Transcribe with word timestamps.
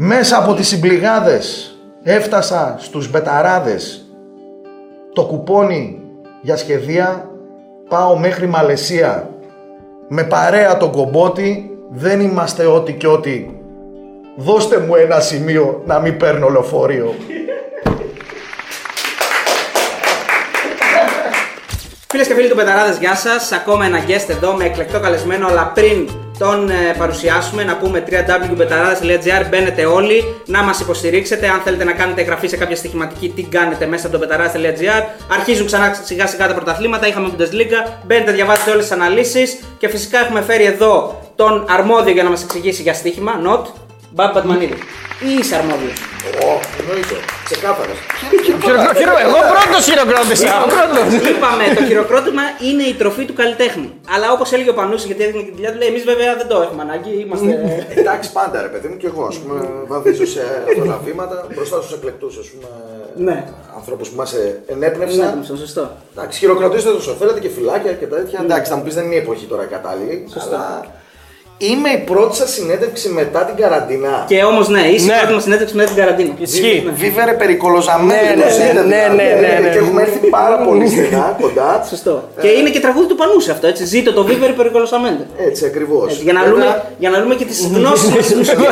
Μέσα 0.00 0.38
από 0.38 0.54
τις 0.54 0.68
συμπληγάδες 0.68 1.76
έφτασα 2.02 2.76
στους 2.78 3.10
μπεταράδες. 3.10 4.06
Το 5.12 5.24
κουπόνι 5.24 6.00
για 6.42 6.56
σχεδία 6.56 7.30
πάω 7.88 8.18
μέχρι 8.18 8.46
Μαλαισία. 8.46 9.30
Με 10.08 10.24
παρέα 10.24 10.76
τον 10.76 10.90
κομπότη 10.90 11.78
δεν 11.90 12.20
είμαστε 12.20 12.66
ό,τι 12.66 12.92
και 12.92 13.06
ό,τι. 13.06 13.46
Δώστε 14.36 14.78
μου 14.78 14.94
ένα 14.94 15.20
σημείο 15.20 15.82
να 15.86 15.98
μην 15.98 16.16
παίρνω 16.16 16.48
λεωφορείο. 16.48 17.14
Φίλες 22.08 22.26
και 22.26 22.34
φίλοι 22.34 22.48
του 22.48 22.56
Μπεταράδες, 22.56 22.96
γεια 23.00 23.14
σας. 23.14 23.52
Ακόμα 23.52 23.84
ένα 23.84 23.98
guest 24.06 24.28
εδώ 24.28 24.52
με 24.52 24.64
εκλεκτό 24.64 25.00
καλεσμένο, 25.00 25.46
αλλά 25.46 25.72
πριν 25.74 26.08
τον 26.38 26.70
ε, 26.70 26.94
παρουσιάσουμε, 26.98 27.64
να 27.64 27.76
πούμε 27.76 28.04
www.petarades.gr. 28.10 29.46
Μπαίνετε 29.50 29.84
όλοι 29.84 30.40
να 30.46 30.62
μας 30.62 30.80
υποστηρίξετε. 30.80 31.48
Αν 31.48 31.60
θέλετε 31.60 31.84
να 31.84 31.92
κάνετε 31.92 32.20
εγγραφή 32.20 32.48
σε 32.48 32.56
κάποια 32.56 32.76
στοιχηματική, 32.76 33.28
τι 33.28 33.42
κάνετε 33.42 33.86
μέσα 33.86 34.06
από 34.06 34.18
το 34.18 34.26
petarades.gr. 34.26 35.02
Αρχίζουν 35.32 35.66
ξανά 35.66 36.00
σιγά 36.04 36.26
σιγά 36.26 36.48
τα 36.48 36.54
πρωταθλήματα. 36.54 37.06
Είχαμε 37.06 37.30
Bundesliga. 37.36 37.92
Μπαίνετε, 38.06 38.32
διαβάζετε 38.32 38.70
όλες 38.70 38.82
τις 38.82 38.92
αναλύσεις. 38.92 39.58
Και 39.78 39.88
φυσικά 39.88 40.18
έχουμε 40.18 40.42
φέρει 40.42 40.64
εδώ 40.64 41.20
τον 41.36 41.64
αρμόδιο 41.68 42.12
για 42.12 42.22
να 42.22 42.30
μας 42.30 42.42
εξηγήσει 42.42 42.82
για 42.82 42.94
στοίχημα. 42.94 43.32
Not. 43.46 43.64
Μπαμπ 44.10 44.32
Πατμανίδη. 44.32 44.74
Ή 45.20 45.38
είσαι 45.38 45.56
αρμόδιος. 45.56 46.07
Ω, 46.48 46.50
εννοείται. 46.80 47.16
Ξεκάθαρα. 47.44 47.94
Εγώ 49.26 49.38
πρώτος 49.54 49.82
χειροκρότησα. 49.88 50.52
Πρώτος. 50.74 51.06
Είπαμε, 51.30 51.64
το 51.78 51.82
χειροκρότημα 51.88 52.42
είναι 52.68 52.82
η 52.82 52.94
τροφή 53.00 53.24
του 53.24 53.34
καλλιτέχνη. 53.40 53.88
Αλλά 54.14 54.26
όπως 54.32 54.52
έλεγε 54.52 54.70
ο 54.70 54.74
Πανούσης, 54.74 55.06
γιατί 55.06 55.22
έδινε 55.24 55.42
και 55.42 55.50
τη 55.50 55.54
δουλειά 55.58 55.72
του, 55.72 55.78
λέει: 55.78 55.88
Εμείς 55.88 56.04
βέβαια 56.04 56.36
δεν 56.36 56.46
το 56.52 56.56
έχουμε 56.66 56.82
ανάγκη. 56.82 57.12
Είμαστε. 57.24 57.50
Εντάξει, 58.00 58.32
πάντα 58.32 58.56
ρε 58.62 58.68
παιδί 58.68 58.88
μου 58.88 58.96
και 58.96 59.06
εγώ, 59.06 59.22
ας 59.32 59.36
πούμε, 59.36 59.56
βαδίζω 59.86 60.26
σε 60.26 60.42
αυτολαβήματα 60.68 61.46
μπροστά 61.54 61.76
στους 61.82 61.92
εκλεκτούς, 61.98 62.34
ας 62.42 62.46
πούμε, 62.52 62.68
Ναι. 63.26 63.44
ανθρώπους 63.76 64.08
που 64.08 64.16
μας 64.16 64.34
ενέπνευσαν. 64.66 65.44
Ναι, 65.50 65.56
σωστό. 65.56 65.90
Εντάξει, 66.16 66.38
χειροκροτήστε 66.38 66.90
όσο 66.90 67.12
θέλετε 67.12 67.40
και 67.40 67.48
φυλάκια 67.48 67.92
και 67.92 68.06
τέτοια. 68.06 68.38
Εντάξει, 68.42 68.70
θα 68.70 68.76
μου 68.76 68.82
πεις 68.82 68.94
δεν 68.94 69.04
είναι 69.04 69.14
η 69.14 69.18
εποχή 69.18 69.46
τώρα 69.46 69.62
η 69.62 69.66
κατάλληλη. 69.66 70.28
Αλλά 70.42 70.84
είμαι 71.58 71.88
η 71.88 71.98
πρώτη 71.98 72.36
σας 72.36 72.50
συνέντευξη 72.52 73.08
μετά 73.08 73.40
την 73.44 73.56
καραντίνα. 73.62 74.24
Και 74.26 74.42
όμως, 74.44 74.68
ναι, 74.68 74.80
είσαι 74.80 75.06
Ναι. 75.06 75.12
η 75.12 75.16
πρώτη 75.18 75.32
μας 75.34 75.42
συνέντευξη 75.42 75.74
μετά 75.76 75.88
την 75.92 75.98
καραντίνα. 76.02 76.32
Ισχύει. 76.38 76.82
Ναι. 76.86 76.92
Βίβερε 76.92 77.32
περικολοζαμένη. 77.32 78.28
Ναι, 78.28 78.34
ναι, 78.34 78.42
όπως 78.42 78.58
ναι, 78.58 78.64
είναι, 78.64 78.72
ναι, 78.80 78.80
δηλαδή. 78.86 79.16
ναι, 79.16 79.48
ναι, 79.48 79.58
ναι. 79.62 79.68
Και 79.72 79.78
έχουμε 79.78 80.02
έρθει 80.02 80.18
πάρα 80.38 80.56
πολύ 80.66 80.88
στενά 80.88 81.36
κοντά. 81.40 81.84
Σωστό. 81.88 82.28
Και 82.40 82.48
είναι 82.48 82.70
και 82.70 82.80
τραγούδι 82.80 83.06
του 83.06 83.14
Πανούση 83.14 83.50
αυτό, 83.50 83.66
έτσι. 83.66 83.84
Ζήτω 83.84 84.12
το 84.12 84.26
Viver 84.28 84.52
περικολοσαμέντε. 84.56 85.26
Έτσι 85.48 85.64
ακριβώς. 85.64 86.20
Για 86.26 86.32
να, 86.32 86.44
δούμε, 86.44 86.82
για 86.98 87.10
να 87.10 87.22
δούμε 87.22 87.34
και 87.34 87.44
τις 87.44 87.66
γνώσεις 87.74 88.08
μας 88.14 88.26
τη 88.26 88.34
μουσική. 88.34 88.66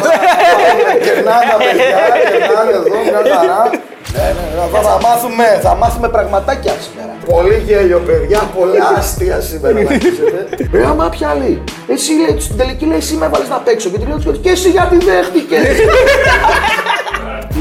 Κερνάνε 1.06 1.44
τα 1.50 1.56
παιδιά, 1.62 1.86
κερνάνε 2.32 2.70
εδώ, 2.70 2.82
μια 3.24 3.34
χαρά. 3.36 3.70
Ναι, 4.16 4.22
ναι, 4.22 4.62
ναι, 4.72 4.80
θα, 4.82 4.98
μάθουμε, 5.02 5.44
θα 5.62 5.74
μάθουμε 5.74 6.08
πραγματάκια 6.08 6.74
σήμερα. 6.86 7.12
Πολύ 7.26 7.62
γέλιο, 7.66 7.98
παιδιά, 7.98 8.50
πολλά 8.58 8.88
αστεία 8.96 9.40
σήμερα 9.40 9.74
να 9.74 9.80
ακούσετε. 9.80 10.48
Ρε, 10.72 10.84
άμα 10.84 11.08
ποια 11.08 11.28
άλλη. 11.28 11.62
Εσύ 11.88 12.12
λέει, 12.12 12.40
στην 12.40 12.56
τελική 12.56 12.84
λέει, 12.86 12.96
εσύ 12.96 13.14
με 13.14 13.26
έβαλες 13.26 13.48
να 13.48 13.56
παίξω. 13.56 13.88
Και 13.90 13.98
την 13.98 14.08
λέω, 14.08 14.32
και 14.32 14.50
εσύ 14.50 14.70
γιατί 14.70 14.96
δέχτηκες; 14.96 15.64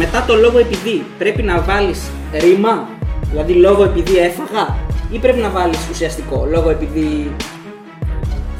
Μετά 0.01 0.23
το 0.27 0.35
λόγο 0.35 0.57
επειδή 0.59 1.05
πρέπει 1.17 1.41
να 1.41 1.61
βάλεις 1.61 1.99
ρήμα, 2.33 2.87
δηλαδή 3.29 3.53
λόγο 3.53 3.83
επειδή 3.83 4.17
έφαγα, 4.17 4.75
ή 5.11 5.17
πρέπει 5.17 5.39
να 5.39 5.49
βάλεις 5.49 5.79
ουσιαστικό; 5.91 6.47
Λόγο 6.51 6.69
επειδή. 6.69 7.35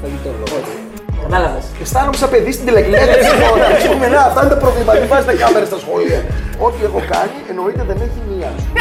Φαγητό. 0.01 0.29
Όχι. 0.43 0.84
Κατάλαβες. 1.25 1.65
Αισθάνομαι 1.81 2.17
σαν 2.21 2.29
παιδί 2.29 2.51
στην 2.57 2.65
τηλεκπαίδευση 2.67 3.33
τώρα. 3.43 3.65
Πούμε, 3.91 4.07
να, 4.07 4.19
αυτά 4.29 4.39
είναι 4.41 4.53
τα 4.55 4.59
προβλήματα. 4.63 4.99
Μην 4.99 5.09
βάζετε 5.13 5.33
κάμερες 5.43 5.67
στα 5.71 5.79
σχολεία. 5.83 6.19
Ό,τι 6.65 6.79
έχω 6.87 6.99
κάνει 7.13 7.37
εννοείται 7.51 7.83
δεν 7.89 7.97
έχει 8.05 8.19
μία. 8.29 8.49
ας 8.57 8.63
πούμε. 8.65 8.79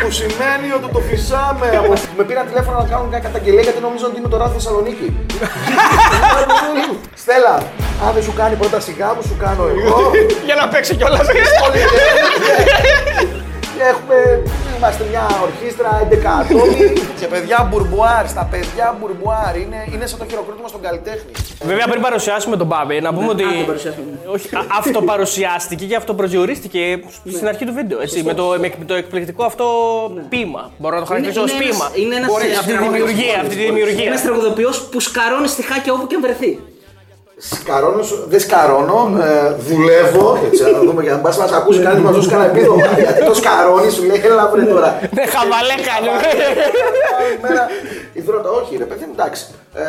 Που 0.00 0.10
σημαίνει 0.20 0.68
ότι 0.76 0.88
το 0.96 1.00
φυσάμε. 1.08 1.66
Από... 1.80 1.92
Με 2.18 2.22
πήραν 2.28 2.44
τηλέφωνο 2.50 2.76
να 2.82 2.86
κάνουν 2.92 3.06
μια 3.12 3.20
καταγγελία 3.26 3.62
γιατί 3.66 3.80
νομίζω 3.88 4.04
ότι 4.10 4.16
είμαι 4.18 4.30
το 4.34 4.36
ράδι 4.40 4.54
Θεσσαλονίκη. 4.58 5.08
Στέλλα, 7.22 7.54
αν 8.06 8.10
δεν 8.14 8.22
σου 8.26 8.34
κάνει 8.40 8.54
πρώτα 8.60 8.80
σιγά 8.80 9.08
μου, 9.14 9.22
σου 9.28 9.36
κάνω 9.44 9.64
εγώ. 9.72 10.10
Για 10.44 10.54
να 10.60 10.68
παίξει 10.68 10.94
κιόλας. 10.98 11.26
Όλοι 14.88 14.96
και 14.96 15.04
έχουμε, 15.04 15.04
είμαστε 15.04 15.04
μια 15.10 15.26
ορχήστρα 15.46 15.90
11 16.04 16.26
ατόμοι 16.40 16.92
και 17.20 17.26
παιδιά 17.26 17.68
μπουρμπουάρ, 17.70 18.28
στα 18.28 18.44
παιδιά 18.50 18.96
μπουρμπουάρ 19.00 19.56
είναι, 19.56 19.84
είναι 19.94 20.06
σαν 20.06 20.18
το 20.18 20.24
χειροκρότημα 20.30 20.68
στον 20.68 20.80
καλλιτέχνη. 20.80 21.30
Βέβαια, 21.64 21.86
πριν 21.88 22.00
παρουσιάσουμε 22.02 22.56
τον 22.56 22.66
Μπάμπη, 22.66 23.00
να 23.00 23.14
πούμε 23.14 23.28
ότι. 23.28 23.42
α, 23.42 23.46
τον 23.56 23.66
παρουσιάσουμε. 23.66 24.04
Όχι, 24.26 24.56
α- 24.56 24.64
αυτοπαρουσιάστηκε 24.78 25.84
και 25.86 25.96
αυτοπροσδιορίστηκε 25.96 27.00
στην 27.34 27.48
αρχή 27.48 27.64
του 27.64 27.72
βίντεο. 27.72 28.00
Έτσι, 28.00 28.22
με, 28.22 28.34
το, 28.34 28.44
με 28.78 28.84
το 28.86 28.94
εκπληκτικό 28.94 29.44
αυτό 29.44 29.66
ποίημα. 30.28 30.70
Μπορώ 30.78 30.94
να 30.94 31.00
το 31.00 31.06
χαρακτηρίσω 31.06 31.42
ως 31.42 31.52
ποίημα. 31.52 31.90
Είναι 31.94 32.14
ένας 32.16 32.28
Μπορείς, 32.30 32.58
Αυτή 32.58 32.72
τη 32.72 32.78
δημιουργία, 32.78 33.36
αυτή 33.40 33.56
τη 33.56 33.64
δημιουργία. 33.64 34.06
Ένας 34.06 34.22
τραγουδοποιός 34.22 34.82
που 34.90 35.00
σκαρώνει 35.00 35.48
στιχάκια 35.48 35.92
όπου 35.92 36.06
και 36.06 36.14
αν 36.14 36.20
βρεθεί. 36.20 36.58
Σκαρώνω, 37.40 38.02
σου- 38.02 38.24
δεν 38.28 38.40
σκαρώνω, 38.40 39.10
ε, 39.22 39.54
δουλεύω. 39.68 40.38
Έτσι, 40.46 40.62
να 40.62 40.78
δούμε 40.78 41.02
για 41.02 41.12
να 41.12 41.18
πας 41.18 41.38
να 41.38 41.46
σε 41.46 41.56
ακούσει 41.56 41.80
κανεί 41.80 42.00
να 42.02 42.10
δώσει 42.10 42.28
κανένα 42.28 42.50
επίδομα. 42.50 42.86
Γιατί 42.98 43.24
το 43.24 43.34
σκαρώνεις, 43.34 43.94
σου 43.94 44.04
λέει, 44.04 44.20
έλα 44.24 44.48
βρε 44.52 44.62
τώρα. 44.62 44.98
Ναι, 45.14 45.26
χαβαλέ 45.26 45.74
κάνει. 45.88 46.08
Μέρα, 47.42 47.66
η 48.12 48.20
δρότα, 48.20 48.50
όχι 48.50 48.76
ρε 48.76 48.84
παιδί 48.84 49.04
μου, 49.04 49.12
εντάξει. 49.18 49.46
Ε, 49.74 49.82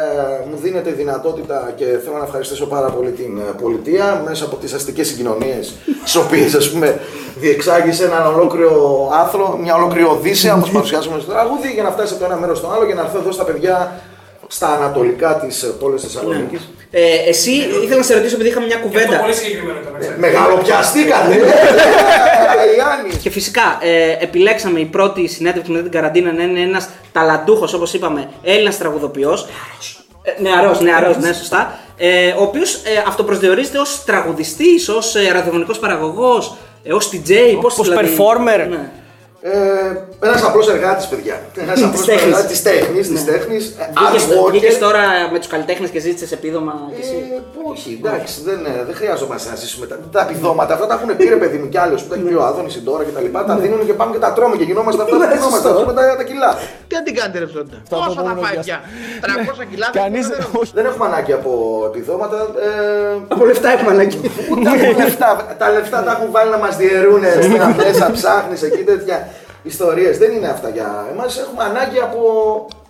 μου 0.50 0.58
δίνεται 0.62 0.90
η 0.90 0.94
δυνατότητα 0.94 1.72
και 1.76 1.86
θέλω 1.86 2.18
να 2.18 2.24
ευχαριστήσω 2.24 2.66
πάρα 2.66 2.90
πολύ 2.90 3.12
την 3.12 3.38
ε, 3.38 3.42
πολιτεία 3.62 4.22
μέσα 4.26 4.46
από 4.46 4.56
τις 4.56 4.74
αστικές 4.74 5.08
συγκοινωνίες 5.08 5.74
τις 6.04 6.16
οποίες 6.16 6.54
ας 6.54 6.70
πούμε 6.72 7.00
διεξάγει 7.36 8.04
έναν 8.04 8.34
ολόκληρο 8.34 9.10
άθρο, 9.14 9.58
μια 9.62 9.76
ολόκληρη 9.76 10.06
οδύσσια 10.08 10.54
όπως 10.56 10.70
παρουσιάσαμε 10.72 11.20
στο 11.20 11.32
τραγούδι 11.32 11.72
για 11.74 11.84
να 11.84 11.92
φτάσει 11.92 12.14
από 12.14 12.24
το 12.24 12.30
ένα 12.32 12.40
μέρος 12.40 12.58
στο 12.58 12.68
άλλο 12.76 12.86
για 12.86 12.96
να 12.96 13.02
έρθω 13.02 13.18
εδώ 13.18 13.32
στα 13.32 13.44
παιδιά 13.44 14.02
στα 14.48 14.68
ανατολικά 14.68 15.36
της 15.36 15.64
ε, 15.64 15.68
πόλης 15.68 16.02
Θεσσαλονίκης. 16.02 16.70
Ε, 16.92 17.02
εσύ 17.28 17.52
ήθελα 17.84 17.96
να 17.98 18.04
σε 18.04 18.14
ρωτήσω 18.14 18.36
επειδή 18.36 18.50
είχαμε 18.50 18.66
μια 18.66 18.78
κουβέντα. 18.78 19.18
Πολύ 19.20 19.34
συγκεκριμένο 19.34 19.80
το 19.86 19.92
να 19.92 20.00
ξέρεις. 20.00 20.18
Μεγαλοπιαστήκατε! 20.18 21.34
Ιάννη! 22.78 23.16
Και 23.22 23.30
φυσικά 23.30 23.78
ε, 23.82 24.18
επιλέξαμε 24.20 24.80
η 24.80 24.86
πρώτη 24.86 25.28
συνέντευξη 25.28 25.72
μετά 25.72 25.84
την 25.84 25.92
καραντίνα 25.92 26.32
να 26.32 26.44
είναι 26.44 26.60
ένας 26.60 26.90
ταλαντούχος, 27.12 27.74
όπως 27.74 27.94
είπαμε, 27.94 28.30
Έλληνας 28.44 28.78
τραγουδοποιός. 28.78 29.48
Νεαρός, 30.38 30.80
νεαρός, 30.82 31.18
ναι, 31.18 31.34
σωστά. 31.34 31.80
Ε, 31.98 32.28
ο 32.32 32.42
οποίος 32.42 32.74
ε, 32.76 33.04
αυτοπροσδιορίζεται 33.08 33.78
ως 33.80 34.04
τραγουδιστής, 34.06 34.90
ως 34.90 35.16
ε, 35.16 35.32
ραδιοφωνικός 35.32 35.80
παραγωγός, 35.80 36.56
ε, 36.84 36.94
ως 36.94 37.10
DJ, 37.14 37.58
πώς 37.62 37.80
Ως 37.80 37.90
δηλαδή- 37.90 38.16
performer. 38.18 38.68
Ναι. 38.70 38.90
Ε, 39.42 39.52
Ένας 40.28 40.44
απλός 40.44 40.68
εργάτης, 40.70 41.08
παιδιά. 41.08 41.36
Ένας 41.56 41.84
απλός 41.84 42.02
Της 42.02 42.06
τέχνης. 42.06 42.26
εργάτη 42.26 42.48
της 42.48 42.62
τέχνης. 42.64 43.08
Της 43.14 43.26
τέχνης. 43.26 43.64
Ε, 43.80 43.90
Βγήκες, 43.98 44.24
hard 44.26 44.32
worker. 44.32 44.52
βγήκες 44.52 44.78
τώρα 44.78 45.02
με 45.32 45.38
τους 45.38 45.48
καλλιτέχνες 45.48 45.90
και 45.90 46.00
ζήτησες 46.00 46.32
επίδομα 46.32 46.74
κι 46.96 47.02
εσύ; 47.06 47.18
Ε, 47.36 47.70
όχι, 47.72 47.90
εντάξει, 48.04 48.36
δεν, 48.48 48.60
ε, 48.66 48.84
δεν 48.88 48.96
χρειάζομαστε 49.00 49.50
να 49.50 49.56
ζήσουμε 49.56 49.86
τα, 49.92 49.96
τα 50.16 50.22
επιδόματα. 50.30 50.74
Αυτά 50.74 50.86
τα 50.88 50.94
έχουν 50.98 51.10
πει 51.18 51.26
ρε 51.36 51.40
παιδί 51.42 51.58
μου 51.58 51.70
κι 51.70 51.78
άλλοι, 51.84 51.94
που 52.02 52.08
τα 52.10 52.16
έχει 52.16 52.24
πει 52.24 52.34
ο 52.34 52.44
Άδωνης 52.50 52.84
τώρα 52.84 53.04
και 53.04 53.14
τα 53.18 53.22
λοιπά. 53.22 53.40
Τα 53.46 53.56
δίνουν 53.64 53.86
και 53.86 53.94
πάμε 54.00 54.12
και 54.16 54.22
τα 54.26 54.34
τρώμε 54.34 54.56
και 54.60 54.64
γινόμαστε 54.64 55.02
αυτά 55.04 55.16
που 55.18 55.24
γινόμαστε. 55.34 55.70
Α 55.70 55.74
πούμε 55.74 55.94
τα, 55.94 56.16
τα 56.22 56.24
κιλά. 56.30 56.52
Τι 56.88 56.96
αν 56.96 57.04
την 57.04 57.16
κάνετε 57.16 57.40
ρε 57.40 57.46
ψώντα. 57.52 57.78
Πόσο 57.90 58.22
θα 58.28 58.34
φάει 58.44 58.58
πια; 58.66 58.78
300 59.22 59.66
κιλά. 59.72 59.88
Κανείς 60.02 60.28
δεν 60.28 60.38
ξέρω. 60.38 60.60
όχι. 60.62 60.72
Δεν 60.76 60.86
έχουμε 60.86 61.06
ανάγκη 61.06 61.34
από 61.40 61.52
επιδόματα. 61.92 62.38
Ε, 62.68 63.18
Από 63.28 63.46
λεφτά 63.46 63.70
έχουμε 63.76 63.92
ανάγκη. 63.92 64.20
ούτε 64.52 64.70
από 64.76 64.88
λεφτά. 65.02 65.56
τα 65.62 65.68
λεφτά 65.76 65.98
τα 66.04 66.12
έχουν 66.16 66.28
βάλει 66.36 66.50
να 66.56 66.58
μας 66.58 66.76
διαιρούν 66.82 67.22
μέσα, 67.78 68.12
ψάχνεις 68.12 68.62
εκεί 68.64 68.84
τέτοια 68.92 69.28
ιστορίες. 69.64 70.18
Δεν 70.18 70.32
είναι 70.32 70.48
αυτά 70.48 70.70
για 70.70 71.08
εμάς. 71.12 71.38
Έχουμε 71.38 71.64
ανάγκη 71.64 72.00
από, 72.00 72.22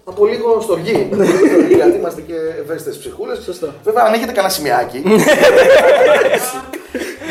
από 0.03 0.25
λίγο 0.25 0.61
στοργή. 0.61 1.09
γιατί 1.75 1.97
είμαστε 1.97 2.21
και 2.21 2.35
ευαίσθητες 2.61 2.97
ψυχούλες. 2.97 3.59
Βέβαια, 3.83 4.03
αν 4.07 4.13
έχετε 4.13 4.31
κανένα 4.31 4.53
σημειάκι. 4.53 5.03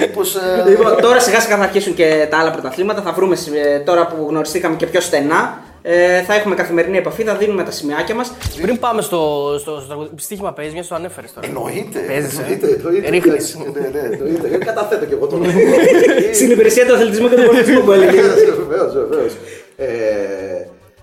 Μήπως, 0.01 0.35
ε, 0.35 0.69
Λοιπόν, 0.69 1.01
τώρα 1.01 1.21
σιγά 1.21 1.41
σιγά 1.41 1.57
θα 1.57 1.63
αρχίσουν 1.63 1.95
και 1.95 2.27
τα 2.31 2.39
άλλα 2.39 2.51
πρωταθλήματα. 2.51 3.03
Θα 3.03 3.13
βρούμε 3.13 3.37
ε, 3.55 3.79
τώρα 3.79 4.07
που 4.07 4.27
γνωριστήκαμε 4.29 4.77
και 4.77 4.87
πιο 4.87 5.01
στενά. 5.01 5.63
Ε, 5.91 6.23
θα 6.23 6.35
έχουμε 6.35 6.55
καθημερινή 6.55 6.97
επαφή, 6.97 7.23
θα 7.23 7.35
δίνουμε 7.35 7.63
τα 7.63 7.71
σημειάκια 7.71 8.15
μας. 8.15 8.33
Πριν 8.63 8.79
πάμε 8.79 9.03
στο, 9.03 9.19
στο, 9.61 9.73
στο 9.79 9.87
τραγούδι, 9.87 10.09
στοίχημα 10.17 10.53
παίζεις, 10.53 10.75
μια 10.75 10.85
το 10.89 10.95
ανέφερες 10.95 11.33
τώρα. 11.33 11.47
Εννοείται. 11.47 11.99
Παίζεις, 12.07 12.39
ε; 12.39 12.43
εννοείται, 12.43 12.67
εννοείται. 12.77 13.09
Ρίχνεις. 13.11 13.57
Ναι, 13.75 13.81
ναι, 13.93 14.17
εννοείται. 14.17 14.55
Ε, 14.55 14.59
Καταθέτω 14.59 15.05
και 15.05 15.15
εγώ 15.15 15.27
τον. 15.27 15.45
Στην 16.39 16.51
υπηρεσία 16.51 16.87
του 16.87 16.95
αθλητισμού 16.95 17.29
και 17.29 17.35
του 17.35 17.43
πολιτισμού 17.47 17.81
που 17.85 17.93
έλεγε. 17.93 18.21
Βεβαίως, 18.67 18.93
βεβαίως. 18.93 19.33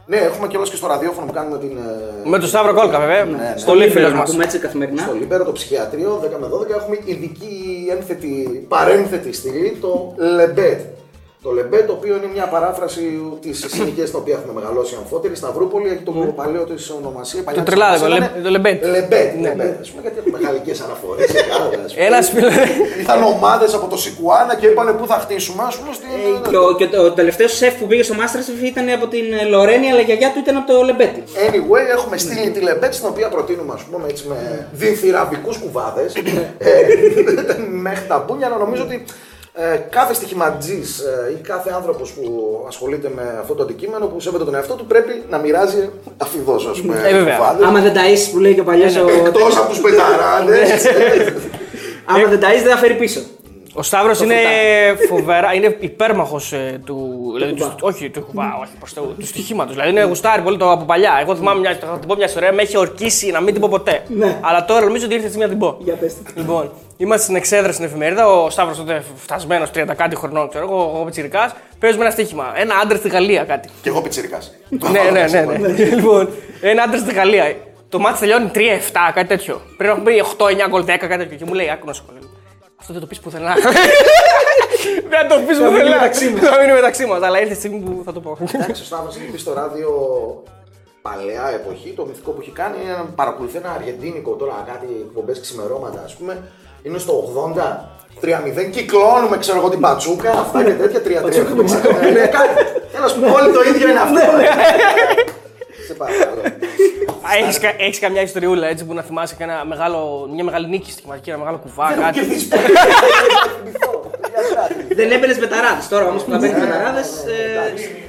Ναι, 0.08 0.18
έχουμε 0.18 0.48
κιόλα 0.48 0.66
και 0.66 0.76
στο 0.76 0.88
ραδιόφωνο 0.88 1.26
που 1.26 1.34
κάνουμε 1.34 1.58
την. 1.58 1.78
ε, 2.26 2.30
Με 2.30 2.40
τον 2.40 2.48
Σταύρο 2.48 2.74
Κόλκα, 2.74 3.00
βέβαια. 3.00 3.26
ναι. 3.26 3.54
Στο 3.58 3.72
φίλο 3.74 4.10
Να 4.10 4.16
μας. 4.16 4.32
πούμε 4.32 4.44
έτσι 4.44 4.58
καθημερινά. 4.60 5.02
Στο 5.02 5.14
Libero, 5.14 5.44
το 5.46 5.52
ψυχιατρείο, 5.52 6.22
10 6.24 6.38
με 6.40 6.48
12, 6.48 6.70
έχουμε 6.70 6.98
ειδική 7.06 7.88
ένθετη, 7.98 8.66
παρένθετη 8.68 9.34
στήλη, 9.34 9.78
το 9.82 10.14
Λεμπέτ. 10.18 10.80
Το 11.46 11.52
Λεμπέ, 11.52 11.80
το 11.90 11.94
οποίο 12.00 12.14
είναι 12.18 12.30
μια 12.36 12.46
παράφραση 12.54 13.04
της 13.42 13.66
συνοικίας 13.76 14.06
στην 14.10 14.20
οποία 14.22 14.34
έχουμε 14.38 14.54
μεγαλώσει 14.60 14.94
αμφότεροι, 15.02 15.36
Σταυρούπολη, 15.36 15.88
έχει 15.94 16.04
τον 16.10 16.36
παλαιό 16.36 16.64
της 16.64 16.90
ονομασία. 17.00 17.42
παλιά 17.44 17.62
της 17.64 17.70
τρελάδικο, 17.70 18.06
ονομασία 18.06 18.30
λε- 18.30 18.32
ήταν 18.32 18.44
το 18.44 18.50
Λεμπέτ. 18.56 18.78
Λεμπέτ, 18.96 19.30
Ναι. 19.36 19.42
Λεμπέτ. 19.48 19.74
Ας 19.84 19.90
πούμε, 19.90 20.02
γιατί 20.06 20.18
έχουμε 20.22 20.38
γαλλικές 20.46 20.74
αναφορές. 20.86 21.28
Ένα 22.08 22.22
φίλο. 22.22 22.48
Ήρθαν 23.00 23.24
ομάδες 23.24 23.74
από 23.74 23.88
το 23.94 23.98
Σικουάνα 24.04 24.54
και 24.60 24.66
είπαν 24.68 24.88
πού 25.00 25.06
θα 25.12 25.18
χτίσουμε, 25.24 25.64
ας 25.70 25.76
πούμε. 25.78 25.92
Στην... 25.98 26.10
Ε, 26.46 26.50
Και 26.50 26.58
ο, 26.58 26.76
και 26.80 26.88
το 26.88 27.12
τελευταίο 27.20 27.48
σεφ 27.48 27.74
που 27.80 27.86
πήγε 27.88 28.04
στο 28.04 28.16
Masterchef 28.22 28.60
ήταν 28.72 28.86
από 28.98 29.06
την 29.14 29.26
ε, 29.42 29.44
Λορένη, 29.54 29.88
αλλά 29.92 30.02
η 30.02 30.04
γιαγιά 30.10 30.30
του 30.34 30.40
ήταν 30.46 30.56
από 30.60 30.68
το 30.74 30.82
Λεμπέτι. 30.90 31.24
Anyway, 31.48 31.84
έχουμε 31.96 32.18
στείλει 32.18 32.50
τη 32.56 32.60
Λεμπέτ 32.68 32.94
στην 32.94 33.08
οποία 33.12 33.28
προτείνουμε 33.36 33.74
ας 33.78 33.82
πούμε, 33.84 34.06
έτσι, 34.10 34.24
με 34.32 34.38
διθυραβικούς 34.72 35.58
κουβάδες 35.58 36.10
ε, 36.58 36.72
μέχρι 37.88 38.06
τα 38.08 38.18
μπούνια. 38.28 38.46
Αλλά 38.48 38.58
νομίζω 38.58 38.84
ότι 38.84 38.98
ε, 39.58 39.78
κάθε 39.90 40.14
στοιχηματζής 40.14 41.00
ε, 41.00 41.32
ή 41.32 41.42
κάθε 41.42 41.72
άνθρωπος 41.76 42.12
που 42.12 42.24
ασχολείται 42.68 43.12
με 43.16 43.38
αυτό 43.40 43.54
το 43.54 43.64
αντικείμενο 43.64 44.06
που 44.06 44.20
σέβεται 44.20 44.44
τον 44.44 44.56
εαυτό 44.56 44.74
του 44.74 44.86
πρέπει 44.86 45.24
να 45.30 45.38
μοιράζει 45.38 45.90
αφιδώ 46.18 46.56
Ε, 47.06 47.12
βέβαια. 47.14 47.36
κουβάδες. 47.38 47.68
Άμα 47.68 47.80
δεν 47.80 47.94
ταΐσεις 47.94 48.32
που 48.32 48.40
λέει 48.40 48.54
και 48.54 48.60
ο 48.60 48.64
παλιός 48.64 48.96
ο... 48.96 49.08
Εκτός 49.26 49.58
από 49.58 49.70
τους 49.70 49.82
πεταράδες. 49.82 50.86
Άμα 52.06 52.28
δεν 52.28 52.40
ταΐσεις 52.40 52.64
δεν 52.64 52.72
θα 52.72 52.78
φέρει 52.78 52.94
πίσω. 52.94 53.20
Ο 53.78 53.84
Σταύρος 53.84 54.20
είναι 54.22 54.36
φοβερά, 55.10 55.54
είναι 55.54 55.78
υπέρμαχος 55.80 56.54
του. 56.86 57.32
Δηλαδή, 57.34 57.54
του- 57.54 57.76
όχι, 57.82 58.10
του 58.10 58.22
κουβά, 58.22 58.58
όχι 58.62 58.72
προς 58.80 58.94
Θεού, 58.94 59.16
του 59.20 59.26
στοιχήματος. 59.26 59.74
Δηλαδή 59.74 59.90
είναι 59.92 60.04
γουστάρι 60.04 60.42
πολύ 60.42 60.58
το 60.58 60.72
από 60.72 60.86
παλιά. 60.86 61.12
Εγώ 61.22 61.36
θυμάμαι 61.36 61.60
μια, 61.60 61.78
θα 61.82 61.98
την 62.00 62.08
πω 62.08 62.16
μια 62.16 62.26
ιστορία, 62.26 62.54
με 62.54 62.62
έχει 62.62 62.78
ορκίσει 62.78 63.32
να 63.32 63.42
μην 63.42 63.54
την 63.54 63.62
πω 63.62 63.68
ποτέ. 63.72 64.04
Ναι. 64.08 64.38
Αλλά 64.42 64.66
τώρα 64.66 64.86
νομίζω 64.86 65.06
ότι 65.06 65.14
ήρθε 65.14 65.26
η 65.26 65.30
στιγμή 65.30 65.46
να 65.46 65.52
την 65.52 65.60
πω. 65.62 65.78
Για 65.80 65.94
πες 65.94 66.14
το. 66.14 66.32
Λοιπόν, 66.36 66.72
είμαστε 66.98 67.24
στην 67.24 67.36
εξέδρα 67.36 67.72
στην 67.72 67.86
εφημερίδα. 67.86 68.28
Ο 68.28 68.50
Σταύρος 68.50 68.78
τότε 68.78 69.04
φτασμένος 69.16 69.70
30 69.76 69.86
κάτι 69.96 70.16
χρονών, 70.16 70.50
ξέρω 70.50 70.66
εγώ, 70.66 70.92
εγώ 70.96 71.04
πιτσιρικάς. 71.04 71.56
Παίζουμε 71.80 72.04
ένα 72.04 72.14
στοίχημα. 72.14 72.54
Ένα 72.56 72.76
άντρα 72.76 72.98
στη 72.98 73.10
Γαλλία 73.10 73.44
κάτι. 73.44 73.70
Και 73.82 73.90
εγώ 73.90 74.02
πιτσυρικά. 74.02 74.38
ναι, 74.70 75.02
ναι, 75.12 75.42
ναι, 75.42 75.58
ναι. 75.58 75.68
λοιπόν, 75.68 76.30
ένα 76.62 76.84
άντρα 76.84 76.98
στη 76.98 77.14
Γαλλία. 77.14 77.56
Το 77.90 78.00
μάτι 78.00 78.20
τελειώνει 78.20 78.52
3-7, 78.56 78.60
κάτι 79.14 79.28
τέτοιο. 79.28 79.62
Πρέπει 79.78 80.02
να 80.02 80.12
έχουμε 80.12 80.34
8-9 80.66 80.70
γκολ 80.70 80.82
10, 80.84 80.86
κάτι 80.86 81.18
τέτοιο. 81.18 81.38
Και 81.38 81.46
μου 81.46 81.54
λέει, 81.54 81.70
άκου 81.70 81.86
να 81.86 81.94
σου 81.94 82.06
πω. 82.06 82.12
λέει, 82.12 82.30
Αυτό 82.80 82.94
δεν 82.94 83.02
το 83.02 83.08
πεις 83.08 83.20
πουθενά. 83.20 83.54
Δεν 85.10 85.28
το 85.28 85.36
πεις 85.48 85.58
μείνει 85.60 85.72
πουθενά. 85.72 85.90
μεταξύ 85.90 86.30
μας. 86.30 86.50
Θα 86.50 86.60
μείνει 86.60 86.74
μεταξύ 86.74 87.06
μας. 87.06 87.22
Αλλά 87.22 87.40
ήρθε 87.40 87.54
η 87.54 87.56
στιγμή 87.56 87.80
που 87.80 88.02
θα 88.06 88.14
το 88.14 88.20
πω. 88.20 88.38
Εντάξει, 88.54 88.82
ο 88.82 88.86
Σταύρος 88.86 89.16
έχει 89.16 89.26
πει 89.26 89.38
στο 89.38 89.54
ράδιο 89.54 89.90
παλαιά 91.02 91.52
εποχή, 91.54 91.94
το 91.96 92.06
μυθικό 92.06 92.32
που 92.32 92.42
έχει 92.42 92.52
κάνει 92.52 92.78
είναι 92.84 92.92
να 92.92 93.04
παρακολουθεί 93.16 93.58
ένα 93.58 93.72
αργεντίνικο 93.72 94.32
τώρα, 94.32 94.64
κάτι 94.72 94.88
εκπομπές 95.08 95.40
ξημερώματα 95.40 96.02
ας 96.06 96.16
πούμε. 96.16 96.44
Είναι 96.86 96.98
στο 96.98 97.34
80, 97.56 97.62
3-0, 98.22 98.70
κυκλώνουμε 98.72 99.38
ξέρω 99.38 99.58
εγώ 99.58 99.70
την 99.70 99.80
πατσούκα, 99.80 100.32
αυτά 100.32 100.64
και 100.64 100.72
τέτοια 100.72 101.00
3-3. 101.00 101.04
Τέλος 102.92 103.14
πάντων, 103.14 103.32
όλοι 103.32 103.52
το 103.54 103.62
ίδιο 103.76 103.90
είναι 103.90 104.00
αυτό. 104.00 104.20
Σε 105.88 105.94
παρακαλώ. 105.94 106.42
Έχεις, 107.42 107.60
κα- 107.60 107.76
έχεις 107.78 108.00
καμιά 108.00 108.22
ιστοριούλα 108.22 108.68
έτσι 108.68 108.86
που 108.86 108.94
να 108.94 109.02
θυμάσαι 109.02 109.36
και 109.38 109.44
ένα 109.44 109.66
μεγάλο, 109.66 110.30
μια 110.34 110.44
μεγάλη 110.44 110.68
νίκη 110.68 110.92
στοιχηματική, 110.92 111.30
ένα 111.30 111.40
μεγάλο 111.40 111.58
κουβά, 111.58 111.92
Έχω 111.92 112.02
κάτι. 112.02 112.20
κερδίσει 112.20 112.48
Δεν 114.96 115.12
έμπαινες 115.12 115.40
μπεταράδε. 115.40 115.82
Τώρα 115.90 116.06
όμως 116.12 116.24
που 116.24 116.32
θα 116.32 116.38
μπαίνεις 116.38 116.58
μπεταράδε, 116.60 117.02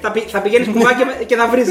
θα, 0.03 0.11
πη- 0.11 0.29
θα 0.35 0.41
πηγαίνεις 0.41 0.69
κουβά 0.69 0.91
και, 0.99 1.05
με- 1.05 1.25
και 1.25 1.37
θα 1.37 1.47
βρεις. 1.53 1.69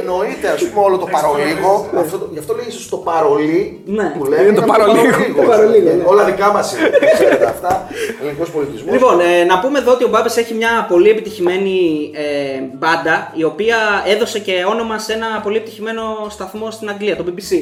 Εννοείται 0.00 0.48
ας 0.56 0.62
πούμε 0.68 0.84
όλο 0.84 0.96
το 0.98 1.08
παρολίγο. 1.16 1.90
αυτό 1.98 2.18
το- 2.18 2.28
Γι' 2.32 2.38
αυτό 2.38 2.54
λέει 2.54 2.64
ίσως 2.68 2.88
το 2.88 2.96
παρολί 2.96 3.80
Ναι. 3.86 4.12
που 4.18 4.24
λέμε. 4.24 4.42
Είναι 4.42 4.54
το 4.60 4.66
παρολίγο. 4.72 5.16
Το 5.36 5.42
παρολίγο, 5.42 5.90
ναι. 5.96 6.02
Όλα 6.04 6.24
δικά 6.24 6.52
μας 6.52 6.66
είναι. 6.76 6.90
Ξέρετε 7.14 7.44
αυτά. 7.46 7.88
Ελληνικός 8.20 8.50
πολιτισμός. 8.50 8.92
Λοιπόν, 8.94 9.20
ε, 9.20 9.44
να 9.44 9.58
πούμε 9.60 9.78
εδώ 9.78 9.92
ότι 9.92 10.04
ο 10.04 10.08
Μπάμπες 10.08 10.36
έχει 10.36 10.54
μια 10.54 10.86
πολύ 10.88 11.08
επιτυχημένη 11.10 12.10
ε, 12.14 12.60
μπάντα 12.78 13.32
η 13.34 13.44
οποία 13.44 13.76
έδωσε 14.06 14.38
και 14.38 14.54
όνομα 14.68 14.98
σε 14.98 15.12
ένα 15.12 15.40
πολύ 15.42 15.56
επιτυχημένο 15.56 16.02
σταθμό 16.30 16.70
στην 16.70 16.88
Αγγλία, 16.88 17.16
το 17.16 17.24
BBC. 17.28 17.52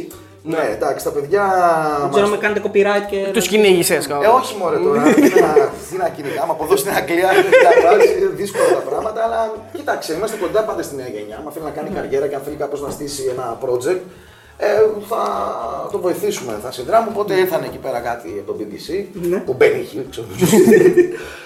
Ναι, 0.43 0.71
εντάξει, 0.75 1.05
τα 1.05 1.11
παιδιά. 1.11 1.45
Δεν 2.01 2.11
ξέρω 2.11 2.27
μας- 2.29 2.37
με 2.37 2.43
κάνετε 2.45 2.61
copyright 2.67 3.07
και. 3.11 3.31
Τους 3.33 3.49
κυνήγησες 3.49 4.07
Ε, 4.07 4.27
όχι 4.27 4.57
μωρέ 4.61 4.77
τώρα, 4.77 5.03
τι 5.15 5.21
να- 5.41 5.69
τι 5.91 5.97
να 5.97 6.09
κυνηγάμε 6.09 6.53
από 6.57 6.65
εδώ 6.65 6.77
στην 6.77 6.93
Αγγλία, 6.95 7.31
είναι 7.33 8.31
δύσκολα 8.35 8.69
τα 8.79 8.83
πράγματα, 8.89 9.23
αλλά 9.25 9.53
κοίταξε, 9.77 10.13
είμαστε 10.15 10.37
κοντά 10.37 10.61
πάντα 10.65 10.83
στη 10.83 10.95
νέα 10.97 11.09
γενιά. 11.09 11.37
Αν 11.47 11.53
θέλει 11.53 11.65
να 11.65 11.71
κάνει 11.71 11.91
καριέρα 11.91 12.27
και 12.27 12.35
αν 12.35 12.43
θέλει 12.45 12.57
κάπως 12.57 12.81
να 12.83 12.91
στήσει 12.91 13.23
ένα 13.35 13.59
project, 13.65 14.01
ε, 14.63 14.67
θα 15.09 15.23
το 15.93 15.99
βοηθήσουμε, 15.99 16.53
θα 16.63 16.73
συνδράμουμε. 16.73 17.11
Οπότε 17.15 17.35
ήρθαν 17.35 17.63
εκεί 17.65 17.79
πέρα 17.79 17.99
κάτι 17.99 18.29
από 18.43 18.53
το 18.53 18.59
BBC, 18.59 18.89
ο 19.51 19.55
Benny 19.61 19.85
Hill, 19.91 20.05
ξέρω 20.11 20.27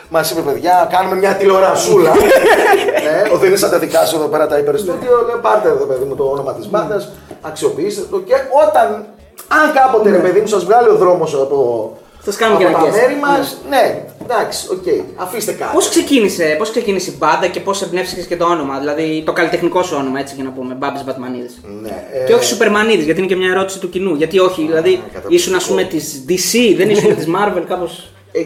Μας 0.08 0.31
είπε, 0.31 0.40
παιδιά, 0.40 0.88
κάνουμε 0.90 1.16
μια 1.16 1.34
τηλεορασούλα. 1.34 2.11
ναι, 3.06 3.34
ο 3.34 3.37
Δίνης 3.37 3.61
θα 3.61 3.69
τα 3.70 3.78
δικά 3.78 4.05
σου 4.05 4.16
εδώ 4.16 4.26
πέρα 4.26 4.46
τα 4.46 4.58
υπερστούντιο. 4.58 5.11
Λέει, 5.26 5.40
πάρτε 5.43 5.69
εδώ, 5.69 5.84
παιδί 5.84 6.05
μου, 6.05 6.14
το 6.14 6.25
όνομα 6.25 6.55
της 6.55 6.69
μπάντας, 6.70 7.12
αξιοποιήστε 7.40 8.02
το 8.11 8.20
και 8.20 8.34
όταν, 8.69 9.05
αν 9.49 9.72
κάποτε, 9.75 10.11
ρε 10.11 10.19
παιδί 10.19 10.40
μου, 10.40 10.46
σας 10.46 10.64
βγάλει 10.64 10.88
ο 10.88 10.96
δρόμος 10.96 11.34
από, 11.34 11.58
Σας 12.25 12.37
κάνουμε 12.37 12.64
από 12.64 12.69
και 12.69 12.75
ένα 12.75 12.84
τα 12.84 12.90
guest. 12.90 13.00
μέρη 13.00 13.20
μας, 13.20 13.56
ναι, 13.69 14.05
εντάξει, 14.25 14.67
οκ, 14.71 14.85
αφήστε 15.17 15.53
κάτι. 15.53 15.75
Πώς 15.75 15.88
ξεκίνησε, 15.88 16.55
πώς 16.59 16.71
ξεκίνησε 16.71 17.11
η 17.11 17.15
μπάντα 17.19 17.47
και 17.47 17.61
πώς 17.61 17.82
εμπνεύστηκες 17.82 18.26
και 18.26 18.37
το 18.37 18.44
όνομα, 18.44 18.79
δηλαδή 18.79 19.23
το 19.26 19.32
καλλιτεχνικό 19.32 19.82
σου 19.82 19.97
όνομα, 19.99 20.21
έτσι 20.21 20.35
για 20.35 20.44
να 20.44 20.50
πούμε, 20.50 20.75
Μπάμπης 20.75 21.05
Μπατμανίδης. 21.05 21.61
Ναι, 21.82 22.06
ε, 22.23 22.25
Και 22.26 22.35
όχι 22.35 22.44
Σουπερμανίδης, 22.44 23.05
γιατί 23.05 23.19
είναι 23.21 23.29
και 23.29 23.37
μια 23.37 23.50
ερώτηση 23.50 23.79
του 23.79 23.88
κοινού. 23.88 24.15
Γιατί 24.15 24.38
όχι, 24.38 24.62
δηλαδή 24.62 24.91
καταπληκτικό. 24.97 25.35
ήσουν 25.35 25.55
ας 25.55 25.67
πούμε 25.67 25.82
της 25.85 26.25
DC, 26.29 26.75
δεν 26.76 26.91
ήσουν 26.91 27.15
της 27.17 27.26
Marvel, 27.26 27.62
κάπω. 27.69 27.88
Ε, 28.32 28.41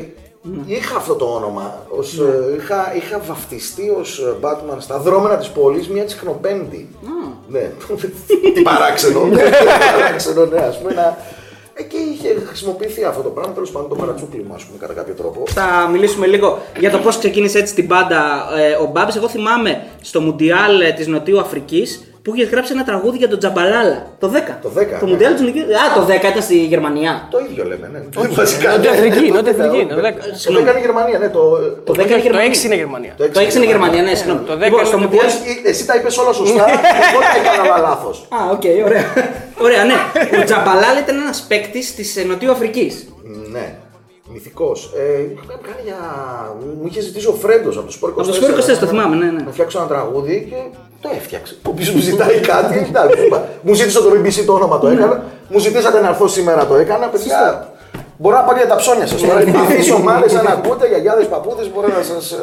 Είχα 0.66 0.96
αυτό 0.96 1.14
το 1.14 1.24
όνομα. 1.24 1.86
Ως, 1.88 2.18
ε, 2.18 2.54
είχα, 2.58 2.92
είχα 2.96 3.20
βαφτιστεί 3.26 3.88
ως 4.00 4.22
Batman 4.40 4.76
στα 4.78 4.98
δρόμενα 4.98 5.36
της 5.36 5.48
πόλης 5.48 5.88
μια 5.88 6.04
τσιχνοπέμπτη. 6.04 6.88
Ναι. 7.48 7.70
Τι 8.54 8.62
παράξενο. 8.62 9.24
Ναι, 9.24 9.42
τι 9.42 9.64
παράξενο, 9.92 10.44
ναι, 10.44 10.58
ας 10.60 10.78
πούμε. 10.78 11.16
Να... 11.78 11.84
Εκεί 11.84 11.96
είχε 12.12 12.46
χρησιμοποιηθεί 12.46 13.04
αυτό 13.04 13.22
το 13.22 13.28
πράγμα, 13.28 13.52
τέλος 13.52 13.70
πάντων 13.70 13.88
το 13.88 13.94
παρατσούκλι 13.94 14.44
μου, 14.48 14.54
ας 14.54 14.64
πούμε, 14.64 14.78
κατά 14.78 14.92
κάποιο 14.92 15.14
τρόπο. 15.14 15.42
Θα 15.46 15.88
μιλήσουμε 15.92 16.26
λίγο 16.26 16.58
για 16.78 16.90
το 16.90 16.98
πώς 16.98 17.18
ξεκίνησε 17.18 17.58
έτσι 17.58 17.74
την 17.74 17.86
μπάντα 17.86 18.48
ε, 18.56 18.72
ο 18.72 18.86
Μπάμπης. 18.92 19.16
Εγώ 19.16 19.28
θυμάμαι 19.28 19.86
στο 20.00 20.20
Μουντιάλ 20.20 20.94
της 20.96 21.06
Νοτιού 21.06 21.40
Αφρικής 21.40 22.12
που 22.28 22.34
είχε 22.34 22.44
γράψει 22.44 22.72
ένα 22.74 22.84
τραγούδι 22.84 23.16
για 23.16 23.28
τον 23.28 23.38
Τζαμπαλάλα. 23.38 24.06
Το 24.18 24.26
10. 24.34 24.58
Το 24.62 24.68
10, 24.68 24.98
Το 25.00 25.04
ναι. 25.04 25.10
Μουντιάλ 25.10 25.32
της 25.32 25.40
Νοτιού. 25.42 25.62
Α, 25.62 25.84
το 25.94 26.02
10 26.12 26.14
ήταν 26.30 26.42
στη 26.42 26.56
Γερμανία. 26.72 27.28
Το 27.30 27.38
ίδιο 27.50 27.64
λέμε, 27.64 27.86
ναι. 27.92 27.98
Το 28.14 28.34
βασικά. 28.34 28.70
Νότια 28.70 28.90
ναι, 28.90 28.96
Αφρική, 28.96 29.26
το 29.28 29.34
Νότια 29.34 29.52
δέκα, 29.52 29.64
Αφρική, 29.68 29.86
το 29.86 29.94
το 29.94 30.00
δέκα. 30.00 30.08
δέκα. 30.08 30.22
Το 30.44 30.58
10 30.58 30.60
είναι 30.70 30.78
η 30.78 30.84
Γερμανία, 30.86 31.18
ναι. 31.18 31.28
Το, 31.28 31.42
Το 31.88 31.92
10 31.92 31.96
είναι 31.98 32.06
Το 32.08 32.16
Γερμανία. 32.26 32.50
6 32.60 32.64
είναι 32.64 32.74
Γερμανία. 32.82 33.12
Το 33.16 33.24
6 33.24 33.54
είναι 33.56 33.64
Γερμανία, 33.72 34.02
ναι, 34.02 34.14
συγγνώμη. 34.14 34.40
Το 34.50 34.52
10 34.52 34.56
Λοιπόν, 34.58 34.78
είναι 34.78 34.88
στο 34.88 34.96
το 34.96 35.02
Μουντιάλ. 35.02 35.26
Πώς- 35.26 35.40
Εσύ 35.70 35.82
τα 35.86 35.94
είπες 35.96 36.18
όλα 36.22 36.32
σωστά. 36.40 36.64
Εγώ 37.06 37.18
τα 37.30 37.36
έκανα 37.40 37.62
όλα 37.68 37.78
λάθος. 37.88 38.16
Α, 38.36 38.38
οκ, 38.54 38.64
ωραία. 38.88 39.04
ωραία, 39.66 39.82
ναι. 39.90 39.96
Ο 40.40 40.44
Τσαμπαλάλα 40.48 40.96
ήταν 41.04 41.16
ένας 41.24 41.38
παίκτης 41.48 41.94
της 41.94 42.08
Νοτίου 42.30 42.50
Αφρικής. 42.50 42.92
Ναι. 43.54 43.66
Μυθικός. 44.32 44.92
Ε, 44.96 45.02
είχαμε 45.32 45.54
κάνει 45.68 45.82
για... 45.84 45.98
Μου 46.80 46.86
είχε 46.88 47.00
ζητήσει 47.00 47.26
ο 47.26 47.32
Φρέντος 47.42 47.76
από 47.76 47.86
το 47.86 47.92
Sport 47.92 48.10
24. 48.10 48.12
Από 48.18 48.26
το 48.26 48.32
Sport 48.34 48.50
24, 48.50 48.78
το 48.80 48.86
θυμάμαι, 48.86 49.16
ναι, 49.16 49.30
ναι. 49.30 49.42
Να 49.42 49.50
φτιάξω 49.52 49.78
ένα 49.78 49.88
τραγούδι 49.88 50.46
και 50.50 50.56
το 51.00 51.10
έφτιαξε. 51.16 51.56
Ο 51.66 51.70
οποίος 51.70 51.90
μου 51.90 52.00
ζητάει 52.00 52.40
κάτι. 52.40 52.78
εντάξει, 52.90 53.24
είπα, 53.24 53.48
μου 53.62 53.74
ζήτησε 53.74 53.98
το 53.98 54.10
BBC 54.14 54.44
το 54.46 54.52
όνομα 54.52 54.78
το 54.78 54.88
έκανα. 54.88 55.24
Μου 55.48 55.58
ζητήσατε 55.58 56.00
να 56.00 56.08
έρθω 56.08 56.28
σήμερα 56.28 56.66
το 56.66 56.74
έκανα. 56.74 57.06
Παιδιά, 57.06 57.68
μπορώ 58.16 58.36
να 58.36 58.42
πάω 58.42 58.54
και 58.54 58.60
για 58.60 58.68
τα 58.68 58.76
ψώνια 58.76 59.06
σας 59.06 59.20
τώρα. 59.20 59.38
Αυτέ 59.38 59.92
ομάδε, 59.92 60.38
αν 60.38 60.46
ακούτε, 60.46 60.88
γιαγιάδες, 60.88 61.26
παππούδες, 61.26 61.70
μπορώ 61.74 61.88
να 61.88 62.02
σας 62.02 62.38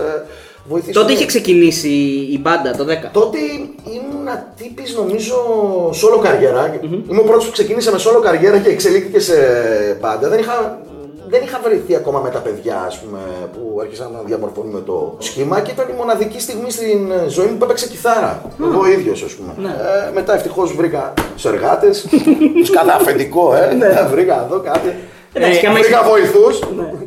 βοηθήσω. 0.68 1.00
Τότε 1.00 1.12
είχε 1.12 1.26
ξεκινήσει 1.26 1.90
η 2.32 2.40
μπάντα 2.42 2.72
το 2.76 2.84
10. 2.84 3.10
Τότε 3.12 3.38
ήμουν 3.84 4.28
τύπης 4.58 4.96
νομίζω 4.96 5.36
solo 5.90 6.20
καριέρα. 6.24 6.80
Είμαι 7.10 7.20
ο 7.20 7.24
πρώτος 7.24 7.46
που 7.46 7.52
ξεκίνησε 7.52 7.92
με 7.92 7.98
solo 7.98 8.22
καριέρα 8.22 8.58
και 8.58 8.70
εξελίχθηκε 8.70 9.20
σε 9.20 9.36
πάντα. 10.00 10.30
Δεν 10.30 10.40
είχα, 10.40 10.80
δεν 11.36 11.44
είχα 11.44 11.60
βρεθεί 11.63 11.96
ακόμα 11.96 12.20
με 12.20 12.30
τα 12.30 12.39
παιδιά 12.39 12.84
ας 12.88 13.00
πούμε, 13.00 13.20
που 13.54 13.80
άρχισαν 13.82 14.12
να 14.12 14.20
διαμορφώνουμε 14.25 14.80
το 14.80 15.15
σχήμα 15.18 15.62
και 15.62 15.72
ήταν 15.72 15.88
η 15.89 15.94
μοναδική 15.98 16.39
στιγμή 16.39 16.72
στην 16.72 17.12
ζωή 17.27 17.48
μου 17.48 17.58
που 17.58 17.63
έπαιξε 17.63 17.88
κιθάρα. 17.88 18.42
Εγώ 18.63 18.88
ίδιος 18.88 19.24
ας 19.24 19.34
πούμε. 19.34 19.51
Ε, 19.58 20.12
μετά 20.13 20.34
ευτυχώς 20.34 20.75
βρήκα 20.75 21.13
τους 21.34 21.46
εργάτες, 21.46 22.08
τους 22.60 22.70
κατά 22.70 22.96
αφεντικό, 22.96 23.56
ε, 23.56 24.08
βρήκα 24.12 24.46
εδώ 24.46 24.60
κάτι. 24.60 24.96
Εντάξει, 25.38 25.60
και 25.60 25.68
άμα 25.68 25.80
βρήκα 25.80 26.00
είσαι- 26.00 26.10
βοηθούς. 26.10 26.60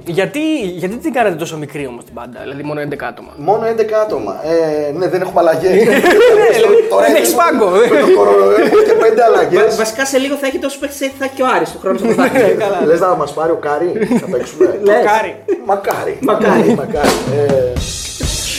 Γιατί, 0.05 0.41
γιατί 0.83 0.97
την 0.97 1.13
κάνατε 1.13 1.35
τόσο 1.37 1.57
μικρή 1.57 1.87
όμως 1.87 2.05
την 2.05 2.13
μπάντα, 2.17 2.39
δηλαδή 2.43 2.63
μόνο 2.63 2.81
11 2.81 3.05
άτομα; 3.13 3.33
Μόνο 3.37 3.63
11 3.67 3.93
άτομα. 4.05 4.33
Ε, 4.45 4.93
ναι, 4.99 5.09
δεν 5.09 5.21
έχουμε 5.21 5.41
αλλαγές. 5.41 5.73
δεν 7.05 7.15
έχεις 7.17 7.35
πάγκο. 7.41 7.71
Με 7.71 8.01
το 8.01 8.09
κορονοϊό 8.17 8.51
έχουμε 8.65 8.83
και 8.83 8.93
πέντε 9.05 9.23
αλλαγές. 9.25 9.61
Βα- 9.61 9.77
Βασικά 9.77 10.05
σε 10.07 10.19
λίγο 10.19 10.35
θα 10.35 10.47
έχει 10.47 10.59
τόσο 10.59 10.79
παίκτη 10.79 10.97
θα 11.19 11.25
έχει 11.25 11.35
και 11.35 11.43
ο 11.43 11.47
Άρης 11.57 11.71
του 11.73 11.79
χρόνου 11.83 11.99
στο 11.99 12.07
πρωτάθλημα. 12.07 12.83
Λες 12.87 13.01
να 13.01 13.15
μας 13.15 13.33
πάρει 13.33 13.51
ο 13.51 13.59
Κάρι, 13.67 13.89
θα 14.21 14.27
παίξουμε. 14.33 14.79
Λες. 14.89 15.05
Κάρι. 15.11 15.33
Μακάρι. 15.65 16.19
Μακάρι. 16.21 16.75
Μακάρι. 16.75 17.09
Ε, 17.37 17.73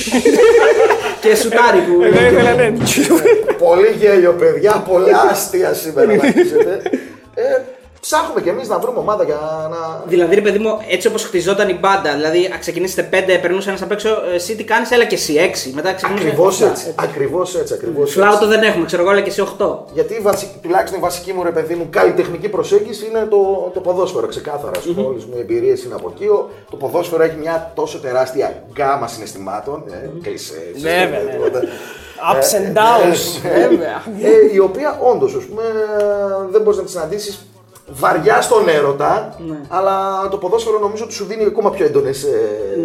και 1.22 1.36
σουτάρι 1.36 1.80
που. 1.88 1.94
Δεν 2.14 2.26
ήθελα, 2.34 2.54
ναι. 2.54 2.72
Πολύ 3.58 3.90
γέλιο, 4.00 4.32
παιδιά. 4.40 4.84
Πολλά 4.90 5.28
αστεία 5.32 5.74
σήμερα 5.74 6.08
να 6.08 6.14
ακούσετε. 6.14 6.82
Ε, 7.34 7.44
ψάχνουμε 8.00 8.42
κι 8.42 8.50
εμείς 8.50 8.68
να 8.68 8.80
βρούμε 8.80 9.00
ομάδα 9.00 9.24
για 9.24 9.68
να. 9.72 10.04
Δηλαδή, 10.08 10.36
ρε 10.36 10.42
παιδί 10.42 10.60
μου, 10.60 10.78
έτσι 10.90 11.08
όπως 11.08 11.24
χτιζόταν 11.24 11.70
η 11.70 11.78
μπάντα, 11.80 12.14
δηλαδή 12.14 12.46
α 12.46 12.58
ξεκινήσετε 12.60 13.04
πέντε, 13.04 13.38
περνούσε 13.38 13.70
ένας 13.70 13.82
απ' 13.82 13.92
έξω, 13.92 14.10
εσύ 14.34 14.56
τι 14.56 14.64
κάνεις, 14.64 14.92
έλα 14.92 15.06
και 15.06 15.16
εσύ 15.16 15.36
έξι. 15.36 15.72
Μετά 15.76 15.94
ξεκινούσε. 15.94 16.26
Ακριβώς 16.28 16.54
οχτώ. 16.62 16.66
έτσι. 16.72 16.94
Ακριβώς 16.96 17.56
έτσι. 17.56 17.74
Ακριβώς 17.74 18.02
έτσι. 18.08 18.20
Φλάουτο 18.20 18.48
δεν 18.48 18.64
έχουμε, 18.64 18.86
ξέρω 18.86 19.02
εγώ, 19.02 19.12
έλα 19.12 19.22
και 19.22 19.30
εσύ 19.30 19.42
8. 19.42 19.86
Γιατί 19.94 20.14
η 20.14 20.20
βασι- 20.20 20.62
τουλάχιστον 20.62 21.00
η 21.00 21.02
βασική 21.02 21.34
μου 21.34 21.44
ρε 21.44 21.52
παιδί 21.52 21.74
μου 21.76 21.88
καλλιτεχνική 21.90 22.50
προσέγγιση 22.50 23.06
είναι 23.06 23.28
το, 23.30 23.72
το 23.74 23.80
ποδόσφαιρο. 23.80 24.28
Ξεκάθαρα. 24.28 24.80
Mm-hmm. 24.80 25.06
Όλες 25.08 25.26
μου 25.26 25.34
οι 25.36 25.40
εμπειρίες 25.40 25.84
είναι 25.84 25.96
από 25.96 26.12
εκεί. 26.16 26.26
Ο- 26.26 26.50
Το 26.70 26.76
ποδόσφαιρο 26.78 27.24
έχει 27.24 27.36
μια 27.38 27.72
τόσο 27.76 27.98
τεράστια 28.00 28.64
γκάμα 28.74 29.08
συναισθημάτων. 29.08 29.84
Ε, 29.92 30.10
κλεισές, 30.24 30.58
Βέβαια, 30.76 31.20
ε, 31.20 31.24
ναι. 31.24 31.32
τίποτα. 31.32 31.60
Ups 32.34 32.58
and 32.58 32.66
Ε, 32.66 32.72
downs. 32.76 33.50
ε, 33.56 33.68
Βέβαια. 33.68 34.04
ε, 34.22 34.54
η 34.54 34.60
οποία 34.60 35.00
όντως 35.02 35.38
δεν 36.52 36.62
μπορείς 36.62 36.78
να 36.80 36.84
τη 36.86 36.92
συναντήσεις 36.92 37.46
βαριά 37.92 38.42
στον 38.42 38.68
έρωτα, 38.70 39.36
αλλά 39.68 40.28
το 40.32 40.38
ποδόσφαιρο 40.38 40.80
νομίζω 40.80 41.04
ότι 41.04 41.14
σου 41.14 41.26
δίνει 41.26 41.44
ακόμα 41.44 41.70
πιο 41.72 41.86
έντονες 41.86 42.26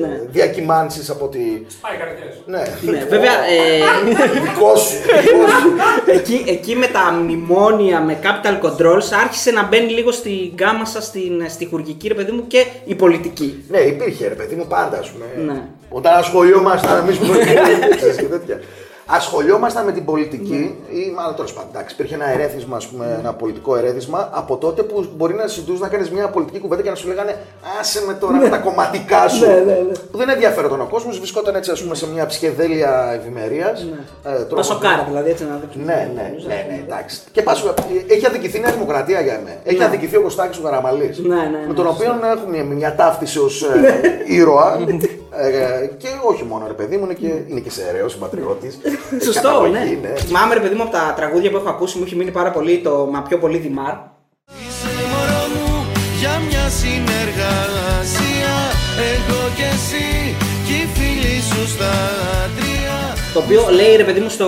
Ναι. 0.01 0.21
διακυμάνσεις 0.31 1.11
από 1.11 1.25
ότι. 1.25 1.67
Πάει 1.81 1.97
χαρακτήρες. 1.99 2.43
Ναι, 2.47 2.63
Ναι, 2.93 3.05
βέβαια, 3.05 3.33
ε, 3.33 3.79
δικό 4.45 4.77
σου. 4.77 4.97
δικό 5.23 5.47
σου. 5.49 5.73
εκεί, 6.07 6.45
εκεί 6.47 6.77
με 6.77 6.87
τα 6.87 7.13
μνημόνια, 7.13 8.01
με 8.01 8.19
capital 8.23 8.67
controls, 8.67 9.09
άρχισε 9.25 9.51
να 9.51 9.63
μπαίνει 9.67 9.91
λίγο 9.93 10.13
στην 10.13 10.51
γκάμα 10.55 10.85
σας 10.85 11.05
στην 11.05 11.45
στη 11.49 11.67
χουργική, 11.67 12.09
ρε 12.09 12.15
παιδί 12.15 12.33
μου, 12.33 12.47
και 12.47 12.67
η 12.85 12.95
πολιτική. 12.95 13.65
Ναι, 13.69 13.79
υπήρχε 13.79 14.29
ρε 14.29 14.35
παιδί 14.35 14.55
μου 14.55 14.67
πάντα, 14.69 14.99
ας 14.99 15.09
πούμε. 15.11 15.53
Ναι. 15.53 15.61
Όταν 15.89 16.17
ασχολιόμασταν 16.19 16.97
εμείς 17.05 17.19
με 17.19 17.27
ξέρεις, 17.97 18.17
και 18.17 18.23
τέτοια. 18.23 18.61
Ασχολιόμασταν 19.07 19.85
με 19.85 19.93
την 19.93 20.05
πολιτική, 20.05 20.75
ή 20.91 21.13
μάλλον 21.17 21.35
τέλος 21.35 21.53
πάντων. 21.53 21.71
εντάξει, 21.75 21.95
Υπήρχε 21.95 22.15
ένα 22.15 22.29
ερέθισμα, 22.29 22.77
ας 22.77 22.87
πούμε, 22.87 23.17
ένα 23.19 23.33
πολιτικό 23.33 23.77
ερέθισμα 23.77 24.29
από 24.33 24.57
τότε 24.57 24.83
που 24.83 25.07
μπορεί 25.17 25.35
να 25.35 25.47
συζητούσε 25.47 25.83
να 25.83 25.89
κάνεις 25.89 26.11
μια 26.11 26.29
πολιτική 26.29 26.59
κουβέντα 26.59 26.83
και 26.83 26.91
να 26.91 26.95
σου 26.95 27.09
λέγανε 27.09 27.37
Άσε 27.81 28.05
με 28.07 28.15
τώρα 28.15 28.37
με 28.37 28.49
τα 28.49 28.59
κομματικά 28.59 29.29
σου. 29.29 29.45
Που 30.11 30.19
δεν 30.19 30.29
ενδιαφέρονταν 30.29 30.81
ο 30.81 30.87
κόσμος, 30.91 31.19
βρισκόταν 31.19 31.55
έτσι 31.55 31.71
ας 31.71 31.83
πούμε, 31.83 31.95
σε 31.95 32.07
μια 32.09 32.27
ψυχεδέλεια 32.27 33.13
ευημερίας. 33.21 33.87
Τα 34.57 34.63
σοκάρα 34.63 35.05
δηλαδή, 35.09 35.31
έτσι 35.31 35.45
να 35.45 35.57
δείξουμε. 35.57 35.85
Ναι, 35.85 36.11
ναι, 36.15 36.35
ναι, 36.47 36.67
ναι, 36.69 36.83
εντάξει. 36.85 37.21
Και 37.33 37.43
πάσου, 37.43 37.75
έχει 38.09 38.27
αδικηθεί 38.27 38.57
η 38.57 38.61
Νέα 38.61 38.73
Δημοκρατία 38.73 39.21
για 39.21 39.33
εμένα. 39.33 39.57
Έχει 39.65 39.83
αδικηθεί 39.83 40.17
ο 40.17 40.23
Κωστάκης 40.23 40.59
ο 40.59 40.63
Καραμαλής. 40.63 41.19
Ναι, 41.19 41.35
ναι, 41.35 41.43
ναι, 41.43 41.67
με 41.67 41.75
τον 41.75 41.87
οποίο 41.87 42.11
έχουμε 42.37 42.63
μια, 42.63 42.65
μια 42.65 42.95
ταύτιση 42.95 43.39
ως 43.39 43.65
ήρωα. 44.27 44.79
Ε, 45.39 45.87
και 45.97 46.09
όχι 46.31 46.45
μόνο 46.45 46.67
ρε 46.67 46.73
παιδί 46.73 46.97
μου, 46.97 47.05
είναι 47.05 47.15
και, 47.15 47.27
είναι 47.51 47.61
και 47.61 47.71
σεραίο 47.71 48.09
συμπατριώτης. 48.09 48.79
Σωστό, 49.25 49.67
ναι. 49.71 49.81
Θυμάμαι, 50.17 50.55
ρε 50.55 50.61
παιδί 50.61 50.75
μου, 50.75 50.83
από 50.83 50.93
τα 50.93 51.13
τραγούδια 51.17 51.51
που 51.51 51.57
έχω 51.57 51.69
ακούσει, 51.69 51.99
μου 51.99 52.05
έχει 52.07 52.17
μείνει 52.17 52.31
πάρα 52.31 52.51
πολύ 52.51 52.79
το 52.79 53.09
Μα 53.13 53.23
πιο 53.23 53.39
πολύ 53.39 53.59
Δημάρ. 53.59 53.93
Είσαι 54.67 54.93
μωρό 55.11 55.43
μου 55.55 55.87
για 56.21 56.41
μια 56.49 56.69
συνεργασία 56.83 58.53
Εγώ 59.15 59.41
και 59.57 59.63
εσύ 59.75 60.35
και 60.67 60.73
οι 60.75 60.87
φίλοι 60.95 61.41
σου 61.41 61.69
στα 61.69 61.93
τρία 62.57 63.17
Το 63.33 63.39
οποίο 63.39 63.63
λέει 63.71 63.97
ρε 63.97 64.05
παιδί 64.05 64.21
μου 64.21 64.29
στο. 64.29 64.47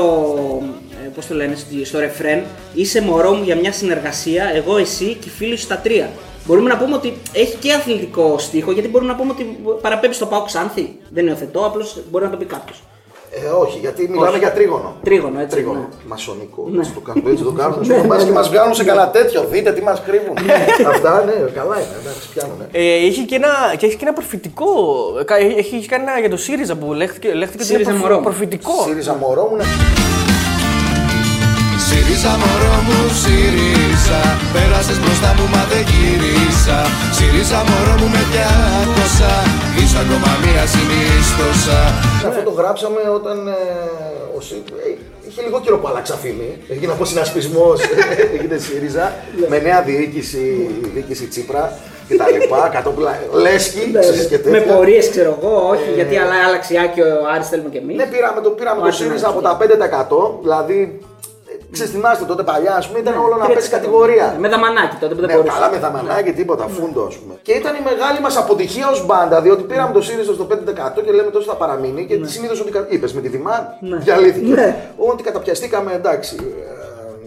Ε, 1.05 1.09
Πώς 1.15 1.27
το 1.27 1.35
λένε, 1.35 1.55
στη- 1.55 1.85
στο 1.85 1.99
ρεφρέν, 1.99 2.43
είσαι 2.75 3.01
μωρό 3.01 3.33
μου 3.33 3.43
για 3.45 3.57
μια 3.57 3.73
συνεργασία, 3.73 4.45
εγώ, 4.55 4.77
εσύ 4.77 5.05
και 5.21 5.29
οι 5.29 5.31
φίλοι 5.31 5.57
σου 5.57 5.63
στα 5.65 5.77
τρία. 5.79 6.11
Μπορούμε 6.47 6.69
να 6.69 6.77
πούμε 6.77 6.95
ότι 6.95 7.13
έχει 7.33 7.57
και 7.57 7.73
αθλητικό 7.73 8.35
στίχο, 8.39 8.73
γιατί 8.73 8.89
μπορούμε 8.89 9.11
να 9.13 9.17
πούμε 9.19 9.33
ότι 9.33 9.59
παραπέμπει 9.81 10.15
στο 10.15 10.27
Πάο 10.27 10.43
Ξάνθη. 10.45 10.99
Δεν 11.11 11.27
υιοθετώ, 11.27 11.61
απλώς 11.67 11.99
μπορεί 12.11 12.25
να 12.25 12.31
το 12.31 12.37
πει 12.37 12.45
κάποιος. 12.45 12.83
Ε, 13.31 13.49
όχι, 13.49 13.79
γιατί 13.79 14.09
μιλάμε 14.09 14.29
Όχι. 14.29 14.39
για 14.39 14.53
τρίγωνο. 14.53 14.95
Τρίγωνο, 15.05 15.41
έτσι, 15.41 15.57
Τρίγωνο. 15.57 15.79
ναι. 15.79 15.87
Μασονικό. 16.07 16.69
Ναι. 16.73 16.79
Έτσι 16.79 16.93
το 16.93 17.01
κάνουν, 17.01 17.23
έτσι 17.31 17.43
το 17.45 17.51
κάνουν. 17.53 17.79
Μας 18.09 18.25
και 18.25 18.31
μας 18.31 18.49
βγάλουν 18.49 18.75
σε 18.75 18.85
καλά 18.85 19.11
τέτοιο. 19.11 19.45
Δείτε 19.51 19.73
τι 19.73 19.83
μας 19.83 20.03
κρύβουν. 20.07 20.37
Αυτά 20.89 21.25
ναι, 21.25 21.33
καλά 21.33 21.75
είναι. 21.77 21.97
Εντάξει, 22.01 22.29
πιάνουν. 22.35 22.57
ε. 22.73 22.79
Ε, 22.79 23.07
είχε, 23.07 23.23
και 23.23 23.35
ένα, 23.35 23.49
και 23.79 23.87
έχει 23.87 23.97
και 23.97 24.05
ένα 24.05 24.13
προφητικό. 24.13 24.67
ε, 25.21 25.25
κα- 25.25 25.37
Έχει, 25.37 25.77
έχει 25.77 25.87
κάνει 25.89 26.05
ένα 26.09 26.19
για 26.21 26.31
το 26.31 26.37
ΣΥΡΙΖΑ 26.37 26.75
που 26.77 26.93
λέχθηκε, 26.93 27.35
λέχθηκε 27.35 27.63
ότι 27.63 27.73
είναι 27.73 27.83
ΣΥΡΙΖΑ 27.83 27.91
προφ- 27.91 28.03
μωρό 28.03 28.17
μου. 28.17 28.23
προφητικό. 28.23 28.73
ΣΥΡΙΖΑ 28.87 29.15
μωρό 29.15 29.51
μου. 32.07 32.13
ναι. 32.13 32.25
ΣΥΡΙΖΑ 32.25 32.33
μωρό 32.43 32.77
μου 32.87 32.99
ΣΥΡΙΖΑ 33.23 34.21
Πέρασες 34.55 34.99
μπροστά 35.03 35.31
μου 35.37 35.47
μα 35.55 35.63
δεν 35.71 35.83
γύρισα 35.91 36.79
ΣΥΡΙΖΑ 37.17 37.59
μωρό 37.69 37.95
μου 38.01 38.09
με 38.15 38.23
διάκοσα 38.33 39.33
Είσαι 39.79 39.99
ακόμα 40.05 40.31
μία 40.45 40.65
συνίστοσα 40.75 41.79
Αυτό 42.29 42.41
το 42.49 42.53
γράψαμε 42.61 43.01
όταν 43.19 43.37
ε, 43.49 43.59
ο 44.37 44.41
ΣΥ... 44.47 44.57
ε, 44.87 44.91
είχε 45.29 45.43
λιγότερο 45.43 45.79
που 45.79 45.89
άλλαξα 45.89 46.15
φήμη. 46.23 46.51
Έγινε 46.69 46.93
από 46.93 47.05
συνασπισμός, 47.05 47.79
έγινε 48.37 48.57
ΣΥΡΙΖΑ, 48.67 49.15
με 49.49 49.59
νέα 49.59 49.83
διοίκηση, 49.83 50.45
διοίκηση 50.95 51.27
Τσίπρα 51.27 51.79
και 52.09 52.15
τα 52.17 52.27
λοιπά. 52.31 52.69
Κατόπλα 52.77 53.19
Λέσκι, 53.33 53.83
ξέρεις 54.01 54.27
και 54.27 54.37
Ναι, 54.45 54.51
Με 54.51 54.59
τέτοια. 54.59 54.75
πορείες, 54.75 55.11
ξέρω 55.11 55.39
εγώ, 55.41 55.69
όχι, 55.73 55.89
γιατί 55.95 56.17
αλλά 56.17 56.35
άλλαξε 56.47 56.75
η 56.75 56.79
Άκη, 56.79 57.01
ο 57.01 57.07
Άρης 57.35 57.49
θέλουμε 57.49 57.69
και 57.69 57.79
εμείς. 57.79 57.97
Ναι, 57.97 58.07
πήραμε 58.07 58.41
το, 58.41 58.51
πήραμε 58.51 58.81
το 58.81 58.87
Άρχισε 58.87 59.03
να 59.05 59.09
ΣΥΡΙΖΑ 59.09 59.29
από 59.29 59.41
αρχίσει. 59.49 59.79
τα 59.79 60.07
5%. 60.41 60.41
Δηλαδή, 60.43 60.79
ε, 60.81 61.15
ξέρεις, 61.73 61.93
θυμάστε 61.93 62.25
τότε 62.25 62.43
παλιά, 62.43 62.75
ας 62.77 62.87
πούμε, 62.87 62.99
ήταν 62.99 63.15
όλο 63.25 63.37
να 63.37 63.45
3%. 63.47 63.55
πέσει 63.55 63.71
κατηγορία. 63.71 64.37
Με 64.39 64.49
δαμανάκι 64.49 64.97
τότε 65.01 65.15
που 65.15 65.21
δεν 65.21 65.29
Ναι, 65.31 65.35
μπορούσε. 65.37 65.53
καλά 65.59 65.71
με 65.71 65.79
δαμανάκι, 65.79 66.33
τίποτα, 66.33 66.65
φούντο 66.69 67.03
ας 67.11 67.17
πούμε. 67.17 67.35
Και 67.43 67.53
ήταν 67.53 67.75
η 67.75 67.83
μεγάλη 67.91 68.21
μας 68.21 68.37
αποτυχία 68.37 68.89
ως 68.91 69.07
μπάντα, 69.07 69.41
διότι 69.41 69.63
πήραμε 69.63 69.93
το 69.93 70.03
ΣΥΡΙΖΑ 70.03 70.33
στο 70.33 70.45
5% 70.45 71.01
και 71.05 71.13
λέμε 71.13 71.31
τόσο 71.31 71.47
θα 71.51 71.57
παραμείνει. 71.57 72.07
Και 72.07 72.21
συνήθως 72.25 72.61
ότι 72.61 72.71
είπες 72.89 73.13
με 73.15 73.21
τη 73.21 73.29
Δημάρ, 73.29 73.61
Ναι. 73.81 73.97
διαλύθηκε. 73.97 74.53
Ναι. 74.55 74.77
Ότι 74.97 75.23
καταπιαστήκαμε, 75.23 75.93
εντάξει. 75.93 76.37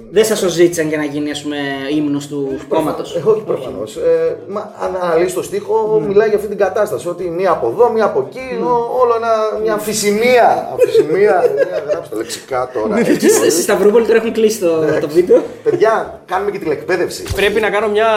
Ε, 0.10 0.12
Δεν 0.12 0.26
σας 0.26 0.40
το 0.40 0.48
ζήτησαν 0.48 0.88
για 0.88 0.98
να 0.98 1.04
γίνει 1.04 1.32
ας 1.32 1.42
πούμε, 1.42 1.58
ύμνος 1.96 2.28
του 2.28 2.60
κόμματος; 2.68 3.16
Ε, 3.16 3.24
όχι 3.26 3.42
προφανώς. 3.42 3.96
Ε, 3.96 4.38
μα 4.48 4.74
αν 4.80 4.98
αναλύσει 5.02 5.36
το 5.36 5.44
στίχο, 5.44 6.04
μιλάει 6.08 6.28
για 6.28 6.38
αυτή 6.38 6.50
την 6.50 6.58
κατάσταση. 6.58 7.08
Ότι 7.08 7.24
μία 7.30 7.52
από 7.52 7.68
εδώ, 7.68 7.90
μία 7.92 8.06
από 8.06 8.28
εκεί, 8.30 8.64
ό- 8.64 9.00
όλο 9.02 9.14
ένα, 9.16 9.62
μια 9.64 9.74
αμφισημία. 9.74 10.48
Αμφισημία. 10.72 11.44
ε, 11.58 11.90
Γράψτε 11.90 12.16
τα 12.16 12.22
λεξικά 12.22 12.70
τώρα. 12.74 13.00
έτσι, 13.00 13.30
Στη 13.30 13.40
πολύ. 13.40 13.52
στη 13.52 13.62
Σταυρούπολη 13.62 14.06
τώρα 14.06 14.18
έχουν 14.18 14.32
κλείσει 14.32 14.60
το, 14.60 14.80
το 15.02 15.08
βίντεο. 15.10 15.44
Παιδιά, 15.64 16.22
κάνουμε 16.26 16.52
και 16.52 16.60
τηλεκπαίδευση. 16.60 17.24
Πρέπει 17.36 17.60
να 17.60 17.70
κάνω 17.70 17.88
μια 17.90 18.08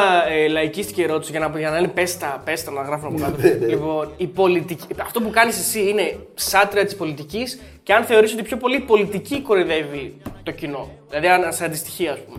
ε, 0.44 0.48
λαϊκίστικη 0.48 1.02
ερώτηση 1.02 1.30
για 1.30 1.40
να, 1.40 1.58
για 1.58 1.70
να 1.70 1.78
είναι 1.78 1.88
πέστα, 1.88 2.42
πέστα 2.44 2.70
να 2.70 2.82
γράφουν 2.82 3.06
από 3.08 3.18
κάτω. 3.24 3.66
λοιπόν, 3.66 4.08
η 4.16 4.26
πολιτική, 4.26 4.86
αυτό 5.02 5.20
που 5.20 5.30
κάνεις 5.30 5.58
εσύ 5.58 5.88
είναι 5.88 6.16
σάτρια 6.34 6.84
της 6.84 6.94
πολιτικής 6.96 7.60
και 7.82 7.94
αν 7.94 8.04
θεωρείς 8.04 8.32
ότι 8.32 8.42
πιο 8.42 8.56
πολύ 8.56 8.76
η 8.76 8.80
πολιτική 8.80 9.40
κορυδεύει 9.40 10.16
το 10.42 10.50
κοινό. 10.50 10.90
Δηλαδή 11.08 11.28
αν 11.28 11.52
σε 11.52 11.64
αντιστοιχεί 11.64 12.08
ας 12.08 12.18
πούμε. 12.18 12.38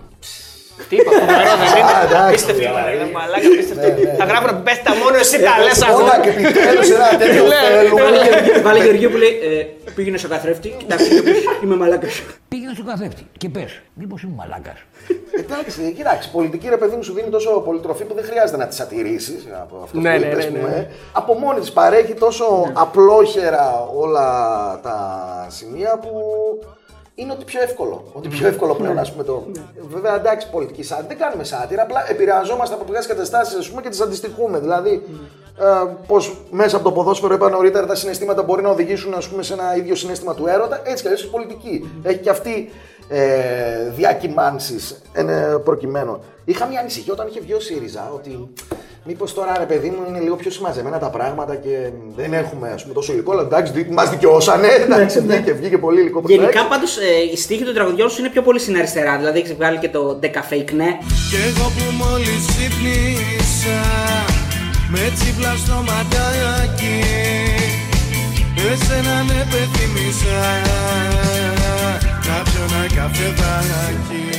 Τι 0.90 0.96
είπα, 0.96 1.12
φοβερό 1.20 1.54
δεν 1.62 1.68
Α, 1.68 1.78
είναι. 1.80 2.06
εντάξει, 2.08 2.32
Πίστευτο, 2.34 2.62
δηλαδή. 2.62 2.92
είναι 2.96 3.08
μαλάκα, 3.18 3.48
πίστευτο. 3.58 3.88
Θα 4.22 4.26
γράφουν 4.30 4.64
πέστα 4.68 4.90
μόνο 5.02 5.16
εσύ 5.24 5.38
τα 5.48 5.54
λες 5.66 5.80
Όλα 5.82 5.88
αγόρι. 5.92 6.20
και 6.24 6.30
επιτέλους 6.40 6.90
ένα 6.98 7.08
τέτοιο 7.22 7.44
Ναι, 7.54 7.62
θέλουμε. 7.76 8.62
Βάλε 8.66 8.80
Γεωργίου 8.86 9.10
που 9.14 9.18
λέει 9.24 9.34
ε, 9.50 9.92
πήγαινε 9.96 10.18
στο 10.22 10.28
καθρέφτη, 10.34 10.70
κοιτάξτε 10.82 11.10
και 11.16 11.22
πες, 11.22 11.38
είμαι 11.64 11.76
μαλάκας. 11.82 12.14
Πήγαινε 12.52 12.74
στο 12.78 12.84
καθρέφτη 12.90 13.24
και 13.42 13.50
πες, 13.56 13.72
μήπως 14.00 14.20
είμαι 14.24 14.36
μαλάκας. 14.42 14.80
Εντάξει, 15.42 15.94
κοιτάξτε, 15.98 16.30
πολιτική 16.38 16.68
ρε 16.70 16.78
παιδί 16.82 16.96
μου 16.96 17.04
σου 17.04 17.14
δίνει 17.14 17.30
τόσο 17.30 17.50
πολυτροφή 17.68 18.04
που 18.08 18.14
δεν 18.14 18.24
χρειάζεται 18.30 18.58
να 18.58 18.68
τη 18.68 18.78
ατηρήσεις 18.86 19.42
από 19.64 19.76
αυτό 19.84 20.00
Ναι, 20.00 20.14
που 20.14 20.20
ναι, 20.20 20.26
είπες, 20.32 20.46
ναι, 20.46 20.52
πούμε. 20.60 20.70
ναι. 20.70 20.88
Από 21.12 21.34
μόνη 21.34 21.60
της 21.60 21.72
παρέχει 21.72 22.14
τόσο 22.14 22.46
απλόχερα 22.74 23.88
όλα 23.96 24.28
τα 24.84 24.98
σημεία 25.50 26.00
που 26.02 26.10
είναι 27.16 27.32
ότι 27.32 27.46
πιο 27.46 27.62
εύκολο. 27.62 28.04
Ότι 28.14 28.28
πιο 28.28 28.48
εύκολο 28.48 28.74
πλέον, 28.74 29.00
ας 29.00 29.12
πούμε 29.12 29.24
το. 29.24 29.46
Βέβαια, 29.90 30.16
εντάξει, 30.16 30.50
πολιτική 30.50 30.84
σάτυρα. 30.84 31.08
Δεν 31.08 31.18
κάνουμε 31.18 31.44
σάτυρα, 31.44 31.82
απλά 31.82 32.10
επηρεαζόμαστε 32.10 32.76
από 32.76 32.84
πολλέ 32.84 33.00
καταστάσεις 33.00 33.74
και 33.82 33.90
τις 33.90 34.02
αντιστοιχούμε. 34.02 34.60
Δηλαδή, 34.60 35.04
ε, 35.60 35.66
πώς 36.08 36.38
μέσα 36.52 36.76
από 36.76 36.86
το 36.86 36.92
ποδόσφαιρο, 36.92 37.34
είπα 37.34 37.50
νωρίτερα, 37.50 37.86
τα 37.86 37.96
συναισθήματα 37.96 38.44
μπορεί 38.44 38.62
να 38.62 38.70
οδηγήσουν 38.70 39.14
ας 39.14 39.28
πούμε, 39.28 39.44
σε 39.44 39.54
ένα 39.54 39.76
ίδιο 39.76 39.96
συνέστημα 39.96 40.34
του 40.34 40.48
έρωτα. 40.48 40.82
Έτσι 40.84 41.02
κι 41.02 41.08
αλλιώς 41.08 41.24
η 41.24 41.30
πολιτική. 41.30 41.90
Έχει 42.04 42.20
και 42.20 42.30
αυτή 42.30 42.72
ε, 43.08 43.90
διακυμάνσεις 43.90 45.02
προκειμένου. 45.64 46.20
Είχα 46.46 46.66
μια 46.66 46.80
ανησυχία 46.80 47.14
όταν 47.14 47.28
είχε 47.28 47.40
βγει 47.40 47.54
ο 47.54 47.60
ΣΥΡΙΖΑ 47.60 48.12
ότι 48.14 48.54
μήπως 49.04 49.34
τώρα 49.34 49.54
ρε 49.58 49.66
παιδί 49.66 49.90
μου 49.90 50.02
είναι 50.10 50.20
λίγο 50.20 50.36
πιο 50.36 50.52
συμμαζεμένα 50.52 51.00
τα 51.00 51.10
πράγματα 51.10 51.56
και 51.56 51.90
δεν 52.16 52.34
έχουμε 52.34 52.70
ας 52.70 52.82
πούμε, 52.82 52.94
τόσο 52.94 53.14
υλικό. 53.14 53.32
Αλλά 53.32 53.42
εντάξει, 53.42 53.88
μας 53.92 54.10
δικαιώσανε. 54.10 54.68
Εντάξει, 54.84 55.20
βγήκε, 55.22 55.54
βγήκε 55.54 55.78
πολύ 55.78 56.00
υλικό 56.02 56.22
προς 56.22 56.32
τα 56.36 56.42
Γενικά 56.42 56.60
έξω. 56.60 56.70
πάντω 56.70 56.86
οι 57.34 57.38
στίχοι 57.38 57.64
των 57.64 57.74
τραγουδιών 57.74 58.10
σου 58.10 58.20
είναι 58.22 58.30
πιο 58.30 58.42
πολύ 58.42 58.60
στην 58.60 58.76
αριστερά. 58.78 59.18
Δηλαδή 59.18 59.40
έχεις 59.40 59.54
βγάλει 59.54 59.78
και 59.78 59.90
το 59.90 60.20
Decafake 60.24 60.72
ναι. 60.74 60.90
Κι 61.30 61.38
εγώ 61.48 61.66
που 61.76 61.86
μόλις 62.04 62.42
ξύπνησα 62.48 63.82
Με 64.94 65.12
τσίπλα 65.16 65.54
στο 65.64 65.74
ματάκι 65.88 67.00
Εσένα 68.72 69.24
με 69.28 69.48
πεθυμίσα 69.52 70.42
Να 72.28 72.38
πιω 72.44 72.62
ένα 72.68 72.84
καφεδάκι 72.96 74.33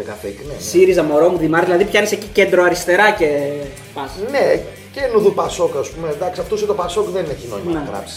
Δεκαφέικ, 0.00 0.38
ναι, 0.38 0.52
ναι. 0.52 0.58
ΣΥΡΙΖΑ, 0.60 1.02
μωρό 1.02 1.28
μου, 1.28 1.38
Δημάρ, 1.38 1.64
δηλαδή 1.64 1.84
πιάνεις 1.84 2.12
εκεί 2.12 2.26
κέντρο 2.32 2.62
αριστερά 2.62 3.10
και 3.10 3.26
πας. 3.94 4.10
Ναι, 4.30 4.60
Και 4.94 5.00
νουδού 5.12 5.32
Πασόκ, 5.34 5.76
ας 5.76 5.88
πούμε. 5.90 6.08
Εντάξει, 6.16 6.40
αυτός 6.40 6.66
το 6.66 6.74
Πασόκ 6.74 7.06
δεν 7.08 7.24
έχει 7.34 7.46
νόημα 7.50 7.70
Ναι. 7.72 7.78
να 7.78 7.84
γράψει 7.90 8.14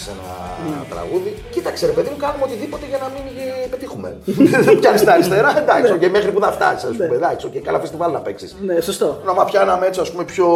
ένα 0.68 0.86
τραγούδι. 0.94 1.32
Κοίταξε, 1.54 1.86
ρε 1.86 1.92
παιδί 1.92 2.10
μου, 2.12 2.18
κάνουμε 2.26 2.44
οτιδήποτε 2.48 2.86
για 2.90 2.98
να 3.04 3.08
μην 3.14 3.24
ε, 3.64 3.68
πετύχουμε. 3.74 4.10
Πιάνεις 4.80 5.04
τα 5.04 5.12
αριστερά, 5.14 5.52
εντάξει, 5.62 5.94
και 6.02 6.10
μέχρι 6.10 6.32
που 6.32 6.40
θα 6.46 6.52
φτάσεις, 6.52 6.84
ας 6.90 6.96
πούμε. 6.98 7.16
Εντάξει, 7.20 7.48
και 7.48 7.60
καλά 7.60 7.80
φεστιβάλ 7.80 8.12
να 8.12 8.20
παίξεις. 8.20 8.56
Ναι, 8.62 8.80
σωστό. 8.82 9.22
Να 9.26 9.34
μα 9.34 9.44
πιάναμε 9.46 9.86
έτσι, 9.86 10.00
ας 10.00 10.12
πούμε, 10.12 10.24
πιο 10.24 10.48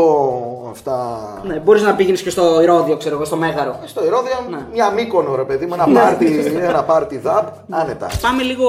αυτά. 0.71 0.95
Ναι, 1.47 1.55
μπορείς 1.63 1.81
να 1.81 1.95
πήγαινε 1.95 2.17
και 2.17 2.29
στο 2.29 2.61
Ηρώδιο, 2.61 2.97
ξέρω 2.97 3.15
εγώ, 3.15 3.25
στο 3.25 3.35
Μέγαρο. 3.35 3.79
Στο 3.85 4.05
Ηρώδια, 4.05 4.37
Ναι. 4.49 4.57
μια 4.73 4.91
μήκονο, 4.91 5.35
ρε 5.35 5.43
παιδί 5.43 5.65
μου, 5.65 5.73
ένα 5.73 5.87
πάρτι, 5.99 6.53
ένα 6.69 6.83
πάρτι 6.83 7.17
δαπ, 7.17 7.47
άνετα. 7.69 8.07
Πάμε 8.21 8.43
λίγο 8.43 8.67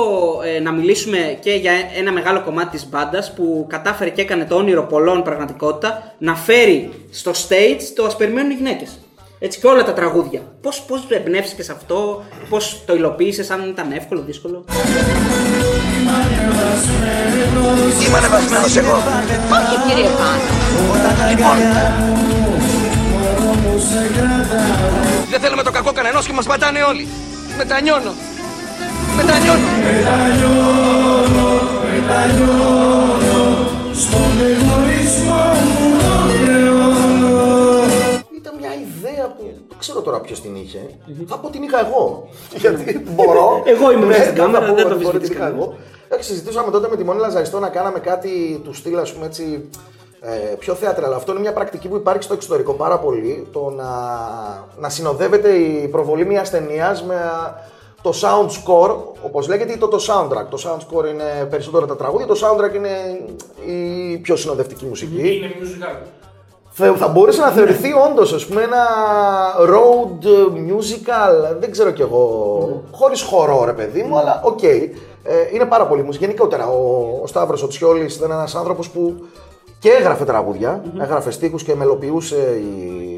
ε, 0.57 0.61
να 0.61 0.73
μιλήσουμε 0.73 1.19
και 1.41 1.51
για 1.53 1.73
ένα 1.99 2.13
μεγάλο 2.13 2.43
κομμάτι 2.43 2.69
της 2.71 2.89
μπάντας 2.89 3.33
που 3.33 3.67
κατάφερε 3.69 4.11
και 4.11 4.21
έκανε 4.21 4.45
το 4.45 4.55
όνειρο 4.55 4.83
πολλών 4.83 5.23
πραγματικότητα 5.23 6.13
να 6.19 6.35
φέρει 6.35 6.91
στο 7.11 7.33
stage 7.49 7.83
το 7.95 8.05
ας 8.05 8.17
περιμένουν 8.17 8.51
οι 8.51 8.55
γυναίκες. 8.55 8.99
Έτσι 9.39 9.61
και 9.61 9.67
όλα 9.67 9.85
τα 9.85 9.93
τραγούδια. 9.93 10.41
Πώς, 10.61 10.83
πώς 10.83 11.07
εμπνεύστηκες 11.09 11.65
σε 11.65 11.73
αυτό, 11.73 12.25
πώς 12.49 12.83
το 12.87 12.95
υλοποίησες, 12.95 13.51
αν 13.51 13.69
ήταν 13.69 13.93
εύκολο, 13.93 14.21
δύσκολο. 14.21 14.65
Είμαι 18.07 18.17
ανεβασμένος 18.17 18.77
εγώ. 18.77 18.97
Όχι 19.57 19.77
κύριε 19.89 20.09
Πάνο. 20.19 20.43
Λοιπόν. 21.31 21.57
Δεν 25.31 25.41
θέλουμε 25.41 25.63
το 25.63 25.71
κακό 25.71 25.93
κανενός 25.93 26.27
και 26.27 26.33
μας 26.33 26.47
πατάνε 26.47 26.83
όλοι. 26.83 27.09
Μετανιώνω. 27.57 28.13
Μετανιώνω. 29.17 29.69
Ήταν 31.99 32.31
ιδέα 39.19 39.35
που 39.37 39.43
δεν 39.69 39.79
ξέρω 39.79 40.01
τώρα 40.03 40.21
ποιος 40.21 40.41
την 40.41 40.57
είχε. 40.57 40.81
Θα 41.27 41.39
πω 41.39 41.51
την 41.51 41.63
είχα 41.63 41.87
εγώ. 41.87 42.29
Γιατί 42.61 43.05
μπορώ. 43.15 43.63
Εγώ 43.65 43.93
είμαι 43.93 44.01
Ναι, 44.01 44.07
μέσα 44.07 44.23
στην 44.23 44.35
κάμερα, 44.35 44.67
θα 44.67 44.71
πω 44.71 44.75
δεν 44.75 44.89
το 44.89 44.95
ότι 44.95 45.05
μπορεί 45.05 45.17
αμφισβητείς 45.17 45.29
την 45.29 45.39
είχα 45.39 45.49
εγώ. 45.49 45.77
Εντάξει, 46.07 46.29
συζητούσαμε 46.29 46.71
τότε 46.71 46.89
με 46.89 46.97
τη 46.97 47.05
Μονή 47.05 47.21
Λαζαριστών 47.21 47.59
να 47.59 47.69
κάναμε 47.69 47.99
κάτι 47.99 48.61
του 48.65 48.75
στυλ, 48.75 48.99
ας 48.99 49.13
πούμε 49.13 49.27
έτσι. 49.27 49.69
Ε, 50.21 50.55
πιο 50.59 50.75
θέατρα, 50.75 51.07
αλλά 51.07 51.17
αυτό 51.17 51.33
είναι 51.33 51.41
μια 51.41 51.53
πρακτική 51.53 51.89
που 51.89 51.97
υπάρχει 51.97 52.23
στο 52.23 52.35
εξωτερικό 52.35 52.73
πάρα 52.73 52.99
πολύ. 52.99 53.47
Το 53.53 53.73
να, 53.77 53.91
να 54.79 54.89
συνοδεύεται 54.89 55.55
η 55.55 55.89
προβολή 55.89 56.27
μιας 56.27 56.51
ταινίας 56.51 57.03
με 57.03 57.15
α, 57.15 57.63
το 58.03 58.13
sound 58.23 58.49
score, 58.49 58.97
όπως 59.23 59.49
λέγεται, 59.49 59.73
ή 59.73 59.77
το, 59.77 59.89
το 59.89 59.99
soundtrack. 60.09 60.47
Το 60.51 60.59
sound 60.65 60.79
score 60.79 61.09
είναι 61.09 61.47
περισσότερο 61.51 61.87
τα 61.87 61.97
τραγούδια, 61.97 62.27
το 62.27 62.37
soundtrack 62.43 62.75
είναι 62.75 63.21
η 63.67 64.17
πιο 64.17 64.37
συνοδευτική 64.37 64.85
μουσική. 64.85 65.37
Είναι 65.37 65.51
musical. 65.61 66.18
Θα, 66.81 66.95
θα 66.97 67.09
μπορούσε 67.09 67.41
να 67.41 67.51
θεωρηθεί 67.51 67.89
όντως 67.93 68.49
ένα 68.51 68.87
road 69.59 70.27
musical, 70.71 71.57
δεν 71.59 71.71
ξέρω 71.71 71.91
κι 71.91 72.03
εγώ, 72.03 72.83
χωρίς 72.91 73.23
χορό 73.23 73.65
ρε 73.65 73.73
παιδί 73.73 74.03
μου, 74.03 74.19
αλλά 74.19 74.41
οκ. 74.45 74.63
Ε, 74.63 74.85
είναι 75.53 75.65
πάρα 75.65 75.87
πολύ 75.87 76.03
μουσική. 76.03 76.25
Γενικότερα, 76.25 76.67
ο, 76.67 77.21
ο 77.23 77.27
Σταύρος 77.27 77.63
ο 77.63 77.67
Τσιόλης 77.67 78.17
ήταν 78.17 78.31
ένας 78.31 78.55
άνθρωπος 78.55 78.89
που 78.91 79.15
και 79.79 79.91
έγραφε 79.91 80.25
τραγούδια, 80.25 80.83
έγραφε 81.01 81.31
στίχους 81.31 81.63
και 81.63 81.75
μελοποιούσε 81.75 82.37
η, 82.37 83.18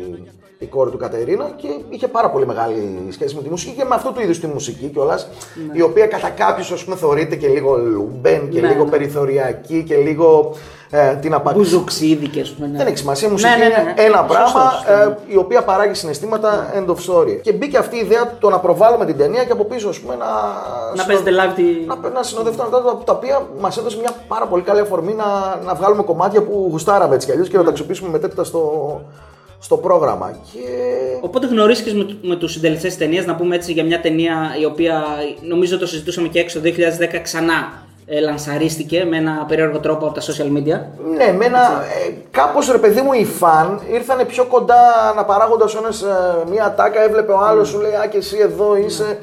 η 0.62 0.66
κόρη 0.66 0.90
του 0.90 0.96
Κατερίνα 0.98 1.50
και 1.56 1.68
είχε 1.88 2.08
πάρα 2.08 2.30
πολύ 2.30 2.46
μεγάλη 2.46 3.08
σχέση 3.10 3.34
με 3.34 3.42
τη 3.42 3.48
μουσική 3.50 3.72
και 3.76 3.84
με 3.84 3.94
αυτού 3.94 4.12
του 4.12 4.20
είδους 4.20 4.40
τη 4.40 4.46
μουσική 4.46 4.86
κιόλας, 4.86 5.28
η 5.72 5.82
οποία 5.82 6.06
κατά 6.06 6.28
κάποιους 6.28 6.70
ας 6.70 6.84
πούμε 6.84 6.96
θεωρείται 6.96 7.36
και 7.36 7.48
λίγο 7.48 7.76
λούμπεν 7.76 8.48
και 8.48 8.60
Ναι, 8.60 8.68
λίγο 8.68 8.84
ναι. 8.84 8.90
περιθωριακή 8.90 9.84
και 9.84 9.96
λίγο 9.96 10.54
ε, 10.90 11.14
την 11.14 11.34
απαντήση. 11.34 11.64
Μπουζουξίδικες, 11.64 12.42
ας 12.42 12.50
πούμε. 12.54 12.66
ναι. 12.66 12.76
Δεν 12.78 12.86
έχει 12.86 12.96
σημασία. 12.96 13.28
Η 13.28 13.30
μουσική 13.30 13.50
Ναι, 13.50 13.56
ναι, 13.56 13.64
ναι, 13.68 13.80
είναι 13.80 13.92
ναι. 13.96 14.02
ένα 14.02 14.16
Σωστό, 14.16 14.32
πράγμα 14.34 14.70
σωστό. 14.70 14.94
Ναι. 14.96 15.02
ε, 15.02 15.16
η 15.26 15.36
οποία 15.36 15.62
παράγει 15.64 15.94
συναισθήματα 15.94 16.72
end 16.74 16.86
of 16.90 16.96
story. 16.96 17.38
Και 17.42 17.52
μπήκε 17.52 17.78
αυτή 17.78 17.96
η 17.96 17.98
ιδέα 17.98 18.36
το 18.40 18.50
να 18.50 18.58
προβάλλουμε 18.58 19.04
την 19.06 19.16
ταινία 19.16 19.44
και 19.44 19.52
από 19.52 19.64
πίσω 19.64 19.88
ας 19.88 19.98
πούμε, 19.98 20.14
να. 20.16 20.26
Να 20.96 21.04
παίζετε 21.04 21.30
live 21.30 21.52
τη... 21.54 21.62
Να, 21.86 22.08
να 22.10 22.22
συνοδευτούν 22.22 22.64
αυτά 22.64 22.82
τα, 22.82 22.98
τα 23.04 23.12
οποία 23.12 23.46
μας 23.60 23.76
έδωσε 23.78 23.98
μια 24.00 24.10
πάρα 24.28 24.46
πολύ 24.46 24.62
καλή 24.62 24.80
αφορμή 24.80 25.14
να, 25.14 25.58
να 25.64 25.74
βγάλουμε 25.74 26.02
κομμάτια 26.02 26.42
που 26.42 26.68
γουστάραμε 26.70 27.14
έτσι 27.14 27.26
κι 27.26 27.32
αλλιώς 27.32 27.48
και 27.48 27.56
να 27.56 27.62
τα 27.64 27.70
αξιοποιήσουμε 27.70 28.08
μετέπειτα 28.10 28.44
στο, 28.44 28.60
στο 29.60 29.76
πρόγραμμα. 29.76 30.38
Και 30.52 30.60
Οπότε 31.20 31.46
γνωρίστηκες 31.46 31.94
με, 31.94 32.16
με 32.22 32.36
τους 32.36 32.52
συντελεστές 32.52 32.88
της 32.90 32.98
ταινίας, 32.98 33.24
να 33.24 33.34
πούμε 33.34 33.56
έτσι 33.56 33.72
για 33.72 33.84
μια 33.84 34.00
ταινία 34.00 34.56
η 34.60 34.64
οποία 34.64 35.04
νομίζω 35.40 35.78
το 35.78 35.86
συζητούσαμε 35.86 36.28
και 36.28 36.38
έξω 36.38 36.60
το 36.60 36.68
2010 36.68 37.18
ξανά 37.22 37.88
ε, 38.06 38.20
λανσαρίστηκε 38.20 39.04
με 39.04 39.16
ένα 39.16 39.44
περίεργο 39.48 39.78
τρόπο 39.78 40.06
από 40.06 40.14
τα 40.14 40.20
social 40.20 40.56
media. 40.58 40.80
Ναι, 41.16 41.32
με 41.38 41.44
ένα. 41.44 41.84
Ε, 42.06 42.12
Κάπως 42.30 42.70
ρε 42.70 42.78
παιδί 42.78 43.00
μου, 43.00 43.12
οι 43.12 43.24
φαν 43.24 43.80
ήρθαν 43.92 44.26
πιο 44.26 44.44
κοντά 44.44 45.10
αναπαράγοντα 45.12 45.64
ο 45.64 45.78
ένας 45.78 46.04
μία 46.50 46.74
τάκα, 46.76 47.02
έβλεπε 47.02 47.32
ο 47.32 47.38
άλλος, 47.38 47.68
σου 47.68 47.80
λέει 47.80 47.94
Α, 47.94 48.06
και 48.06 48.16
εσύ 48.16 48.38
εδώ 48.40 48.76
είσαι. 48.76 49.18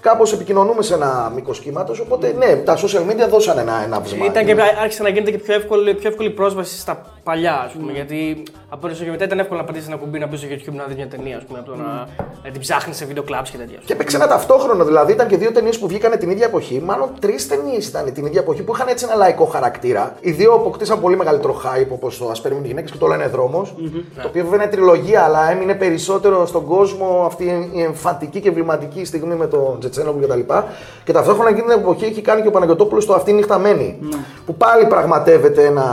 Κάπως 0.00 0.32
επικοινωνούμε 0.32 0.82
σε 0.82 0.94
ένα 0.94 1.32
μήκος 1.34 1.60
κύματος. 1.60 2.00
Οπότε 2.00 2.34
ναι, 2.38 2.56
τα 2.56 2.76
social 2.76 3.10
media 3.10 3.28
δώσαν 3.28 3.58
ένα, 3.58 3.82
ένα 3.84 4.00
βήμα. 4.00 4.24
Ήταν 4.24 4.44
και, 4.46 4.56
άρχισε 4.82 5.02
να 5.02 5.08
γίνεται 5.08 5.30
και 5.30 5.38
πιο 5.38 5.54
εύκολη, 5.54 5.94
πιο 5.94 6.08
εύκολη 6.08 6.30
πρόσβαση 6.30 6.78
στα 6.78 7.06
παλιά, 7.22 7.62
ας 7.66 7.72
πούμε. 7.72 7.92
Γιατί 7.92 8.42
από 8.68 8.88
το 8.88 8.94
και 8.94 9.10
μετά 9.10 9.24
ήταν 9.24 9.38
εύκολο 9.38 9.60
να 9.60 9.66
πατήσεις 9.66 9.88
ένα 9.88 9.96
κουμπί 9.96 10.18
να 10.18 10.26
μπεις 10.26 10.38
στο 10.38 10.48
YouTube 10.50 10.74
να 10.74 10.84
δεις 10.84 10.96
μια 10.96 11.08
ταινία, 11.08 11.36
ας 11.36 11.44
πούμε, 11.44 11.58
από 11.58 11.70
το 11.70 11.76
να, 11.76 12.08
να 12.44 12.50
την 12.50 12.60
ψάχνεις 12.60 12.96
σε 12.96 13.04
βίντεο 13.04 13.22
κλαμπs 13.22 13.48
και 13.50 13.56
τέτοια. 13.56 13.78
ας 13.78 13.84
Και 13.84 13.92
έπαιξε 13.92 14.16
ένα 14.16 14.26
ταυτόχρονο, 14.26 14.84
δηλαδή 14.84 15.12
ήταν 15.12 15.26
και 15.26 15.36
δύο 15.36 15.52
ταινίες 15.52 15.78
που 15.78 15.86
βγήκαν 15.86 16.18
την 16.18 16.30
ίδια 16.30 16.46
εποχή. 16.46 16.82
Μάλλον 16.84 17.08
τρεις 17.20 17.48
ταινίες 17.48 17.86
ήταν 17.86 18.12
την 18.12 18.26
ίδια 18.26 18.40
εποχή 18.40 18.62
που 18.62 18.74
είχαν 18.74 18.88
έτσι 18.88 19.04
ένα 19.08 19.14
λαϊκό 19.14 19.44
χαρακτήρα. 19.44 20.14
Οι 20.20 20.30
δύο 20.30 20.52
αποκτήσαν 20.52 21.00
πολύ 21.00 21.16
μεγαλύτερο 21.16 21.60
hype 21.64 21.88
όπως 21.88 22.18
το 22.18 22.28
Α 22.28 22.32
περιμένουν 22.42 22.64
οι 22.64 22.68
γυναίκες 22.68 22.90
και 22.90 22.98
το 22.98 23.06
λένε 23.06 23.26
δρόμος. 23.26 23.74
Το 24.22 24.28
οποίο 24.28 24.44
βέβαια 24.44 24.62
είναι 24.62 24.72
τριλογία, 24.72 25.22
αλλά 25.22 25.50
έμεινε 25.50 25.74
περισσότερο 25.74 26.46
στον 26.46 26.64
κόσμο 26.64 27.22
αυτή 27.26 27.70
η 27.72 27.82
εμφαντική 27.82 28.40
και 28.40 28.48
εμβληματική 28.48 29.04
στιγμή 29.04 29.34
με 29.34 29.46
τον 29.46 29.76
Τσετσένογλου 29.78 30.26
κτλ. 30.26 30.38
Και, 30.38 30.62
και 31.04 31.12
ταυτόχρονα 31.12 31.48
εκείνη 31.48 31.66
την 31.66 31.78
εποχή 31.80 32.04
έχει 32.04 32.20
κάνει 32.20 32.42
και 32.42 32.48
ο 32.48 32.50
Παναγιωτόπουλος 32.50 33.06
το 33.06 33.14
Αυτή 33.14 33.28
η 33.28 33.32
νύχτα 33.32 33.58
μένει. 33.58 33.98
Που 34.46 34.54
πάλι 34.54 34.86
πραγματεύεται 34.86 35.64
ένα 35.64 35.86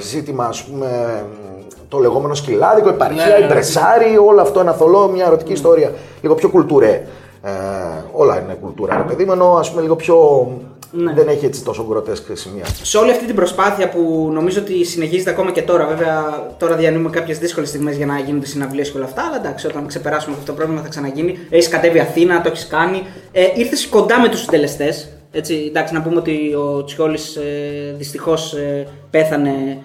ζήτημα, 0.00 0.37
ας 0.44 0.64
πούμε, 0.64 1.22
το 1.88 1.98
λεγόμενο 1.98 2.34
σκυλάδικο, 2.34 2.88
επαρχία, 2.88 3.24
Ναι, 3.24 3.32
ναι, 3.32 3.38
ναι. 3.38 3.44
εμπρεσάρι, 3.44 4.18
όλο 4.26 4.40
αυτό 4.40 4.60
ένα 4.60 4.72
θολό, 4.72 5.08
μια 5.08 5.24
ερωτική 5.26 5.52
ιστορία. 5.52 5.92
Λίγο 6.22 6.34
πιο 6.34 6.48
κουλτουρέ. 6.48 7.06
Ε, 7.42 7.50
όλα 8.12 8.40
είναι 8.40 8.58
κουλτούρα, 8.60 8.96
ρε 8.96 9.02
παιδί 9.02 9.24
μου, 9.24 9.32
ενώ 9.32 9.52
ας 9.52 9.70
πούμε 9.70 9.82
λίγο 9.82 9.96
πιο. 9.96 10.48
Ναι. 10.90 11.12
Δεν 11.12 11.28
έχει 11.28 11.46
έτσι 11.46 11.64
τόσο 11.64 11.86
γκροτέσκ 11.88 12.24
σημεία. 12.32 12.64
Σε 12.82 12.98
όλη 12.98 13.10
αυτή 13.10 13.26
την 13.26 13.34
προσπάθεια 13.34 13.88
που 13.88 14.30
νομίζω 14.32 14.60
ότι 14.60 14.84
συνεχίζεται 14.84 15.30
ακόμα 15.30 15.50
και 15.50 15.62
τώρα, 15.62 15.86
βέβαια 15.86 16.46
τώρα 16.58 16.74
διανύουμε 16.74 17.10
κάποιες 17.10 17.38
δύσκολες 17.38 17.68
στιγμές 17.68 17.96
για 17.96 18.06
να 18.06 18.18
γίνονται 18.18 18.46
συναυλίες 18.46 18.90
και 18.90 18.96
όλα 18.96 19.06
αυτά, 19.06 19.22
αλλά 19.26 19.36
εντάξει, 19.36 19.66
όταν 19.66 19.86
ξεπεράσουμε 19.86 20.34
αυτό 20.34 20.46
το 20.46 20.52
πρόβλημα 20.52 20.80
θα 20.80 20.88
ξαναγίνει. 20.88 21.38
Έχεις 21.50 21.68
κατέβει 21.68 21.98
Αθήνα, 21.98 22.40
το 22.40 22.48
έχεις 22.48 22.66
κάνει. 22.66 23.02
Ε, 23.32 23.44
Ήρθες 23.54 23.86
κοντά 23.88 24.20
με 24.20 24.28
τους 24.28 24.40
συντελεστές. 24.40 25.08
Έτσι, 25.30 25.64
εντάξει, 25.68 25.94
να 25.94 26.02
πούμε 26.02 26.16
ότι 26.16 26.54
ο 26.54 26.84
Τσιόλης 26.84 27.36
ε, 27.36 27.94
δυστυχώς 27.96 28.52
ε, 28.54 28.86
πέθανε 29.10 29.78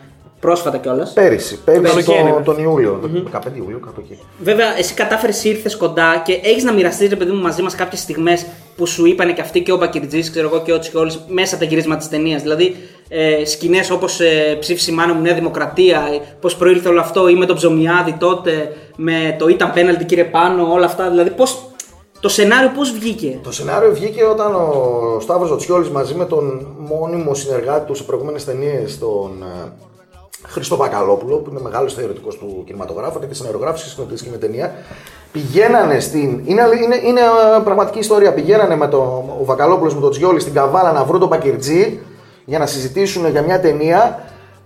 πρόσφατα 0.45 0.77
κιόλας. 0.77 1.13
Πέρυσι, 1.13 1.59
πέρυσι 1.63 1.83
καλοκαίρι, 1.83 2.29
τον, 2.29 2.37
ναι. 2.37 2.43
τον 2.43 2.57
Ιούλιο, 2.63 2.99
15 3.31 3.39
Ιουλίου, 3.55 3.79
κάπου 3.79 4.03
εκεί. 4.05 4.19
Βέβαια, 4.39 4.77
εσύ 4.77 4.93
κατάφερες, 4.93 5.43
ήρθες 5.43 5.77
κοντά 5.77 6.21
και 6.25 6.39
έχεις 6.43 6.63
να 6.63 6.71
μοιραστείς, 6.71 7.09
ρε 7.09 7.15
παιδί 7.15 7.31
μου, 7.31 7.41
μαζί 7.41 7.61
μας 7.61 7.75
κάποιες 7.75 7.99
στιγμές 7.99 8.45
που 8.75 8.85
σου 8.85 9.05
είπαν 9.05 9.33
και 9.33 9.41
αυτοί 9.41 9.61
και 9.61 9.71
ο 9.71 9.77
Μπακυρτζή, 9.77 10.19
ξέρω 10.31 10.47
εγώ 10.47 10.61
και 10.61 10.73
ο 10.73 10.79
Τσιόλη, 10.79 11.11
μέσα 11.27 11.55
από 11.55 11.63
τα 11.63 11.69
γυρίσματα 11.69 11.99
της 11.99 12.09
ταινίας. 12.09 12.41
Δηλαδή, 12.41 12.75
ε, 13.07 13.45
σκηνές 13.45 13.89
όπως 13.89 14.19
ε, 14.19 14.57
ψήφισε 14.59 14.91
η 14.91 14.93
μάνα 14.93 15.13
μου 15.13 15.21
Νέα 15.21 15.33
Δημοκρατία, 15.33 16.01
πώς 16.39 16.55
προήλθε 16.55 16.89
όλο 16.89 16.99
αυτό, 16.99 17.27
ή 17.27 17.33
με 17.33 17.45
τον 17.45 17.55
Ψωμιάδη 17.55 18.13
τότε, 18.19 18.75
με 18.95 19.35
το 19.39 19.47
ήταν 19.47 19.73
πέναλτι 19.73 20.05
κύριε 20.05 20.23
Πάνο, 20.23 20.71
όλα 20.71 20.85
αυτά. 20.85 21.09
Δηλαδή, 21.09 21.29
πώς, 21.29 21.65
το 22.19 22.29
σενάριο 22.29 22.71
πώς 22.75 22.91
βγήκε; 22.91 23.39
Το 23.43 23.51
σενάριο 23.51 23.93
βγήκε 23.93 24.23
όταν 24.23 24.55
ο 24.55 25.17
Σταύρος 25.21 25.47
Ζωτσιόλης 25.47 25.89
μαζί 25.89 26.13
με 26.13 26.25
τον 26.25 26.67
μόνιμο 26.77 27.33
συνεργάτη 27.33 27.85
του 27.85 27.95
σε 27.95 28.03
προηγούμενες 28.03 28.45
ταινίες, 28.45 28.99
τον 28.99 29.43
ε, 30.47 30.51
Χρήστο 30.51 30.75
Βακαλόπουλο, 30.75 31.35
που 31.37 31.49
είναι 31.49 31.59
μεγάλος 31.63 31.93
θεωρητικός 31.93 32.37
του 32.37 32.63
κινηματογράφου, 32.65 33.19
και 33.19 33.33
σεναριογράφος 33.33 33.83
και 33.83 33.89
σκηνοθέτης 33.89 34.21
και 34.21 34.29
με 34.31 34.37
ταινία, 34.37 34.73
πηγαίνανε 35.31 35.99
στην. 35.99 36.41
Είναι, 36.45 36.61
αλη- 36.61 36.81
είναι, 36.83 36.95
είναι 37.03 37.19
ε, 37.19 37.59
πραγματική 37.63 37.99
ιστορία. 37.99 38.33
Πηγαίνανε 38.33 38.75
με 38.75 38.87
τον 38.87 39.01
ο 39.39 39.45
Βακαλόπουλος 39.45 39.95
με 39.95 40.01
τον 40.01 40.11
Τζιόλη 40.11 40.39
στην 40.39 40.53
Καβάλα 40.53 40.91
να 40.91 41.03
βρουν 41.03 41.19
τον 41.19 41.29
Πακυρτζή 41.29 41.99
για 42.45 42.59
να 42.59 42.65
συζητήσουν 42.65 43.27
για 43.29 43.41
μια 43.41 43.59
ταινία. 43.59 44.19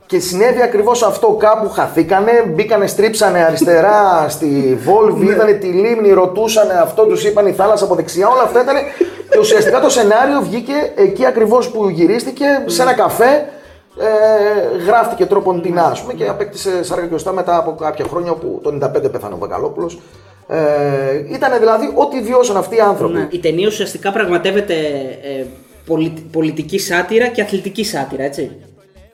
Και 0.06 0.20
συνέβη 0.20 0.62
ακριβώς 0.62 1.04
αυτό. 1.04 1.28
Κάπου 1.28 1.70
χαθήκανε, 1.70 2.32
μπήκανε, 2.48 2.88
στρίψανε 2.88 3.44
αριστερά 3.44 4.00
στη 4.36 4.80
Βόλβη, 4.84 5.26
είδανε 5.26 5.52
τη 5.52 5.68
λίμνη, 5.68 6.12
ρωτούσανε 6.12 6.74
αυτό, 6.74 7.04
τους 7.04 7.24
είπαν 7.26 7.48
η 7.48 7.52
θάλασσα 7.52 7.86
από 7.86 7.96
δεξιά. 7.96 8.28
Όλα 8.28 8.42
αυτά 8.42 8.62
ήταν. 8.62 8.76
Και 9.30 9.40
ουσιαστικά 9.40 9.80
το 9.80 9.90
σενάριο 9.90 10.42
βγήκε 10.42 10.92
εκεί 10.96 11.26
ακριβώς 11.26 11.70
που 11.70 11.90
γυρίστηκε, 11.90 12.46
σε 12.66 12.82
ένα 12.82 12.94
καφέ. 12.94 13.46
Ε, 14.00 14.84
γράφτηκε 14.86 15.26
τρόπον 15.26 15.62
την 15.62 15.80
α 15.80 15.98
πούμε, 16.02 16.14
και 16.14 16.28
απέκτησε 16.28 16.84
σάρκα 16.84 17.06
και 17.08 17.14
οστά 17.14 17.32
μετά 17.34 17.58
από 17.58 17.76
κάποια 17.76 18.06
χρόνια 18.06 18.32
όπου 18.32 18.60
το 18.64 18.78
95 19.06 19.12
πέθανε 19.12 19.34
ο 19.34 19.38
Βακαλόπουλος. 19.38 20.00
Ε, 20.48 21.34
ήταν 21.34 21.60
δηλαδή 21.60 21.92
ό,τι 21.96 22.22
βιώσαν 22.22 22.58
αυτοί 22.58 22.76
οι 22.76 22.80
άνθρωποι. 22.80 23.14
Ναι. 23.14 23.28
Η 23.32 23.40
ταινία 23.40 23.68
ουσιαστικά 23.68 24.12
πραγματεύεται 24.12 24.74
ε, 25.24 25.46
πολι- 25.86 26.20
πολιτική 26.32 26.80
σάτυρα 26.80 27.28
και 27.28 27.42
αθλητική 27.42 27.84
σάτυρα, 27.84 28.24
έτσι. 28.24 28.52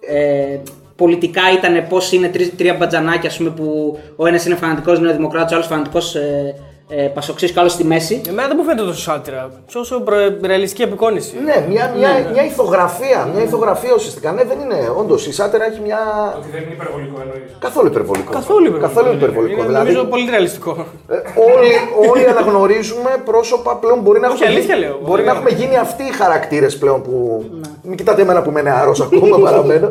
Ε, 0.08 0.58
πολιτικά 0.96 1.42
ήταν 1.58 1.88
πώς 1.88 2.12
είναι 2.12 2.28
τρει- 2.28 2.54
τρία 2.58 2.74
μπατζανάκια 2.74 3.30
ας 3.30 3.38
πούμε, 3.38 3.50
που 3.50 3.98
ο 4.16 4.26
ένας 4.28 4.46
είναι 4.46 4.56
φανατικός 4.56 5.00
Νεοδημοκράτη, 5.00 5.54
ο 5.54 5.56
άλλος 5.56 5.68
φανατικός 5.68 6.16
ε, 6.16 6.56
ε, 6.90 7.02
Πασοξής 7.08 7.52
και 7.52 7.58
ο 7.58 7.62
άλλο 7.62 7.70
στη 7.70 7.84
μέση. 7.84 8.22
Εμένα 8.28 8.48
δεν 8.48 8.58
μου 8.60 8.64
φαίνεται 8.66 8.86
τόσο 8.88 9.00
σάτυρα. 9.00 9.52
Τόσο 9.74 10.00
προ- 10.02 10.46
ρεαλιστική 10.46 10.84
απεικόνηση. 10.84 11.36
Ναι, 11.46 11.66
μια, 11.70 11.94
μια, 11.98 12.10
μια 12.34 12.46
ηθογραφία. 12.46 13.30
Μια 13.34 13.44
ηθογραφία 13.44 13.94
ουσιαστικά. 13.96 14.32
Ναι, 14.32 14.44
δεν 14.44 14.58
είναι. 14.60 14.92
Όντως, 14.98 15.28
η 15.28 15.34
Σάτερα 15.34 15.66
έχει 15.66 15.80
μια. 15.84 16.00
Ότι 16.38 16.48
δεν 16.52 16.62
είναι 16.62 16.72
υπερβολικό 16.74 17.18
εννοείς. 17.22 17.52
Καθόλου 17.60 17.88
υπερβολικό. 17.88 18.32
Καθόλου 18.32 18.66
υπερβολικό. 18.66 18.88
Καθόλου 18.94 19.14
υπερβολικό. 19.16 19.54
Είναι, 19.58 19.66
δηλαδή, 19.68 19.86
νομίζω 19.92 20.04
πολύ 20.06 20.30
ρεαλιστικό. 20.30 20.86
ε, 21.10 21.16
όλοι, 21.56 21.72
όλοι 22.10 22.28
αναγνωρίζουμε 22.28 23.10
πρόσωπα 23.26 23.76
πλέον. 23.76 24.00
Μπορεί 24.00 24.20
να, 24.20 24.28
Όχι, 24.28 24.36
έχουμε, 24.44 24.56
αλήθεια 24.58 24.76
γίνει- 24.76 24.88
λέω. 24.88 25.00
μπορεί 25.06 25.24
να 25.24 25.32
έχουμε 25.32 25.50
γίνει 25.50 25.78
αυτοί 25.78 26.04
οι 26.04 26.12
χαρακτήρες 26.12 26.78
πλέον 26.78 27.02
που. 27.02 27.44
Μην 27.84 27.98
κοιτάτε 27.98 28.22
εμένα 28.22 28.42
που 28.42 28.50
είμαι 28.50 28.62
νεαρός 28.62 29.02
ακόμα 29.02 29.38
παραμένω. 29.48 29.90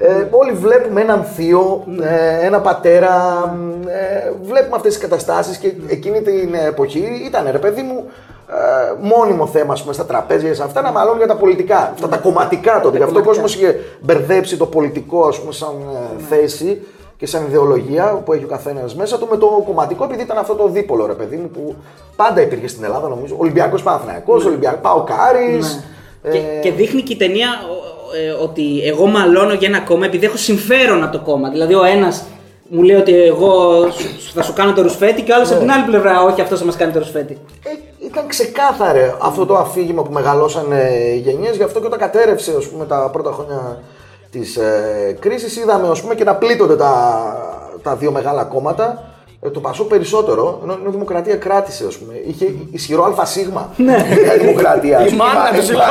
Ε, 0.00 0.26
όλοι 0.30 0.52
βλέπουμε 0.52 1.00
έναν 1.00 1.24
θείο, 1.24 1.84
ε, 2.02 2.46
ένα 2.46 2.60
πατέρα. 2.60 3.12
Ε, 3.86 4.30
βλέπουμε 4.42 4.76
αυτές 4.76 4.92
τις 4.92 5.02
καταστάσεις 5.02 5.56
και 5.56 5.72
εκείνη 5.88 6.20
την 6.22 6.54
εποχή 6.66 7.22
ήταν 7.26 7.48
ρε 7.50 7.58
παιδί 7.58 7.82
μου. 7.82 8.04
Ε, 8.50 8.94
μόνιμο 9.00 9.46
θέμα 9.46 9.72
ας 9.72 9.80
πούμε, 9.80 9.92
στα 9.92 10.04
τραπέζια 10.04 10.54
σε 10.54 10.62
αυτά 10.62 10.80
να 10.82 10.92
μαλώνουν 10.92 11.18
για 11.18 11.26
τα 11.26 11.36
πολιτικά. 11.36 11.90
Αυτά 11.94 12.08
τα 12.08 12.16
κομματικά 12.16 12.80
τότε. 12.80 12.96
Γι' 12.96 13.02
αυτό 13.02 13.18
ο 13.18 13.22
κόσμος 13.22 13.54
είχε 13.54 13.78
μπερδέψει 14.00 14.56
το 14.56 14.66
πολιτικό 14.66 15.26
ας 15.26 15.40
πούμε, 15.40 15.52
σαν 15.52 15.68
ε, 16.18 16.22
θέση 16.28 16.82
και 17.16 17.26
σαν 17.26 17.44
ιδεολογία 17.48 18.22
που 18.24 18.32
έχει 18.32 18.44
ο 18.44 18.48
καθένας 18.48 18.94
μέσα 18.94 19.18
του 19.18 19.26
με 19.30 19.36
το 19.36 19.62
κομματικό, 19.66 20.04
επειδή 20.04 20.22
ήταν 20.22 20.38
αυτό 20.38 20.54
το 20.54 20.68
δίπολο 20.68 21.06
ρε 21.06 21.12
παιδί 21.12 21.36
μου 21.36 21.48
που 21.48 21.74
πάντα 22.16 22.40
υπήρχε 22.40 22.68
στην 22.68 22.84
Ελλάδα 22.84 23.08
νομίζω. 23.08 23.34
Ολυμπιακός 23.38 23.82
Παναθυναϊκό, 23.82 24.34
Ολυμπιακός 24.34 24.80
Παοκάρης. 24.82 25.84
Και, 26.30 26.38
και 26.62 26.72
δείχνει 26.72 27.02
και 27.02 27.12
η 27.12 27.16
ταινία 27.16 27.48
ο- 27.48 27.96
ε, 28.14 28.30
ότι 28.30 28.80
εγώ 28.84 29.06
μαλώνω 29.06 29.52
για 29.52 29.68
ένα 29.68 29.80
κόμμα 29.80 30.06
επειδή 30.06 30.26
έχω 30.26 30.36
συμφέρον 30.36 31.02
από 31.02 31.12
το 31.16 31.22
κόμμα. 31.24 31.48
Δηλαδή 31.50 31.74
ο 31.74 31.84
ένας 31.84 32.24
μου 32.68 32.82
λέει 32.82 32.96
ότι 32.96 33.22
εγώ 33.22 33.50
σου- 33.90 34.32
θα 34.34 34.42
σου 34.42 34.52
κάνω 34.52 34.72
το 34.72 34.82
ρουσφέτη 34.82 35.22
και 35.22 35.32
ο 35.32 35.34
άλλος 35.34 35.50
από 35.50 35.60
την 35.60 35.70
άλλη 35.70 35.84
πλευρά, 35.84 36.22
όχι 36.22 36.40
αυτός 36.40 36.58
θα 36.58 36.64
μας 36.64 36.76
κάνει 36.76 36.92
το 36.92 36.98
ρουσφέτη. 36.98 37.38
Ε, 37.64 38.06
ήταν 38.06 38.26
ξεκάθαρο 38.26 39.18
αυτό 39.22 39.46
το 39.46 39.56
αφήγημα 39.56 40.02
που 40.02 40.12
μεγαλώσαν 40.12 40.72
ε, 40.72 41.12
οι 41.14 41.18
γενιές, 41.18 41.56
γι' 41.56 41.62
αυτό 41.62 41.80
και 41.80 41.86
όταν 41.86 41.98
κατέρευσε 41.98 42.54
ας 42.58 42.66
πούμε, 42.66 42.84
τα 42.84 43.08
πρώτα 43.12 43.30
χρόνια 43.32 43.78
της 44.30 44.56
ε, 44.56 45.16
κρίσης 45.20 45.56
είδαμε 45.56 45.88
ας 45.88 46.00
πούμε, 46.00 46.14
και 46.14 46.24
να 46.24 46.34
πλήττονται 46.34 46.76
τα, 46.76 46.92
τα 47.82 47.94
δύο 47.96 48.10
μεγάλα 48.12 48.44
κόμματα. 48.44 49.07
Ε, 49.42 49.50
το 49.50 49.60
Πασό 49.60 49.84
περισσότερο, 49.84 50.60
ενώ 50.62 50.78
η 50.86 50.90
Δημοκρατία 50.90 51.36
κράτησε, 51.36 51.84
ας 51.86 51.96
πούμε. 51.96 52.14
Είχε 52.26 52.54
ισχυρό 52.70 53.14
ΑΣ. 53.18 53.36
Ναι. 53.76 53.96
Η 54.36 54.38
Δημοκρατία. 54.40 55.06
Η 55.06 55.12
μάνα 55.14 55.50
του 55.56 55.62
συλλόγου. 55.64 55.84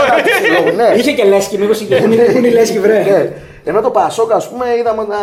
συλλόγου, 0.44 0.76
ναι. 0.76 0.94
Είχε 0.98 1.12
και 1.12 1.24
λέσχη, 1.24 1.58
μήπως 1.58 1.82
είχε. 1.82 1.96
Πού 1.96 2.12
είναι- 2.12 2.24
πού 2.32 2.38
είναι 2.38 2.48
η 2.48 2.52
λέσχη, 2.52 2.80
βρε. 2.80 3.04
Ναι. 3.04 3.32
Ενώ 3.64 3.82
το 3.82 3.90
Πασόκ, 3.90 4.32
ας 4.32 4.50
πούμε, 4.50 4.66
είδαμε 4.80 5.06
να, 5.10 5.18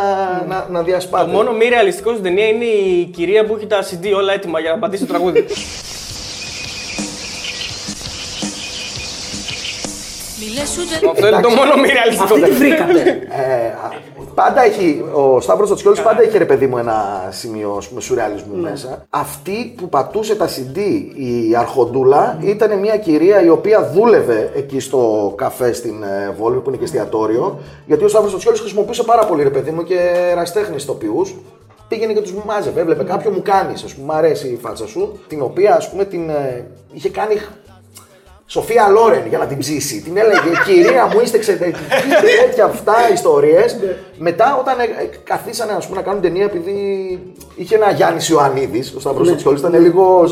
να, 0.55 0.67
να 0.71 0.83
διασπάται. 0.83 1.25
Το 1.25 1.31
μόνο 1.31 1.53
μη 1.53 1.69
ρεαλιστικό 1.69 2.11
στην 2.11 2.23
ταινία 2.23 2.47
είναι 2.49 2.65
η 2.65 3.05
κυρία 3.05 3.45
που 3.45 3.55
έχει 3.57 3.67
τα 3.67 3.79
CD 3.83 4.17
όλα 4.17 4.33
έτοιμα 4.33 4.61
για 4.61 4.71
να 4.71 4.79
πατήσει 4.79 5.05
το 5.05 5.13
τραγούδι. 5.13 5.45
Αυτό 11.11 11.27
είναι 11.29 11.41
το 11.41 11.51
μόνο 11.51 11.77
μη 11.77 11.89
ρεαλιστικό. 11.89 12.35
Αυτή 12.35 12.41
τη 12.41 12.51
βρήκατε. 12.51 13.01
Ε, 13.29 13.67
α, 13.67 13.91
πάντα 14.35 14.65
έχει, 14.65 15.05
ο 15.13 15.41
Σταύρος 15.41 15.69
Τοτσιόλης 15.69 16.03
πάντα 16.03 16.23
είχε 16.23 16.39
ρε 16.39 16.45
παιδί 16.45 16.67
μου 16.67 16.79
ένα 16.79 17.29
σημείο 17.31 17.75
ας 17.79 17.89
πούμε, 17.89 18.01
σουρεαλισμού 18.01 18.57
μέσα. 18.57 19.07
Αυτή 19.11 19.75
που 19.77 19.89
πατούσε 19.89 20.35
τα 20.35 20.49
CD, 20.49 20.79
η 21.15 21.57
Αρχοντούλα, 21.57 22.39
ήταν 22.41 22.79
μια 22.79 22.97
κυρία 22.97 23.43
η 23.43 23.49
οποία 23.49 23.91
δούλευε 23.95 24.51
εκεί 24.55 24.81
στο 24.81 25.33
καφέ 25.37 25.73
στην 25.73 26.03
ε, 26.03 26.35
Βόλβη 26.39 26.59
που 26.59 26.69
είναι 26.69 26.79
και 26.79 26.85
εστιατόριο. 26.85 27.59
Γιατί 27.87 28.05
ο 28.05 28.09
Σταύρος 28.09 28.33
Τοτσιόλης 28.33 28.61
χρησιμοποιούσε 28.61 29.03
πάρα 29.03 29.27
πολύ 29.27 29.43
ρε 29.43 29.51
παιδί 29.51 29.71
μου 29.71 29.83
και 29.83 29.99
εραστέχνη 30.31 30.77
ηθοποιούς. 30.77 31.35
Πήγαινε 31.89 32.13
και 32.13 32.21
τους 32.21 32.33
μάζευε. 32.47 32.81
Έβλεπε 32.81 33.05
κάποιον 33.05 33.33
μου 33.37 33.43
κάνεις, 33.43 33.85
ας 33.85 33.95
πούμε, 33.95 34.13
μου 34.13 34.19
αρέσει 34.19 34.49
η 34.49 34.59
φάτσα 34.63 34.87
σου. 34.87 35.19
Την 35.29 35.43
οποία 35.43 35.75
ας 35.75 35.91
πούμε 35.91 36.05
την 36.05 36.29
ε, 36.29 36.67
είχε 36.93 37.09
κάνει 37.09 37.35
Σοφία 38.47 38.89
Λόρεν 38.89 39.27
για 39.29 39.39
να 39.39 39.47
την 39.47 39.59
ψήσει. 39.59 40.01
Την 40.03 40.17
έλεγε 40.17 40.51
Κυρία 40.67 41.07
μου, 41.13 41.21
είστε 41.23 41.37
εξαιρετικοί. 41.37 41.79
τέτοια 42.47 42.65
αυτά 42.65 42.95
ιστορίες. 43.13 43.77
Μετά, 44.17 44.57
όταν 44.61 44.79
ε, 44.81 44.83
ε, 44.83 45.09
καθίσανε 45.25 45.73
ας 45.73 45.87
πούμε, 45.87 45.99
να 46.01 46.05
κάνουν 46.07 46.21
ταινία, 46.23 46.45
επειδή 46.45 46.77
είχε 47.55 47.75
ένα 47.75 47.91
Γιάννη 47.91 48.21
Ιωαννίδης, 48.31 48.95
ο 48.97 49.01
Σταύρος 49.01 49.29
ναι. 49.29 49.59
ήταν 49.59 49.81
λίγο 49.83 50.25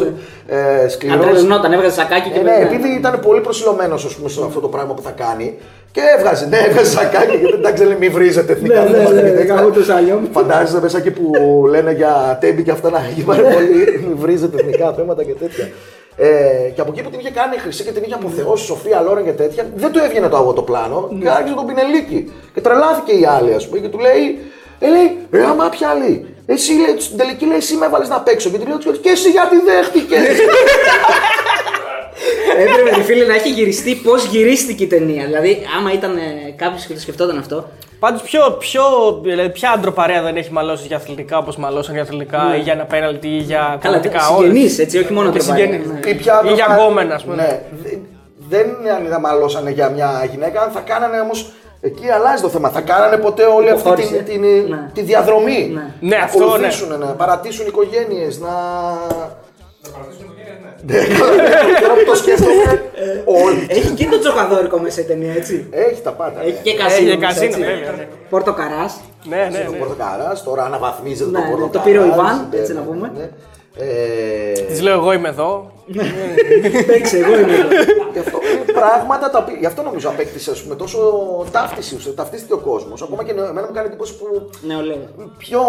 ε, 0.47 0.89
σκληρός. 0.89 1.27
Αντρελνόταν, 1.27 1.73
έβγαζε 1.73 1.95
σακάκι 1.95 2.31
και 2.31 2.39
Ε, 2.39 2.43
ναι, 2.43 2.51
μετά. 2.51 2.75
επειδή 2.75 2.89
ήταν 2.89 3.21
πολύ 3.21 3.41
προσιλωμένος 3.41 4.19
σε 4.27 4.43
αυτό 4.47 4.61
το 4.61 4.69
πράγμα 4.69 4.95
που 4.95 5.03
θα 5.03 5.11
κάνει. 5.11 5.59
Και 5.93 6.01
έβγαζε, 6.19 6.47
ναι, 6.47 6.59
έβγαζε 6.59 6.91
σακάκι 6.91 7.37
γιατί 7.37 7.55
εντάξει 7.55 7.85
λέει 7.85 7.97
μη 8.01 8.09
βρίζετε 8.09 8.53
εθνικά 8.53 8.83
Ναι, 8.83 8.89
ναι, 8.89 8.97
θέματα 8.97 9.13
ναι, 9.13 9.21
και 9.31 9.37
τέτοια. 9.37 9.55
κάπου 9.55 9.71
τους 9.71 9.89
αλλιών. 9.89 10.29
Φαντάζεσαι 10.33 10.81
μέσα 10.81 10.99
εκεί 10.99 11.11
που 11.11 11.31
λένε 11.69 11.93
για 11.93 12.39
τέμπη 12.41 12.63
και 12.63 12.71
αυτά 12.71 12.91
να 12.91 12.99
έχει 13.11 13.23
πάρα 13.23 13.43
πολύ. 13.43 14.05
Μη 14.09 14.15
βρίζετε 14.15 14.57
εθνικά 14.61 14.93
θέματα 14.93 15.25
και 15.25 15.33
τέτοια. 15.33 15.69
Ε, 16.17 16.71
και 16.75 16.81
από 16.81 16.91
εκεί 16.93 17.03
που 17.03 17.11
την 17.11 17.19
είχε 17.19 17.31
κάνει 17.31 17.57
χρυσή 17.59 17.85
και 17.85 17.93
την 17.93 18.03
είχε 18.03 18.15
αποθεώσει 18.15 18.65
Σοφία 18.65 19.01
Λόρεν 19.01 19.25
και 19.25 19.33
τέτοια, 19.33 19.67
δεν 19.75 19.93
του 19.93 19.99
έβγαινε 19.99 20.29
το 20.29 20.37
αγώ 20.37 20.53
το 20.53 20.63
πλάνο 20.63 21.11
και 21.21 21.29
άρχισε 21.29 21.55
τον 21.55 21.67
πινελίκι. 21.67 22.33
Και 22.55 22.61
τρελάθηκε 22.61 23.13
η 23.13 23.25
άλλη, 23.25 23.55
ας 23.55 23.69
πούμε, 23.69 23.81
και 23.81 23.89
του 23.89 23.99
λέει, 23.99 24.39
ε, 24.79 24.89
λέει, 24.89 25.19
ρε, 25.31 25.45
άμα 25.45 25.69
ποια 25.69 25.89
άλλη. 25.89 26.27
Εσύ 26.47 26.73
λέει, 26.73 26.97
στην 26.99 27.17
τελική 27.17 27.47
λέει, 27.47 27.57
εσύ 27.57 27.77
με 27.77 27.87
έβαλες 27.87 28.09
να 28.09 28.21
παίξω. 28.21 28.51
Και 28.51 28.59
του 28.59 28.67
λέει, 28.69 28.99
και 28.99 29.09
εσύ 29.09 29.31
γιατί 29.31 29.57
δέχτηκες; 29.65 30.19
Έπρεπε 32.63 32.97
ρε 32.97 33.03
φίλε 33.03 33.25
να 33.25 33.35
έχει 33.35 33.51
γυριστεί 33.51 33.95
πώς 33.95 34.25
γυρίστηκε 34.25 34.85
η 34.85 34.87
ταινία. 34.87 35.25
Δηλαδή, 35.25 35.59
άμα 35.79 35.93
ήταν 35.93 36.19
κάποιος 36.57 36.85
και 36.87 36.95
το 36.95 37.01
σκεφτόταν 37.01 37.39
αυτό. 37.39 37.69
Πάντως, 38.03 38.23
ποιο, 38.23 38.57
ποιο, 38.59 38.83
δηλαδή, 39.23 39.49
ποια 39.51 39.71
άντροπαρέα 39.71 40.23
δεν 40.23 40.37
έχει 40.37 40.53
μαλώσει 40.53 40.87
για 40.87 40.97
αθλητικά 40.97 41.39
όπως 41.39 41.57
μαλώσαν 41.57 41.95
για 41.95 42.03
αθλητικά 42.03 42.57
ή 42.57 42.61
για 42.61 42.73
ένα 42.73 42.85
πέναλτι 42.85 43.29
ή 43.29 43.37
για 43.37 43.59
Ναι. 43.59 43.77
Καλά, 43.81 43.97
κομματικά. 43.99 44.21
συγγενείς, 44.21 44.79
έτσι, 44.79 44.99
όχι 44.99 45.13
μόνο 45.13 45.31
Και 45.31 45.39
τροπάρια. 45.39 45.65
συγγενείς. 45.65 45.87
Ναι. 46.05 46.11
Ή 46.11 46.15
πια 46.15 46.43
Ή 46.45 46.53
για 46.53 46.67
το- 46.67 46.73
γκόμενα, 46.73 47.15
ας 47.15 47.23
πούμε. 47.25 47.37
Ναι. 47.37 47.61
Δε- 47.83 47.97
Δεν 48.49 48.67
είναι 48.81 48.91
αν 48.91 49.07
θα 49.11 49.21
μαλώσανε 49.21 49.71
για 49.71 49.89
μια 49.89 50.29
γυναίκα, 50.31 50.61
αν 50.63 50.71
θα 50.71 50.81
κάνανε 50.81 51.21
όμως. 51.21 51.53
Εκεί 51.81 52.11
αλλάζει 52.11 52.43
το 52.43 52.49
θέμα. 52.49 52.69
Θα 52.69 52.81
κάνανε 52.81 53.17
ποτέ 53.17 53.43
όλη 53.45 53.69
αυτή 53.71 53.81
Υποχώρησε. 53.89 54.15
την, 54.15 54.25
την, 54.25 54.41
Ναι. 54.69 54.91
τη 54.95 55.03
διαδρομή. 55.03 55.71
Ναι. 55.75 56.09
Ναι, 56.09 56.17
να 56.17 56.23
αυτό, 56.23 56.39
ναι. 56.39 56.45
ακολουθήσουν, 56.45 56.99
να 56.99 57.07
παρατήσουν 57.07 57.67
οικογένειες, 57.67 58.39
να. 58.41 58.51
Ναι, 60.87 60.95
καλά, 60.97 61.35
ναι, 61.35 61.81
τώρα 61.81 61.95
που 61.95 62.05
το 62.07 62.15
σκέφτομαι. 62.15 62.83
Όλοι. 63.25 63.67
Έχει 63.69 63.91
και 63.95 64.07
το 64.09 64.19
τζοκαδόρικο 64.19 64.79
μέσα 64.79 65.01
η 65.01 65.05
ταινία, 65.05 65.33
έτσι. 65.33 65.67
Έχει 65.71 66.01
τα 66.03 66.11
πάντα. 66.13 66.43
Έχει 66.43 66.59
και 66.63 66.71
Έχει 66.71 66.79
κασίνο. 66.79 67.11
και 67.11 67.17
μέσα, 67.17 67.27
κασίνο, 67.29 67.47
έτσι. 67.47 67.61
βέβαια, 67.61 67.93
ναι. 67.93 68.09
Πορτοκαράς. 68.31 69.01
Ναι, 69.25 69.49
ναι, 69.53 69.65
Το 69.65 69.71
ναι. 69.71 69.77
πορτοκαράς, 69.77 70.43
τώρα 70.45 70.65
αναβαθμίζεται 70.65 71.31
Ναι, 71.31 71.39
το 71.39 71.45
ναι, 71.45 71.51
πορτοκαρά. 71.51 71.71
το 71.85 71.91
πήρε 71.91 71.99
ο 71.99 72.05
Ιβάν, 72.05 72.49
έτσι 72.53 72.73
να 72.75 72.81
πούμε. 72.81 73.13
Ε, 73.79 74.53
Της 74.53 74.81
λέω 74.83 74.95
εγώ 74.95 75.13
είμαι 75.13 75.29
εδώ. 75.29 75.73
Παίξε, 76.87 77.17
εγώ 77.19 77.33
είμαι 77.39 77.55
εδώ. 77.55 77.69
Γι' 78.13 78.19
αυτό 78.19 78.39
είναι 78.53 78.73
πράγματα 78.73 79.31
τα 79.31 79.39
οποία. 79.39 79.57
Γι' 79.59 79.67
αυτό 79.67 79.83
νομίζω 79.83 80.09
απέκτησε 80.09 80.51
ας 80.51 80.63
πούμε, 80.63 80.75
τόσο 80.75 80.99
ταύτιση, 81.51 81.95
ουσία- 81.97 82.15
ταυτίστηκε 82.15 82.53
ο 82.53 82.59
κόσμος. 82.59 83.03
Ακόμα 83.03 83.25
και 83.25 83.33
νεο- 83.33 83.45
εμένα 83.45 83.67
μου 83.67 83.73
κάνει 83.73 83.87
εντύπωση 83.87 84.15
που 84.19 84.51
Νεολαία. 84.67 84.97
πιο. 85.39 85.61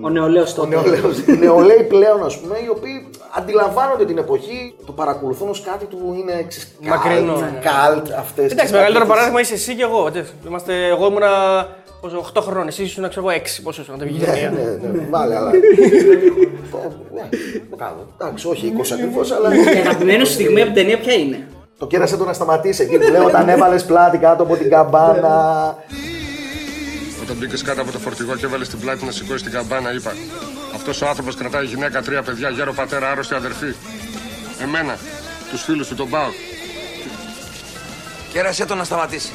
Ο 0.00 0.08
νεολαίος 0.08 0.52
Ο 0.52 0.54
τότε. 0.54 0.68
νεολαίος, 0.68 1.18
οι 1.26 1.32
νεολαίοι 1.38 1.82
πλέον, 1.82 2.24
ας 2.24 2.38
πούμε, 2.40 2.58
οι 2.64 2.68
οποίοι 2.68 3.08
αντιλαμβάνονται 3.38 4.04
την 4.04 4.18
εποχή, 4.18 4.74
το 4.86 4.92
παρακολουθούν 4.92 5.48
ως 5.48 5.60
κάτι 5.60 5.84
που 5.84 6.14
είναι 6.18 6.32
ξέρεις, 6.48 6.72
Μακρινό, 6.80 7.32
Καλτ, 7.32 7.42
ναι. 7.52 7.60
καλτ 7.60 8.06
αυτές. 8.18 8.52
Εντάξει, 8.52 8.72
μεγαλύτερο 8.72 9.06
παράδειγμα 9.06 9.40
είσαι 9.40 9.54
εσύ 9.54 9.74
και 9.74 9.82
εγώ. 9.82 10.10
έτσι. 10.14 10.32
Είμαστε, 10.46 10.86
εγώ 10.86 11.06
ήμουνα 11.06 11.30
πόσο, 12.04 12.30
8 12.34 12.40
χρόνων, 12.42 12.68
εσύ 12.68 12.82
ήσουν 12.82 13.08
ξέρω 13.08 13.28
εγώ 13.30 13.40
6. 13.44 13.60
Πόσο 13.62 13.82
ήσουν, 13.82 13.92
να 13.94 13.98
το 14.00 14.06
βγει 14.06 14.16
η 14.16 14.20
Ναι, 14.20 14.26
ταινία. 14.26 14.50
ναι, 14.50 14.88
ναι, 14.88 15.06
βάλε, 15.10 15.36
αλλά. 15.36 15.50
Ναι, 17.14 17.28
το 17.70 17.76
κάνω. 17.76 18.06
Εντάξει, 18.20 18.48
όχι 18.48 18.72
20 18.78 18.82
ακριβώς, 18.92 19.30
αλλά. 19.30 19.54
Η 19.54 19.78
αγαπημένη 19.78 20.24
σου 20.24 20.32
στιγμή 20.32 20.60
από 20.62 20.72
την 20.72 20.82
ταινία 20.82 20.98
ποια 20.98 21.12
είναι; 21.12 21.48
Το 21.78 21.86
κέρασε 21.86 22.16
το 22.16 22.24
να 22.24 22.32
σταματήσει 22.32 22.82
εκεί 22.82 22.98
που 22.98 23.10
λέω 23.10 23.24
όταν 23.24 23.48
έβαλες 23.48 23.84
πλάτη 23.84 24.18
κάτω 24.18 24.42
από 24.42 24.56
την 24.56 24.70
καμπάνα. 24.70 25.76
Όταν 27.22 27.36
μπήκες 27.36 27.62
κάτω 27.62 27.80
από 27.80 27.92
το 27.92 27.98
φορτηγό 27.98 28.36
και 28.36 28.44
έβαλες 28.46 28.68
την 28.68 28.80
πλάτη 28.80 29.04
να 29.04 29.10
σηκώσει 29.10 29.44
την 29.44 29.52
καμπάνα, 29.52 29.92
είπα: 29.92 30.12
Αυτός 30.74 31.02
ο 31.02 31.06
άνθρωπος 31.08 31.34
κρατάει 31.34 31.64
γυναίκα, 31.64 32.02
τρία 32.02 32.22
παιδιά, 32.22 32.48
γέρο 32.48 32.72
πατέρα, 32.72 33.10
άρρωστη 33.10 33.34
αδερφή. 33.34 33.74
Εμένα, 34.62 34.96
τους 35.50 35.62
φίλους 35.62 35.88
του, 35.88 35.94
τον 35.94 36.10
πάω. 36.10 36.28
Κέρασε 38.32 38.64
το 38.66 38.74
να 38.74 38.84
σταματήσει. 38.84 39.32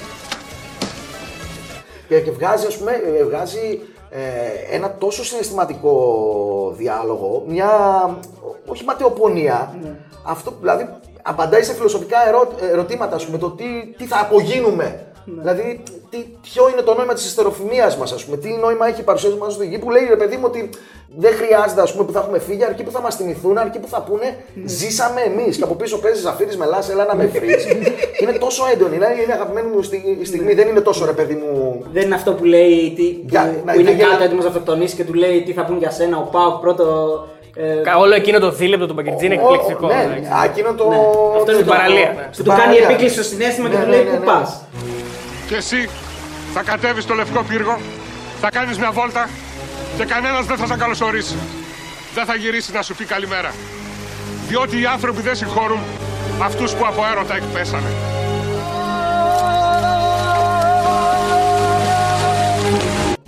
Και, 2.10 2.20
και 2.22 2.32
βγάζει, 2.32 2.66
ας 2.66 2.78
πούμε, 2.78 2.92
ε, 3.20 3.24
βγάζει 3.24 3.80
ε, 4.10 4.76
ένα 4.76 4.96
τόσο 4.98 5.24
συναισθηματικό 5.24 6.74
διάλογο, 6.78 7.44
μια 7.48 7.70
όχι 8.66 8.84
ματαιοπονία. 8.84 9.76
Αυτό 10.24 10.54
δηλαδή 10.60 10.90
απαντάει 11.22 11.64
σε 11.64 11.74
φιλοσοφικά 11.74 12.28
ερώ- 12.28 12.62
ερωτήματα, 12.72 13.16
ας 13.16 13.26
πούμε, 13.26 13.38
το 13.38 13.50
τι, 13.50 13.66
τι 13.98 14.06
θα 14.06 14.20
απογίνουμε 14.20 15.09
Δηλαδή, 15.38 15.84
τι, 16.10 16.18
ποιο 16.42 16.70
είναι 16.72 16.82
το 16.82 16.94
νόημα 16.94 17.14
της 17.14 17.26
ιστεροφημίας 17.26 17.98
μας, 17.98 18.12
ας 18.12 18.24
πούμε, 18.26 18.38
τι 18.38 18.50
νόημα 18.50 18.88
έχει 18.88 19.00
η 19.00 19.04
παρουσία 19.04 19.30
μας 19.40 19.54
στη 19.54 19.66
γη 19.68 19.78
που 19.78 19.90
λέει 19.92 20.06
ρε 20.10 20.16
παιδί 20.16 20.36
μου 20.36 20.44
ότι 20.46 20.70
δεν 21.18 21.34
χρειάζεται 21.34 21.82
ας 21.82 21.92
πούμε, 21.92 22.04
που 22.06 22.12
θα 22.12 22.20
έχουμε 22.20 22.40
φύγει, 22.40 22.64
αρκεί 22.64 22.84
που 22.84 22.92
θα 22.92 23.02
μας 23.02 23.16
θυμηθούν, 23.16 23.58
αρκεί 23.58 23.80
που 23.80 23.88
θα 23.88 24.02
πούνε 24.02 24.36
ζήσαμε 24.66 25.22
εμείς. 25.22 25.58
Και 25.58 25.64
από 25.64 25.76
πίσω 25.76 25.98
παίζει 26.00 26.22
Ζαφύρι 26.22 26.56
με 26.58 26.66
λάσε, 26.66 26.92
έλα 26.92 27.06
να 27.06 27.16
με 27.16 27.26
βρει. 27.26 27.56
είναι 28.22 28.32
τόσο 28.32 28.64
έντονη, 28.74 28.96
είναι, 28.96 29.08
είναι 29.24 29.34
αγαπημένη 29.34 29.68
μου 29.76 29.82
στη- 29.82 30.20
στιγμή, 30.24 30.54
δεν 30.54 30.68
είναι 30.68 30.82
τόσο 30.82 31.06
ρε 31.06 31.12
παιδί 31.12 31.34
μου. 31.34 31.84
Δεν 31.94 32.04
είναι 32.04 32.16
αυτό 32.16 32.32
που 32.34 32.44
λέει. 32.44 32.94
Τι, 32.96 33.04
που, 33.04 33.26
Για- 33.30 33.56
να- 33.66 33.74
που 33.74 33.80
είναι 33.80 33.92
για- 33.92 34.08
κάτω 34.08 34.24
έτοιμος 34.24 34.44
να 34.44 34.50
αυτοκτονήσει 34.50 34.96
και 34.96 35.04
του 35.04 35.14
λέει 35.14 35.42
τι 35.42 35.54
θα 35.54 35.66
πούν 35.66 35.78
για 35.78 35.92
σένα. 35.92 36.18
Ο 36.18 36.28
Πάοκ 36.32 36.60
πρώτο. 36.62 36.86
Ε, 37.56 37.82
Κα- 37.84 37.98
Όλο 37.98 38.14
εκείνο 38.16 38.40
το 38.40 38.52
δίλεπτο 38.52 38.88
του 38.88 38.94
Μπαγκερτζή 38.94 39.26
είναι 39.26 39.36
Ο- 39.36 39.54
εκπληκτικό. 39.54 39.88
Ναι, 39.88 40.02
εντάξει. 40.06 40.32
α, 40.32 40.44
εκείνο 40.46 40.74
το. 40.74 40.84
αυτό 41.38 41.52
είναι 41.52 41.54
Στην 41.54 41.66
το- 41.66 41.72
παραλία, 41.74 42.14
ναι. 42.18 42.24
Που 42.24 42.30
Στην 42.32 42.46
του 42.46 42.50
κάνει 42.52 42.62
παραλία. 42.62 42.88
επίκληση 42.90 43.14
στο 43.14 43.24
συνέστημα 43.24 43.70
και 43.70 43.78
Ναι, 43.78 43.84
του 43.84 43.90
ναι, 43.90 43.96
λέει 43.96 44.04
ναι, 44.06 44.10
πού 44.12 44.20
ναι. 44.20 44.26
πας. 44.26 44.50
Και 45.50 45.56
εσύ 45.56 45.90
θα 46.54 46.62
κατέβεις 46.62 47.04
στο 47.04 47.14
Λευκό 47.14 47.44
Πύργο, 47.44 47.80
θα 48.42 48.50
κάνεις 48.50 48.78
μια 48.78 48.92
βόλτα 48.92 49.30
και 49.98 50.06
κανένας 50.06 50.46
δεν 50.46 50.58
θα 50.58 50.66
σε 50.68 50.76
καλωσορίσει. 50.76 51.38
Δεν 52.14 52.26
θα 52.26 52.36
γυρίσει 52.36 52.72
να 52.72 52.82
σου 52.82 52.96
πει 52.96 53.06
καλημέρα. 53.06 53.54
Διότι 54.48 54.82
οι 54.82 54.86
άνθρωποι 54.86 55.22
δεν 55.22 55.36
συγχωρούν 55.36 55.80
αυτούς 56.42 56.74
που 56.74 56.86
από 56.86 57.06
έρωτα 57.12 57.36
εκπέσανε. 57.36 58.19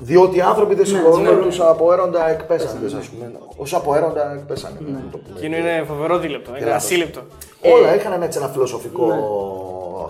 Διότι 0.03 0.37
οι 0.37 0.41
άνθρωποι 0.41 0.75
δεν 0.75 0.85
συγχωρούν 0.85 1.21
ναι, 1.21 1.29
ναι. 1.29 1.41
τους 1.41 1.59
από 1.59 1.93
έρωτα 1.93 2.29
εκπέσανε, 2.29 2.85
ας 2.85 3.07
πούμε. 3.07 3.31
Όσο 3.57 3.77
από 3.77 3.95
έρωτα 3.95 4.33
εκπέσανε. 4.33 4.77
να 4.79 5.03
το 5.11 5.17
πούμε. 5.17 5.37
Εκείνο 5.37 5.55
είναι 5.57 5.83
φοβερό 5.87 6.17
δίλεπτο. 6.17 6.49
Είναι 6.49 6.59
Κράτος. 6.59 6.83
ασύλληπτο. 6.83 7.21
Όλα 7.61 7.95
είχαν 7.95 8.21
έτσι 8.21 8.37
ένα 8.37 8.47
φιλοσοφικό 8.47 9.07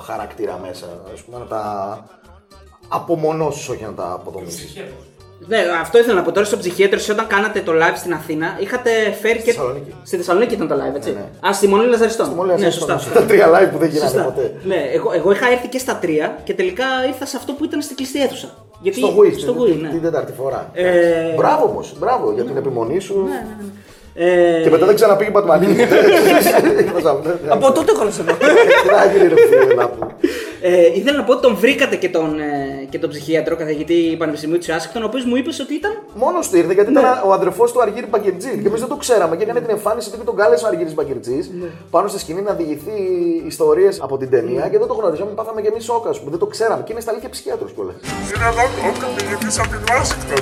χαρακτήρα 0.06 0.60
μέσα. 0.68 0.86
Α 0.86 1.24
πούμε, 1.26 1.38
να 1.38 1.46
τα 1.46 1.64
απομονώσεις, 2.88 3.70
όχι 3.70 3.84
να 3.84 3.94
τα 3.94 4.12
αποδομήσει. 4.12 4.84
Ναι, 5.48 5.58
αυτό 5.82 5.98
ήθελα 5.98 6.14
να 6.14 6.22
πω 6.22 6.32
τώρα 6.32 6.46
στο 6.46 6.58
ψυχίατρο. 6.58 6.98
εσείς 6.98 7.10
Όταν 7.10 7.28
κάνατε 7.28 7.60
το 7.60 7.72
live 7.72 7.96
στην 7.96 8.14
Αθήνα, 8.14 8.58
είχατε 8.60 8.90
φέρει 9.22 9.38
και. 9.38 9.52
Θεσσαλονίκη. 9.52 9.94
Στη 10.04 10.18
Θεσσαλονίκη 10.18 10.54
ήταν 10.54 10.68
το 10.68 10.76
live, 10.76 10.96
έτσι. 10.96 11.12
Ναι, 11.12 11.48
Α, 11.50 11.54
στη 11.54 11.68
Μονή 11.68 11.86
Λαζαριστών. 11.86 12.30
Μόλι 12.30 12.60
ναι, 12.60 12.70
σωστά. 12.70 13.02
Τα 13.14 13.24
τρία 13.24 13.48
live 13.48 13.72
που 13.72 13.78
δεν 13.78 13.90
γίνανε 13.90 14.10
Σωστά. 14.10 14.24
ποτέ. 14.24 14.56
Ναι, 14.64 14.90
εγώ, 14.94 15.12
εγώ 15.16 15.32
είχα 15.32 15.52
έρθει 15.52 15.68
και 15.68 15.78
στα 15.78 15.96
τρία 15.96 16.38
και 16.44 16.54
τελικά 16.54 16.86
ήρθα 17.08 17.26
σε 17.26 17.38
αυτό 17.38 17.54
που 17.54 17.64
ήταν 17.64 17.82
στην 17.82 17.96
κλειστή 17.96 18.22
αίθουσα. 18.24 18.50
Γιατί, 18.82 18.98
Στο 18.98 19.08
Wii, 19.18 19.32
στο 19.38 19.52
την- 19.52 19.62
Wii, 19.62 19.66
την- 19.66 19.82
ναι. 19.82 19.90
την 19.90 20.02
τετάρτη 20.02 20.32
φορά. 20.32 20.70
Ε, 20.74 21.34
Μπράβο 21.36 21.66
όμως, 21.66 21.94
μπράβο 22.00 22.32
για 22.32 22.44
την 22.44 22.58
επιμονή 22.58 23.00
σου. 23.00 23.28
ε, 24.14 24.62
Και 24.64 24.70
μετά 24.70 24.86
δεν 24.86 24.96
ξαναπήγε 24.96 25.32
πατμανί. 25.38 25.66
Από 27.50 27.72
τότε 27.72 27.92
έχω 27.92 28.04
να 28.04 28.12
σε 28.12 28.24
δω. 28.24 28.34
Τι 28.34 28.90
να 28.96 29.12
γίνει, 29.12 29.28
ρε 29.28 29.36
φίλε, 29.48 29.74
να 29.74 29.88
πούμε. 29.90 30.12
ε, 30.62 30.86
ήθελα 30.96 31.18
να 31.18 31.24
πω 31.24 31.32
ότι 31.32 31.42
τον 31.42 31.56
βρήκατε 31.56 31.96
και 31.96 32.10
τον, 32.10 32.40
ε, 32.40 32.88
και 32.90 33.00
τον 33.00 33.10
ψυχίατρο 33.10 33.56
καθηγητή 33.56 34.16
Πανεπιστημίου 34.18 34.58
της 34.58 34.70
Άσικτον, 34.70 35.02
ο 35.04 35.06
οποίος 35.06 35.26
μου 35.26 35.36
είπες 35.36 35.60
ότι 35.60 35.74
ήταν. 35.74 35.92
Μόνος 36.14 36.50
του 36.50 36.58
ήρθε 36.58 36.74
γιατί 36.74 36.92
ήταν 36.92 37.04
ο 37.26 37.34
αδερφός 37.34 37.72
του 37.72 37.82
Αργύρι 37.82 38.06
Μπαγκερτζή. 38.06 38.60
Και 38.62 38.68
εμείς 38.68 38.80
δεν 38.80 38.90
το 38.90 38.96
ξέραμε 38.96 39.36
και 39.36 39.44
έκανε 39.44 39.60
την 39.60 39.70
εμφάνιση 39.70 40.12
του 40.12 40.18
και 40.18 40.24
τον 40.24 40.36
κάλεσε 40.36 40.66
ο 40.66 40.68
Αργύρις 40.68 40.94
Μπαγκερτζή 40.94 41.40
πάνω 41.90 42.08
στη 42.08 42.20
σκηνή 42.20 42.42
να 42.42 42.54
διηγηθεί 42.54 42.92
ιστορίες 43.48 44.00
από 44.02 44.18
την 44.18 44.30
ταινία 44.30 44.68
και 44.70 44.78
δεν 44.78 44.88
το 44.88 44.94
γνωρίζαμε. 44.94 45.32
Πάθαμε 45.32 45.62
και 45.62 45.68
εμείς 45.68 45.84
σόκα, 45.84 46.10
ας 46.10 46.18
πούμε. 46.20 46.30
δεν 46.30 46.40
το 46.40 46.46
ξέραμε. 46.46 46.84
Και 46.84 46.92
είναι 46.92 47.02
στα 47.02 47.12
αλήθεια 47.12 47.30
ψυχίατρος 47.30 47.72
κιόλας. 47.72 47.96
Είναι 48.02 48.46
εδώ 48.48 48.90
ο 48.90 48.94
καθηγητής 49.00 49.60
από 49.60 49.68
την 49.68 49.80
Ουάσιγκτον. 49.92 50.40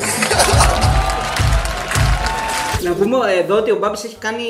Να 2.83 2.93
πούμε 2.93 3.17
εδώ 3.43 3.57
ότι 3.57 3.71
ο 3.71 3.77
Μπάμπης 3.77 4.03
έχει 4.03 4.17
κάνει 4.17 4.43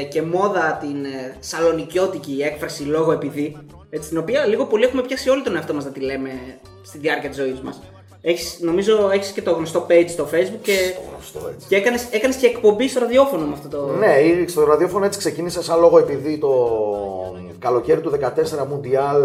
ε, 0.00 0.02
και 0.02 0.22
μόδα 0.22 0.78
την 0.80 1.04
ε, 1.04 1.36
σαλονικιώτικη 1.40 2.42
έκφραση 2.42 2.82
λόγω 2.82 3.12
επειδή. 3.12 3.56
Έτσι, 3.94 4.08
την 4.08 4.18
οποία 4.18 4.46
λίγο 4.46 4.64
πολύ 4.64 4.84
έχουμε 4.84 5.02
πιάσει 5.02 5.28
όλοι 5.28 5.42
τον 5.42 5.56
εαυτό 5.56 5.74
μας 5.74 5.84
να 5.84 5.90
τη 5.90 6.00
λέμε 6.00 6.30
στη 6.82 6.98
διάρκεια 6.98 7.28
της 7.28 7.38
ζωής 7.38 7.60
μας. 7.60 7.82
Έχεις, 8.20 8.58
νομίζω 8.60 9.10
έχεις 9.10 9.30
και 9.30 9.42
το 9.42 9.52
γνωστό 9.52 9.86
page 9.88 10.08
στο 10.08 10.28
facebook 10.32 10.58
και, 10.62 10.94
και 11.68 11.76
έκανες, 11.76 12.08
έκανες 12.10 12.36
και 12.36 12.46
εκπομπή 12.46 12.88
στο 12.88 13.00
ραδιόφωνο 13.00 13.46
με 13.46 13.52
αυτό 13.52 13.68
το. 13.68 13.86
Ναι, 13.86 14.12
ή 14.14 14.48
στο 14.48 14.64
ραδιόφωνο 14.64 15.04
έτσι 15.04 15.18
ξεκίνησε 15.18 15.62
σαν 15.62 15.80
λόγο 15.80 15.98
επειδή 15.98 16.38
το 16.38 16.52
καλοκαίρι 17.58 18.00
του 18.00 18.12
14 18.62 18.66
Μουντιάλ. 18.68 19.22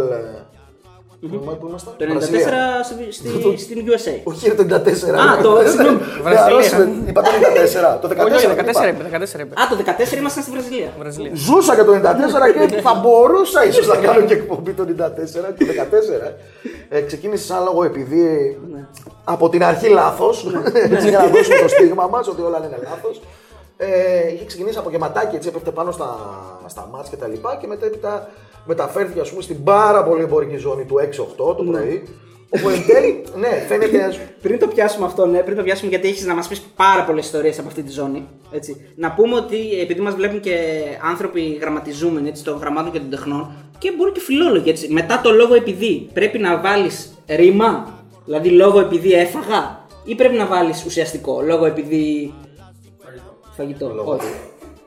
Πού 1.22 1.28
πού 1.60 1.68
ήμασταν? 1.70 1.94
Το 1.98 2.06
94 2.06 2.08
Βραζιλία. 2.14 2.84
στη- 2.84 3.12
στη- 3.12 3.58
στην 3.58 3.78
USA. 3.90 4.14
Όχι, 4.24 4.48
ρε, 4.50 4.54
το 4.56 4.64
94. 4.64 5.20
Α, 5.20 5.42
το- 5.42 5.62
συγγνώμη. 5.72 6.00
Βραζιλία. 6.22 6.90
Είπα 7.10 7.22
το 7.22 7.30
94. 7.32 8.00
Το 8.02 8.08
14. 8.08 8.26
Όχι, 8.26 8.34
όχι, 8.36 8.46
δεν 8.48 8.56
14 8.56 8.88
είπα. 8.88 8.88
είπε. 8.88 9.04
14 9.04 9.40
είπε. 9.44 9.54
Α, 9.62 9.64
το 9.70 9.76
14 9.76 10.18
ήμασταν 10.18 10.44
στη 10.44 10.52
Βραζιλία. 10.52 10.90
Βραζιλία. 11.00 11.32
Ζούσα 11.34 11.76
και 11.76 11.84
το 11.84 11.94
94 11.94 12.52
και 12.72 12.82
θα 12.82 12.94
μπορούσα 13.02 13.66
ίσω 13.66 13.82
να 13.94 13.96
κάνω 14.06 14.22
και 14.22 14.34
εκπομπή 14.34 14.72
το 14.74 14.84
94 14.84 15.54
και 15.58 15.66
το 15.66 15.74
14. 15.74 16.36
Ε, 16.90 17.02
ξεκίνησε 17.02 17.46
σαν 17.46 17.64
λόγο 17.64 17.84
επειδή 17.84 18.58
από 19.24 19.50
την 19.50 19.64
αρχή 19.64 19.88
λάθο. 19.90 20.30
έτσι 20.96 21.10
για 21.10 21.18
να 21.20 21.28
δώσουμε 21.28 21.58
το 21.62 21.68
στίγμα 21.68 22.08
μα 22.08 22.20
ότι 22.30 22.42
όλα 22.42 22.58
είναι 22.58 22.78
λάθο. 22.84 23.10
Ε, 23.78 23.88
είχε 24.34 24.46
ξεκινήσει 24.46 24.78
από 24.78 24.90
γεματάκι, 24.90 25.36
έτσι 25.36 25.48
έπεφτε 25.50 25.72
πάνω 25.72 25.92
στα, 25.92 26.10
στα 26.68 26.88
μάτς 26.92 27.10
και 27.10 27.16
τα 27.16 27.28
λοιπά 27.28 27.58
και 27.62 27.68
μετέπειτα 27.68 28.28
μεταφέρθηκε 28.68 29.20
ας 29.20 29.30
πούμε 29.30 29.42
στην 29.42 29.64
πάρα 29.64 30.04
πολύ 30.04 30.22
εμπορική 30.24 30.58
ζώνη 30.58 30.84
του 30.86 30.96
6-8 31.52 31.56
το 31.58 31.64
πρωί 31.64 32.04
όπου 32.50 32.70
εν 32.70 32.86
τέλει, 32.88 33.24
ναι, 33.36 33.66
φαίνεται 33.68 34.04
ας- 34.04 34.20
Πριν 34.42 34.60
το 34.60 34.68
πιάσουμε 34.68 35.06
αυτό, 35.06 35.26
ναι, 35.26 35.40
πριν 35.40 35.58
το 35.58 35.64
πιάσουμε 35.64 35.90
γιατί 35.90 36.08
έχεις 36.08 36.26
να 36.26 36.34
μας 36.36 36.48
πεις 36.48 36.62
πάρα 36.76 37.04
πολλές 37.04 37.26
ιστορίες 37.26 37.60
από 37.60 37.68
αυτή 37.68 37.84
τη 37.84 37.92
ζώνη. 37.92 38.28
Έτσι. 38.52 38.92
Να 38.96 39.12
πούμε 39.12 39.36
ότι 39.36 39.80
επειδή 39.82 40.02
μας 40.02 40.14
βλέπουν 40.16 40.40
και 40.40 40.56
άνθρωποι 41.10 41.58
γραμματιζούμενοι 41.62 42.30
έτσι, 42.30 42.44
των 42.44 42.58
γραμμάτων 42.58 42.92
και 42.92 43.00
των 43.00 43.10
τεχνών 43.10 43.52
και 43.78 43.92
μπορεί 43.98 44.12
και 44.12 44.20
φιλόλογοι. 44.20 44.70
Έτσι. 44.70 44.92
Μετά 44.94 45.22
το 45.24 45.32
λόγο 45.32 45.54
επειδή 45.54 46.10
πρέπει 46.14 46.38
να 46.38 46.62
βάλεις 46.62 47.14
ρήμα, 47.28 47.94
δηλαδή 48.26 48.50
λόγο 48.50 48.80
επειδή 48.80 49.14
έφαγα, 49.14 49.86
ή 50.04 50.16
πρέπει 50.16 50.36
να 50.36 50.46
βάλεις 50.46 50.86
ουσιαστικό 50.86 51.42
λόγο 51.46 51.66
επειδή. 51.66 52.34
Φαγητό. 53.56 53.92
Όχι. 54.06 54.28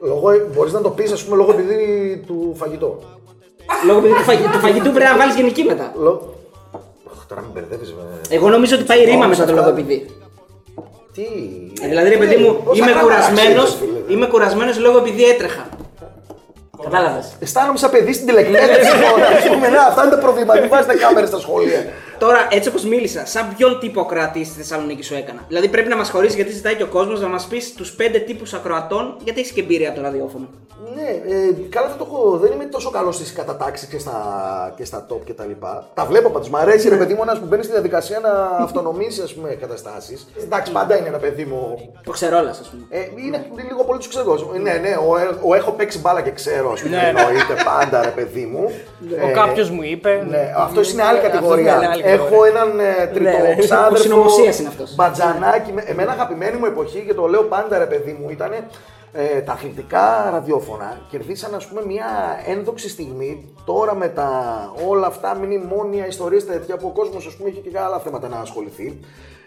λόγω, 0.03 0.29
μπορείς 0.55 0.73
να 0.73 0.81
το 0.81 0.91
πεις 0.91 1.13
ας 1.13 1.25
πούμε 1.25 1.37
λόγω 1.37 1.53
επειδή 1.53 2.23
του 2.27 2.53
φαγητό. 2.57 2.99
Λόγω 3.87 3.99
επειδή 3.99 4.15
του, 4.15 4.23
φαγη- 4.23 4.51
του 4.53 4.59
φαγητού 4.59 4.91
πρέπει 4.91 5.11
να 5.13 5.17
βάλει 5.17 5.33
γενική 5.33 5.63
μετά. 5.65 5.93
Λο... 6.05 6.35
Αχ, 7.17 7.27
τώρα 7.29 7.41
με 7.41 7.49
μπερδεύεις 7.55 7.93
με... 7.95 8.35
Εγώ 8.37 8.49
νομίζω 8.49 8.75
ότι 8.77 8.85
πάει 8.85 9.05
ρήμα 9.05 9.25
Όμως 9.25 9.39
μετά 9.39 9.45
το 9.53 9.59
αυτά- 9.59 9.67
λόγο 9.67 9.79
επειδή. 9.81 9.97
Τι... 11.15 11.23
Ε, 11.85 11.89
Δηλαδή, 11.89 12.09
ρε 12.09 12.17
παιδί 12.17 12.37
μου, 12.37 12.61
Όσα 12.65 12.83
είμαι 12.83 12.91
πράγματα 12.93 13.03
κουρασμένο 13.03 13.63
ξέρεις, 13.63 13.75
φίλε. 13.81 14.15
είμαι 14.15 14.27
κουρασμένος 14.27 14.79
λόγω 14.79 14.99
επειδή 14.99 15.25
έτρεχα. 15.25 15.65
Κατάλαβε. 16.83 17.25
Αισθάνομαι 17.41 17.79
σαν 17.79 17.91
παιδί 17.91 18.13
στην 18.13 18.27
τηλεκπαίδευση 18.27 18.91
τώρα. 19.05 19.27
Ας 19.39 19.45
πούμε, 19.49 19.69
ναι, 19.69 19.79
αυτά 19.89 20.01
είναι 20.03 20.11
τα 20.11 20.19
προβλήματα. 20.19 20.61
Μην 20.61 20.69
βάζετε 20.69 20.95
κάμερες 20.95 21.29
στα 21.29 21.39
σχολεία. 21.39 21.81
Τώρα, 22.21 22.47
έτσι 22.51 22.69
όπως 22.69 22.85
μίλησα, 22.85 23.27
σαν 23.27 23.55
ποιον 23.57 23.79
τύπο 23.79 24.01
ακροατή 24.01 24.45
στη 24.45 24.57
Θεσσαλονίκη 24.57 25.03
σου 25.03 25.15
έκανα; 25.15 25.45
Δηλαδή, 25.49 25.69
πρέπει 25.69 25.89
να 25.89 25.97
μας 25.97 26.11
χωρίσει 26.11 26.37
γιατί 26.37 26.53
ζητάει 26.53 26.75
και 26.75 26.83
ο 26.83 26.87
κόσμος 26.87 27.21
να 27.21 27.29
μας 27.29 27.47
πεις 27.47 27.75
τους 27.75 27.93
πέντε 27.93 28.19
τύπους 28.19 28.55
ακροατών, 28.55 29.17
γιατί 29.25 29.41
έχεις 29.41 29.53
και 29.53 29.61
εμπειρία 29.61 29.89
από 29.89 29.97
το 29.97 30.03
ραδιόφωνο. 30.05 30.49
Ναι, 30.95 31.35
ε, 31.35 31.69
καλά 31.69 31.87
δεν 31.89 31.97
το 31.97 32.07
έχω. 32.09 32.39
Δεν 32.39 32.53
είμαι 32.53 32.65
τόσο 32.65 32.91
καλός 32.91 33.15
στις 33.15 33.33
κατατάξεις 33.33 33.89
και 33.89 33.99
στα, 33.99 34.19
και 34.77 34.85
στα 34.85 35.07
top 35.11 35.21
και 35.25 35.33
τα 35.33 35.45
λοιπά. 35.45 35.89
Τα 35.95 36.05
βλέπω 36.05 36.29
πάντως. 36.29 36.49
Μ' 36.49 36.57
αρέσει 36.57 36.89
ρε 36.89 36.97
παιδί 36.97 37.15
μου 37.15 37.23
ένας 37.23 37.39
που 37.39 37.47
μπαίνει 37.47 37.63
στη 37.63 37.73
διαδικασία 37.73 38.19
να 38.21 38.31
αυτονομήσει 38.65 39.23
ας 39.23 39.35
πούμε 39.35 39.49
καταστάσεις. 39.49 40.29
Εντάξει, 40.43 40.73
πάντα 40.73 40.97
είναι 40.97 41.09
ένα 41.09 41.19
παιδί 41.19 41.45
μου. 41.45 41.93
Το 42.05 42.11
ξερόλα, 42.11 42.51
ας 42.51 42.71
πούμε. 42.71 42.83
Ε, 42.89 43.01
είναι 43.27 43.45
λίγο 43.69 43.85
πολύ 43.85 43.99
τους 43.99 44.09
ξέρω. 44.09 44.39
Ναι, 44.63 44.73
ναι, 44.73 44.97
ο, 45.09 45.11
ο, 45.49 45.55
έχω 45.55 45.71
παίξει 45.71 45.99
μπάλα 45.99 46.21
και 46.21 46.31
ξέρω, 46.31 46.73
ας 46.73 46.81
πούμε. 46.81 46.97
Ναι. 46.97 47.03
Εννοείται 47.07 47.55
πάντα, 47.65 48.03
ρε 48.03 48.11
παιδί 48.11 48.45
μου. 48.45 48.71
Ο 49.25 49.29
Ε, 49.29 49.33
κάποιος 49.33 49.71
μου 49.71 49.83
είπε. 49.83 50.27
Ναι, 50.31 50.53
αυτό 50.57 50.81
είναι 50.93 51.03
άλλη 51.03 51.19
Αυτός 51.19 51.31
κατηγορία. 51.31 51.79
Είναι 52.13 52.23
άλλη 52.23 52.31
Έχω 52.31 52.41
κατηγορία. 52.41 52.61
έναν 52.61 52.81
ε, 52.81 53.07
τρίτο 53.07 53.31
Ναι, 53.31 53.39
ναι. 53.49 53.55
ξάδερφο. 53.57 53.95
Ο 53.95 53.97
συνωμοσίας 53.97 54.59
είναι 54.59 54.69
αυτός. 54.69 54.95
Μπατζανάκι. 54.95 55.73
με- 55.73 55.83
Εμένα 55.87 56.13
αγαπημένη 56.13 56.57
μου 56.57 56.67
εποχή 56.67 57.05
και 57.07 57.15
το 57.15 57.27
λέω 57.27 57.43
πάντα 57.43 57.79
ρε 57.79 57.87
παιδί 57.87 58.17
μου 58.21 58.31
ήταν 58.31 58.53
ε, 59.13 59.41
τα 59.41 59.53
αθλητικά 59.53 60.29
ραδιόφωνα. 60.33 60.99
Κερδίσαν 61.11 61.55
ας 61.55 61.67
πούμε 61.67 61.83
μια 61.87 62.07
ένδοξη 62.47 62.89
στιγμή 62.89 63.55
τώρα 63.65 63.95
με 63.95 64.09
τα 64.09 64.29
όλα 64.89 65.07
αυτά 65.07 65.37
μνημόνια, 65.43 66.07
ιστορίες 66.07 66.47
τέτοια 66.47 66.77
που 66.77 66.87
ο 66.87 66.91
κόσμος 67.01 67.27
ας 67.27 67.35
πούμε 67.37 67.49
είχε 67.49 67.61
και 67.61 67.79
άλλα 67.79 67.99
θέματα 67.99 68.29
να 68.29 68.37
ασχοληθεί. 68.41 69.01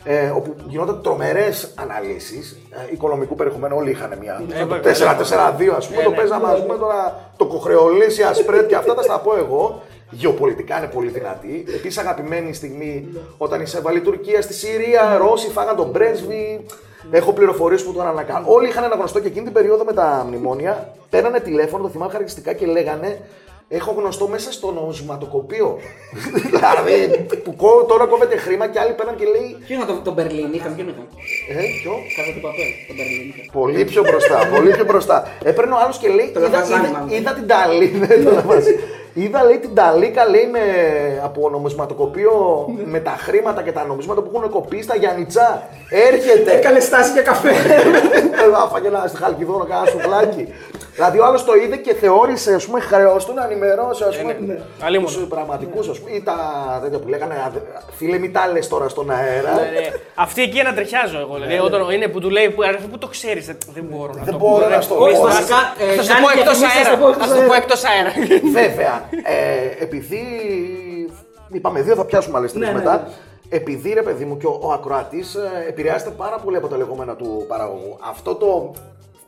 Ε, 0.06 0.28
όπου 0.30 0.56
γινόταν 0.68 1.02
τρομερές 1.02 1.74
αναλύσεις 1.76 2.58
ε, 2.72 2.94
οικονομικού 2.94 3.36
περιεχομένου. 3.36 3.76
Όλοι 3.78 3.90
είχαν 3.90 4.18
μια. 4.20 4.42
Ε, 4.54 4.60
το 4.60 4.68
βέβαια. 4.68 4.94
4-4-2, 4.94 5.74
ας 5.78 5.88
πούμε, 5.88 6.04
το 6.04 6.12
παίζαμε 6.12 6.52
ας 6.52 6.62
πούμε, 6.62 6.78
τώρα 6.78 7.20
το 7.38 7.46
κοχρεολίσια 7.46 8.28
ασπρέτ 8.30 8.68
και 8.68 8.76
αυτά 8.76 8.94
τα 8.94 9.02
στα 9.02 9.20
πω 9.20 9.36
εγώ. 9.38 9.82
Γεωπολιτικά 10.18 10.78
είναι 10.78 10.88
πολύ 10.88 11.10
δυνατή. 11.10 11.64
Επίσης, 11.68 11.98
αγαπημένη 11.98 12.54
στιγμή 12.54 13.08
όταν 13.38 13.62
εισέβαλε 13.62 13.98
η 13.98 14.02
Τουρκία 14.02 14.42
στη 14.42 14.54
Συρία, 14.54 15.18
Ρώσοι 15.18 15.50
φάγαν 15.50 15.76
τον 15.76 15.92
πρέσβη. 15.92 16.66
Έχω 17.12 17.34
πληροφορίες 17.34 17.84
που 17.84 17.94
τον 17.94 18.02
ανακάλυψαν. 18.02 18.44
Όλοι 18.48 18.68
είχαν 18.68 18.84
ένα 18.84 18.96
γνωστό 18.96 19.20
και 19.20 19.28
εκείνη 19.28 19.44
την 19.44 19.54
περίοδο 19.54 19.84
με 19.84 19.94
τα 19.94 20.26
μνημόνια. 20.28 20.94
Παίρνανε 21.10 21.40
τηλέφωνο, 21.40 21.84
το 21.84 21.90
θυμάμαι 21.90 22.12
χαρακτηριστικά 22.12 22.54
και 22.54 22.66
λέγανε 22.66 23.20
Έχω 23.68 23.96
γνωστό 23.98 24.28
μέσα 24.28 24.52
στο 24.52 24.72
νοσηματοκοπείο. 24.72 25.80
δηλαδή, 26.46 27.26
που 27.44 27.56
κο- 27.56 27.84
τώρα 27.88 28.06
κόβεται 28.06 28.38
χρήμα 28.38 28.68
και 28.68 28.80
άλλοι 28.80 28.94
παίρνουν 28.94 29.16
και 29.16 29.26
λέει. 29.26 29.58
Ποιο 29.68 29.76
είναι 29.76 29.86
το, 29.86 29.94
το 30.04 30.12
Μπερλίν, 30.14 30.54
είχαμε, 30.54 30.76
ποιον 30.76 30.88
είχαμε. 30.88 31.08
Ε, 31.50 31.54
ποιο? 31.82 31.92
Κάτω 32.16 32.32
του 32.36 32.42
παπέλ, 32.42 32.70
το 32.88 32.94
Μπερλίν. 32.98 33.28
είχαμε. 33.30 33.50
Πολύ 33.60 33.86
πιο 33.86 34.02
μπροστά, 34.02 34.38
πολύ 34.56 34.70
πιο 34.72 34.86
μπροστά. 34.86 35.28
Έπαιρνε 35.44 35.74
ο 35.74 35.78
άλλο 35.84 35.94
και 36.02 36.08
λέει: 36.10 36.32
Το 36.34 36.40
είδα, 36.40 36.50
λαβαζάνι, 36.50 36.88
είδα, 36.88 36.92
μάλλον. 36.94 37.10
είδα 37.18 37.32
την 37.34 37.48
Ταλή. 37.48 37.88
δεν 37.88 38.24
το 38.26 38.32
λαβαζάνι. 38.32 38.76
Είδα 39.16 39.44
λέει 39.44 39.58
την 39.58 39.74
Ταλίκα 39.76 40.30
λέει 40.30 40.48
με, 40.52 40.60
από 41.24 41.50
νομισματοκοπείο 41.50 42.34
με 42.86 43.00
τα 43.00 43.16
χρήματα 43.20 43.62
και 43.64 43.72
τα 43.72 43.86
νομίσματα 43.86 44.22
που 44.22 44.32
έχουν 44.36 44.50
κοπεί 44.50 44.82
στα 44.82 44.96
Γιάννητσά. 44.96 45.68
Έρχεται. 45.90 46.52
Έκανε 46.52 46.80
στάση 46.80 47.12
για 47.12 47.22
καφέ. 47.22 47.50
Έλα, 48.44 48.68
φάγε 48.72 48.88
ένα 48.88 49.06
στη 49.08 49.18
Χαλκιδόνο, 49.18 49.66
κάνα 49.66 49.86
σουβλάκι. 49.86 50.48
Δηλαδή 50.94 51.20
ο 51.20 51.26
άλλος 51.26 51.44
το 51.46 51.54
είδε 51.54 51.76
και 51.78 51.94
θεώρησε, 51.94 52.54
ας 52.54 52.66
πούμε, 52.66 52.80
χρέο 52.80 53.18
του 53.26 53.34
να 53.34 53.44
ενημερώσει, 53.46 54.04
ας 54.04 54.18
πούμε, 54.18 54.62
Αλλήμον. 54.82 55.06
τους 55.14 55.26
πραγματικούς, 55.30 55.88
ας 55.90 56.00
πούμε, 56.00 56.12
ή 56.16 56.22
τα 56.22 56.36
τέτοια 56.84 57.00
που 57.00 57.08
λέγανε. 57.08 57.34
«Α, 57.34 57.52
Φίλε, 57.98 58.18
μην 58.18 58.34
τα 58.34 58.48
λες 58.52 58.68
τώρα 58.68 58.88
στον 58.90 59.10
αέρα. 59.10 59.54
Ναι, 59.54 59.62
ναι. 59.62 59.88
Αυτή 60.16 60.42
εκεί 60.42 60.60
ανατριχιάζω 60.60 61.20
εγώ. 61.20 61.34
Δηλαδή, 61.34 61.60
όταν 61.60 61.90
είναι 61.92 62.08
που 62.08 62.20
του 62.20 62.30
λέει, 62.30 62.50
που, 62.50 62.62
«Ρε, 62.62 62.78
πού 62.92 62.98
το 62.98 63.08
ξέρεις, 63.08 63.46
δεν 63.74 63.84
μπορώ 63.90 64.14
να 64.14 64.24
Δεν 64.24 64.34
το 64.34 64.40
μπορώ 64.40 64.64
πω. 64.64 64.70
να 64.70 64.82
στο 64.82 64.96
Όχι, 65.00 65.16
πω. 65.16 65.22
βασικά. 65.22 65.56
ε, 65.92 65.96
Θα 65.96 66.02
σου 66.04 66.10
κάνει 66.12 66.26
πω 66.26 66.30
εκτός 66.40 66.58
διαφημίσεις, 66.60 66.88
αέρα. 66.88 66.90
θα 66.90 66.98
πω 66.98 67.08
εκτός 67.10 67.28
Θα 67.28 67.36
σου 67.36 67.42
πω 67.48 67.54
αέρα. 67.54 67.56
εκτός 67.64 67.84
αέρα. 67.84 68.12
Βέβαια, 68.52 68.94
ε, 69.24 69.84
επειδή 69.84 70.22
είπαμε 71.52 71.82
δύο, 71.82 71.96
θα 71.96 72.06
πιάσουμε 72.06 72.38
άλλες 72.38 72.52
τρεις 72.54 72.66
Ναι, 72.66 72.72
ναι, 72.72 72.78
μετά. 72.78 72.94
ναι. 72.96 73.14
Επειδή 73.50 73.94
ρε 73.94 74.02
παιδί 74.02 74.26
μου 74.26 74.38
και 74.38 74.46
ο, 74.48 74.60
ο 74.62 74.72
ακροατής 74.72 75.38
επηρεάζεται 75.68 76.10
πάρα 76.10 76.38
πολύ 76.44 76.58
από 76.58 76.68
τα 76.68 76.78
λεγόμενα 76.78 77.16
του 77.16 77.46
παραγωγού. 77.48 77.98
Αυτό 78.10 78.36
το 78.36 78.74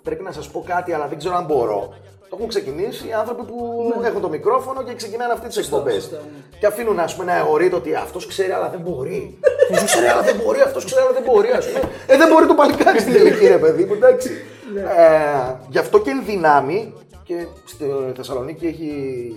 πρέπει 0.07 0.23
να 0.23 0.31
σας 0.31 0.47
πω 0.47 0.63
κάτι, 0.67 0.93
αλλά 0.93 1.07
δεν 1.07 1.17
ξέρω 1.17 1.35
αν 1.35 1.45
μπορώ. 1.45 1.93
Το 2.29 2.35
έχουν 2.37 2.47
ξεκινήσει 2.47 3.07
οι 3.07 3.13
άνθρωποι 3.13 3.43
που 3.43 3.57
Ναι. 4.01 4.07
έχουν 4.07 4.21
το 4.21 4.29
μικρόφωνο 4.29 4.83
και 4.83 4.93
ξεκινάνε 4.93 5.33
αυτέ 5.33 5.47
τις 5.47 5.57
εκπομπές. 5.57 6.11
Και 6.59 6.65
αφήνουν 6.65 6.99
ας 6.99 7.15
πούμε, 7.15 7.25
να 7.31 7.37
αιωρείται 7.37 7.75
ότι 7.75 7.95
αυτός 7.95 8.27
ξέρει, 8.27 8.51
αλλά 8.51 8.69
δεν 8.69 8.79
μπορεί. 8.79 9.37
Αυτός 9.71 9.83
ξέρει, 9.83 10.07
αλλά 10.07 10.21
δεν 10.21 10.35
μπορεί. 10.43 10.59
Αυτός 10.61 10.85
ξέρει, 10.85 11.01
αλλά 11.01 11.11
δεν 11.13 11.23
μπορεί. 11.23 11.49
Ας 11.51 11.65
πούμε. 11.67 11.79
Ε, 12.07 12.17
δεν 12.17 12.27
μπορεί 12.31 12.45
το 12.45 12.53
παλικάρι 12.53 12.99
στην 12.99 13.13
τελική, 13.13 13.47
ρε 13.47 13.57
παιδί 13.57 13.83
μου, 13.85 13.93
εντάξει. 13.93 14.29
Ναι. 14.73 14.81
Ε, 14.81 15.55
γι' 15.69 15.77
αυτό 15.77 15.99
και 15.99 16.09
εν 16.09 16.23
δυνάμει 16.25 16.93
και 17.23 17.45
στη 17.65 17.85
Θεσσαλονίκη 18.15 18.65
έχει 18.65 18.89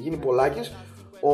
γίνει 0.03 0.17
πολλάκις, 0.17 0.73
ο 1.21 1.33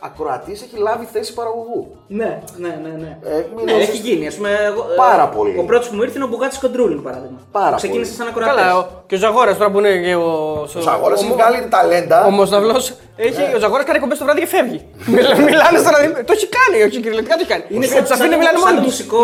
ακροατής 0.00 0.62
έχει 0.62 0.76
λάβει 0.76 1.08
θέση 1.12 1.34
παραγωγού. 1.34 1.96
Ναι, 2.06 2.40
ναι, 2.56 2.68
ναι. 2.82 2.88
ναι. 3.02 3.18
Ε, 3.24 3.46
μην 3.56 3.64
Ναι, 3.64 3.72
νιώσεις- 3.72 3.88
έχει 3.88 3.96
γίνει. 4.08 4.26
Ας 4.26 4.34
πούμε, 4.34 4.50
εγώ, 4.70 4.80
ε, 4.92 4.96
Πάρα 4.96 5.28
πολύ. 5.28 5.58
Ο 5.58 5.64
πρώτος 5.64 5.88
που 5.88 5.94
μου 5.96 6.02
ήρθε 6.02 6.14
είναι 6.16 6.24
ο 6.24 6.28
Μπουγάτης 6.28 6.58
Κοντρούλιν, 6.58 7.02
παράδειγμα. 7.02 7.38
Πάρα 7.52 7.70
Που 7.70 7.76
Ξεκίνησε 7.76 8.10
πολύ. 8.10 8.16
σαν 8.16 8.26
ακροατής. 8.28 8.62
Καλά, 8.62 8.78
ο- 8.78 8.86
και 9.06 9.14
ο 9.14 9.18
Ζαγόρας 9.18 9.56
τώρα 9.58 9.70
που 9.70 9.78
είναι 9.78 9.92
και 10.06 10.14
ο. 10.14 10.30
Ο 10.76 10.80
Ζαγόρας 10.80 11.22
έχει 11.22 11.32
βγάλει 11.32 11.68
ταλέντα. 11.68 12.24
Ο 12.26 12.30
Μοσναυλό 12.30 12.76
έχει. 13.16 13.42
Ο 13.56 13.58
Ζαγόρας 13.58 13.84
κάνει 13.84 13.98
κομπέ 13.98 14.14
το 14.14 14.24
βράδυ 14.24 14.40
και 14.40 14.46
φεύγει. 14.46 14.80
Μιλά- 15.06 15.38
Μιλάνε 15.38 15.78
στο 15.78 15.90
ραδιόφωνο. 15.90 16.24
Το 16.24 16.32
έχει 16.36 16.48
κάνει, 16.58 16.82
όχι 16.82 16.96
κυριολεκτικά 17.00 17.34
το 17.36 17.42
έχει 17.44 17.50
κάνει. 17.52 17.64
Είναι 17.68 17.84
Τους 17.86 17.94
σαν, 17.94 18.02
αφήνει 18.02 18.18
σαν, 18.20 18.28
να 18.30 18.36
μιλάνε 18.36 18.58
σαν 18.58 18.66
μόνοι 18.66 18.76
το 18.76 18.82
τους. 18.86 18.92
μουσικό. 18.92 19.18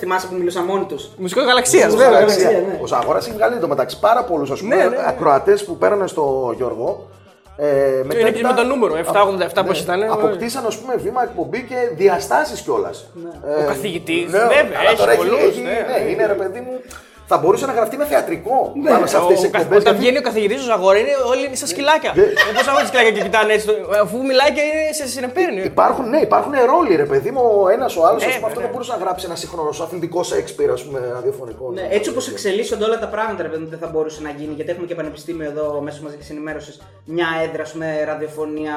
θυμάσαι 0.00 0.26
που 0.26 0.34
μιλούσα 0.34 0.60
μόνοι 0.62 0.84
τους; 0.84 1.02
Μουσικό 1.16 1.40
γαλαξίας, 1.42 1.84
Μουσικό 1.84 2.02
βέβαια. 2.02 2.18
γαλαξίας. 2.18 2.50
Εντάξει, 2.52 2.66
ναι. 2.70 2.78
Ο 2.82 2.86
Ζαγόρας 2.86 3.26
έχει 3.26 3.36
βγάλει 3.36 3.56
το 3.58 3.68
μεταξύ 3.68 3.96
πάρα 4.00 4.22
πολλούς 4.24 4.50
ας 4.50 4.60
πούμε, 4.60 4.74
Ναι, 4.76 4.82
ναι, 4.82 4.88
ναι. 4.88 4.96
ακροατές 5.06 5.64
που 5.64 5.76
πέρανε 5.76 6.06
στο 6.06 6.52
Γιώργο. 6.56 7.06
Ε, 7.58 7.98
είναι 7.98 8.30
και 8.30 8.42
με 8.42 8.52
το 8.52 8.62
νούμερο, 8.64 8.94
787 8.96 9.64
πώς 9.66 9.80
ήταν, 9.80 10.02
ε, 10.02 10.06
Αποκτήσαν 10.06 10.66
ας 10.66 10.78
πούμε 10.78 10.96
βήμα 10.96 11.22
εκπομπή 11.22 11.62
και 11.62 11.74
διαστάσεις 11.94 12.60
κιόλας. 12.60 13.06
Ε, 13.58 13.62
Ο 13.62 13.66
καθηγητής, 13.66 14.32
ναι, 14.32 14.38
βέβαια, 14.38 14.78
αλλά 14.80 14.90
έχει 14.90 14.98
τώρα 14.98 15.14
πολλούς, 15.16 15.38
έχει- 15.38 15.60
ναι. 15.60 15.86
ναι, 15.98 16.10
είναι 16.10 16.26
ρε 16.26 16.32
παιδί 16.34 16.60
μου. 16.60 16.80
Θα 17.28 17.36
μπορούσε 17.38 17.66
να 17.66 17.72
γραφτεί 17.72 17.96
με 17.96 18.04
θεατρικό 18.04 18.72
πάνω 18.90 19.06
σε 19.06 19.16
αυτές 19.16 19.36
τις 19.40 19.44
Ο- 19.44 19.50
ο- 19.54 19.56
εκπομπές. 19.56 19.66
Όταν 19.68 19.82
γιατί- 19.82 19.98
βγαίνει 19.98 20.18
ο 20.18 20.20
καθηγητής 20.28 20.56
του 20.60 20.64
Ζαγόρα, 20.64 20.98
είναι 20.98 21.14
όλοι 21.30 21.44
είναι 21.46 21.54
σαν 21.62 21.68
σκυλάκια. 21.68 22.12
Ναι. 22.16 22.22
Πώς 22.54 22.62
θα 22.68 22.72
βάλει 22.74 22.86
σκυλάκια 22.86 23.12
και 23.16 23.20
κοιτάνε 23.26 23.52
έτσι, 23.52 23.66
το- 23.66 23.74
αφού 24.04 24.16
μιλάει 24.30 24.50
και 24.56 24.60
είναι 24.68 24.92
σε 24.98 25.06
συνεπέρνει. 25.14 25.60
Υπάρχουν, 25.74 26.08
ναι, 26.08 26.18
υπάρχουν 26.28 26.52
ρόλοι, 26.72 26.96
ρε 26.96 27.04
παιδί 27.10 27.30
μου. 27.30 27.42
Ο 27.62 27.68
ένας 27.68 27.96
ο 27.96 28.06
άλλος. 28.06 28.22
Ε, 28.22 28.26
αυτό 28.26 28.40
βέβαια. 28.46 28.62
δεν 28.62 28.70
μπορούσε 28.72 28.92
να 28.92 28.98
γράψει 29.04 29.24
ένα 29.30 29.36
σύγχρονο 29.42 29.68
αθλητικό 29.84 30.22
Σέξπιρ, 30.22 30.70
ας 30.70 30.82
πούμε, 30.84 30.98
ραδιοφωνικό. 31.12 31.70
Ναι, 31.74 31.86
έτσι 31.90 32.08
όπως 32.10 32.28
εξελίσσονται 32.28 32.84
όλα 32.84 32.98
τα 32.98 33.08
πράγματα, 33.14 33.42
ρε 33.42 33.48
παιδί 33.48 33.62
μου, 33.62 33.68
δεν 33.68 33.78
θα 33.78 33.86
μπορούσε 33.92 34.20
να 34.22 34.30
γίνει. 34.30 34.52
Γιατί 34.54 34.70
έχουμε 34.70 34.86
και 34.86 34.94
πανεπιστήμιο 34.94 35.46
εδώ 35.52 35.80
μέσω 35.86 36.00
μαζικής 36.02 36.30
ενημέρωσης. 36.30 36.80
Μια 37.04 37.26
έδρα 37.44 37.64
με 37.72 38.04
ραδιοφωνία 38.04 38.74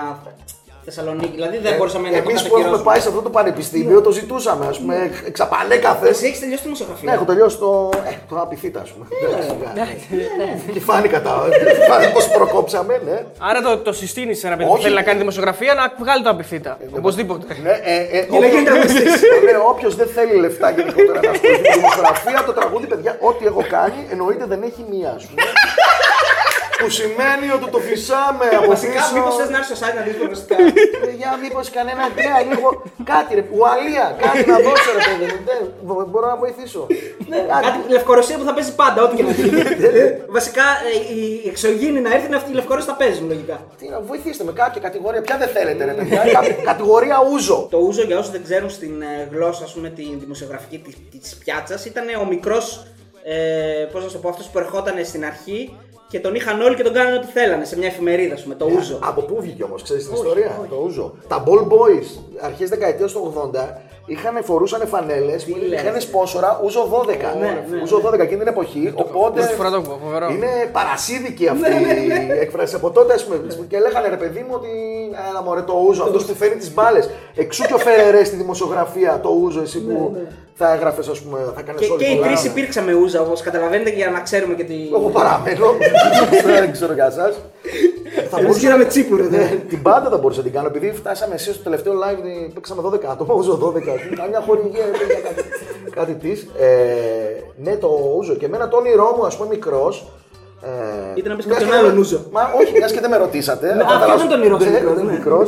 Θεσσαλονίκη. 0.90 1.36
Δηλαδή 1.40 1.58
δεν 1.58 1.74
μπορούσαμε 1.78 2.06
να 2.10 2.14
το 2.14 2.18
Εμεί 2.18 2.26
που 2.26 2.32
έχουμε 2.32 2.50
κατακυρώσουμε. 2.50 2.90
πάει 2.90 3.00
σε 3.00 3.08
αυτό 3.12 3.22
το 3.22 3.30
πανεπιστήμιο 3.38 4.02
το 4.02 4.12
ζητούσαμε, 4.12 4.66
ας 4.68 4.78
πούμε, 4.80 4.96
εξαπανέκαθε. 5.32 6.08
Εσύ 6.10 6.26
έχεις 6.26 6.40
τελειώσει 6.40 6.62
τη 6.62 6.68
δημοσιογραφία; 6.70 7.10
Ναι, 7.10 7.16
έχω 7.18 7.26
τελειώσει 7.32 7.58
το. 7.58 7.90
Ε, 8.10 8.14
το 8.30 8.36
απειθήτα, 8.46 8.80
ας 8.86 8.90
πούμε. 8.92 9.06
Εντάξει, 9.74 10.06
ναι. 10.40 10.72
Και 10.74 10.80
φάνηκα 10.80 11.22
τα. 11.22 11.32
Φάνηκε 11.90 12.12
πώς 12.14 12.28
προκόψαμε, 12.28 13.02
ναι. 13.06 13.18
Άρα 13.50 13.62
το, 13.62 13.78
το 13.78 13.94
συστήνεις 13.94 14.40
σε 14.40 14.48
ένα 14.48 14.56
παιδί 14.56 14.68
που 14.68 14.74
Όχι. 14.76 14.84
θέλει 14.84 14.96
να 14.96 15.02
κάνει 15.08 15.20
δημοσιογραφία 15.20 15.74
να 15.74 15.84
βγάλει 16.04 16.24
το 16.24 16.30
απειθήτα. 16.30 16.78
Οπωσδήποτε. 16.98 17.46
Ναι, 17.64 17.70
ε, 17.84 18.18
ε, 18.18 18.40
να 18.40 18.48
γίνει 18.48 18.64
τραγουδιστής. 18.64 19.22
Όποιος 19.72 19.96
δεν 19.96 20.08
θέλει 20.08 20.36
λεφτά 20.40 20.70
γενικότερα 20.70 21.20
να 21.24 21.30
ασχοληθεί 21.32 21.62
με 21.62 21.68
τη 21.68 21.74
δημοσιογραφία, 21.74 22.44
το 22.46 22.54
τραγούδι, 22.54 22.88
παιδιά, 22.88 23.18
ό,τι 23.20 23.46
έχω 23.46 23.64
κάνει 23.70 24.00
εννοείται 24.12 24.46
δεν 24.46 24.62
έχει 24.64 24.86
μία, 24.92 25.10
ας 25.16 25.26
πούμε. 25.26 25.42
Που 26.80 26.90
σημαίνει 27.00 27.48
ότι 27.58 27.68
το 27.76 27.80
φυσάμε 27.90 28.46
από 28.60 28.68
Βασικά, 28.74 28.94
πίσω. 29.02 29.14
μήπως 29.16 29.36
θες 29.38 29.50
να 29.54 29.58
έρθεις 29.58 29.78
στο 29.78 29.86
site 29.86 29.96
να 30.00 30.02
δεις 30.06 30.16
προγνωστικά. 30.20 30.56
Ε, 31.08 31.12
Για 31.22 31.32
μήπως 31.44 31.66
κανένα 31.78 32.04
ναι, 32.16 32.32
λίγο 32.52 32.68
κάτι 33.12 33.30
ρε. 33.38 33.44
Ουαλία, 33.58 34.06
κάτι 34.26 34.44
να 34.52 34.58
δώσω 34.68 34.90
ρε 34.98 35.02
παιδί 35.08 35.26
μου. 35.32 35.40
Δεν, 35.50 35.60
μπο- 35.86 36.06
μπορώ 36.12 36.28
να 36.34 36.38
βοηθήσω. 36.44 36.82
Κάτι 37.66 37.78
Λευκορωσία 37.96 38.38
που 38.40 38.44
θα 38.50 38.54
παίζει 38.54 38.74
πάντα, 38.82 39.00
ό,τι 39.06 39.16
και 39.16 39.24
να 39.24 39.32
γίνει. 39.32 39.62
Βασικά 40.38 40.66
ε, 40.90 41.14
η 41.20 41.48
εξωγήινη 41.52 42.00
να 42.06 42.10
έρθει 42.16 42.26
είναι 42.28 42.36
αυτή 42.42 42.50
η 42.52 42.58
Λευκορωσία 42.60 42.92
θα 42.94 42.98
παίζει 43.02 43.22
λογικά. 43.32 43.58
Τι 43.80 43.86
να 43.94 44.00
βοηθήστε 44.10 44.44
με 44.44 44.52
κάποια 44.62 44.82
κατηγορία. 44.88 45.22
Ποια 45.22 45.38
δεν 45.38 45.48
θέλετε 45.56 45.82
ρε 45.86 45.94
παιδιά. 45.98 46.22
Κα- 46.36 46.54
Κατηγορία 46.72 47.18
ούζο. 47.32 47.68
Το 47.72 47.78
ούζο 47.78 48.04
για 48.10 48.18
όσους 48.20 48.32
δεν 48.32 48.44
ξέρουν 48.44 48.70
στην 48.70 49.02
ε, 49.02 49.28
γλώσσα, 49.32 49.64
ας 49.64 49.74
πούμε, 49.74 49.90
την 49.90 50.20
δημοσιογραφική 50.20 50.78
της 50.78 50.96
της 51.22 51.36
πιάτσας, 51.44 51.86
ήταν 51.86 52.06
ο 52.22 52.26
μικρός. 52.26 52.86
Ε, 53.24 53.86
Πώς 53.92 54.02
να 54.04 54.08
σου 54.10 54.16
το 54.16 54.22
πω, 54.22 54.30
αυτός 54.30 54.48
που 54.48 54.60
ερχόταν 54.60 55.06
στην 55.06 55.26
αρχή 55.26 55.78
και 56.10 56.20
τον 56.20 56.36
είχαν 56.36 56.62
όλοι 56.62 56.76
και 56.76 56.84
τον 56.84 56.94
κάνανε 56.94 57.16
ό,τι 57.16 57.28
θέλανε 57.28 57.66
σε 57.66 57.78
μια 57.78 57.88
εφημερίδα, 57.88 58.34
ας 58.34 58.44
πούμε, 58.44 58.56
το 58.56 58.66
ούζο. 58.66 59.00
Από 59.02 59.22
πού 59.22 59.42
βγήκε 59.42 59.64
όμως, 59.64 59.82
ξέρεις 59.82 60.06
την 60.06 60.14
ιστορία; 60.14 60.68
Το 60.70 60.82
ούζο. 60.86 61.14
Τα 61.28 61.44
Ball 61.48 61.64
Boys 61.64 62.20
αρχές 62.40 62.70
δεκαετίας 62.70 63.12
του 63.12 63.52
80 63.54 63.82
είχαν, 64.14 64.44
φορούσαν 64.44 64.88
φανέλες 64.88 65.46
που 65.46 65.56
λες, 65.68 65.82
είχαν 65.82 65.94
ρε. 65.94 66.00
σπόσορα 66.00 66.62
ούζο 66.64 66.82
12. 67.08 67.08
ναι, 67.40 67.46
ναι. 67.70 67.82
ούζο 67.84 68.02
12 68.06 68.20
εκείνη 68.20 68.40
την 68.40 68.48
εποχή. 68.48 68.94
Οπότε. 68.96 69.40
πρώτη 69.40 69.56
φορά 69.56 69.70
το 69.70 69.76
ακούω, 69.76 70.00
φοβερό. 70.04 70.28
Είναι 70.30 70.52
παρασίδικη 70.72 71.48
αυτή 71.48 71.72
η 71.72 72.40
έκφραση. 72.40 72.76
Από 72.76 72.90
τότε, 72.92 73.14
ας 73.14 73.24
πούμε, 73.26 73.38
και 73.68 73.80
λέγανε 73.80 74.08
ρε 74.08 74.18
παιδί 74.18 74.40
μου 74.40 74.54
ότι. 74.60 74.68
Έλα 75.30 75.42
μωρέ 75.44 75.62
το 75.62 75.74
ούζο, 75.88 76.04
αυτός 76.04 76.26
που 76.26 76.34
φέρνει 76.36 76.56
τις 76.56 76.74
μπάλες. 76.74 77.10
Εξού 77.36 77.64
και 77.68 77.74
ο 77.74 77.78
Φερερές 77.78 78.28
στη 78.28 78.36
δημοσιογραφία, 78.36 79.20
το 79.24 79.30
ούζο, 79.42 79.62
εσύ 79.62 79.80
που 79.86 80.18
θα 80.54 80.74
έγραφες, 80.74 81.08
ας 81.08 81.20
πούμε, 81.20 81.40
θα 81.56 81.62
κάνει 81.62 81.80
Και, 81.80 81.92
όλη 81.92 82.04
και 82.04 82.12
οι 82.12 82.16
πολλά. 82.16 82.28
τρει 82.28 82.46
υπήρξαμε 82.50 82.94
ούζα, 82.94 83.22
όπως 83.22 83.42
καταλαβαίνετε, 83.42 83.90
για 83.90 84.10
να 84.10 84.20
ξέρουμε 84.20 84.54
και 84.54 84.64
τι. 84.64 84.76
Εγώ 84.94 85.10
παραμένω. 85.10 85.66
Δεν 86.60 86.72
ξέρω 86.72 86.94
για 86.94 87.06
εσάς. 87.06 87.34
Θα 88.14 88.20
Εμείς 88.22 88.32
μπορούσα- 88.42 88.60
γίναμε 88.60 88.86
τσίπουρο, 88.86 89.24
Ναι, 89.24 89.38
ναι. 89.38 89.64
Την 89.70 89.82
πάντα 89.82 90.10
θα 90.10 90.18
μπορούσα 90.18 90.38
να 90.38 90.44
την 90.44 90.54
κάνω. 90.54 90.68
Επειδή 90.68 90.92
φτάσαμε 90.92 91.34
εσείς 91.36 91.54
στο 91.54 91.64
τελευταίο 91.64 91.94
live, 91.94 92.24
ε, 92.26 92.50
παίξαμε 92.54 92.82
12 92.82 93.06
άτομα. 93.08 93.34
Ούζο 93.34 93.56
12. 93.56 93.96
Καμιά 94.16 94.42
χορηγία, 94.42 94.84
ε, 94.84 95.06
για 95.08 95.20
κάτι, 95.30 95.44
κάτι 95.92 96.14
της. 96.14 96.48
Ε, 96.60 96.68
ναι, 97.64 97.76
το 97.76 97.90
ούζο. 98.18 98.34
Και 98.36 98.46
εμένα 98.46 98.68
το 98.68 98.78
όνειρό 98.78 99.14
μου, 99.18 99.26
ας 99.26 99.38
πούμε, 99.38 99.50
μικρός. 99.50 100.08
Ε, 100.62 100.70
Ήταν 101.20 101.30
να 101.32 101.36
πεις 101.38 101.46
μιας 101.46 101.58
κάποιον 101.58 101.70
και 101.72 101.78
άλλον 101.80 101.90
δεν- 101.92 102.00
ούζο. 102.00 102.20
Μα 102.36 102.42
όχι, 102.62 102.72
μιας 102.78 102.92
και 102.92 103.00
δεν 103.00 103.10
με 103.10 103.18
ρωτήσατε. 103.18 103.66
Ναι, 103.68 103.74
θα 103.74 103.86
αυτός 103.86 104.00
περάσω- 104.00 104.26
ήταν 104.26 104.30
το 104.30 104.36
όνειρό 104.36 104.58
σου 104.60 104.70
Ναι, 104.70 104.72
μικρός, 104.80 104.96
ναι, 104.98 105.04
ναι. 105.04 105.12
μικρός. 105.18 105.48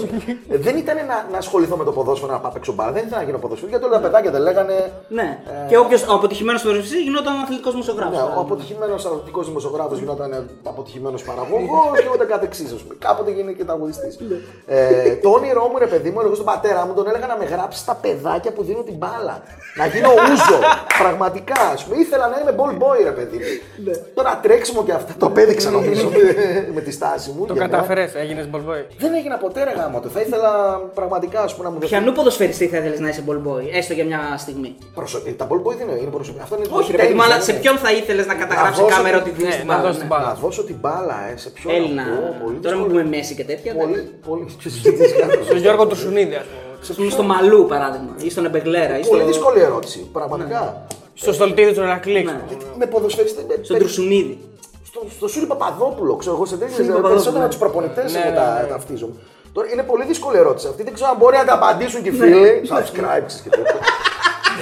Ε, 0.54 0.58
Δεν 0.67 0.76
ήταν 0.84 0.95
να, 1.12 1.17
να 1.32 1.38
ασχοληθώ 1.43 1.76
με 1.82 1.84
το 1.84 1.91
ποδόσφαιρο, 1.97 2.32
να 2.32 2.39
πάω 2.39 2.52
παίξω 2.52 2.74
μπάλα. 2.74 2.91
Δεν 2.91 3.04
ήθελα 3.06 3.17
να 3.21 3.26
γίνω 3.28 3.38
ποδοσφαίρι. 3.43 3.69
Γιατί 3.71 3.86
όλα 3.86 3.93
τα 3.93 4.02
παιδάκια 4.06 4.32
δεν 4.36 4.41
λέγανε. 4.41 4.76
Ναι. 5.08 5.28
Και 5.69 5.78
όποιο 5.78 5.97
αποτυχημένος 6.15 6.62
ποδοσφαιριστή 6.62 7.02
γινόταν 7.08 7.34
αθλητικός 7.43 7.71
δημοσιογράφος. 7.71 8.17
Ναι, 8.17 8.24
ο 8.38 8.39
αποτυχημένος 8.45 9.06
αθλητικός 9.06 9.45
δημοσιογράφος 9.47 9.97
γινόταν 10.00 10.30
αποτυχημένος 10.63 11.21
παραγωγός 11.24 11.95
και 12.04 12.10
ούτε 12.13 12.26
καθεξή. 12.34 12.63
ας 12.76 12.82
πούμε. 12.82 12.95
Κάποτε 13.00 13.32
γίνει 13.32 13.52
και 13.56 13.63
τραγουδιστής. 13.69 14.13
ε, 14.65 15.15
το 15.24 15.30
όνειρό 15.30 15.63
μου, 15.71 15.78
ρε 15.78 15.89
παιδί 15.93 16.10
μου, 16.10 16.19
εγώ 16.26 16.34
στον 16.39 16.45
πατέρα 16.45 16.86
μου 16.86 16.93
τον 16.93 17.08
έλεγα 17.10 17.28
να 17.28 17.38
με 17.38 17.45
γράψει 17.45 17.80
στα 17.80 17.93
παιδάκια 18.04 18.52
που 18.52 18.63
δίνουν 18.63 18.86
την 18.86 18.97
μπάλα. 19.02 19.36
Να 19.80 19.86
γίνω 19.86 20.10
ούζο. 20.32 20.58
Πραγματικά. 21.04 21.60
Α 21.74 21.76
πούμε, 21.84 21.95
ήθελα 22.04 22.26
να 22.28 22.36
είμαι 22.41 22.54
ball 22.60 22.74
boy, 22.84 23.00
ρε 23.04 23.12
παιδί 23.17 23.38
μου. 23.38 23.91
Τώρα 24.13 24.39
τρέξιμο 24.43 24.84
και 24.84 24.93
αυτά 25.02 25.14
το 25.20 25.26
απέδειξα 25.26 25.70
νομίζω 25.70 26.10
με, 26.14 26.68
με 26.74 26.82
τη 26.82 26.92
στάση 26.92 27.30
μου. 27.38 27.46
Το 27.46 27.54
Για 27.54 27.62
μένα. 27.62 27.76
κατάφερε, 27.76 28.10
έγινες 28.24 28.50
μπολμπόι. 28.50 28.86
Δεν 28.98 29.14
έγινα 29.14 29.38
ποτέ 29.38 29.64
ρε 29.64 29.72
γάμο 29.72 30.00
του. 30.00 30.10
Θα 30.10 30.22
ήθελα 30.22 30.52
πραγματικά 30.94 31.42
ας 31.42 31.52
πούμε, 31.56 31.64
να 31.68 31.74
μου 31.74 31.80
δοθεί. 31.80 31.90
Ποιανού 31.92 32.12
ποδοσφαιριστή 32.12 32.68
θα 32.68 32.78
ήθελες 32.78 33.00
να 33.00 33.10
είσαι 33.10 33.24
ball 33.30 33.40
boy, 33.48 33.64
έστω 33.74 33.94
για 33.94 34.06
μια 34.06 34.20
στιγμή; 34.38 34.76
Προσωπική. 34.94 35.36
Τα 35.36 35.48
ball 35.52 35.62
boy 35.68 35.76
δεν 35.78 35.88
είναι, 35.90 36.00
είναι 36.02 36.10
προσωπικά. 36.12 36.44
Αυτό 36.44 36.56
είναι 36.56 36.66
Όχι, 36.72 36.92
ρε 36.92 36.98
τέννις, 36.98 37.02
παιδί 37.02 37.14
μου, 37.14 37.24
αλλά 37.24 37.34
δεν 37.36 37.44
σε 37.44 37.52
είναι. 37.52 37.60
ποιον 37.62 37.78
θα 37.78 37.92
ήθελες 37.92 38.26
να 38.26 38.36
καταγράψει 38.36 38.82
δώσω 38.82 38.96
κάμερα 38.96 39.18
την- 39.22 39.32
ότι 39.32 39.40
δίνεις 39.42 39.54
ναι, 39.56 39.60
την 39.60 39.68
να 39.68 39.74
μπάλα; 39.76 39.88
δώσει 39.88 40.00
την 40.00 40.08
ναι. 40.08 40.16
μπάλα. 40.16 40.28
Να 40.28 40.34
δώσω 40.44 40.64
την 40.64 40.78
μπάλα, 40.82 41.18
ε, 41.34 41.38
σε 41.38 41.50
ποιον. 41.50 41.74
Έλληνα. 41.76 42.04
να 42.06 42.16
πω, 42.16 42.36
πολύ 42.44 42.58
Τώρα 42.66 42.76
μην 42.76 42.86
δύσκολο. 42.86 43.04
πούμε 43.06 43.16
Μέση 43.18 43.34
και 43.36 43.44
τέτοια. 43.52 43.72
Πολύ, 43.82 43.92
ναι. 43.96 44.02
πολύ. 44.30 44.46
Ξέρεις, 44.60 44.82
Στον 45.46 45.58
Γιώργο 45.58 45.84
Τουρσουνίδη, 45.88 46.36
ας 46.36 46.46
πούμε. 46.50 46.60
Ας 46.90 46.96
πούμε 46.98 47.10
στο 47.10 47.24
Μαλού 47.24 47.66
παράδειγμα, 47.74 48.14
ή 48.26 48.30
στον 48.30 48.46
Εμπεγλέρα. 48.46 49.00
Ή 49.00 49.04
στο... 49.04 49.12
Πολύ 49.12 49.24
δύσκολη 49.32 49.60
ερώτηση, 49.62 50.00
πραγματικά. 50.18 50.86
Στο 51.14 51.34
στολτίδι 51.34 51.74
του 51.74 51.82
Ερακλή. 51.82 52.24
Ναι. 52.24 52.40
Με 52.78 52.86
ποδοσφαιριστή. 52.86 53.46
με- 53.48 53.60
Στον 53.64 53.76
με- 53.76 53.82
Τρουσουνίδη. 53.84 54.38
Στο, 54.92 55.02
στο 55.18 55.28
Σούρι 55.28 55.46
Παπαδόπουλο, 55.46 56.16
ξέρω 56.16 56.36
εγώ 56.36 56.46
σε 56.46 56.58
τέτοιε 56.58 56.76
Σούρι 56.76 56.88
Παπαδόπουλο, 56.88 57.14
περισσότερα 57.14 57.44
ναι. 57.44 57.50
του 57.50 57.58
προπονητέ 57.58 58.04
Ναι, 58.04 58.20
εγώ 58.20 58.30
ναι, 58.30 58.36
τα 58.36 58.62
ναι. 58.62 58.68
ταυτίζομαι. 58.68 59.14
Τώρα 59.54 59.68
είναι 59.74 59.84
πολύ 59.84 60.06
δύσκολη 60.06 60.38
ερώτηση 60.38 60.68
αυτή. 60.68 60.84
Δεν 60.84 60.94
ξέρω 60.94 61.10
αν 61.10 61.18
μπορεί 61.18 61.38
να 61.38 61.46
τα 61.46 61.54
απαντήσουν 61.54 62.02
και 62.04 62.10
οι 62.10 62.12
φίλοι. 62.12 62.62
Subscribe 62.72 63.26
ξέρεις, 63.26 63.42
και 63.44 63.50
τέτοια. 63.50 63.80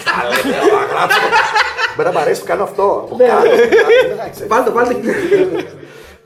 Τα 0.07 0.19
λέτε, 0.29 0.57
να 0.79 0.85
γράψω. 0.93 1.19
Μένα 1.97 2.11
μου 2.11 2.19
αρέσει 2.19 2.41
που 2.41 2.47
κάνω 2.47 2.63
αυτό. 2.63 2.83
από 2.83 3.15
κάτω. 3.17 3.49
Εντάξει, 4.11 4.45
Βάλτε, 4.47 4.69
βάλτε. 4.69 4.93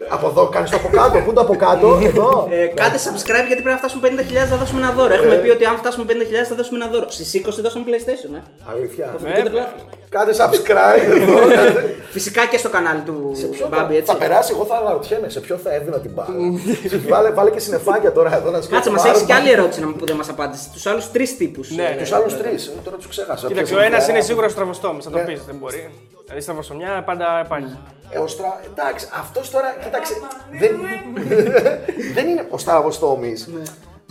Από 0.09 0.27
εδώ 0.27 0.47
κάνεις 0.47 0.69
το 0.69 0.77
από 0.77 0.89
κάτω. 0.97 1.09
Πού 1.09 1.23
είναι 1.23 1.33
το 1.33 1.41
από 1.41 1.55
κάτω, 1.55 1.99
εδώ. 2.03 2.47
Ε, 2.51 2.65
κάντε 2.65 2.97
subscribe 3.05 3.45
γιατί 3.47 3.61
πρέπει 3.65 3.69
να 3.77 3.77
φτάσουμε 3.77 4.01
50.000 4.09 4.47
θα 4.49 4.55
δώσουμε 4.55 4.79
ένα 4.81 4.91
δώρο. 4.91 5.13
Έχουμε 5.13 5.35
πει 5.35 5.49
ότι 5.49 5.65
αν 5.65 5.75
φτάσουμε 5.77 6.05
50.000 6.09 6.13
θα 6.49 6.55
δώσουμε 6.55 6.77
ένα 6.83 6.87
δώρο. 6.93 7.05
Στις 7.09 7.33
20 7.33 7.61
δώσαμε 7.65 7.85
PlayStation, 7.89 8.31
ε. 8.39 8.41
Αλήθεια. 8.71 9.05
Το 9.13 9.17
φωνικό 9.19 9.41
τεχνολάθο. 9.43 9.75
Κάντε 10.09 10.31
subscribe 10.41 11.05
εδώ. 11.21 11.35
Φυσικά 12.09 12.45
και 12.45 12.57
στο 12.57 12.69
κανάλι 12.69 13.01
του 13.01 13.31
Μπάμπη, 13.69 13.95
έτσι. 13.95 14.11
Θα 14.11 14.17
περάσει, 14.17 14.51
εγώ 14.55 14.65
θα 14.65 14.75
αναρωτιέμαι 14.77 15.29
σε 15.29 15.39
ποιο 15.39 15.55
θα 15.57 15.73
έδινα 15.73 15.97
την 15.99 16.11
μπάλα. 16.13 16.35
βάλε, 17.09 17.29
βάλε 17.31 17.49
και 17.49 17.59
συνεφάκια 17.59 18.11
τώρα 18.11 18.35
εδώ 18.35 18.49
να 18.51 18.61
σκέφτομαι. 18.61 18.75
Κάτσε, 18.75 18.89
μας 18.91 19.05
έχεις 19.05 19.21
και 19.27 19.33
άλλη 19.33 19.51
ερώτηση 19.51 19.79
να 19.79 19.87
μου- 19.87 19.95
που 19.95 20.05
δεν 20.05 20.15
μας 20.15 20.29
απάντησες. 20.29 20.69
Τους 20.73 20.85
άλλους 20.85 21.11
τρεις 21.11 21.37
τύπους. 21.37 21.69
Ναι, 21.71 21.83
ναι. 21.83 22.03
Του 22.05 22.15
άλλου 22.15 22.25
τρεις. 22.41 22.71
Τώρα 22.83 22.97
τους 22.97 23.07
ξέχασα. 23.07 23.47
Κοίταξε, 23.47 23.73
ο 23.73 23.77
Ποιος 23.77 23.87
ένας 23.89 24.07
είναι 24.07 24.17
ε, 24.17 24.21
σίγουρα 24.21 24.49
στραβοστό, 24.49 24.95
θα 25.01 25.09
το 25.09 25.17
Ναι. 25.17 25.23
πεις, 25.23 25.43
δεν 25.45 25.55
μπορεί. 25.55 25.89
Δηλαδή 26.25 26.41
στραβοστομιά 26.41 27.03
πάντα 27.05 27.41
υπάρχει. 27.45 27.77
Ε, 28.13 28.19
ο 28.19 28.27
Στρα... 28.27 28.59
Εντάξει, 28.71 29.07
αυτός 29.19 29.49
τώρα, 29.49 29.75
κοίταξε. 29.83 30.13
Δεν, 30.59 30.71
δεν 32.15 32.27
είναι 32.27 32.47
ο 32.49 32.57
Στραβοστόμη. 32.57 33.33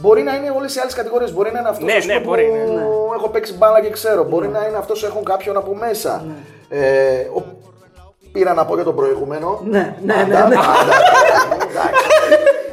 Μπορεί 0.01 0.23
να 0.23 0.35
είναι 0.35 0.51
όλες 0.51 0.75
οι 0.75 0.81
άλλες 0.81 0.95
κατηγορίες. 0.95 1.33
Μπορεί 1.33 1.53
να 1.53 1.59
είναι 1.59 1.69
αυτός 1.69 1.85
Ναι, 1.85 2.15
ναι, 2.15 2.21
που 2.21 2.29
μπορεί, 2.29 2.45
ναι, 2.45 2.73
ναι. 2.73 2.83
έχω 3.17 3.29
παίξει 3.29 3.55
μπάλα 3.57 3.81
και 3.81 3.91
ξέρω. 3.91 4.25
Μπορεί 4.25 4.49
να 4.49 4.67
είναι 4.67 4.77
αυτός 4.77 5.01
που 5.01 5.07
έχουν 5.07 5.25
κάποιον 5.25 5.57
από 5.57 5.75
μέσα. 5.75 6.25
Ε, 6.69 7.19
ο... 7.37 7.45
Πήρα 8.33 8.55
να 8.55 8.65
πω 8.65 8.75
για 8.75 8.85
τον 8.85 8.97
προηγούμενο. 8.97 9.61
Ναι, 9.65 9.97
ναι, 10.03 10.15
ναι. 10.15 10.35
Πάντα, 10.35 10.49
ναι. 10.49 10.55
πάντα. 10.55 10.95
Εντάξει. 11.71 12.05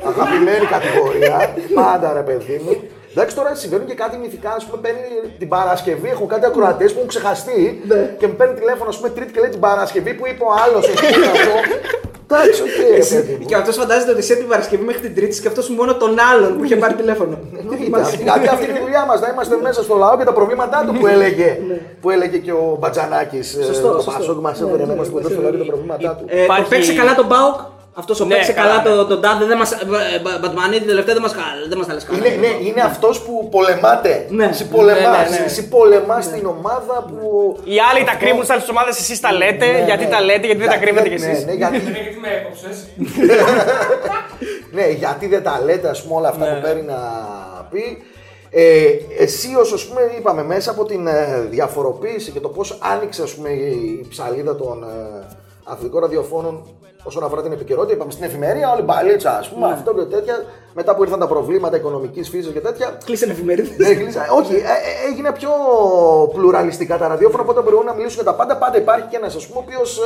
Αγαπημένη 0.07 0.65
κατηγορία. 0.65 1.53
Πάντα 1.82 2.13
ρε 2.13 2.21
παιδί 2.21 2.61
μου. 2.65 2.82
Εντάξει, 3.12 3.36
τώρα 3.36 3.55
συμβαίνουν 3.55 3.88
και 3.88 3.93
κάτι 3.93 4.18
μυθικά. 4.18 4.49
Ας 4.49 4.57
πούμε, 4.70 4.82
παίρνει 4.82 4.99
την 5.38 5.47
Παρασκευή. 5.47 6.10
Έχω 6.10 6.26
κάτι 6.26 6.45
ακροατές 6.45 6.89
που 6.91 6.97
έχουν 6.97 7.10
ξεχαστεί 7.10 7.82
και 8.20 8.28
μου 8.28 8.34
παίρνει 8.36 8.53
τηλέφωνο, 8.53 8.89
ας 8.89 8.97
πούμε, 8.97 9.10
Τρίτη 9.10 9.32
και 9.34 9.39
λέει 9.39 9.49
την 9.49 9.60
Παρασκευή 9.60 10.14
που 10.14 10.28
είπε 10.28 10.43
ο 10.43 10.51
άλλος. 10.66 10.86
Εντάξει, 12.32 12.62
οκ, 12.62 12.68
ρε 12.91 13.16
παιδί 13.16 13.38
μου. 13.39 13.45
Και 13.45 13.55
αυτός 13.55 13.76
φαντάζεται 13.76 14.12
ότι 14.12 14.22
σε 14.22 14.36
την 14.36 14.47
Παρασκευή 14.47 14.84
μέχρι 14.84 15.01
την 15.01 15.16
Τρίτη 15.16 15.36
σκεφτόσουν 15.36 15.76
μόνο 15.76 15.95
τον 15.95 16.16
άλλον 16.34 16.57
που 16.57 16.64
είχε 16.64 16.76
πάρει 16.76 16.93
τηλέφωνο. 16.93 17.38
Εννοείται. 17.60 17.84
Γιατί 18.24 18.47
αυτή 18.47 18.66
είναι 18.70 18.80
η 18.80 18.82
δουλειά 18.82 19.05
μας, 19.05 19.20
να 19.22 19.30
είμαστε 19.30 19.55
μέσα 19.62 19.84
στο 19.84 19.95
λαό 19.95 20.18
και 20.18 20.24
τα 20.24 20.34
προβλήματά 20.34 20.84
του 20.88 20.93
που 20.99 21.07
έλεγε, 21.07 21.57
που 22.01 22.10
έλεγε 22.10 22.38
και 22.38 22.51
ο 22.51 22.78
Μπατζανάκης. 22.80 23.57
Σωστό, 23.66 23.88
Το 23.88 23.93
σωστό. 24.01 24.12
Πασόκ 24.12 24.39
μας 24.41 24.62
έφερε 24.62 24.86
να 24.86 24.93
είμαστε 24.93 25.14
κοντά 25.14 25.30
στο 25.30 25.41
λαό 25.41 25.51
και 25.51 25.57
τα 25.57 25.64
προβλήματά 25.64 26.16
του. 26.16 26.24
Ε, 26.28 26.36
Το 26.38 26.43
Υπάρχει- 26.43 26.70
παίξε 26.70 26.93
καλά 26.93 27.16
τον 27.16 27.26
Μπάουκ. 27.26 27.55
Αυτός 28.01 28.19
ο 28.19 28.25
Ναι, 28.25 28.33
παίξε 28.35 28.51
καλά, 28.51 28.67
καλά 28.67 28.89
ναι. 28.89 28.95
τον 28.95 29.07
τον 29.07 29.21
Τάδε. 29.21 29.45
Δεν 29.45 29.57
μα. 29.61 29.67
Μπατμανίδη 30.41 30.85
τελευταία 30.85 31.13
δεν 31.13 31.23
μας 31.23 31.33
δεν 31.69 31.77
μας 31.77 31.87
τα 31.87 31.93
λες 31.93 32.03
καλά. 32.03 32.17
Είναι, 32.17 32.35
ναι, 32.43 32.67
είναι 32.67 32.81
αυτός 32.81 33.21
που 33.21 33.47
πολεμάτε. 33.51 34.25
Ναι. 34.29 34.45
Εσύ 34.45 34.67
πολεμάς, 34.67 35.29
Ναι, 35.29 35.35
ναι, 35.35 35.39
ναι. 35.39 35.45
Εσύ 35.45 35.67
πολεμάς 35.67 36.31
την 36.31 36.45
ομάδα 36.45 36.95
που. 37.07 37.57
Οι 37.63 37.77
άλλοι 37.91 38.03
τα 38.05 38.15
κρύβουν 38.15 38.45
σε 38.45 38.53
άλλες 38.53 38.69
ομάδες, 38.69 38.99
εσείς 38.99 39.19
τα 39.19 39.31
λέτε. 39.33 39.65
Ναι, 39.71 39.83
γιατί 39.85 40.03
ναι. 40.05 40.09
τα 40.11 40.21
λέτε, 40.21 40.45
γιατί 40.45 40.61
δεν 40.63 40.69
τα 40.69 40.75
Γιατί 40.75 40.85
κρύβετε 40.85 41.09
κι 41.15 41.21
ναι, 41.23 41.31
εσείς. 41.31 41.45
ναι, 41.45 41.53
γιατί, 41.53 41.77
Γιατί 41.77 42.19
με 42.23 42.29
έκοψες. 42.37 42.75
ναι, 44.75 44.87
γιατί 44.89 45.27
δεν 45.27 45.43
τα 45.43 45.61
λέτε, 45.65 45.89
ας 45.89 46.01
πούμε, 46.03 46.15
όλα 46.15 46.29
αυτά 46.29 46.45
Ναι. 46.45 46.51
που 46.53 46.61
παίρνει 46.61 46.81
να 46.81 46.99
πει. 47.71 48.03
Ε, 48.51 48.85
εσύ 49.17 49.55
ως, 49.55 49.73
ας 49.73 49.85
πούμε, 49.85 50.01
είπαμε, 50.17 50.43
μέσα 50.43 50.71
από 50.71 50.85
την 50.85 51.07
ε, 51.07 51.47
διαφοροποίηση 51.49 52.31
και 52.31 52.39
το 52.39 52.49
πώς 52.49 52.77
άνοιξε, 52.81 53.21
ας 53.23 53.33
πούμε, 53.33 53.49
η 53.49 54.05
ψαλίδα 54.09 54.55
των 54.55 54.83
ε, 54.83 55.25
αθλητικών 55.63 56.01
ραδιοφώνων 56.01 56.67
όσον 57.03 57.23
αφορά 57.23 57.41
την 57.41 57.51
επικαιρότητα, 57.51 57.93
είπαμε 57.93 58.11
στην 58.11 58.23
εφημερία, 58.23 58.71
όλη 58.73 58.81
μπαλίτσα, 58.81 59.37
ας 59.37 59.49
πούμε, 59.49 59.67
αυτό 59.71 59.93
και 59.93 60.01
τέτοια, 60.01 60.43
μετά 60.73 60.95
που 60.95 61.03
ήρθαν 61.03 61.19
τα 61.19 61.27
προβλήματα 61.27 61.75
οικονομικής 61.77 62.29
φύσης 62.29 62.51
και 62.53 62.59
τέτοια, 62.59 62.97
Κλείσε 63.05 63.25
εφημερίδα. 63.25 63.69
ναι, 63.77 63.93
κλείσα. 63.93 64.25
Όχι, 64.31 64.53
ε, 64.55 64.57
ε, 64.57 65.09
έγινε 65.11 65.31
πιο 65.31 65.49
πλουραλιστικά 66.33 66.97
τα 66.97 67.07
ραδιόφωνα, 67.07 67.43
οπότε 67.43 67.61
μπορούν 67.61 67.85
να 67.85 67.93
μιλήσουν 67.93 68.21
για 68.23 68.31
τα 68.31 68.37
πάντα. 68.37 68.57
Πάντα 68.57 68.77
υπάρχει 68.77 69.07
και 69.09 69.17
ένας, 69.17 69.35
ας 69.35 69.47
πούμε, 69.47 69.59
ο 69.59 69.63
οποίος 69.67 69.99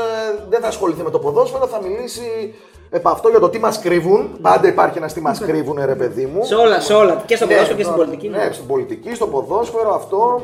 δεν 0.50 0.62
θα 0.62 0.68
ασχοληθεί 0.68 1.04
με 1.04 1.10
το 1.10 1.20
ποδόσφαιρο, 1.20 1.68
θα 1.68 1.82
μιλήσει 1.82 2.54
επ' 2.90 3.08
αυτό 3.08 3.30
για 3.30 3.40
το 3.40 3.50
τι 3.50 3.60
μας 3.60 3.80
κρύβουν. 3.80 4.38
Πάντα 4.42 4.68
υπάρχει 4.68 4.98
ένας 4.98 5.14
τι 5.14 5.22
μας 5.22 5.40
κρύβουν, 5.40 5.78
ρε 5.86 5.96
παιδί 5.96 6.26
μου. 6.26 6.46
Σε 6.46 6.56
όλα, 6.56 6.80
σε 6.80 6.94
όλα. 6.94 7.24
Και 7.26 7.36
στο 7.36 7.46
Ναι, 7.46 7.52
ποδόσφαιρο 7.52 7.78
και 7.78 7.84
στην 7.84 7.96
ναι, 7.98 8.04
πολιτική. 8.04 8.30
Ναι, 8.30 8.50
στην 8.52 8.68
πολιτική, 8.68 9.16
στο 9.16 9.28
ποδόσφαιρο, 9.28 9.96
αυτό. 9.96 10.42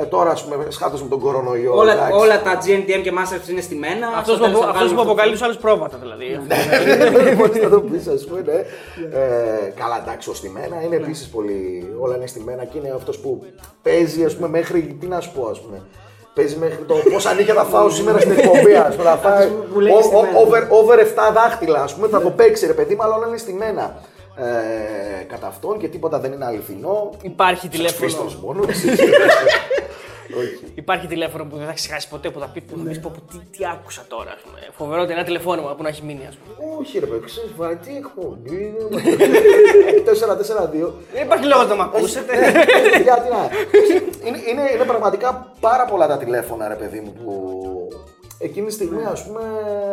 Ε, 0.00 0.04
τώρα, 0.04 0.30
ας 0.30 0.44
πούμε, 0.44 0.66
σχάτως 0.68 1.02
με 1.02 1.08
τον 1.08 1.20
κορονοϊό. 1.20 1.76
Όλα, 1.76 1.92
εντάξει. 1.92 2.12
όλα 2.12 2.42
τα 2.42 2.58
GNTM 2.64 3.00
και 3.02 3.12
Masters 3.18 3.48
είναι 3.50 3.60
στημένα. 3.60 4.06
Αυτός 4.16 4.34
Στο 4.36 4.44
τέλος 4.44 4.60
θα 4.60 4.66
που 4.66 4.72
βγάλουμε 4.72 5.00
αποκαλεί 5.00 5.20
αυτό. 5.20 5.30
τους 5.32 5.42
άλλους 5.42 5.56
πρόβατα 5.56 5.96
δηλαδή. 6.04 6.26
Μπορείς 7.36 7.62
να 7.62 7.68
το 7.68 7.80
πεις, 7.80 8.06
ας 8.06 8.24
πούμε. 8.24 8.40
Ναι. 8.46 8.52
Ε, 9.18 9.72
καλά, 9.80 9.96
εντάξει, 10.02 10.30
ως 10.30 10.36
στημένα 10.36 10.82
είναι 10.84 10.96
επίσης 10.96 11.28
πολύ. 11.28 11.92
Όλα 11.98 12.16
είναι 12.16 12.26
στημένα 12.26 12.64
και 12.64 12.78
είναι 12.78 12.92
αυτός 12.96 13.18
που 13.18 13.44
παίζει, 13.82 14.24
ας 14.24 14.34
πούμε, 14.36 14.48
μέχρι. 14.48 14.96
Τι 15.00 15.06
να 15.06 15.20
σου 15.20 15.32
πω, 15.32 15.46
ας 15.48 15.60
πούμε. 15.60 15.82
Παίζει 16.34 16.56
μέχρι 16.56 16.82
το 16.86 16.94
πόσα 17.12 17.34
νύχια 17.34 17.54
θα 17.54 17.64
φάω 17.64 17.90
σήμερα 17.90 18.18
στην 18.20 18.32
εκπομπή, 18.32 18.74
ας 18.74 18.94
πούμε. 18.96 19.08
Θα 19.08 19.16
φάει 19.16 19.48
που 19.72 19.80
λέει 19.80 19.92
ο- 19.92 19.96
ο- 19.96 20.02
στημένα. 20.02 20.38
over, 20.38 20.66
over 20.70 20.98
7 20.98 21.30
δάχτυλα, 21.34 21.82
ας 21.82 21.94
πούμε. 21.94 22.08
Θα 22.08 22.20
το 22.22 22.30
παίξει, 22.30 22.66
ρε 22.66 22.72
παιδί 22.72 22.94
μου, 22.94 23.02
αλλά 23.02 23.14
όλα 23.16 23.26
είναι 23.28 23.36
στημένα. 23.36 23.94
Ε, 24.40 25.22
κατά 25.22 25.46
αυτόν 25.46 25.78
και 25.78 25.88
τίποτα 25.88 26.18
δεν 26.20 26.32
είναι 26.32 26.44
αληθινό. 26.44 27.10
Υπάρχει 27.22 27.68
Πίστος 27.68 27.92
τηλέφωνο. 27.94 28.30
μόνο. 28.42 28.60
Όχι. 30.40 30.72
Υπάρχει 30.74 31.06
τηλέφωνο 31.06 31.44
που 31.44 31.56
δεν 31.56 31.66
θα 31.66 31.72
ξεχάσει 31.72 32.08
ποτέ 32.08 32.30
που 32.30 32.38
θα 32.38 32.46
πει, 32.48 32.60
που 32.60 32.78
θα 32.78 32.84
πεις, 32.88 33.00
πω, 33.00 33.12
πω, 33.14 33.20
τι, 33.32 33.58
τι 33.58 33.64
άκουσα 33.66 34.04
τώρα. 34.08 34.30
ας 34.30 34.40
πούμε. 34.44 34.58
Φοβερό 34.76 35.02
ότι 35.02 35.12
ένα 35.12 35.24
τηλεφώνημα 35.24 35.74
που 35.74 35.82
να 35.82 35.88
έχει 35.88 36.02
μείνει, 36.04 36.26
ας 36.28 36.36
πούμε. 36.36 36.76
Όχι, 36.78 36.98
ρε 36.98 37.06
παιδί, 37.06 37.24
ξέρεις, 37.24 37.50
βαρετή 37.56 37.96
εκπομπή. 37.96 38.74
4-4-2. 40.04 40.92
Δεν 41.12 41.22
υπάρχει 41.24 41.46
λόγος 41.46 41.68
να 41.68 41.74
με 41.76 41.82
ακούσετε. 41.82 42.32
Γιατί 43.02 43.28
να. 43.28 43.50
Είναι, 44.26 44.38
είναι, 44.50 44.62
είναι 44.74 44.84
πραγματικά 44.84 45.52
πάρα 45.60 45.84
πολλά 45.84 46.06
τα 46.06 46.16
τηλέφωνα, 46.18 46.68
ρε 46.68 46.74
παιδί 46.74 47.00
μου, 47.00 47.12
που 47.12 47.88
εκείνη 48.38 48.66
τη 48.66 48.72
στιγμή, 48.72 49.02
ας 49.12 49.24
πούμε, 49.26 49.40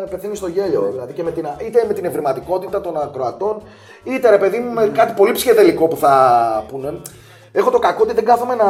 πεθαίνει 0.10 0.36
στο 0.36 0.48
γέλιο. 0.48 0.90
Δηλαδή 0.92 1.14
και 1.14 1.24
με 1.24 1.32
την, 1.32 1.48
είτε 1.66 1.84
με 1.88 1.94
την 1.94 2.06
ευρηματικότητα 2.06 2.82
των 2.82 2.98
ακροατών, 3.02 3.62
είτε 4.04 4.30
ρε 4.30 4.38
παιδί 4.38 4.58
μου 4.60 4.72
με 4.74 4.92
κάτι 4.94 5.14
πολύ 5.16 5.32
ψυχεδελικό 5.32 5.88
που 5.88 5.98
θα 5.98 6.14
πούνε. 6.72 6.94
Έχω 7.58 7.70
το 7.72 7.80
κακό 7.80 8.04
ότι 8.04 8.14
δεν 8.14 8.26
κάθομαι 8.26 8.56
να. 8.56 8.66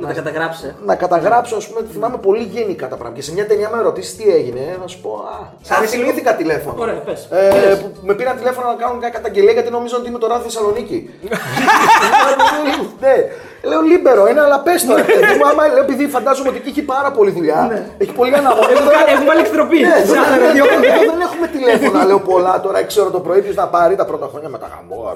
Να 0.00 0.06
τα 0.06 0.12
καταγράψει. 0.12 0.66
ε. 0.66 0.74
να 0.84 0.94
καταγράψω, 0.96 1.56
ας 1.56 1.68
πούμε, 1.68 1.86
θυμάμαι 1.92 2.16
πολύ 2.16 2.42
γενικά 2.42 2.88
τα 2.88 2.96
πράγματα. 2.96 3.20
Και 3.20 3.22
σε 3.26 3.32
μια 3.32 3.46
ταινία 3.46 3.68
με 3.74 3.82
ρωτήσεις 3.82 4.16
τι 4.16 4.30
έγινε, 4.34 4.76
να 4.80 4.86
σου 4.86 5.00
πω. 5.00 5.10
Α, 5.14 5.76
αρέσει 5.76 5.96
λίγο- 5.96 6.08
θυμήθηκα 6.08 6.36
τηλέφωνο. 6.36 6.82
Ωραία, 6.82 6.94
πες. 6.94 7.28
Ε, 7.30 7.74
που 7.74 7.90
με 8.06 8.14
πήραν 8.14 8.36
τηλέφωνο 8.36 8.66
να 8.68 8.74
κάνουν 8.74 8.96
μια 8.98 9.08
καταγγελία 9.08 9.52
γιατί 9.52 9.70
νομίζω 9.70 9.96
ότι 9.96 10.08
είμαι 10.08 10.18
τώρα 10.18 10.38
Θεσσαλονίκη. 10.38 11.10
ναι. 13.00 13.14
Λέω 13.62 13.80
Λίμπερο, 13.80 14.28
είναι 14.28 14.40
αλλά 14.40 14.58
πες 14.66 14.84
τώρα. 14.86 15.02
παιδί 15.04 15.34
μου, 15.38 15.46
άμα 15.50 15.62
λέω, 15.72 15.82
επειδή 15.86 16.04
φαντάζομαι 16.16 16.48
ότι 16.48 16.58
εκεί 16.62 16.68
έχει 16.68 16.82
πάρα 16.82 17.10
πολλή 17.16 17.30
δουλειά. 17.30 17.60
Έχει 17.98 18.12
πολύ 18.20 18.34
αναμονή. 18.34 18.72
Έχουμε 18.72 18.90
κάνει- 18.96 19.10
έχουμε 19.12 19.26
βάλει 19.30 19.40
εκτροπή. 19.40 19.78
Ναι, 19.80 19.94
Σε 20.10 20.16
άλλα 20.22 20.34
εδώ- 20.36 20.46
ραδιόφωνα. 20.46 20.86
εδώ 20.86 21.12
δεν 21.16 21.20
έχουμε 21.28 21.46
τηλέφωνα, 21.56 22.04
λέω 22.08 22.20
πολλά 22.30 22.54
τώρα. 22.64 22.78
Ξέρω 22.92 23.08
το 23.16 23.20
πρωί 23.26 23.40
ποιος 23.44 23.54
να 23.62 23.66
πάρει 23.74 23.94
τα 24.00 24.04
πρώτα 24.10 24.26
χρόνια 24.32 24.48
με 24.54 24.58
τα 24.62 24.68
γαμμόα. 24.72 25.12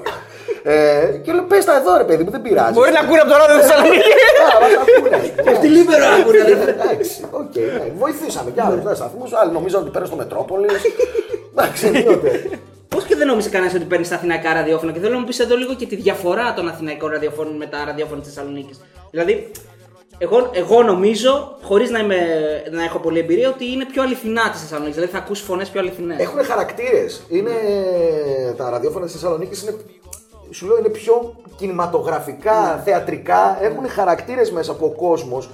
Ε, 0.63 1.05
και 1.23 1.31
λέω 1.35 1.43
πες 1.51 1.65
τα 1.65 1.73
εδώ 1.79 1.91
ρε 1.97 2.03
παιδί 2.09 2.23
μου, 2.23 2.31
δεν 2.35 2.41
πειράζει. 2.41 2.73
Μπορεί 2.77 2.91
να 2.97 2.99
ακούνε 2.99 3.21
από 3.23 3.29
το 3.31 3.37
ράδιο 3.41 3.55
Θεσσαλονίκης. 3.61 4.13
Α, 4.53 4.55
μας 4.63 4.73
ακούνε, 4.83 5.15
ας 5.23 5.29
πούμε. 5.35 5.51
Αυτή 5.51 5.67
λίμπερο 5.75 6.05
ακούνε, 6.19 6.39
αδερφέ. 6.45 6.69
Εντάξει, 6.77 7.15
οκ, 7.41 7.55
ναι. 7.55 7.85
βοηθήσαμε 8.03 8.49
κι 8.55 8.61
άλλους 8.65 8.97
σταθμούς. 8.99 9.29
Άλλοι 9.39 9.51
νομίζαν 9.57 9.81
ότι 9.81 9.89
πέρα 9.95 10.05
στο 10.09 10.15
Μετρόπολης. 10.21 10.81
Εντάξει, 11.51 11.81
ενίοτε. 11.87 12.31
Πώς 12.93 13.03
και 13.03 13.15
δεν 13.15 13.27
νόμιζε 13.27 13.49
κανένας 13.49 13.73
ότι 13.73 13.83
παίρνεις 13.85 14.07
στα 14.07 14.15
αθηναϊκά 14.15 14.53
ραδιόφωνα 14.53 14.91
και 14.91 14.99
θέλω 14.99 15.13
να 15.13 15.19
μου 15.19 15.25
πεις 15.25 15.39
εδώ 15.39 15.55
λίγο 15.55 15.75
και 15.75 15.85
τη 15.85 15.95
διαφορά 15.95 16.53
των 16.53 16.67
αθηναϊκών 16.67 17.11
ραδιοφώνων 17.11 17.55
με 17.55 17.65
τα 17.65 17.83
ραδιόφωνα 17.85 18.21
της 18.21 18.33
Θεσσαλονίκης. 18.33 18.79
Δηλαδή, 19.11 19.51
εγώ, 20.17 20.49
εγώ 20.53 20.83
νομίζω, 20.83 21.57
χωρίς 21.61 21.89
να, 21.89 21.99
είμαι- 21.99 22.63
να 22.71 22.83
έχω 22.83 22.99
πολλή 22.99 23.19
εμπειρία, 23.19 23.49
ότι 23.49 23.71
είναι 23.71 23.85
πιο 23.85 24.01
αληθινά 24.01 24.49
της 24.49 24.61
Θεσσαλονίκης. 24.61 24.95
Δηλαδή 24.95 25.13
θα 25.13 25.19
ακούσει 25.19 25.43
φωνές 25.43 25.69
πιο 25.69 25.79
αληθινές. 25.79 26.19
Έχουν 26.19 26.43
χαρακτήρες. 26.43 27.23
Είναι... 27.29 27.51
Τα 28.57 28.69
ραδιόφωνα 28.69 29.05
της 29.05 29.13
Θεσσαλονίκης 29.13 29.61
είναι. 29.61 29.75
Σου 30.51 30.67
λέω 30.67 30.77
είναι 30.77 30.89
πιο 30.89 31.35
κινηματογραφικά, 31.55 32.81
θεατρικά. 32.85 33.57
Έχουν 33.61 33.89
χαρακτήρες 33.89 34.51
μέσα 34.51 34.75
που 34.75 34.85
ο 34.85 34.89
κόσμος 34.89 35.49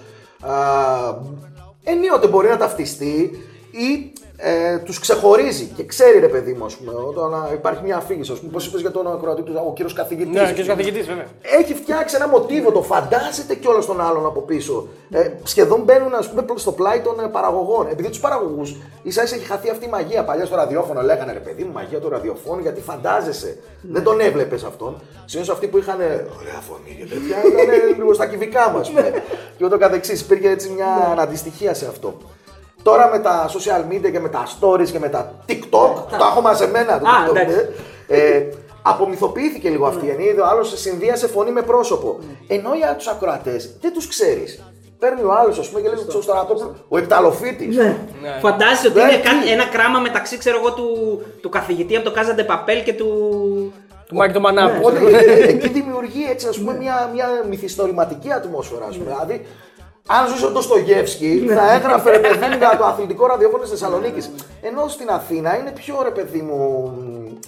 ενίοτε 1.83 2.27
μπορεί 2.27 2.47
να 2.47 2.57
ταυτιστεί 2.57 3.43
ή 3.71 4.13
ε, 4.41 4.77
τους 4.77 4.99
ξεχωρίζει 4.99 5.65
και 5.65 5.85
ξέρει 5.85 6.19
ρε 6.19 6.27
παιδί 6.27 6.53
μου, 6.53 6.65
ας 6.65 6.75
πούμε, 6.75 6.93
όταν 7.07 7.33
α, 7.33 7.49
υπάρχει 7.53 7.83
μια 7.83 7.97
αφήγηση. 7.97 8.33
Πώς 8.51 8.67
είπες 8.67 8.81
για 8.81 8.91
τον 8.91 9.07
ακροατή 9.07 9.41
του, 9.41 9.53
ο 9.67 9.73
κύριος 9.73 9.93
καθηγητής. 9.93 10.41
Ναι, 10.41 10.51
και 10.51 10.61
ο 10.61 10.65
καθηγητής, 10.65 11.07
βέβαια. 11.07 11.25
έχει 11.41 11.73
φτιάξει 11.73 12.15
ένα 12.15 12.27
μοτίβο, 12.27 12.71
το 12.71 12.81
φαντάζεται 12.81 13.55
κιόλας 13.55 13.85
τον 13.85 14.01
άλλον 14.01 14.25
από 14.25 14.41
πίσω. 14.41 14.87
Ε, 15.09 15.29
σχεδόν 15.43 15.81
μπαίνουν 15.81 16.13
ας 16.13 16.29
πούμε, 16.29 16.45
στο 16.55 16.71
πλάι 16.71 16.99
των 16.99 17.19
ε, 17.19 17.27
παραγωγών. 17.27 17.87
Επειδή 17.91 18.09
τους 18.09 18.19
παραγωγούς 18.19 18.75
ίσα 19.03 19.23
ίσα 19.23 19.35
έχει 19.35 19.45
χαθεί 19.45 19.69
αυτή 19.69 19.85
η 19.85 19.89
μαγεία. 19.89 20.23
Παλιά 20.23 20.45
στο 20.45 20.55
ραδιόφωνο 20.55 21.01
λέγανε 21.01 21.33
ρε 21.33 21.39
παιδί 21.39 21.63
μου, 21.63 21.71
μαγεία 21.71 21.99
του 21.99 22.09
ραδιοφώνου 22.09 22.61
γιατί 22.61 22.81
φαντάζεσαι. 22.81 23.57
Δεν 23.81 24.03
τον 24.03 24.19
έβλεπες 24.19 24.63
αυτόν. 24.63 25.01
Συνήθως 25.25 25.53
αυτοί 25.53 25.67
που 25.67 25.77
είχαν 25.77 25.99
ε, 25.99 26.05
ωραία 26.39 26.59
φωνή 26.67 26.95
και 26.99 27.05
τέτοια 27.05 27.37
ήταν 27.63 27.97
λίγο 27.97 28.13
στα 28.13 28.25
κυβικά 28.25 28.69
μας. 28.69 28.91
και 29.57 29.65
ούτω 29.65 29.77
καθεξής. 29.77 30.21
Υπήρχε 30.21 30.49
έτσι 30.49 30.69
μια 30.69 31.09
αναντιστοιχία 31.11 31.73
σε 31.73 31.85
αυτό. 31.85 32.17
Τώρα 32.84 33.09
με 33.09 33.19
τα 33.19 33.49
social 33.49 33.93
media 33.93 34.11
και 34.11 34.19
με 34.19 34.30
τα 34.30 34.43
stories 34.59 34.89
και 34.91 34.99
με 34.99 35.09
τα 35.09 35.32
TikTok, 35.49 35.93
το 36.09 36.25
έχω 36.32 36.41
μαζεμένα 36.41 36.99
το 36.99 37.07
Α, 37.07 37.11
TikTok, 37.27 37.30
εντάξει. 37.36 37.55
ναι. 38.07 38.17
ε, 38.17 38.47
απομυθοποιήθηκε 38.82 39.69
λίγο 39.69 39.86
αυτή 39.86 40.05
η 40.05 40.09
ενίδα. 40.09 40.43
Ο 40.43 40.47
άλλος 40.49 40.80
συνδύασε 40.80 41.27
φωνή 41.27 41.51
με 41.51 41.61
πρόσωπο. 41.61 42.19
Ενώ 42.47 42.73
για 42.75 42.95
τους 42.95 43.07
ακροατές 43.07 43.75
δεν 43.82 43.93
τους 43.93 44.07
ξέρεις. 44.07 44.63
παίρνει 44.99 45.21
ο 45.23 45.34
άλλος, 45.34 45.59
ας 45.59 45.69
πούμε, 45.69 45.82
και 45.82 45.88
λέει 45.88 45.97
στο 46.09 46.21
στρατόπουλο. 46.21 46.75
Ο 46.88 46.97
Εκταλοφίτη. 46.97 47.65
Ναι. 47.65 47.95
Φαντάζεσαι 48.41 48.88
ότι 48.88 48.97
Ναι, 48.97 49.03
είναι 49.03 49.11
τι; 49.15 49.21
κάτι- 49.21 49.49
ένα 49.51 49.65
κράμα 49.65 49.99
μεταξύ 49.99 50.38
ξέρω 50.38 50.57
εγώ, 50.59 50.73
του, 50.73 51.21
του 51.41 51.49
καθηγητή 51.49 51.95
από 51.95 52.05
το 52.05 52.11
Κάζαντε 52.11 52.43
Παπέλ 52.43 52.84
και 52.84 52.93
του. 52.93 53.07
Του 54.07 54.15
Μάκη 54.15 54.34
του 54.34 54.41
Μανάπου. 54.41 54.75
Οπότε 54.84 55.17
ε, 55.17 55.47
εκεί 55.47 55.69
δημιουργεί 55.69 56.25
έτσι, 56.30 56.47
ας 56.47 56.57
πούμε, 56.57 56.73
μια, 56.77 57.09
μια 57.13 57.27
μυθιστορηματική 57.49 58.32
ατμόσφαιρα. 58.34 58.86
Ας 58.86 58.97
πούμε. 58.97 59.09
Δηλαδή, 59.11 59.45
αν 60.16 60.28
ζούσε 60.28 60.45
ο 60.45 60.49
Ντοστογεύσκη, 60.49 61.45
θα 61.55 61.74
έγραφε 61.74 62.10
ρε 62.12 62.20
παιδί 62.20 62.45
μου 62.45 62.57
για 62.57 62.78
το 62.78 62.86
αθλητικό 62.86 63.26
ραδιόφωνο 63.26 63.62
της 63.62 63.72
Θεσσαλονίκης. 63.72 64.32
Ενώ 64.62 64.88
στην 64.88 65.10
Αθήνα 65.10 65.57
είναι 65.57 65.72
πιο 65.72 65.95
ρε 66.03 66.10
παιδί 66.10 66.41
μου. 66.41 66.60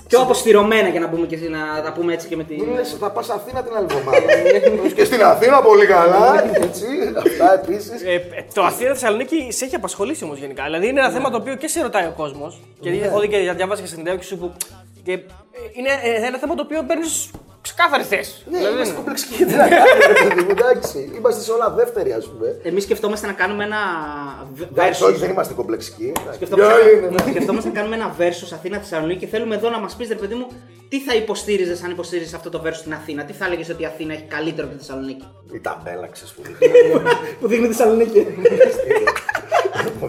Πιο 0.08 0.22
αποστηρωμένα 0.22 0.88
για 0.88 1.00
να 1.00 1.10
πούμε, 1.10 1.26
και, 1.28 1.38
να 1.50 1.82
τα 1.84 1.92
πούμε 1.94 2.14
έτσι 2.14 2.28
και 2.28 2.36
με 2.36 2.44
τη. 2.44 2.56
Μην 2.56 2.74
λες, 2.74 2.98
θα 3.00 3.10
πας 3.12 3.30
Αθήνα 3.30 3.64
την 3.64 3.76
άλλη 3.76 3.86
εβδομάδα. 3.90 4.20
και 4.96 5.06
στην 5.06 5.24
Αθήνα 5.24 5.62
πολύ 5.62 5.86
καλά. 5.86 6.44
Έτσι, 6.54 6.86
αυτά 7.18 7.54
επίσης. 7.54 8.02
Ε, 8.02 8.14
ε, 8.14 8.46
το 8.54 8.62
Αθήνα 8.64 8.94
Θεσσαλονίκη 8.94 9.52
σε 9.52 9.66
έχει 9.66 9.76
απασχολήσει 9.76 10.24
όμως 10.24 10.38
γενικά. 10.38 10.64
Δηλαδή 10.64 10.88
είναι 10.88 11.00
ένα 11.00 11.10
θέμα 11.10 11.30
το 11.30 11.38
οποίο 11.38 11.56
και 11.56 11.68
σε 11.68 11.82
ρωτάει 11.82 12.06
ο 12.06 12.14
κόσμος. 12.18 12.62
Γιατί 12.80 13.02
έχω 13.02 13.20
δει 13.20 13.28
και 13.28 13.38
διάβασα 13.38 13.82
και 13.82 13.88
στην 13.88 14.00
συνέντευξη 14.00 14.28
σου 14.28 14.38
που. 14.38 14.54
Και 15.04 15.12
ε, 15.12 15.18
είναι 15.74 15.90
ε, 16.04 16.26
ένα 16.28 16.38
θέμα 16.38 16.56
το 16.56 16.62
οποίο 16.62 16.84
παίρνεις 16.84 17.30
ξεκάθαρη 17.62 18.04
θέση. 18.04 18.44
Ναι, 18.52 18.58
Δηλαδή, 18.58 18.76
είμαστε 18.76 18.94
δεν- 18.94 19.04
κομπλεξικοί. 19.04 19.36
Τι 19.50 19.54
να 19.56 19.68
κάνουμε, 19.68 20.06
ρε 20.08 20.24
παιδί 20.30 20.42
μου, 20.44 20.50
εντάξει. 20.52 21.12
Είμαστε 21.18 21.42
σε 21.42 21.52
όλα 21.52 21.70
δεύτεροι, 21.70 22.12
ας 22.14 22.26
πούμε. 22.30 22.60
Εμείς 22.64 22.84
σκεφτόμαστε 22.84 23.28
να 23.28 23.34
κάνουμε 23.34 23.64
ένα. 23.64 23.78
β- 24.54 24.62
Εντάξει, 24.62 25.04
όχι, 25.04 25.14
versus. 25.14 25.20
δεν 25.20 25.30
είμαστε 25.30 25.54
κομπλεξικοί. 25.54 26.12
Σκεφτόμαστε, 26.34 26.74
Για 26.74 26.84
όλοι 26.84 26.98
είναι, 26.98 27.08
ναι. 27.10 27.32
σκεφτόμαστε 27.32 27.70
να 27.70 27.76
κάνουμε 27.76 27.96
ένα 27.96 28.16
versus 28.20 28.50
Αθήνα 28.54 28.78
Θεσσαλονίκη 28.78 29.20
και 29.20 29.28
θέλουμε 29.28 29.56
εδώ 29.56 29.70
να 29.70 29.80
μας 29.80 29.96
πεις, 29.96 30.08
ρε 30.08 30.16
παιδί 30.16 30.34
μου, 30.36 30.48
τι 30.90 31.00
θα 31.02 31.16
υποστήριζες 31.16 31.84
αν 31.84 31.92
υποστήριζες 31.92 32.34
αυτό 32.34 32.50
το 32.50 32.62
versus 32.66 32.74
στην 32.74 32.94
Αθήνα; 32.94 33.24
Τι 33.24 33.34
θα 33.34 33.46
έλεγες 33.46 33.70
ότι 33.70 33.82
η 33.82 33.86
Αθήνα 33.86 34.14
έχει 34.14 34.24
καλύτερο 34.28 34.68
από 34.68 34.76
τη 34.78 34.84
Θεσσαλονίκη; 34.86 35.26
Η 35.54 35.60
ταμπέλα 35.60 36.08
ξεσπουδεί. 36.08 36.56
Που 37.40 37.48
δείχνει 37.48 37.68
τη 37.68 37.74
Θεσσαλονίκη. 37.74 38.28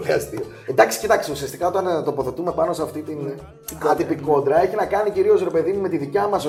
Πολύ 0.03 0.13
αστείο. 0.15 0.39
Εντάξει, 0.65 0.99
κοιτάξτε, 0.99 1.31
ουσιαστικά 1.31 1.67
όταν 1.67 1.87
ε, 1.87 2.01
τοποθετούμε 2.03 2.51
πάνω 2.51 2.73
σε 2.73 2.81
αυτή 2.81 3.01
την 3.01 3.17
άτυπη 3.91 4.15
κόντρα, 4.15 4.61
έχει 4.63 4.75
να 4.75 4.85
κάνει 4.85 5.09
κυρίως 5.09 5.43
ρε 5.43 5.49
παιδί 5.49 5.71
μου 5.71 5.81
με 5.81 5.89
τη 5.89 5.97
δικιά 5.97 6.27
μας 6.27 6.43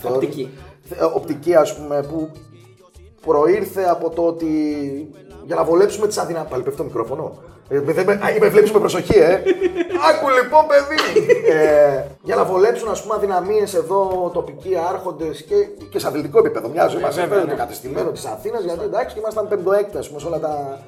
θεώρηση. 0.00 0.06
Οπτική. 0.14 0.50
θε- 0.88 1.02
οπτική, 1.14 1.54
ας 1.54 1.76
πούμε, 1.76 2.02
που 2.02 2.30
προήρθε 3.26 3.82
από 3.82 4.10
το 4.10 4.22
ότι 4.22 4.48
για 5.44 5.54
να 5.56 5.64
βολέψουμε 5.64 6.06
τις 6.06 6.18
αδυναμίε. 6.18 6.48
Πάλι 6.50 6.62
πέφτει 6.62 6.78
το 6.78 6.84
μικρόφωνο. 6.84 7.38
Ε, 7.68 7.80
δεν 7.80 8.04
με, 8.06 8.12
α, 8.12 8.18
με 8.40 8.48
βλέπεις 8.48 8.72
με 8.72 8.78
προσοχή, 8.78 9.18
ε. 9.18 9.32
Άκου 10.10 10.28
λοιπόν, 10.42 10.64
παιδί. 10.66 11.30
ε, 11.50 12.04
για 12.22 12.36
να 12.36 12.44
βολέψουν, 12.44 12.88
ας 12.90 13.02
πούμε, 13.02 13.14
αδυναμίες 13.14 13.74
εδώ 13.74 14.30
τοπικοί 14.34 14.76
άρχοντες 14.92 15.42
και, 15.42 15.54
και 15.90 15.98
σε 15.98 16.06
αθλητικό 16.06 16.38
επίπεδο. 16.38 16.68
Μοιάζει 16.68 16.96
μας 16.96 17.18
αυτό 17.18 17.40
το 17.40 17.56
κατεστημένο 17.56 18.10
της 18.10 18.24
Αθήνας, 18.24 18.62
γιατί 18.64 18.84
εντάξει, 18.84 19.18
ήμασταν 19.18 19.48
πεντοέκτα, 19.48 19.98
ας 19.98 20.08
πούμε, 20.08 20.20
σε 20.20 20.26
όλα 20.26 20.38
τα, 20.38 20.78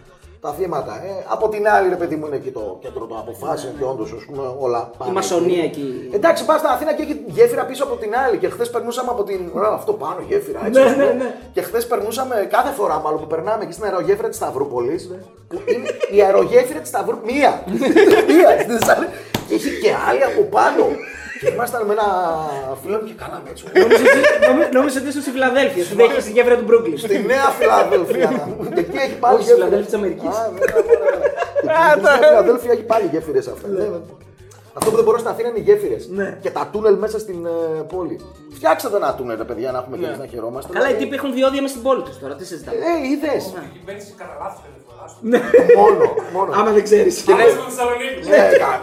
τα 0.45 0.53
θύματα. 0.59 0.93
Ε, 1.05 1.11
από 1.35 1.49
την 1.49 1.69
άλλη, 1.69 1.89
ρε 1.89 1.95
παιδί 2.01 2.17
μου, 2.17 2.27
είναι 2.27 2.37
εκεί 2.37 2.51
το 2.51 2.79
κέντρο 2.81 3.05
των 3.07 3.19
αποφάσεων 3.19 3.73
και 3.79 3.85
όντως, 3.85 4.13
ας 4.19 4.25
πούμε, 4.27 4.43
όλα 4.59 4.91
πάνε. 4.99 5.13
μασονία 5.13 5.63
εκεί. 5.65 6.09
Εντάξει, 6.13 6.45
πας 6.45 6.59
στην 6.59 6.71
Αθήνα 6.75 6.93
και 6.95 7.03
έχει 7.03 7.15
γέφυρα 7.27 7.65
πίσω 7.65 7.85
από 7.85 7.95
την 8.03 8.11
άλλη. 8.25 8.37
Και 8.39 8.49
χθες 8.49 8.71
περνούσαμε 8.71 9.11
από 9.11 9.23
την. 9.25 9.41
Ωραία, 9.55 9.71
αυτό 9.81 9.93
πάνω, 9.93 10.19
γέφυρα. 10.29 10.61
Έτσι, 10.67 10.81
Ναι, 10.81 10.87
ας 10.87 10.93
πούμε. 10.93 11.05
ναι, 11.05 11.13
ναι. 11.13 11.35
Και 11.53 11.63
χθες 11.63 11.87
περνούσαμε 11.87 12.35
κάθε 12.51 12.73
φορά 12.79 12.97
μάλλον 13.05 13.21
που 13.21 13.27
περνάμε 13.27 13.63
εκεί 13.65 13.73
στην 13.73 13.85
αερογέφυρα 13.85 14.29
της 14.29 14.37
Σταυρούπολης. 14.37 15.03
Που 15.49 15.59
είναι 15.67 15.89
η 16.17 16.23
αερογέφυρα 16.23 16.81
της 16.81 16.89
Σταυρούπολη. 16.89 17.33
Μία! 17.33 17.53
Μία! 18.31 18.51
στη 18.61 18.73
Θεσσαλονίκη. 18.79 19.13
Και 19.49 19.55
έχει 19.55 19.71
και 19.83 19.91
άλλη 20.09 20.25
από 20.31 20.43
πάνω. 20.57 20.85
Και 21.45 21.51
ήμασταν 21.57 21.81
με 21.89 21.93
ένα 21.97 22.09
φίλο 22.83 22.97
μου 23.01 23.07
και 23.11 23.17
κάναμε 23.23 23.47
έτσι. 23.53 23.63
Νόμιζα 23.83 24.03
ότι- 24.11 24.47
νομι- 24.51 24.71
Νόμιζα 24.79 24.97
ότι 25.01 25.09
ήσουν 25.13 25.23
στη 25.27 25.31
Φιλαδέλφια. 25.37 25.83
Σου 25.89 25.95
δέχεσαι 26.01 26.21
στη 26.27 26.31
γέφυρα 26.37 26.57
του 26.61 26.65
Μπρούκλιν. 26.69 26.99
Στη 26.99 27.17
Νέα 27.33 27.49
Φιλαδέλφια. 27.59 28.29
Και 28.75 28.81
εκεί 28.87 28.97
έχει 29.07 29.17
πάλι 29.25 29.35
Όχι, 29.37 29.45
στη 29.45 29.53
Φιλαδέλφια 29.55 29.87
της 29.91 29.95
Αμερικής. 30.01 30.35
Α, 30.39 30.43
ναι, 30.55 30.61
ναι, 30.61 30.83
ναι, 30.89 31.17
ναι. 31.23 31.29
Εκεί 31.67 31.91
Στη 31.99 32.21
Νέα 32.21 32.29
Φιλαδέλφια 32.29 32.73
έχει 32.77 32.83
πάλι 32.93 33.05
γέφυρες 33.13 33.47
αυτά. 33.55 33.67
Ναι, 34.75 34.81
ναι. 34.81 34.87
Αυτό 34.87 34.91
που 34.91 34.97
δεν 34.97 35.05
μπορώ 35.05 35.19
στην 35.19 35.31
Αθήνα 35.31 35.49
είναι 35.49 35.59
οι 35.59 35.63
γέφυρες. 35.63 36.09
Ναι. 36.09 36.39
Και 36.43 36.51
τα 36.51 36.69
τούνελ 36.73 36.95
μέσα 36.95 37.19
στην 37.19 37.47
ε, 37.47 37.83
πόλη. 37.95 38.21
Φτιάξτε 38.53 38.89
το 38.89 38.97
ένα 38.97 39.15
τούνελ, 39.15 39.37
ρε 39.37 39.45
παιδιά, 39.45 39.71
να 39.73 39.79
έχουμε 39.79 39.97
και 39.97 40.05
εμείς 40.05 40.19
να 40.19 40.27
χαιρόμαστε. 40.27 40.73
Καλά, 40.73 40.91
οι 40.91 40.95
τύποι 40.95 41.15
έχουν 41.15 41.33
διόδια 41.33 41.63
μες 41.63 41.71
στην 41.71 41.83
πόλη 41.83 42.03
τους 42.03 42.19
τώρα. 42.19 42.35
Τι 42.35 42.45
συζητάμε. 42.47 42.77
Ε, 42.79 43.07
είδες. 43.11 43.53
Ναι. 45.21 45.41
μόνο, 45.77 46.15
μόνο. 46.33 46.53
Άμα 46.61 46.71
δεν 46.71 46.83
ξέρεις. 46.83 47.27
Ναι, 47.27 47.37
κα- 48.59 48.83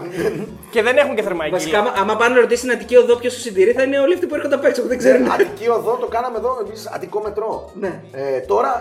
Και 0.71 0.81
δεν 0.81 0.97
έχουν 0.97 1.15
και 1.15 1.21
θερμαϊκή. 1.21 1.53
Βασικά, 1.53 1.79
άμα- 1.79 1.93
άμα 2.01 2.15
πάνε 2.15 2.33
να 2.35 2.39
ρωτήσει 2.41 2.59
στην 2.59 2.71
Αττική 2.71 2.95
Οδό 2.97 3.15
ποιος 3.15 3.33
σου 3.33 3.39
συντηρεί, 3.39 3.71
θα 3.71 3.83
είναι 3.83 3.99
όλοι 3.99 4.13
αυτοί 4.13 4.25
που 4.27 4.35
έρχονται 4.35 4.55
απ' 4.55 4.65
έξω 4.65 4.81
που 4.81 4.87
δεν 4.87 4.97
ξέρουν. 4.97 5.31
Αττική 5.31 5.67
οδό 5.69 5.97
το 6.01 6.07
κάναμε 6.07 6.37
εδώ 6.37 6.57
εμείς 6.65 6.87
Αττικό 6.95 7.21
μετρό. 7.21 7.69
Ναι. 7.79 8.01
Ε, 8.11 8.39
τώρα, 8.39 8.71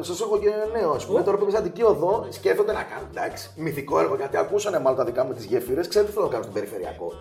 σας 0.00 0.20
έχω 0.20 0.38
και 0.38 0.50
νέο, 0.80 0.90
ας 0.90 1.06
πούμε. 1.06 1.22
Τώρα 1.22 1.36
που 1.36 1.46
είμαι 1.48 1.58
Αττική 1.58 1.82
οδό, 1.82 2.26
σκέφτονται 2.30 2.72
να 2.72 2.82
κάνουν 2.90 3.08
εντάξει, 3.14 3.50
μυθικό 3.56 4.00
έργο 4.00 4.14
γιατί 4.16 4.36
ακούσανε 4.36 4.78
μάλλον 4.80 4.98
τα 4.98 5.04
δικά 5.04 5.24
μου 5.24 5.32
τις 5.32 5.44
γέφυρες. 5.44 5.88
Ξέρετε 5.88 6.10
τι 6.10 6.16
θέλω 6.16 6.26
να 6.28 6.32
κάνουν 6.34 6.46
στον 6.50 6.55
περιφερειακό. 6.58 7.12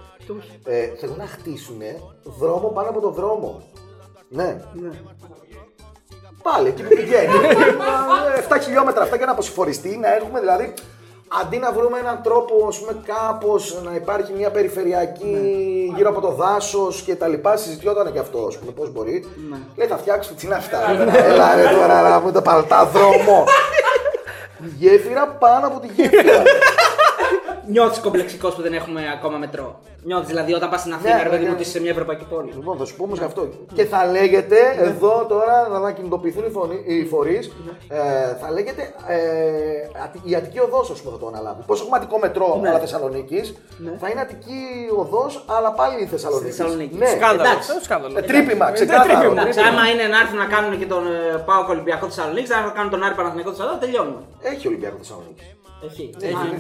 Ε, 0.66 0.88
θέλουν 1.00 1.18
να 1.18 1.28
χτίσουν 1.28 1.82
δρόμο 2.24 2.68
πάνω 2.68 2.90
από 2.90 3.00
το 3.00 3.10
δρόμο. 3.10 3.50
Ναι. 4.30 4.50
Πάλι 6.44 6.68
εκεί 6.68 6.82
που 6.84 6.96
πηγαίνει. 6.96 7.34
Ε, 8.38 8.56
7 8.56 8.58
χιλιόμετρα 8.64 9.04
αυτά 9.04 9.16
για 9.16 9.26
να 9.26 9.32
αποσυφοριστεί, 9.32 9.98
να 9.98 10.16
έχουμε 10.16 10.40
δηλαδή. 10.40 10.74
Αντί 11.42 11.58
να 11.58 11.72
βρούμε 11.72 11.98
έναν 12.00 12.20
τρόπο, 12.24 12.68
ας 12.68 12.80
πούμε, 12.80 13.02
κάπως 13.06 13.82
να 13.84 13.96
υπάρχει 13.96 14.34
μια 14.34 14.52
περιφερειακή 14.52 15.38
γύρω 15.96 16.10
από 16.10 16.22
το 16.22 16.32
δάσος 16.32 17.02
και 17.02 17.16
τα 17.16 17.28
λοιπά, 17.28 17.58
συζητιόταν 17.58 18.12
και 18.14 18.20
αυτό, 18.20 18.46
ας 18.48 18.58
πούμε, 18.58 18.72
πώς 18.72 18.92
μπορεί. 18.92 19.26
Λέει, 19.76 19.88
θα 19.88 19.98
φτιάξουμε, 19.98 20.38
τι 20.40 20.46
είναι 20.46 20.56
αυτά. 20.56 20.80
Έλα 21.16 21.56
ρε 21.56 21.64
τώρα 21.80 22.10
να 22.10 22.20
πούμε 22.20 22.32
το 22.32 22.42
παλτά 22.42 22.86
δρόμο. 22.86 23.44
Γέφυρα 24.80 25.28
πάνω 25.28 25.68
από 25.68 25.80
τη 25.80 25.88
γέφυρα. 25.88 26.44
Νιώθεις 27.68 28.00
κομπλεξικός 28.00 28.56
που 28.56 28.62
δεν 28.62 28.74
έχουμε 28.74 29.02
ακόμα 29.14 29.38
μετρό. 29.38 29.80
Νιώθεις 30.04 30.28
δηλαδή 30.28 30.54
όταν 30.54 30.70
πας 30.70 30.80
στην 30.80 30.94
Αθήνα, 30.94 31.16
Ναι, 31.16 31.24
ρε 31.24 31.30
παιδί 31.30 31.36
ναι, 31.36 31.42
μου, 31.44 31.48
ναι. 31.48 31.54
ότι 31.54 31.62
είσαι 31.62 31.72
σε 31.72 31.82
μια 31.82 31.92
ευρωπαϊκή 31.92 32.26
πόλη. 32.30 32.52
Λοιπόν, 32.56 32.78
θα 32.78 32.86
σου 32.86 32.96
πω 32.96 33.04
όμως 33.04 33.18
γι' 33.18 33.24
αυτό. 33.24 33.50
Και 33.74 33.86
θα 33.86 34.06
λέγεται 34.06 34.58
εδώ 34.78 35.26
τώρα 35.30 35.68
να 35.72 35.78
ανακοινητοποιηθούν 35.78 36.46
οι, 36.46 36.50
φωνή- 36.50 36.84
οι 36.90 37.06
φορείς. 37.06 37.52
Ε, 37.88 38.00
θα 38.42 38.52
λέγεται 38.52 38.82
ε, 39.08 39.18
Αττική- 40.04 40.30
η 40.30 40.36
Αττική 40.36 40.60
Οδός, 40.60 40.90
ας 40.92 41.00
πούμε, 41.02 41.12
θα 41.14 41.20
το 41.20 41.28
αναλάβει. 41.28 41.62
Πώ 41.66 41.74
έχουμε 41.74 41.96
Αττικό 41.98 42.18
μετρό, 42.20 42.62
αλλά 42.68 42.80
Θεσσαλονίκης, 42.80 43.56
θα 44.00 44.10
είναι 44.10 44.22
Αττική 44.22 44.60
Οδός, 44.98 45.44
αλλά 45.58 45.72
πάλι 45.72 46.04
η 46.04 46.06
Θεσσαλονίκη. 46.06 46.50
Θεσσαλονίκη. 46.52 46.96
Ναι, 46.98 47.08
Σκάνδαλο. 47.08 47.42
εντάξει. 47.42 47.70
Ε, 47.80 47.84
σκάνδαλο. 47.84 48.18
Ε, 48.18 48.22
τρύπημα, 48.22 48.72
ξεκάθαρο. 48.72 49.32
Εντάξει, 49.32 49.60
άμα 49.60 49.84
είναι 49.92 50.04
να 50.14 50.18
έρθουν 50.20 50.38
να 50.38 50.46
κάνουν 50.46 50.80
και 50.80 50.86
τον 50.86 51.04
ε, 51.08 51.38
Πάοκ 51.46 51.70
Ολυμπιακό 51.70 52.06
Θεσσαλονίκη, 52.06 52.48
θα 52.48 52.72
κάνουν 52.76 52.92
τον 52.92 53.04
Άρη 53.04 53.16
Παναθηναϊκό 53.16 53.50
Θεσσαλονίκη, 53.52 53.86
τελειώνουμε. 53.86 54.22
Έχει 54.42 54.68
Ολυμπιακό 54.68 54.98
Θεσσαλονίκη. 54.98 55.44
Έχει. 55.86 56.14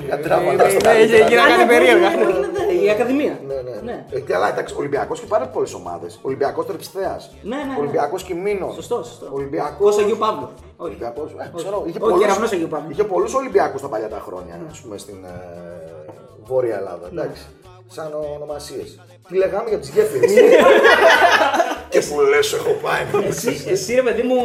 Για 0.05 0.19
τράματα 0.19 0.69
στο 0.69 0.80
Ναι, 0.89 0.93
είχε 0.93 1.17
καλύτερα. 1.17 1.28
γίνει 1.28 1.39
Α, 1.39 1.43
ναι, 1.43 1.49
κάτι 1.51 1.63
μπορεί, 1.65 1.78
περίεργα. 1.78 2.09
μπορεί, 2.09 2.23
μπορεί, 2.26 2.78
ναι, 2.78 2.84
Η 2.86 2.89
Ακαδημία. 2.89 3.36
Ναι, 3.47 3.53
ναι. 3.67 3.76
Ναι. 3.89 4.05
Ε, 4.11 4.19
καλά, 4.19 4.47
εντάξει, 4.53 4.76
Ολυμπιακό 4.78 5.13
και 5.13 5.28
πάρα 5.36 5.45
πολλέ 5.47 5.67
ομάδε. 5.76 6.07
Ολυμπιακό 6.21 6.63
Τερψιθέα. 6.63 7.15
Ναι, 7.41 7.55
ναι, 7.55 7.63
ναι. 7.63 7.76
Ολυμπιακό 7.80 8.15
Κιμίνο. 8.28 8.67
Σωστό, 8.76 8.95
σωστό. 9.09 9.26
Ολυμπιακό. 9.32 9.88
Όσο 9.88 9.99
Αγίου 10.01 10.17
Παύλου. 10.17 10.47
Όχι. 10.78 10.89
Ολυμπιακός, 10.89 11.32
ε, 11.39 11.51
ξέρω, 11.55 11.84
είχε 11.88 11.97
Ο 11.97 12.01
πολλούς- 12.01 12.19
κεραυνός 12.21 12.51
Αγίου 12.51 12.67
Παύλου. 12.67 12.89
Είχε 12.91 13.03
πολλού 13.03 13.28
Ολυμπιακού 13.36 13.78
τα 13.80 13.88
παλιά 13.88 14.09
τα 14.09 14.19
χρόνια, 14.26 14.53
α 14.53 14.82
πούμε, 14.84 14.97
στην 14.97 15.19
ε, 15.23 15.30
Βόρεια 16.49 16.76
Ελλάδα. 16.78 17.07
Ναι. 17.11 17.21
Εντάξει. 17.21 17.43
Σαν 17.88 18.09
ονομασίε. 18.36 18.84
Τι 19.28 19.36
λέγαμε 19.38 19.69
για 19.69 19.78
τι 19.80 19.88
γέφυρε. 19.91 20.26
Και 21.99 22.05
που 22.09 22.21
λες, 22.31 22.53
έχω 22.53 22.71
πάει. 22.85 23.03
Εσύ, 23.27 23.63
εσύ 23.69 23.93
ρε 23.95 24.01
παιδί 24.01 24.21
μου 24.21 24.37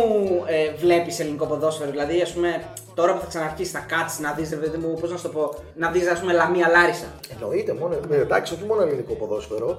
ε, 0.46 0.74
βλέπεις 0.82 1.20
ελληνικό 1.20 1.46
ποδόσφαιρο. 1.46 1.90
Δηλαδή, 1.90 2.20
ας 2.20 2.32
πούμε, 2.32 2.62
τώρα 2.94 3.12
που 3.14 3.20
θα 3.20 3.26
ξαναρχίσει 3.26 3.72
να 3.74 3.80
κάτσει 3.80 4.20
να 4.22 4.32
δεις, 4.32 4.50
ρε 4.50 4.56
παιδί 4.56 4.76
μου, 4.82 4.96
πώς 5.00 5.10
να 5.10 5.16
σου 5.16 5.22
το 5.22 5.28
πω, 5.28 5.54
να 5.74 5.90
δεις, 5.90 6.08
ας 6.08 6.20
πούμε, 6.20 6.32
Λαμία 6.32 6.68
Λάρισα. 6.68 7.08
Εννοείται, 7.34 7.72
μόνο, 7.80 7.94
ε, 8.10 8.16
εντάξει, 8.20 8.54
όχι 8.54 8.64
μόνο 8.64 8.82
ελληνικό 8.82 9.14
ποδόσφαιρο. 9.14 9.70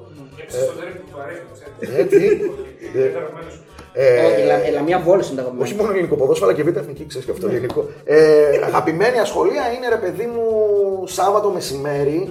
Ε, 1.80 2.04
τι. 2.04 2.18
Ε, 3.94 4.26
Όχι, 4.26 4.44
Λα- 4.46 4.66
ε, 4.68 4.72
Λαμία 4.72 5.00
Βόλος 5.00 5.28
είναι 5.28 5.36
τα 5.36 5.42
αγαπημένα. 5.42 5.66
Όχι 5.70 5.76
μόνο 5.80 5.92
ελληνικό 5.92 6.16
ποδόσφαιρο, 6.16 6.50
αλλά 6.50 6.58
και 6.58 6.64
β' 6.64 6.78
εθνική, 6.78 7.06
ξέρεις 7.06 7.26
και 7.26 7.32
αυτό 7.32 7.48
ελληνικό. 7.48 7.86
Ε, 8.04 8.60
αγαπημένη 8.66 9.20
ασχολία 9.20 9.72
είναι 9.76 9.90
ρε 9.90 9.96
παιδί 9.96 10.26
μου 10.26 10.44
Σάββατο 11.08 11.50
μεσημέρι. 11.50 12.30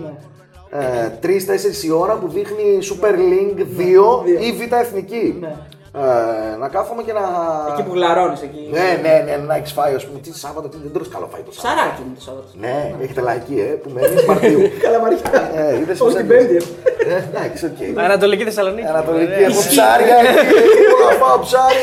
Ε, 0.72 1.10
3-4 1.22 1.84
η 1.84 1.90
ώρα 1.90 2.14
που 2.14 2.28
δείχνει 2.28 2.78
Super 2.90 3.14
League 3.14 3.60
2 3.60 4.42
ή 4.46 4.52
Β' 4.52 4.72
Εθνική. 4.72 5.38
Ε, 5.94 6.56
να 6.58 6.68
κάθομαι 6.68 7.02
και 7.02 7.12
να. 7.12 7.24
Εκεί 7.72 7.82
που 7.82 7.94
γλαρώνεις, 7.94 8.42
εκεί. 8.42 8.68
Ναι, 8.72 8.88
ναι, 9.04 9.14
ναι, 9.26 9.36
να 9.36 9.54
έχεις 9.56 9.72
φάει, 9.72 9.94
ας 9.94 10.06
πούμε. 10.06 10.18
Τι 10.20 10.30
Σάββατο, 10.38 10.68
τι 10.68 10.76
δεν 10.82 10.92
τρως 10.92 11.08
καλό 11.08 11.28
φάει 11.32 11.42
το 11.42 11.52
Σάββατο. 11.52 11.78
Σαράκι 11.78 12.00
είναι 12.06 12.14
το 12.18 12.22
Σάββατο. 12.28 12.48
Ναι, 12.64 12.94
έχετε 13.02 13.20
λαϊκή, 13.20 13.56
ε, 13.66 13.72
που 13.82 13.90
μένεις 13.94 14.24
Μαρτίου. 14.24 14.60
Καλαμαριά. 14.84 15.18
Ε, 15.56 15.78
είδες 15.80 16.00
Όχι 16.00 16.16
την 16.16 16.26
ψάρια. 16.26 16.46
Πέμπτη. 16.48 16.56
Ε, 17.12 17.16
Εντάξει, 17.30 17.62
οκ. 17.70 17.80
Ανατολική 18.08 18.44
Θεσσαλονίκη. 18.44 18.86
Ανατολική, 18.94 19.42
έχω 19.48 19.60
ψάρια 19.72 20.16
εκεί, 20.24 20.82
έχω 20.90 21.02
να 21.10 21.16
φάω 21.22 21.38
ψάρι. 21.46 21.82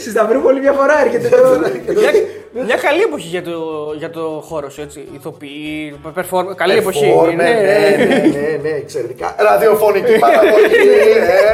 Στη 0.00 0.10
Σταυρούπολη 0.10 0.60
μια 0.60 0.72
φορά 0.72 0.94
έρχεται. 1.04 1.28
το- 2.54 2.62
Μια 2.64 2.76
καλή 2.76 3.00
εποχή 3.02 3.28
για 3.28 3.42
το, 3.42 3.52
για 3.98 4.10
το 4.10 4.42
χώρο 4.48 4.70
σου, 4.70 4.80
έτσι. 4.80 5.08
Ηθοποιοί, 5.14 5.96
perform, 6.16 6.44
καλή 6.56 6.72
εποχή. 6.76 7.14
Performer, 7.16 7.34
ναι, 7.34 7.34
ναι, 7.34 8.06
ναι, 8.38 8.58
ναι, 8.62 8.68
εξαιρετικά. 8.68 9.34
Ραδιοφωνική 9.38 10.18
παραγωγή. 10.18 10.74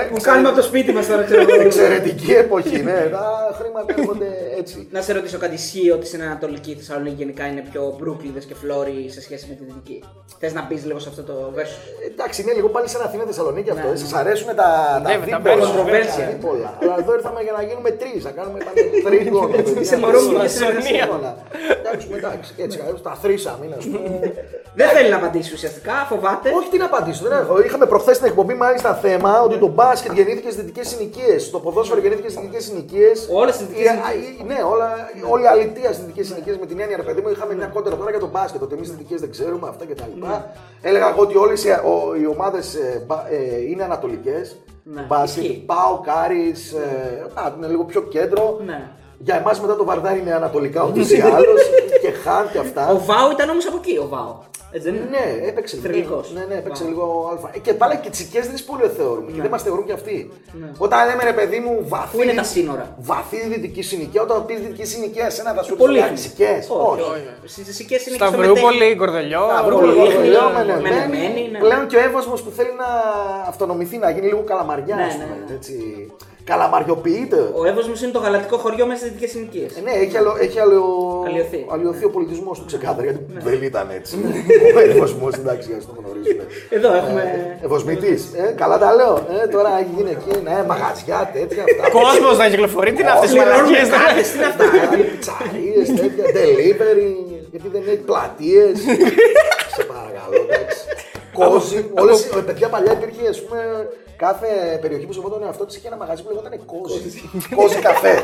ε, 0.01 0.09
Που 0.11 0.17
κάνουμε 0.23 0.49
από 0.49 0.57
το 0.57 0.63
σπίτι 0.63 0.93
μας 0.93 1.07
τώρα, 1.07 1.23
ξέρω 1.23 1.41
εγώ. 1.43 1.61
Εξαιρετική 1.61 2.33
εποχή, 2.33 2.83
ναι. 2.83 3.09
Τα 3.11 3.57
χρήματα 3.61 3.95
έρχονται 3.99 4.27
έτσι. 4.59 4.89
Να 4.91 5.01
σε 5.01 5.13
ρωτήσω 5.13 5.39
κάτι 5.39 5.55
ισχύει 5.55 5.91
ότι 5.91 6.07
στην 6.07 6.23
Ανατολική 6.23 6.75
Θεσσαλονίκη 6.79 7.15
γενικά 7.19 7.47
είναι 7.47 7.65
πιο 7.71 7.97
μπρούκληδες 7.99 8.39
και 8.49 8.55
φλόροι 8.55 9.07
σε 9.11 9.21
σχέση 9.21 9.47
με 9.49 9.55
τη 9.55 9.65
Δυτική. 9.65 10.03
Θες 10.39 10.53
να 10.55 10.63
μπεις 10.69 10.85
λίγο 10.87 10.99
σε 10.99 11.09
αυτό 11.09 11.23
το 11.23 11.35
versus; 11.57 11.79
Εντάξει, 12.13 12.43
είναι 12.43 12.53
λίγο 12.59 12.69
πάλι 12.69 12.89
σαν 12.89 13.03
Αθήνα 13.03 13.25
Θεσσαλονίκη 13.31 13.71
αυτό. 13.71 13.89
Ναι. 13.89 13.97
Σα 13.97 14.19
αρέσουν 14.19 14.47
τα, 14.47 14.55
τα 15.05 15.09
Ναι, 15.09 15.15
τα 15.15 15.21
δίπολα, 15.25 15.65
controversial. 15.71 16.21
τα 16.21 16.27
δίπολα. 16.33 16.69
Αλλά 16.83 16.97
εδώ 17.03 17.13
ήρθαμε 17.19 17.41
για 17.47 17.55
να 17.59 17.63
γίνουμε 17.69 17.91
τρεις, 18.01 18.21
να 18.29 18.31
κάνουμε 18.39 18.59
τρίγωνο. 19.07 19.55
Είσαι 19.83 19.97
μωρό 20.03 20.21
μου, 20.23 20.37
Τρίγωνο. 20.99 21.35
είσαι 21.59 21.79
Εντάξει, 21.81 22.09
εντάξει, 22.17 22.55
έτσι, 22.57 22.79
τα 23.03 23.15
θρήσαμε, 23.23 23.67
είναι, 23.67 23.77
ας 23.79 23.85
πούμε. 23.85 24.33
Δεν 24.75 24.89
θέλει 24.89 25.11
να 25.11 25.17
απαντήσει 25.17 25.55
ουσιαστικά, 25.55 25.93
φοβάται. 26.09 26.49
Όχι, 26.57 26.69
τι 26.71 26.79
να 26.79 26.85
απαντήσω. 26.85 27.23
Δεν 27.29 27.39
έχω. 27.39 27.61
Είχαμε 27.61 27.87
προχθές 27.87 28.17
στην 28.17 28.29
εκπομπή 28.29 28.55
μάλιστα 28.55 28.95
θέμα 28.95 29.43
ότι 29.43 29.57
το 29.59 29.67
μπάσκετ 29.67 30.13
γεννήθηκε 30.13 30.51
στις 30.51 30.63
δυτικές 30.63 30.89
συνοικίες. 30.89 31.51
Το 31.51 31.59
ποδόσφαιρο 31.61 32.01
γεννήθηκε 32.01 32.29
στις 32.29 32.41
δυτικές 32.41 32.65
συνοικίες. 32.65 33.29
Όλες 33.33 33.55
στις 33.55 33.67
δυτικές 33.67 33.93
Ναι, 34.47 34.59
όλα, 34.73 34.89
όλη 35.31 35.43
η 35.43 35.47
αλητία 35.47 35.93
στις 35.93 36.05
δυτικές 36.05 36.27
συνοικίες 36.27 36.57
με 36.59 36.67
την 36.67 36.81
έννοια, 36.81 36.97
ρε 36.97 37.03
παιδί 37.03 37.21
μου, 37.21 37.29
είχαμε 37.29 37.55
μια 37.55 37.67
κόντρα 37.67 37.97
τώρα 37.97 38.11
για 38.11 38.21
το 38.21 38.29
μπάσκετ. 38.29 38.63
Ότι 38.63 38.75
εμείς 38.75 38.87
στι 38.87 38.97
δυτικές 38.97 39.21
δεν 39.21 39.31
ξέρουμε 39.31 39.69
αυτά 39.69 39.85
κτλ. 39.85 40.25
Έλεγα 40.83 41.09
εγώ 41.09 41.23
ότι 41.23 41.37
όλες 41.37 41.65
οι 42.21 42.27
ομάδες 42.27 42.79
είναι 43.71 43.83
ανατολικές. 43.83 44.57
Ναι, 44.83 45.05
Μπάσκετ, 45.09 45.43
ισχύει. 45.43 45.65
Πάο, 45.67 46.01
Κάρις, 46.01 46.75
είναι 47.57 47.67
λίγο 47.67 47.85
πιο 47.85 48.03
κέντρο. 48.03 48.61
Ναι. 48.65 48.91
Για 49.23 49.37
εμάς 49.37 49.61
μετά 49.61 49.77
το 49.77 49.85
Βαρδάρι 49.85 50.19
είναι 50.19 50.33
ανατολικά 50.35 50.85
ούτω 50.85 51.01
ή 51.01 51.21
άλλω. 51.21 51.55
και 52.03 52.11
Χάν 52.11 52.51
και 52.53 52.59
αυτά. 52.59 52.89
Ο 52.91 52.99
Βάου 53.05 53.31
ήταν 53.33 53.49
όμως 53.49 53.67
από 53.67 53.77
εκεί, 53.83 53.97
ο 53.99 54.07
Βάου. 54.09 54.39
Έτσι 54.73 54.91
δεν 54.91 54.95
είναι; 54.99 55.09
Ναι, 55.11 55.47
έπαιξε 55.49 55.77
λίγο. 55.77 55.89
Θρηλυκός. 55.89 56.33
Ναι, 56.35 56.45
ναι, 56.49 56.55
έπαιξε 56.55 56.85
Wow. 56.85 56.89
λίγο 56.89 57.29
αλφα. 57.33 57.51
Ε, 57.55 57.59
Και 57.59 57.75
πάλι 57.75 57.97
και 58.03 58.11
τσικές 58.11 58.45
δεν 58.45 58.53
τις 58.53 58.65
πολύ 58.65 58.83
θεωρούμε. 58.97 59.31
Και 59.35 59.41
δεν 59.41 59.51
μας 59.51 59.63
θεωρούν 59.63 59.85
και 59.85 59.93
αυτοί. 59.93 60.31
Όταν 60.79 60.99
λέμε 61.09 61.23
ρε 61.25 61.33
παιδί 61.33 61.59
μου 61.59 61.85
βαθύ. 61.89 62.17
Πού 62.17 62.23
είναι 62.23 62.33
τα 62.33 62.43
σύνορα; 62.43 62.95
Βαθύ 62.99 63.49
δυτική 63.49 63.83
συνοικία, 63.83 64.23
όταν 64.23 64.47
πεις 64.47 64.59
δυτική 64.61 64.85
συνοικία, 64.87 65.27
εσένα 65.27 65.53
θα 65.53 65.63
σου 65.63 65.77
Πολύ. 65.77 66.01
πει 66.03 66.13
τσικές. 66.15 66.69
Όχι. 66.71 67.03
Στις 67.45 67.77
Σικέ 67.77 67.95
είναι 67.95 68.17
και 68.17 68.25
στο 68.25 68.27
Σταυρούπολη, 68.27 68.97
Κορδελιό. 68.97 69.43
Σταυρούπολη, 69.53 69.93
Πολύ. 69.93 70.13
Κορδελιό, 70.13 70.41
Ναι, 70.49 70.65
Μενεμένη. 70.65 70.95
Μενεμένη, 70.95 71.49
ναι. 71.53 71.59
Πλέον 71.59 71.87
και 71.87 71.97
ο 71.97 72.01
Εύωσμο 72.01 72.35
που 72.35 72.51
θέλει 72.57 72.73
να 72.79 72.89
αυτονομηθεί, 73.49 73.97
να 73.99 74.11
γίνει 74.11 74.27
λίγο 74.27 74.43
καλαμαριά, 74.51 74.95
Ναι, 74.97 75.03
ας 75.03 75.17
ναι, 75.17 75.25
πούμε, 75.25 75.37
ναι. 75.49 75.55
έτσι. 75.55 75.75
Καλαμαριοποιείται. 76.53 77.41
Ο 77.61 77.63
Εύωσμο 77.71 77.95
είναι 78.03 78.13
το 78.17 78.19
γαλατικό 78.25 78.57
χωριό 78.65 78.85
μέσα 78.87 78.99
στις 79.01 79.09
δυτικές 79.11 79.31
συνοικίες. 79.35 79.71
Ε, 79.77 79.81
Ναι, 79.87 79.93
έχει, 80.05 80.17
αλλο, 80.21 80.33
έχει 80.45 80.59
αλλο... 80.65 80.81
Αλλοιωθεί. 81.29 81.61
αλλοιωθεί 81.75 82.05
ο 82.05 82.11
πολιτισμός 82.17 82.59
του 82.59 82.65
ξεκάθαρα 82.71 83.03
γιατί 83.07 83.21
Ναι. 83.35 83.41
δεν 83.49 83.63
ήταν 83.71 83.87
έτσι. 83.99 84.15
ο 84.77 84.79
Εύωσμο, 84.91 85.27
εντάξει, 85.41 85.69
α 85.79 85.81
το 85.89 85.95
γνωρίζουμε. 86.01 86.45
Εδώ 86.77 86.89
έχουμε. 87.01 87.23
Ευωσμητή. 87.67 88.15
Ε, 88.43 88.45
καλά 88.63 88.77
τα 88.79 88.95
λέω. 88.99 89.15
Ε, 89.43 89.47
τώρα 89.55 89.71
έχει 89.81 89.93
γίνει 89.97 90.11
εκεί, 90.17 90.33
ναι, 90.47 90.57
μαγαζιά, 90.71 91.21
τέτοια. 91.37 91.63
αυτά. 91.69 91.85
Κόσμος 91.99 92.35
να 92.43 92.47
κυκλοφορεί, 92.53 92.91
τι 92.93 93.01
είναι 93.03 93.11
αυτές 93.17 93.31
οι 93.31 93.35
Πληρώνουμε 93.35 93.61
μαλακίες. 93.63 93.89
κάρτες, 93.97 94.27
τι 94.31 94.37
είναι 94.39 94.47
αυτά; 94.53 94.65
Πιτσαρίες, 95.11 95.87
τέτοια, 96.01 96.25
delivery, 96.39 97.09
γιατί 97.53 97.69
δεν 97.75 97.83
έχει 97.93 98.03
πλατείες. 98.11 98.75
Σε 99.77 99.83
παρακαλώ, 99.93 100.37
εντάξει. 100.47 100.79
Κόζι, 101.39 101.79
όλε 102.01 102.13
οι 102.41 102.43
παιδιά 102.49 102.69
παλιά 102.75 102.93
υπήρχε, 102.99 103.29
ας 103.35 103.39
πούμε, 103.45 103.61
κάθε 104.25 104.79
περιοχή 104.81 105.07
που 105.07 105.13
σεβόταν 105.13 105.39
τον 105.39 105.47
εαυτό 105.49 105.65
τη 105.67 105.77
είχε 105.77 105.87
ένα 105.87 105.97
μαγαζί 105.97 106.23
που 106.23 106.29
λεγόταν 106.29 106.65
Κόζι. 106.67 107.01
Κόζι 107.55 107.79
καφέ. 107.89 108.15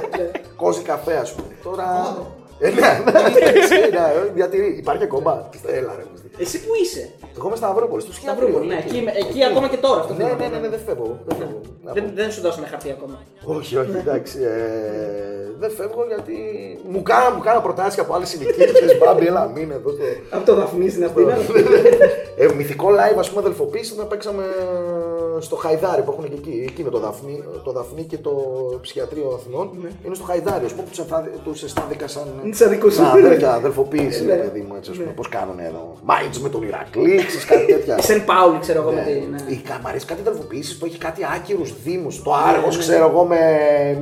Κόζι 0.57 0.83
καφέ, 0.83 1.17
α 1.17 1.27
πούμε. 1.37 1.49
Τώρα. 1.63 2.17
Ε, 2.59 2.71
ναι, 2.71 2.81
ναι, 2.81 3.21
εντάξει, 3.41 3.75
ναι, 3.75 4.31
διατηρεί. 4.35 4.77
Υπάρχει 4.79 5.03
ακόμα. 5.03 5.51
Έλα, 5.67 5.95
ρε. 5.97 6.05
Μου. 6.33 6.37
Εσύ 6.45 6.57
που 6.65 6.73
είσαι. 6.83 7.05
Εγώ 7.39 7.47
είμαι 7.47 7.57
στα 7.57 7.69
Αυρόπολη, 7.73 8.03
στο 8.03 8.13
Σταυρούπολη, 8.13 8.67
ναι. 8.67 8.79
Εκεί, 8.85 8.99
εκεί 9.23 9.45
ακόμα 9.45 9.67
και 9.73 9.77
τώρα. 9.87 10.01
Αυτό 10.01 10.13
Ναι, 10.13 10.19
θέλω 10.23 10.35
ναι, 10.37 10.45
να 10.45 10.49
ναι, 10.51 10.55
πω. 10.57 10.61
ναι, 10.63 10.69
δεν 10.75 10.81
φεύγω. 10.87 11.19
Δεν 11.27 11.37
φεύγω. 11.41 11.61
Να 11.85 11.93
Δεν, 11.93 12.05
πω. 12.05 12.11
δεν 12.15 12.31
σου 12.33 12.41
δώσαμε 12.41 12.67
χαρτί 12.67 12.91
ακόμα. 12.97 13.17
Όχι, 13.59 13.77
όχι, 13.77 13.97
εντάξει. 14.05 14.37
Ε, 14.43 15.51
δεν 15.59 15.71
φεύγω 15.71 16.03
γιατί 16.13 16.37
μου 16.93 17.03
κάναν, 17.03 17.33
μου 17.37 17.43
κάναν 17.47 17.63
προτάσεις 17.63 17.99
από 18.01 18.15
άλλε 18.15 18.27
ηλικίε. 18.35 18.67
Ξέρεις, 18.73 18.99
μπάμπι, 18.99 19.27
έλα, 19.27 19.47
μην 19.55 19.71
εδώ. 19.71 19.91
στο- 19.91 20.37
Από 20.37 20.45
το 20.47 20.55
Δαφνί 20.55 20.89
στην 20.89 21.05
Αθήνα. 21.05 21.35
ε, 22.37 22.53
μυθικό 22.57 22.89
live, 22.99 23.19
ας 23.19 23.29
πούμε, 23.29 23.41
αδελφοποίηση 23.41 23.95
να 23.97 24.05
παίξαμε 24.05 24.45
στο 25.39 25.57
Χαϊδάρι 25.57 26.03
που 26.03 26.11
έχουν 26.13 26.29
και 26.29 26.35
εκεί. 26.35 26.65
Εκεί 26.69 26.81
είναι 26.81 26.91
το 26.91 26.99
Δαφνί, 26.99 27.45
το 27.65 27.73
Δαφνί 27.73 28.03
και 28.05 28.19
το 28.19 28.33
ψυχιατρίο 28.81 29.33
Αθηνών. 29.35 29.71
Είναι 30.05 30.15
στο 30.15 30.25
Χαϊδάρι, 30.25 30.65
ας 30.65 30.73
πούμε, 30.73 30.85
που 31.45 31.51
τους 31.51 31.63
αισθάνθηκα 31.63 32.09
σαν. 32.09 32.23
Είναι 32.45 32.55
σαν 32.55 32.69
δικούς 32.71 32.95
σου. 32.95 33.03
σαν 33.03 33.11
αδέρφια, 33.19 33.53
αδελφοποίηση, 33.53 34.27
ρε 34.27 34.35
παιδί 34.35 34.61
μου, 34.69 34.75
έτσι, 34.77 34.91
ας 34.91 34.97
πούμε. 34.97 35.13
Πώς 35.17 35.29
κάνουν 35.29 35.59
εδώ. 35.59 35.97
Μάιντζ 36.21 36.39
με 36.39 36.49
τον 36.49 36.63
Ηρακλή, 36.63 37.17
ξέρεις, 37.27 37.45
κάτι 37.45 37.65
τέτοια. 37.73 38.01
Σεν 38.01 38.25
Πάουλι, 38.25 38.59
ξέρω 38.59 38.81
εγώ 38.81 38.91
με 38.93 39.01
τη. 39.03 39.11
ναι. 39.13 39.53
Ή 39.55 39.57
κα- 39.69 39.81
μ' 39.83 39.87
αρέσει 39.87 40.07
κάτι 40.07 40.21
αδελφοποίηση 40.21 40.79
που 40.79 40.87
έχει 40.87 40.99
κάτι 40.99 41.21
άκυρους 41.37 41.83
δήμους. 41.83 42.23
Το 42.23 42.35
Άργος, 42.35 42.79
ξέρω 42.79 43.07
εγώ, 43.09 43.25
με 43.25 43.39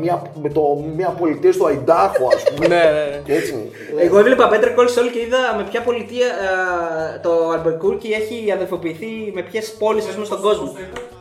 μια, 0.01 0.23
με 0.43 0.49
το, 0.49 0.63
μια 0.97 1.09
πολιτεία 1.09 1.53
στο 1.53 1.65
Αϊντάχο, 1.67 2.29
ας 2.35 2.43
πούμε. 2.43 2.67
Ναι, 2.75 2.75
ναι. 2.75 3.21
Και 3.25 3.35
έτσι. 3.35 3.71
Εγώ 3.99 4.19
έβλεπα 4.19 4.49
Better 4.49 4.71
Call 4.71 4.99
Saul 4.99 5.11
και 5.11 5.19
είδα 5.21 5.39
με 5.57 5.63
ποια 5.71 5.81
πολιτεία 5.83 6.27
ε, 6.27 7.19
το 7.23 7.49
Αλμπουκέρκι 7.51 8.09
έχει 8.13 8.53
αδελφοποιηθεί 8.53 9.07
με 9.35 9.43
ποιες 9.43 9.73
πόλεις 9.79 10.07
ας 10.07 10.13
πούμε 10.15 10.25
στον 10.27 10.41
κόσμο. 10.41 10.77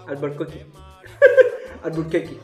Αλμπουκέρκι. 0.10 0.66
Αλμπουκέρκι. 1.86 2.40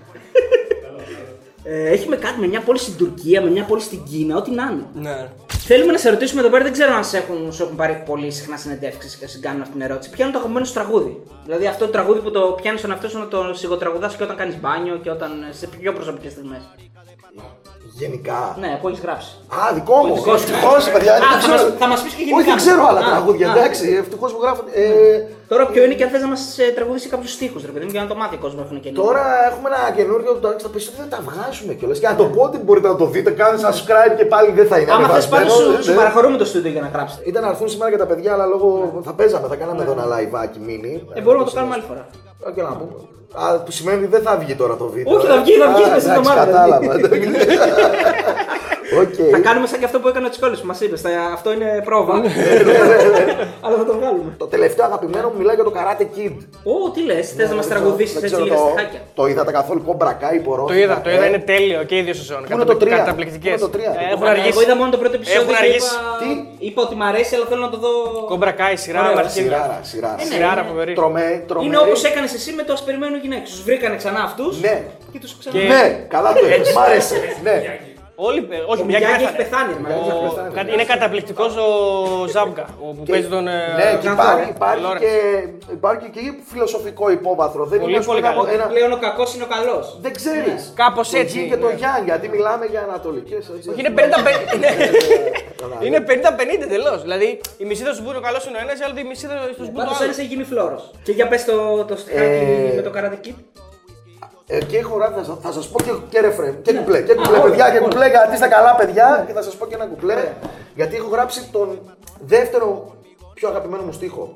Ε, 1.71 1.89
έχει 1.89 2.09
με 2.09 2.15
κάτι 2.15 2.39
με 2.39 2.47
μια 2.47 2.61
πόλη 2.61 2.79
στην 2.79 2.95
Τουρκία, 2.97 3.41
με 3.41 3.49
μια 3.49 3.63
πόλη 3.63 3.81
στην 3.81 4.03
Κίνα, 4.03 4.35
ό,τι 4.37 4.51
να 4.51 4.63
είναι. 4.71 4.85
Ναι. 4.93 5.27
Θέλουμε 5.47 5.91
να 5.91 5.97
σε 5.97 6.09
ρωτήσουμε 6.09 6.41
εδώ 6.41 6.49
πέρα, 6.49 6.63
δεν 6.63 6.73
ξέρω 6.73 6.93
αν 6.93 7.05
σε 7.05 7.17
έχουν, 7.17 7.53
σου 7.53 7.63
έχουν 7.63 7.75
πάρει 7.75 8.03
πολύ 8.05 8.31
συχνά 8.31 8.57
συνεντεύξεις 8.57 9.15
και 9.15 9.27
σε 9.27 9.39
κάνουν 9.39 9.61
αυτήν 9.61 9.79
την 9.79 9.89
ερώτηση. 9.89 10.09
Ποιο 10.09 10.23
είναι 10.23 10.33
το 10.33 10.37
αγαπημένο 10.37 10.65
σου 10.65 10.73
τραγούδι. 10.73 11.23
Δηλαδή 11.45 11.67
αυτό 11.67 11.85
το 11.85 11.91
τραγούδι 11.91 12.19
που 12.19 12.31
το 12.31 12.57
πιάνεις 12.61 12.79
στον 12.79 12.91
εαυτό 12.91 13.09
σου 13.09 13.17
να 13.17 13.27
το 13.27 13.53
σιγοτραγουδάς 13.53 14.15
και 14.15 14.23
όταν 14.23 14.35
κάνεις 14.35 14.59
μπάνιο 14.59 14.97
και 14.97 15.09
όταν 15.09 15.31
σε 15.51 15.67
πιο 15.67 15.93
προσωπικές 15.93 16.31
στιγμές. 16.31 16.61
Γενικά. 18.03 18.39
Ναι, 18.63 18.71
που 18.81 18.87
έχεις 18.89 19.01
γράψει. 19.05 19.29
Α, 19.59 19.61
δικό 19.77 19.95
μου. 20.05 20.13
Δικό 20.19 20.33
σου. 20.37 20.43
Ευτυχώς, 20.47 20.81
παιδιά. 20.93 21.13
Α, 21.15 21.17
δεν 21.19 21.27
θα 21.33 21.37
ξέρω. 21.43 21.53
μας- 21.63 21.73
θα 21.81 21.87
μας 21.91 21.99
πεις 22.03 22.13
και 22.17 22.23
γενικά. 22.23 22.37
Όχι, 22.39 22.47
δεν 22.51 22.57
ξέρω 22.63 22.81
άλλα 22.89 22.99
Α, 23.05 23.09
τραγούδια. 23.11 23.45
α. 23.49 23.51
Εντάξει, 23.55 23.85
ευτυχώς 24.03 24.29
που 24.33 24.39
γράφω. 24.43 24.61
Ε, 24.73 24.83
Τώρα 25.51 25.63
ποιο 25.71 25.81
είναι 25.85 25.95
και 25.97 26.03
αν 26.05 26.09
θες 26.13 26.21
να 26.21 26.29
μας 26.33 26.41
τραγουδήσει 26.75 27.07
κάποιους 27.13 27.31
στίχους, 27.37 27.61
ρε 27.69 27.71
παιδί 27.73 27.85
μου, 27.85 27.91
για 27.95 28.01
να 28.05 28.07
το 28.11 28.15
μάθει 28.21 28.35
ο 28.39 28.41
κόσμος 28.45 28.63
έχουν 28.65 28.79
και 28.83 28.89
Τώρα 28.91 29.23
έχουμε 29.49 29.67
ένα 29.71 29.81
καινούριο 29.97 30.31
που 30.35 30.39
το 30.45 30.47
θα 30.65 30.69
πει 30.73 30.77
ότι 30.89 30.97
δεν 31.03 31.09
τα 31.13 31.19
βγάζουμε 31.27 31.73
κιόλας. 31.79 31.97
Και 32.01 32.07
να 32.07 32.15
το 32.21 32.25
πω 32.33 32.41
ότι 32.49 32.57
μπορείτε 32.65 32.87
να 32.93 32.95
το 33.01 33.05
δείτε, 33.13 33.29
κάντε 33.39 33.57
subscribe 33.65 34.13
και 34.19 34.25
πάλι 34.33 34.49
δεν 34.59 34.67
θα 34.71 34.77
είναι. 34.79 34.91
Άμα 34.91 35.07
θες 35.07 35.09
ανεβασμένος, 35.09 35.53
πάλι 35.53 35.63
σου, 35.65 35.71
ναι. 35.77 35.81
σου 35.85 35.93
παραχωρούμε 35.99 36.37
το 36.37 36.45
στούντιο 36.51 36.71
για 36.75 36.81
να 36.81 36.89
γράψετε. 36.95 37.21
Ήταν 37.29 37.41
να 37.43 37.49
έρθουν 37.49 37.69
σήμερα 37.73 37.89
και 37.91 37.97
τα 38.03 38.05
παιδιά, 38.11 38.31
αλλά 38.33 38.45
λόγω. 38.53 38.67
θα 39.07 39.13
παίζαμε, 39.13 39.47
θα 39.47 39.55
κάναμε 39.61 39.81
εδώ 39.83 39.91
ένα 39.97 40.05
live 40.13 40.33
mini. 40.67 40.93
Ε, 41.17 41.21
μπορούμε 41.21 41.43
να 41.43 41.49
το 41.49 41.55
κάνουμε 41.57 41.73
άλλη 41.77 41.83
φορά. 41.87 42.03
Α, 42.47 42.51
και 42.51 42.61
να 42.61 42.69
πούμε. 42.69 42.91
Α, 43.33 43.59
που 43.59 43.71
σημαίνει 43.71 43.97
ότι 43.97 44.07
δεν 44.07 44.21
θα 44.21 44.37
βγει 44.37 44.55
τώρα 44.55 44.75
το 44.75 44.87
βίντεο. 44.87 45.15
Όχι, 45.15 45.25
ε. 45.25 45.29
θα 45.29 45.41
βγει, 45.41 45.51
θα 45.51 45.67
βγει 45.73 45.83
Α, 45.83 45.89
μέσα 45.89 45.99
στην 45.99 46.11
εντάξει, 46.11 46.31
εβδομάδα, 46.31 46.45
Κατάλαβα. 46.45 46.93
Οκ. 49.01 49.13
Θα 49.31 49.39
κάνουμε 49.39 49.67
σαν 49.67 49.79
και 49.79 49.85
αυτό 49.85 49.99
που 49.99 50.07
έκανε 50.07 50.25
ο 50.25 50.29
Τσικόλης 50.29 50.59
που 50.59 50.67
μας 50.67 50.79
είπες. 50.81 51.01
Αυτό 51.33 51.53
είναι 51.53 51.81
πρόβα. 51.85 52.13
Αλλά 53.65 53.75
θα 53.77 53.85
το 53.85 53.93
βγάλουμε. 53.99 54.33
Το 54.37 54.45
τελευταίο 54.47 54.85
αγαπημένο 54.85 55.27
μου 55.29 55.37
μιλάει 55.37 55.55
για 55.55 55.63
το 55.63 55.73
Karate 55.77 56.01
Kid. 56.15 56.35
Ω, 56.63 56.91
τι 56.93 57.01
λες, 57.03 57.31
θες 57.37 57.49
να 57.49 57.55
μας 57.55 57.67
Δεν 57.67 57.77
τραγουδήσει 57.77 58.09
ξέρω, 58.15 58.25
έτσι 58.25 58.35
δεν 58.35 58.43
λίγα 58.43 58.55
ξέρω, 58.55 58.69
στιχάκια. 58.71 58.99
Το, 59.15 59.21
το 59.21 59.27
είδατε 59.27 59.51
καθόλου 59.51 59.81
κομπρακά 59.85 60.33
υπορώ. 60.33 60.65
Το 60.65 60.73
είδα, 60.73 61.01
το 61.03 61.09
είδα, 61.09 61.25
είναι 61.27 61.39
τέλειο 61.39 61.83
και 61.83 61.97
οι 61.97 62.01
δύο 62.01 62.13
σεζόν. 62.13 62.45
είναι 62.51 62.63
το 62.63 62.75
τρία; 62.75 62.97
Καταπληκτικές. 62.97 63.51
Πού 63.51 63.57
είναι 63.59 63.59
το 63.71 63.77
τρία; 63.77 63.91
Έχουν 64.11 64.21
Εγώ 64.23 64.31
αργήσει. 64.35 64.63
είδα 64.63 64.75
μόνο 64.75 64.89
το 64.91 64.97
πρώτο 64.97 65.15
επεισόδιο. 65.15 65.41
Έχουν 65.41 65.53
και 65.53 65.63
αργήσει. 65.65 65.91
είπα- 65.95 66.47
Τι; 66.57 66.65
Είπα 66.67 66.81
ότι 66.81 66.95
μ' 66.95 67.03
αρέσει, 67.03 67.35
αλλά 67.35 67.45
θέλω 67.49 67.61
να 67.61 67.69
το 67.69 67.77
δω. 67.77 67.89
Κομπρακάι, 68.27 68.75
σειρά, 68.75 68.99
Ωραία, 69.01 69.17
αρχίδια. 69.17 69.51
Σειράρα, 69.51 69.79
σειράρα. 69.81 70.15
ναι, 70.15 70.23
Σειράρα 70.23 70.61
είναι- 70.61 70.69
φοβερή. 70.69 70.93
Τρομε, 70.93 71.43
τρομερή. 71.47 71.67
Είναι 71.67 71.77
όπως 71.85 72.03
έκανες 72.03 72.33
εσύ 72.33 72.51
με 72.51 72.63
το 72.63 72.73
ας 72.73 72.83
περιμένουν 72.83 73.19
γυναίκες. 73.19 73.49
Τους 73.49 73.63
βρήκανε 73.63 73.95
ξανά 73.95 74.21
αυτούς 74.29 74.61
Ναι. 74.61 74.75
και 75.11 75.19
τους 75.19 75.31
ξανά. 75.39 75.55
Και- 75.59 75.67
Ναι, 75.67 75.83
καλά 76.07 76.33
το 76.33 76.45
έχεις, 76.53 76.73
μ' 76.75 76.79
άρεσε. 76.79 77.15
Ναι. 78.19 78.25
Όλοι, 78.27 78.39
ε, 78.49 78.57
όχι, 78.71 78.81
Ο 78.81 78.85
μια 78.89 78.99
Μιγιάκη 78.99 79.17
και 79.23 79.27
έχει 79.29 79.35
πεθάνει. 79.43 79.71
ρε 79.75 79.79
μαλάκα. 79.83 80.01
έχει 80.01 80.11
Ο- 80.25 80.29
πεθάνει. 80.29 80.53
κάτι- 80.57 80.71
Είναι 80.73 80.85
καταπληκτικός 80.93 81.51
ο 81.65 81.67
Ζάμπκα 82.33 82.65
ο 82.85 82.87
που 82.95 83.03
παίζει 83.11 83.27
τον. 83.35 83.47
ε, 83.47 83.51
Ναι, 83.79 83.87
και 83.91 83.97
Τζαν 84.03 84.13
υπάρχει, 84.17 84.31
Θόρε. 84.41 84.53
υπάρχει, 84.57 84.81
Λόρενς. 84.85 85.01
και, 85.03 85.13
υπάρχει 85.77 86.05
και 86.15 86.21
φιλοσοφικό 86.51 87.05
υπόβαθρο. 87.17 87.61
Δεν 87.71 87.79
Πολύ, 87.79 87.89
είναι 87.91 87.99
ας 88.01 88.05
πούμε, 88.05 88.19
πολύ 88.19 88.27
καλό. 88.29 88.41
ένα- 88.53 88.63
Ότι 88.65 88.73
πλέον 88.73 88.91
ο 88.97 88.99
κακός 89.05 89.29
είναι 89.35 89.45
ο 89.49 89.51
καλός. 89.55 89.85
Δεν 90.03 90.13
ξέρεις. 90.19 90.59
Κάπως 90.81 91.05
Το 91.09 91.17
έτσι, 91.21 91.37
Yin 91.45 91.49
και 91.51 91.57
το 91.63 91.67
ναι. 91.67 91.75
Yang, 91.83 92.03
γιατί 92.09 92.25
μιλάμε 92.35 92.65
για 92.73 92.81
ανατολικές. 92.87 93.43
Όχι, 93.53 93.79
είναι 93.81 93.91
50-50. 93.99 94.51
είναι- 94.55 94.75
Είναι 95.87 95.99
50-50 96.09 96.65
τελώ. 96.73 96.93
Δηλαδή 97.05 97.29
η 97.57 97.65
μισή 97.69 97.83
θα 97.83 97.93
σου 97.95 98.03
πούνε 98.05 98.17
ο 98.17 98.23
καλός 98.27 98.41
είναι 98.47 98.57
ο 98.59 98.61
ένας, 98.65 98.75
η 98.79 98.83
άλλη 98.85 98.99
η 98.99 99.07
μισή 99.11 99.25
θα 99.31 99.35
σου 99.47 99.55
πούνε 99.57 99.69
Πάντως 99.79 99.97
το 99.97 100.03
άλλος. 100.03 100.15
ένα 100.17 100.23
έχει 100.23 100.29
γίνει 100.33 100.43
φλόρος. 100.51 100.83
Και 101.05 101.11
για 101.17 101.27
πες 101.27 101.41
το, 101.49 101.55
το 101.89 101.95
στιχάκι 102.01 102.43
Ε, 102.71 102.75
με 102.75 102.81
το 102.87 102.91
Karate 102.95 103.19
Kid. 103.27 103.37
Ε, 104.51 104.63
και 104.65 104.77
έχω 104.77 104.95
γράψει, 104.97 105.15
θα, 105.19 105.23
σα- 105.23 105.35
θα 105.47 105.51
σας 105.51 105.67
πω 105.69 105.77
και, 105.83 105.91
και 106.09 106.19
ρεφρέν. 106.19 106.61
Και 106.61 106.73
κουπλέ. 106.73 107.01
Και 107.01 107.11
Α, 107.11 107.15
κουπλέ, 107.15 107.37
όλα, 107.37 107.41
παιδιά, 107.49 107.65
και 107.69 107.77
όλα. 107.77 107.87
κουπλέ 107.87 108.07
γιατί 108.09 108.33
είστε 108.33 108.47
καλά, 108.47 108.75
παιδιά. 108.75 109.23
Και 109.27 109.33
θα 109.33 109.41
σας 109.41 109.55
πω 109.55 109.65
και 109.65 109.75
ένα 109.75 109.85
κουπλέ. 109.85 110.33
Γιατί 110.75 110.95
έχω 110.95 111.07
γράψει 111.09 111.47
τον 111.51 111.79
δεύτερο 112.19 112.95
πιο 113.33 113.47
αγαπημένο 113.49 113.83
μου 113.83 113.91
στίχο. 113.91 114.35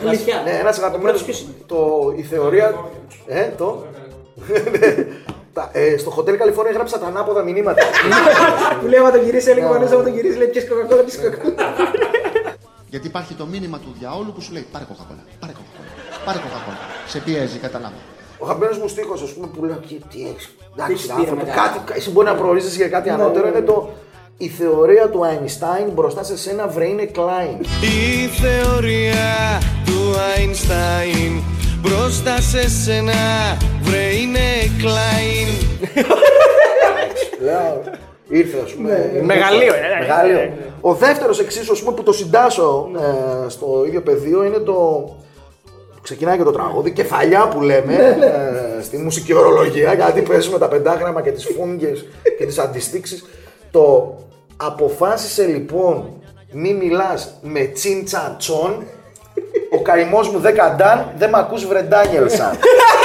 Αλήθεια. 0.00 0.40
Ναι, 0.44 0.50
ένας 0.50 0.78
αγαπημένο. 0.78 1.02
πρώτος 1.08 1.24
ποιος 1.24 1.40
είναι; 1.40 1.52
Το, 1.66 2.12
η 2.16 2.22
θεωρία. 2.22 2.74
Ε, 3.26 3.48
το. 3.58 3.84
Τα- 5.52 5.70
ε, 5.72 5.96
στο 5.96 6.14
Hotel 6.16 6.30
California 6.42 6.68
έγραψα 6.68 6.98
τα 6.98 7.06
ανάποδα 7.06 7.42
μηνύματα. 7.42 7.82
Που 8.80 8.86
λέει, 8.86 8.98
άμα 9.00 9.10
το 9.10 9.16
γυρίσει, 9.18 9.50
έλεγε 9.50 9.66
ο 9.66 9.68
Μανώλης, 9.68 9.92
άμα 9.92 10.02
το 10.02 10.08
γυρίσει, 10.08 10.38
λέει, 10.38 10.46
πιες 10.48 10.68
κοκακόλα, 10.68 11.02
πιες 11.02 11.16
κοκακόλα. 11.18 11.54
Γιατί 12.88 13.06
υπάρχει 13.06 13.34
το 13.34 13.46
μήνυμα 13.46 13.78
του 13.78 13.94
διαόλου 13.98 14.32
που 14.32 14.40
σου 14.40 14.52
λέει 14.52 14.66
πάρε 14.72 14.84
κοκακόλα, 14.84 15.22
πάρε 15.40 15.52
κοκακόλα, 15.52 15.90
πάρε 16.24 16.38
κοκακόλα. 16.38 16.78
Σε 17.06 17.18
πιέζει, 17.18 17.58
καταλάβω. 17.58 18.00
Ο 18.40 18.44
αγαπημένο 18.44 18.76
μου 18.82 18.88
στίχος, 18.88 19.22
ας 19.22 19.32
πούμε, 19.32 19.46
που 19.56 19.64
λέω 19.64 19.76
τι, 19.88 19.94
τι 19.94 20.18
έχεις. 20.30 20.54
Εντάξει, 20.74 20.92
έχεις 20.92 21.06
πει, 21.06 21.12
άνθρωπο, 21.12 21.44
ρε, 21.44 21.50
κάτι, 21.50 21.92
εσύ 21.98 22.10
μπορεί 22.10 22.26
να 22.26 22.34
προορίζεσαι 22.34 22.76
για 22.76 22.88
κάτι 22.88 23.08
ανώτερο. 23.10 23.48
Είναι 23.48 23.60
το. 23.60 23.88
Η 24.38 24.48
θεωρία 24.48 25.08
του 25.08 25.20
Einstein 25.24 25.90
μπροστά 25.94 26.22
σε 26.22 26.36
σένα 26.36 26.66
βρε 26.66 26.84
είναι 26.84 27.10
Klein. 27.14 27.64
Η 27.82 28.26
θεωρία 28.26 29.60
του 29.86 30.14
Einstein 30.36 31.42
μπροστά 31.80 32.40
σε 32.40 32.68
σένα 32.70 33.12
βρε 33.82 34.14
είναι 34.14 34.40
Klein. 34.82 35.48
Λέω, 37.44 37.82
ήρθε 38.28 38.60
ας 38.64 38.72
πούμε. 38.72 39.10
είναι 39.14 39.22
Μεγαλείο, 39.24 39.72
αυτό. 39.72 39.84
ε, 39.84 39.96
ε, 39.96 39.98
Μεγαλείο. 40.00 40.38
ε, 40.38 40.42
ε. 40.42 40.52
Ο 40.80 40.94
δεύτερος 40.94 41.40
εξίσου, 41.40 41.72
ας 41.72 41.82
πούμε, 41.82 41.96
που 41.96 42.02
το 42.02 42.12
συντάσσω 42.12 42.90
ε, 42.96 43.48
στο 43.48 43.84
ίδιο 43.86 44.00
πεδίο 44.02 44.44
είναι 44.44 44.58
το. 44.58 45.08
Ξεκινάει 46.02 46.36
και 46.36 46.42
το 46.42 46.50
τραγούδι, 46.50 46.92
κεφαλιά 46.92 47.48
που 47.48 47.60
λέμε 47.60 47.94
ε, 47.94 48.82
στη 48.82 48.96
μουσική 48.96 49.34
ορολογία, 49.34 49.94
γιατί 49.94 50.22
παίζουμε 50.22 50.58
τα 50.58 50.68
πεντάγραμμα 50.68 51.22
και 51.22 51.30
τις 51.30 51.44
φούγγες 51.56 52.06
και 52.38 52.46
τις 52.46 52.58
αντιστήξεις. 52.58 53.24
Το 53.70 54.16
αποφάσισε 54.56 55.44
λοιπόν 55.44 56.20
μη 56.52 56.74
μιλάς 56.74 57.38
με 57.42 57.60
τσίντσα 57.60 58.34
τσον, 58.38 58.84
ο 59.70 59.82
καημός 59.82 60.28
μου 60.28 60.38
δεν 60.38 60.54
καντάν, 60.54 61.12
δεν 61.16 61.28
μ' 61.28 61.34
ακούς 61.34 61.66
βρεντάνιελσαν. 61.66 62.58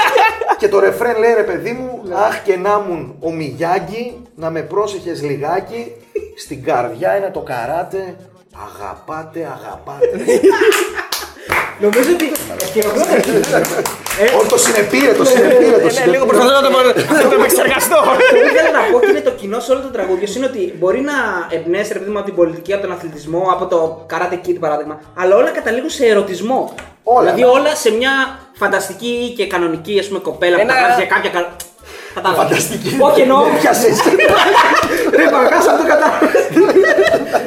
και 0.59 0.67
το 0.67 0.79
ρεφρέν 0.79 1.17
λέει 1.17 1.33
ρε 1.33 1.43
παιδί 1.43 1.71
μου, 1.71 2.01
αχ 2.27 2.43
και 2.43 2.55
να 2.55 2.83
ήμουν 2.85 3.15
ο 3.19 3.31
Μιγιάγκη, 3.31 4.21
να 4.35 4.49
με 4.49 4.61
πρόσεχες 4.61 5.21
λιγάκι, 5.23 5.91
στην 6.35 6.63
καρδιά 6.63 7.17
είναι 7.17 7.29
το 7.33 7.39
καράτε, 7.39 8.15
αγαπάτε, 8.67 9.39
αγαπάτε. 9.39 10.25
Νομίζω 11.80 12.09
ότι. 12.13 12.32
Όχι, 14.38 14.47
το 14.49 14.57
συνεπήρε, 14.57 15.11
το 15.13 15.23
συνεπήρε, 15.26 15.71
το 15.71 15.78
Ναι, 15.78 15.78
λίγο 15.78 15.89
συνεπήρε. 15.91 16.26
προσπαθώ 16.26 16.51
να 16.51 16.61
το, 16.61 16.69
να 17.23 17.30
το 17.30 17.36
επεξεργαστώ. 17.39 17.97
Αυτό 18.11 18.23
που 18.30 18.36
ήθελα 18.51 18.71
να 18.78 18.82
πω 18.91 18.99
και 18.99 19.09
είναι 19.09 19.19
το 19.19 19.32
κοινό 19.32 19.59
σε 19.59 19.71
όλο 19.71 19.82
το 19.82 19.88
τραγούδι 19.88 20.26
είναι 20.36 20.45
ότι 20.45 20.76
μπορεί 20.80 21.01
να 21.01 21.13
εμπνέσει 21.49 21.93
ρε 21.93 21.99
παιδί 21.99 22.11
μου 22.11 22.17
από 22.17 22.26
την 22.26 22.36
πολιτική, 22.36 22.73
από 22.73 22.82
τον 22.82 22.91
αθλητισμό, 22.91 23.47
από 23.51 23.65
το 23.65 24.05
Karate 24.11 24.38
Kid 24.47 24.57
παράδειγμα, 24.59 24.99
αλλά 25.21 25.36
όλα 25.36 25.49
καταλήγουν 25.49 25.89
σε 25.89 26.05
ερωτισμό. 26.05 26.73
Όλα, 27.03 27.19
δηλαδή 27.34 27.41
ναι. 27.41 27.47
όλα 27.59 27.76
σε 27.76 27.91
μια 27.91 28.11
φανταστική 28.61 29.34
και 29.38 29.47
κανονική 29.47 29.99
ας 29.99 30.07
πούμε, 30.07 30.19
κοπέλα 30.19 30.55
που 30.55 30.61
Ένα- 30.61 30.73
τα 30.73 30.80
γράφει 30.80 31.01
για 31.01 31.09
κάποια. 31.15 31.30
κα- 31.30 31.55
Κατάλαβες. 32.15 32.43
Φανταστική. 32.43 32.97
Όχι 32.99 33.21
εννοώ. 33.21 33.39
Πιάσες. 33.61 33.97
Ρε 35.19 35.26
Παγκάς, 35.34 35.65
αυτό 35.73 35.84
κατάλαβες. 35.91 36.32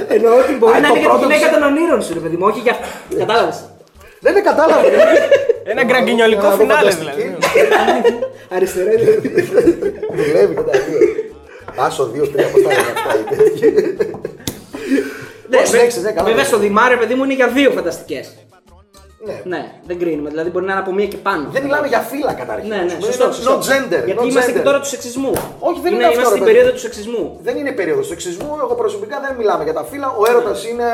Εννοώ 0.08 0.32
ότι 0.42 0.52
μπορεί 0.58 0.76
Α, 0.76 0.80
να 0.80 0.88
το 0.88 0.94
είναι 0.94 1.00
για 1.00 1.08
τη 1.08 1.08
πρώτο 1.08 1.24
γυναίκα 1.24 1.46
ψ- 1.48 1.52
των 1.54 1.62
ονείρων 1.70 2.02
σου, 2.02 2.12
ρε 2.14 2.20
παιδί 2.24 2.36
μου, 2.36 2.46
όχι 2.50 2.60
για. 2.66 2.74
Κατάλαβες. 3.18 3.56
Δεν 4.20 4.32
με 4.34 4.40
κατάλαβε. 4.40 4.88
Ένα 5.64 5.84
γκραγκινιολικό 5.84 6.42
Να 6.42 6.50
δω 6.50 6.56
φινάλε 6.56 6.90
φανταστική. 6.90 7.22
δηλαδή. 7.22 8.18
Αριστερά. 8.54 8.90
Δουλεύει 10.14 10.54
και 10.54 10.60
τα 10.60 10.78
δύο. 10.78 10.98
Πάσο 11.76 12.04
δύο-τρία 12.06 12.46
από 12.46 12.54
τα 12.60 12.72
είναι 12.72 12.92
αυτά. 12.94 13.18
οι 13.18 13.36
τέτοιοι. 13.36 13.96
Ναι, 15.50 15.56
Πώς 15.58 15.70
βε- 15.70 15.80
λέξεις, 15.80 16.02
ναι, 16.02 16.10
καλά. 16.12 16.28
Βέβαια 16.28 16.44
στο 16.44 16.58
Δημάρε, 16.58 16.96
παιδί 16.96 17.14
μου, 17.14 17.24
είναι 17.24 17.34
για 17.34 17.48
δύο 17.48 17.70
φανταστικές. 17.70 18.34
Ναι. 19.26 19.40
Ναι, 19.44 19.62
δεν 19.86 19.98
κρίνουμε. 19.98 20.30
Δηλαδή 20.30 20.50
μπορεί 20.50 20.64
να 20.64 20.72
είναι 20.72 20.80
από 20.80 20.92
μία 20.92 21.06
και 21.06 21.16
πάνω. 21.16 21.48
Δεν 21.52 21.62
μιλάμε 21.62 21.86
για 21.86 22.00
φύλλα 22.00 22.32
καταρχήν. 22.32 22.68
Ναι, 22.68 22.76
ναι, 22.76 22.82
Είναι 22.82 23.04
σωστό. 23.04 23.28
no 23.28 23.34
σωστό. 23.34 23.58
gender. 23.68 24.02
Γιατί 24.04 24.20
no 24.24 24.28
είμαστε 24.30 24.52
και 24.52 24.58
gender. 24.58 24.64
τώρα 24.64 24.80
του 24.80 24.86
σεξισμού. 24.86 25.32
Όχι, 25.58 25.80
δεν 25.84 25.92
είναι, 25.92 26.02
είναι 26.02 26.06
αυτό, 26.06 26.20
Είμαστε 26.20 26.20
ρε 26.20 26.24
στην 26.28 26.38
παιδί. 26.44 26.50
περίοδο 26.52 26.70
του 26.72 26.78
σεξισμού. 26.86 27.38
Δεν 27.42 27.56
είναι 27.56 27.72
περίοδος 27.72 28.02
του 28.06 28.12
σεξισμού. 28.12 28.50
Εγώ 28.64 28.74
προσωπικά 28.74 29.16
δεν 29.26 29.36
μιλάμε 29.38 29.64
για 29.64 29.72
τα 29.72 29.84
φύλλα. 29.90 30.08
Ο 30.20 30.22
έρωτας 30.30 30.58
είναι 30.70 30.88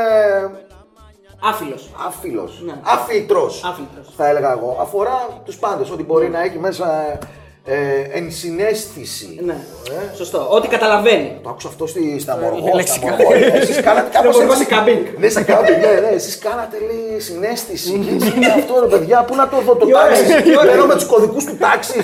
Άφιλος. 1.41 1.91
άφιλος. 2.07 2.63
Ναι. 2.65 2.81
Αφιλτρό. 2.83 3.45
Άφιλτρος. 3.45 4.15
Θα 4.17 4.29
έλεγα 4.29 4.53
εγώ. 4.53 4.77
Αφορά 4.81 5.29
τους 5.45 5.57
πάντες. 5.57 5.91
Ότι 5.91 6.03
μπορεί 6.03 6.29
να 6.29 6.43
έχει 6.43 6.59
μέσα 6.59 7.19
ε, 7.67 7.77
ενσυναίσθηση. 8.19 9.41
Ναι. 9.45 9.57
Σωστό. 10.17 10.47
Ό,τι 10.51 10.69
καταλαβαίνει. 10.69 11.39
Το 11.43 11.49
άκουσα 11.49 11.69
αυτό 11.69 11.87
στη, 11.87 12.19
στα 12.21 12.37
Μοργό. 12.43 12.71
λεξικά. 12.75 13.07
στα 13.07 13.17
Μοργό. 13.23 13.33
Ε, 13.35 13.59
Εσείς 13.61 13.81
κάνατε 13.87 14.09
κάπως 14.17 14.37
Μοργό 14.37 14.53
έτσι. 14.53 14.65
σε 14.65 14.71
κάμπινγκ. 14.75 15.05
Ναι, 15.19 15.29
σε 15.29 15.43
κάμπινγκ, 15.51 15.79
ναι, 15.85 15.93
ναι. 16.05 16.11
Εσείς 16.19 16.39
κάνατε 16.47 16.77
λέει 16.89 17.21
συνέστηση. 17.29 17.93
Και 18.23 18.31
είναι 18.37 18.51
αυτό 18.59 18.75
ρε 18.85 18.89
παιδιά, 18.97 19.19
πού 19.27 19.35
να 19.41 19.49
το 19.49 19.57
δω 19.67 19.73
το 19.81 19.87
Τι 19.87 19.93
ωραία, 19.95 20.07
τάξη. 20.09 20.43
τι 20.43 20.51
ωραία. 20.59 20.71
Παίρνω 20.71 20.87
με 20.93 20.95
τους 20.95 21.07
κωδικούς 21.13 21.45
του 21.49 21.57
τάξη. 21.67 21.99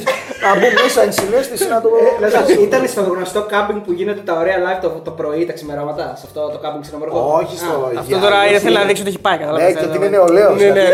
Να 0.45 0.51
μπω 0.59 0.67
μέσα 0.83 1.01
ενσυναίσθηση 1.09 1.67
να 1.75 1.79
το... 1.85 1.89
Δηλαδή, 2.19 2.53
ήταν 2.69 2.83
στο 2.95 3.01
γνωστό 3.13 3.41
κάμπινγκ 3.53 3.81
που 3.87 3.93
γίνονται 3.99 4.23
τα 4.29 4.35
ωραία 4.43 4.59
live 4.67 4.79
το, 4.85 4.89
το 5.09 5.11
πρωί, 5.11 5.43
τα 5.47 5.53
ξημερώματα. 5.59 6.05
Σε 6.21 6.25
αυτό 6.29 6.41
το 6.55 6.59
κάμπινγκ 6.65 6.83
στην 6.85 6.97
Αμοργό. 6.99 7.19
Όχι 7.41 7.55
στο 7.63 7.73
Αυτό 8.03 8.17
τώρα 8.25 8.39
είναι 8.49 8.59
θέλει 8.65 8.77
να 8.83 8.85
δείξει 8.89 9.03
ότι 9.05 9.11
έχει 9.15 9.23
πάει. 9.27 9.37
Ναι, 9.37 9.41
καταλάβες, 9.45 9.75
και 9.79 9.85
ότι 9.89 9.97
ε, 9.97 9.99
είναι 9.99 10.09
νεολαίος. 10.17 10.57
Ναι, 10.61 10.69
ναι. 10.77 10.85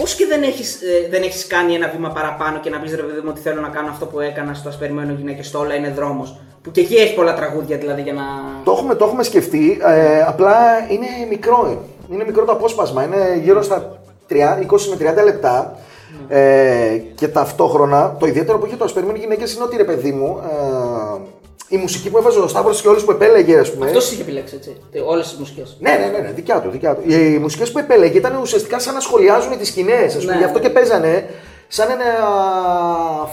Πώς 0.00 0.10
και 0.14 0.26
δεν 0.32 0.42
έχεις 0.50 0.78
δεν 1.10 1.22
έχεις 1.28 1.46
κάνει 1.54 1.74
ένα 1.74 1.88
βήμα 1.94 2.08
παραπάνω 2.18 2.56
και 2.64 2.70
να 2.74 2.78
πεις 2.82 2.92
ρε 3.00 3.02
παιδί 3.02 3.20
μου 3.24 3.30
ότι 3.34 3.40
θέλω 3.46 3.60
να 3.60 3.68
κάνω 3.70 3.88
αυτό 3.88 4.06
που 4.06 4.20
έκανα 4.20 4.54
στο 4.54 4.68
Ασπερμένο 4.68 5.12
Γυναίκες 5.12 5.46
στο 5.46 5.58
Όλα 5.58 5.74
είναι 5.74 5.90
δρόμος. 5.90 6.40
Που 6.62 6.70
και 6.70 6.80
εκεί 6.80 6.94
έχει 6.94 7.14
πολλά 7.14 7.34
τραγούδια 7.34 7.76
δηλαδή 7.76 8.02
για 8.02 8.12
να. 8.12 8.22
Το 8.64 8.72
έχουμε, 8.72 8.94
το 8.94 9.04
έχουμε 9.04 9.22
σκεφτεί, 9.22 9.80
ε, 9.86 10.22
απλά 10.22 10.56
είναι 10.90 11.06
μικρό. 11.28 11.82
Είναι 12.12 12.24
μικρό 12.24 12.44
το 12.44 12.52
απόσπασμα. 12.52 13.04
Είναι 13.04 13.40
γύρω 13.42 13.62
στα 13.62 13.98
30, 14.28 14.34
20 14.34 14.86
με 14.88 14.96
30 15.20 15.24
λεπτά. 15.24 15.78
Ε, 16.28 17.00
και 17.14 17.28
ταυτόχρονα 17.28 18.16
το 18.18 18.26
ιδιαίτερο 18.26 18.58
που 18.58 18.64
έχει 18.64 18.76
το 18.76 18.84
ασπερμένο 18.84 19.18
γυναίκες 19.18 19.54
είναι 19.54 19.64
ότι 19.64 19.76
ρε 19.76 19.84
παιδί 19.84 20.12
μου, 20.12 20.40
ε, 21.68 21.74
η 21.74 21.76
μουσική 21.76 22.10
που 22.10 22.18
έβαζε 22.18 22.38
ο 22.38 22.48
Σταύρος 22.48 22.80
και 22.80 22.88
όλους 22.88 23.04
που 23.04 23.10
επέλεγε, 23.10 23.58
ας 23.58 23.72
πούμε. 23.72 23.86
Αυτός 23.86 24.12
είχε 24.12 24.22
επιλέξει 24.22 24.54
έτσι. 24.56 24.76
Όλες 25.06 25.28
τις 25.28 25.38
μουσικές. 25.38 25.76
Ναι, 25.80 25.90
ναι, 25.90 26.06
ναι, 26.06 26.18
ναι, 26.18 26.32
δικιά 26.32 26.60
του, 26.60 26.70
δικιά 26.70 26.94
του. 26.94 27.02
Οι 27.06 27.38
μουσικές 27.38 27.72
που 27.72 27.78
επέλεγε 27.78 28.18
ήταν 28.18 28.38
ουσιαστικά 28.40 28.78
σαν 28.78 28.94
να 28.94 29.00
σχολιάζουν 29.00 29.58
τις 29.58 29.68
σκηνές. 29.68 30.24
Ναι. 30.24 30.36
Γι' 30.36 30.44
αυτό 30.44 30.58
και 30.58 30.70
παίζανε 30.70 31.24
σαν 31.72 31.88
ένα 31.90 32.10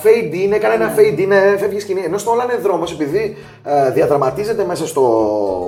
fade 0.03 0.33
in, 0.33 0.51
έκανε 0.53 0.73
ένα 0.73 0.93
fade 0.97 1.19
in, 1.19 1.29
ε, 1.31 1.57
φεύγεις 1.57 1.77
η 1.77 1.81
σκηνή. 1.81 2.01
Ενώ 2.05 2.17
στο 2.17 2.31
όλα 2.31 2.43
είναι 2.43 2.55
δρόμος, 2.55 2.91
επειδή 2.91 3.37
ε, 3.63 3.91
διαδραματίζεται 3.91 4.65
μέσα 4.65 4.87
στο 4.87 5.03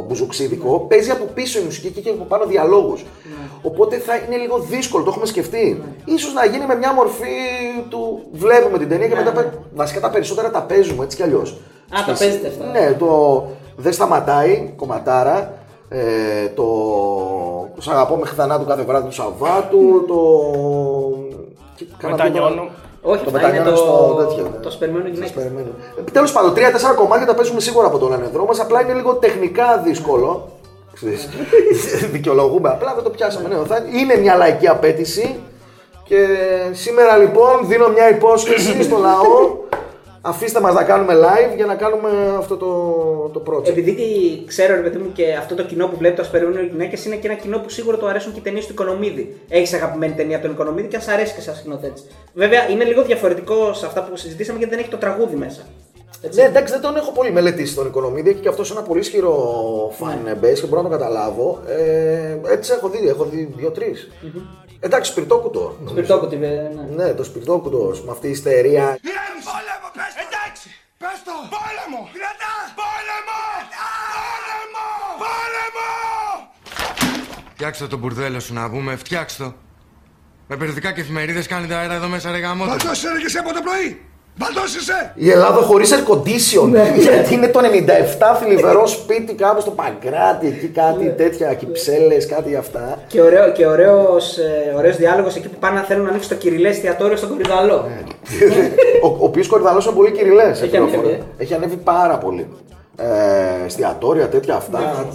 μπουζουξίδικο, 0.07 0.80
παίζει 0.89 1.11
από 1.11 1.26
πίσω 1.34 1.59
η 1.59 1.63
μουσική 1.63 1.89
και 1.89 1.99
έχει 1.99 2.09
από 2.09 2.24
πάνω 2.24 2.45
διαλόγους. 2.45 3.05
Οπότε 3.61 3.97
θα 3.97 4.13
είναι 4.15 4.36
λίγο 4.36 4.59
δύσκολο, 4.59 5.03
το 5.03 5.09
έχουμε 5.09 5.26
σκεφτεί. 5.26 5.82
Ίσως 6.05 6.34
να 6.34 6.45
γίνει 6.45 6.65
με 6.65 6.76
μια 6.76 6.93
μορφή 6.93 7.38
του 7.89 8.22
βλέπουμε 8.32 8.78
την 8.78 8.89
ταινία 8.89 9.07
και 9.07 9.15
μετά 9.15 9.32
πε- 9.32 9.53
βασικά 9.76 9.99
τα 9.99 10.09
περισσότερα 10.09 10.51
τα 10.51 10.61
παίζουμε 10.61 11.03
έτσι 11.03 11.17
κι 11.17 11.24
αλλιώς. 11.24 11.51
Α, 11.89 12.03
τα 12.05 12.15
παίζετε 12.20 12.47
αυτά. 12.47 12.65
Ναι, 12.65 12.91
το 12.99 13.45
δεν 13.76 13.93
σταματάει, 13.93 14.74
κομματάρα. 14.76 15.53
Ε, 15.89 16.47
το 16.55 16.65
Σ' 17.78 17.88
αγαπώ 17.88 18.15
με 18.15 18.26
χθανά 18.26 18.59
του 18.59 18.65
κάθε 18.65 18.82
βράδυ 18.84 19.07
του 19.07 19.13
Σαββάτου. 19.13 20.05
Το. 20.07 20.17
Και 21.80 21.86
κάνα 21.98 22.16
Μετανιώνω. 22.16 22.50
δύο- 22.50 22.70
Όχι, 23.02 23.24
το 23.24 23.32
αυτά 23.36 23.40
είναι 23.48 23.60
μετανιώνω 23.60 23.70
το, 23.70 23.84
στο 23.84 24.16
τέτοιο. 24.28 24.44
ναι. 24.54 24.58
το 24.64 24.72
σπερμένο 24.72 25.10
γυναίκες. 25.10 25.36
Τέλος 26.12 26.32
πάντων, 26.32 26.54
τρία-τέσσερα 26.54 26.94
κομμάτια 26.94 27.26
τα 27.26 27.34
παίζουμε 27.36 27.60
σίγουρα 27.60 27.88
από 27.88 27.98
τον 27.98 28.14
ανεδρό 28.14 28.46
μας. 28.46 28.60
Απλά 28.60 28.82
είναι 28.82 28.94
λίγο 28.94 29.14
τεχνικά 29.14 29.78
δύσκολο. 29.86 30.48
Ξέρεις. 30.94 31.30
Δικαιολογούμε. 32.14 32.70
Απλά 32.70 32.94
δεν 32.94 33.04
το 33.04 33.10
πιάσαμε. 33.10 33.48
Ναι, 33.48 33.56
θα- 33.68 33.84
είναι 34.02 34.16
μια 34.18 34.36
λαϊκή 34.36 34.68
απέτηση. 34.68 35.36
Και 36.04 36.18
σήμερα 36.72 37.18
λοιπόν 37.18 37.52
δίνω 37.64 37.88
μια 37.88 38.10
υπόσχεση 38.10 38.84
στο 38.84 38.98
λαό. 38.98 39.68
Αφήστε 40.22 40.59
μας 40.61 40.74
να 40.74 40.84
κάνουμε 40.84 41.13
live 41.13 41.55
για 41.55 41.65
να 41.65 41.76
κάνουμε 41.76 42.09
αυτό 42.38 42.57
το, 42.57 43.39
το 43.39 43.43
project. 43.53 43.67
Επειδή 43.67 43.93
τι- 43.93 44.45
ξέρω, 44.47 44.76
ρε 44.76 44.82
παιδί 44.82 44.97
μου, 44.97 45.11
και 45.11 45.34
αυτό 45.34 45.55
το 45.55 45.63
κοινό 45.63 45.88
που 45.88 45.97
βλέπει 45.97 46.15
το 46.15 46.22
Ασπερμένο 46.22 46.61
Γυναίκες 46.61 47.05
είναι 47.05 47.15
και 47.15 47.28
ένα 47.28 47.36
κοινό 47.36 47.59
που 47.59 47.70
σίγουρα 47.70 47.97
του 47.97 48.07
αρέσουν 48.07 48.34
και 48.34 48.39
οι 48.39 48.41
ταινίες 48.41 48.65
του 48.65 48.72
Οικονομίδη. 48.72 49.38
Έχεις 49.49 49.74
αγαπημένη 49.74 50.13
ταινία 50.13 50.36
από 50.36 50.45
τον 50.45 50.53
Οικονομίδη 50.55 50.88
και 50.88 50.95
αν 50.95 51.01
σ' 51.01 51.07
αρέσει 51.07 51.34
και 51.36 51.41
σαν 51.41 51.55
σκηνοθέτης. 51.55 52.05
Βέβαια 52.34 52.70
είναι 52.70 52.84
λίγο 52.84 53.03
διαφορετικό 53.03 53.74
σε 53.74 53.86
αυτά 53.86 54.03
που 54.03 54.15
συζητήσαμε 54.15 54.57
γιατί 54.57 54.74
δεν 54.74 54.84
έχει 54.84 54.91
το 54.91 54.97
τραγούδι 54.97 55.36
μέσα. 55.36 55.61
Ναι, 56.36 56.43
εντάξει, 56.43 56.74
δεν 56.74 56.82
τον 56.82 56.95
έχω 56.95 57.11
πολύ 57.11 57.32
μελετήσει 57.32 57.76
τον 57.76 57.88
Οικονομίδη. 57.88 58.30
Έχει 58.30 58.39
και 58.39 58.47
αυτός 58.47 58.72
ένα 58.72 58.82
πολύ 58.82 58.99
ισχυρό 58.99 59.34
fan 59.99 60.43
base 60.43 60.59
και 60.59 60.65
μπορώ 60.67 60.82
να 60.82 60.89
το 60.89 60.97
καταλάβω. 60.97 61.59
Ε, 61.67 62.38
έτσι 62.53 62.72
έχω 62.74 62.89
δει, 62.89 63.07
έχω 63.07 63.24
δει 63.26 63.53
δύο-τρει. 63.55 63.95
Εντάξει, 64.80 65.11
σπιρτόκουτο. 65.11 65.76
Σπιρτόκουτο, 65.89 66.36
ναι. 66.36 66.72
Ναι, 66.95 67.13
το 67.13 67.24
σπιρτόκουτο 67.24 67.95
με 68.05 68.11
αυτή 68.11 68.28
η 68.28 68.32
ιστερία. 68.32 68.97
Πόλεμο, 69.49 69.88
πες 69.97 70.13
το! 70.17 70.22
Εντάξει! 70.28 70.67
Πες 71.01 71.17
το! 71.28 71.34
Πόλεμο! 71.55 71.99
Δυνατά! 72.15 72.53
Πόλεμο! 72.82 73.39
Πόλεμο! 74.15 74.88
Πόλεμο! 75.24 75.89
Φτιάξτε 77.60 77.88
το 77.88 77.97
μπουρδέλο 77.97 78.39
σου 78.39 78.53
να 78.53 78.70
πούμε, 78.70 78.95
φτιάξτε 78.95 79.43
το. 79.43 79.53
Με 80.47 80.55
περιοδικά 80.55 80.91
και 80.91 81.01
εφημερίδες 81.01 81.47
κάνετε 81.47 81.74
αέρα 81.74 81.93
εδώ 81.93 82.07
μέσα 82.07 82.32
ρε 82.32 82.38
γαμότο. 82.38 82.70
Μα 82.70 82.76
τόσο 82.76 83.10
έλεγες 83.10 83.38
από 83.38 83.53
το 83.53 83.60
πρωί! 83.64 84.01
Μπαλτός 84.38 84.76
είσαι! 84.76 85.12
Η 85.16 85.30
Ελλάδα 85.30 85.62
χωρίς 85.62 85.93
air 85.93 86.14
condition. 86.14 86.70
Ναι. 86.70 86.93
Γιατί 86.97 87.34
είναι 87.34 87.47
το 87.47 87.60
97 87.60 87.66
θλιβερό 88.43 88.88
σπίτι 88.88 89.34
κάπου 89.34 89.62
στο 89.62 89.72
Παγκράτη, 89.72 90.47
εκεί 90.47 90.68
κάτι 90.68 91.03
Ναι. 91.03 91.10
τέτοια 91.10 91.53
κυψέλες, 91.53 92.26
κάτι 92.26 92.55
αυτά. 92.55 92.99
Και, 93.07 93.22
ωραίο, 93.22 93.51
και 93.51 93.66
ωραίος, 93.66 94.38
ε, 94.38 94.74
ωραίος 94.78 94.95
διάλογος 94.95 95.36
εκεί 95.36 95.47
που 95.49 95.57
πάνε 95.60 95.80
να 95.80 95.86
θέλουν 95.86 96.03
να 96.03 96.10
ανοίξουν 96.10 96.32
το 96.32 96.38
κυριλές 96.38 96.76
εστιατόριο 96.76 97.18
στον 97.18 97.30
Κορυδαλό. 97.30 97.89
ο 99.03 99.07
ο 99.07 99.16
οποίος 99.20 99.47
κορυδαλός 99.47 99.86
είναι 99.86 99.95
πολύ 99.95 100.12
κυριλές. 100.12 100.62
Έχει 100.62 100.78
ανέβει, 100.78 101.07
ε. 101.10 101.20
Έχει 101.38 101.53
ανέβει 101.53 101.76
πάρα 101.76 102.18
πολύ. 102.18 102.47
Ε, 102.97 103.66
εστιατόρια, 103.66 104.28
τέτοια 104.30 104.55
αυτά. 104.55 105.07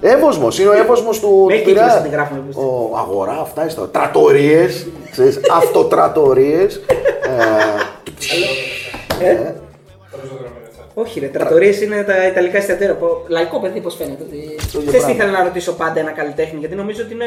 Εύωσμος, 0.00 0.58
είναι 0.58 0.68
ο 0.68 0.72
εύωσμος 0.72 1.20
του 1.20 1.44
Μέχρι 1.48 1.62
του 1.62 1.68
Πειραιά. 1.68 1.86
κύκλος 1.86 2.02
την 2.02 2.12
γράφουν, 2.12 2.46
πιστεύω. 2.46 2.88
Ο 2.92 2.96
αγορά, 2.96 3.38
αυτά 3.40 3.62
είναι 3.62 3.72
Τρατορίες, 3.90 4.86
αυτοτρατορίες. 5.60 6.80
Ε; 9.22 9.52
Όχι, 10.94 11.20
ρε, 11.20 11.26
τρατορίες 11.26 11.80
είναι 11.80 12.02
τα 12.02 12.26
ιταλικά 12.26 12.56
εστιατόρια. 12.58 12.94
Πω- 12.94 13.24
Λαϊκό 13.28 13.60
παιδί, 13.60 13.80
πώς 13.80 13.94
φαίνεται. 13.96 14.22
ότι- 14.22 14.54
Ξέρεις 14.56 14.84
τι 14.84 14.90
πράγμα. 14.90 15.10
ήθελα 15.10 15.30
να 15.30 15.42
ρωτήσω 15.44 15.72
πάντα 15.72 16.00
ένα 16.00 16.10
καλλιτέχνη, 16.10 16.58
γιατί 16.58 16.74
νομίζω 16.74 17.02
ότι 17.04 17.12
είναι 17.14 17.24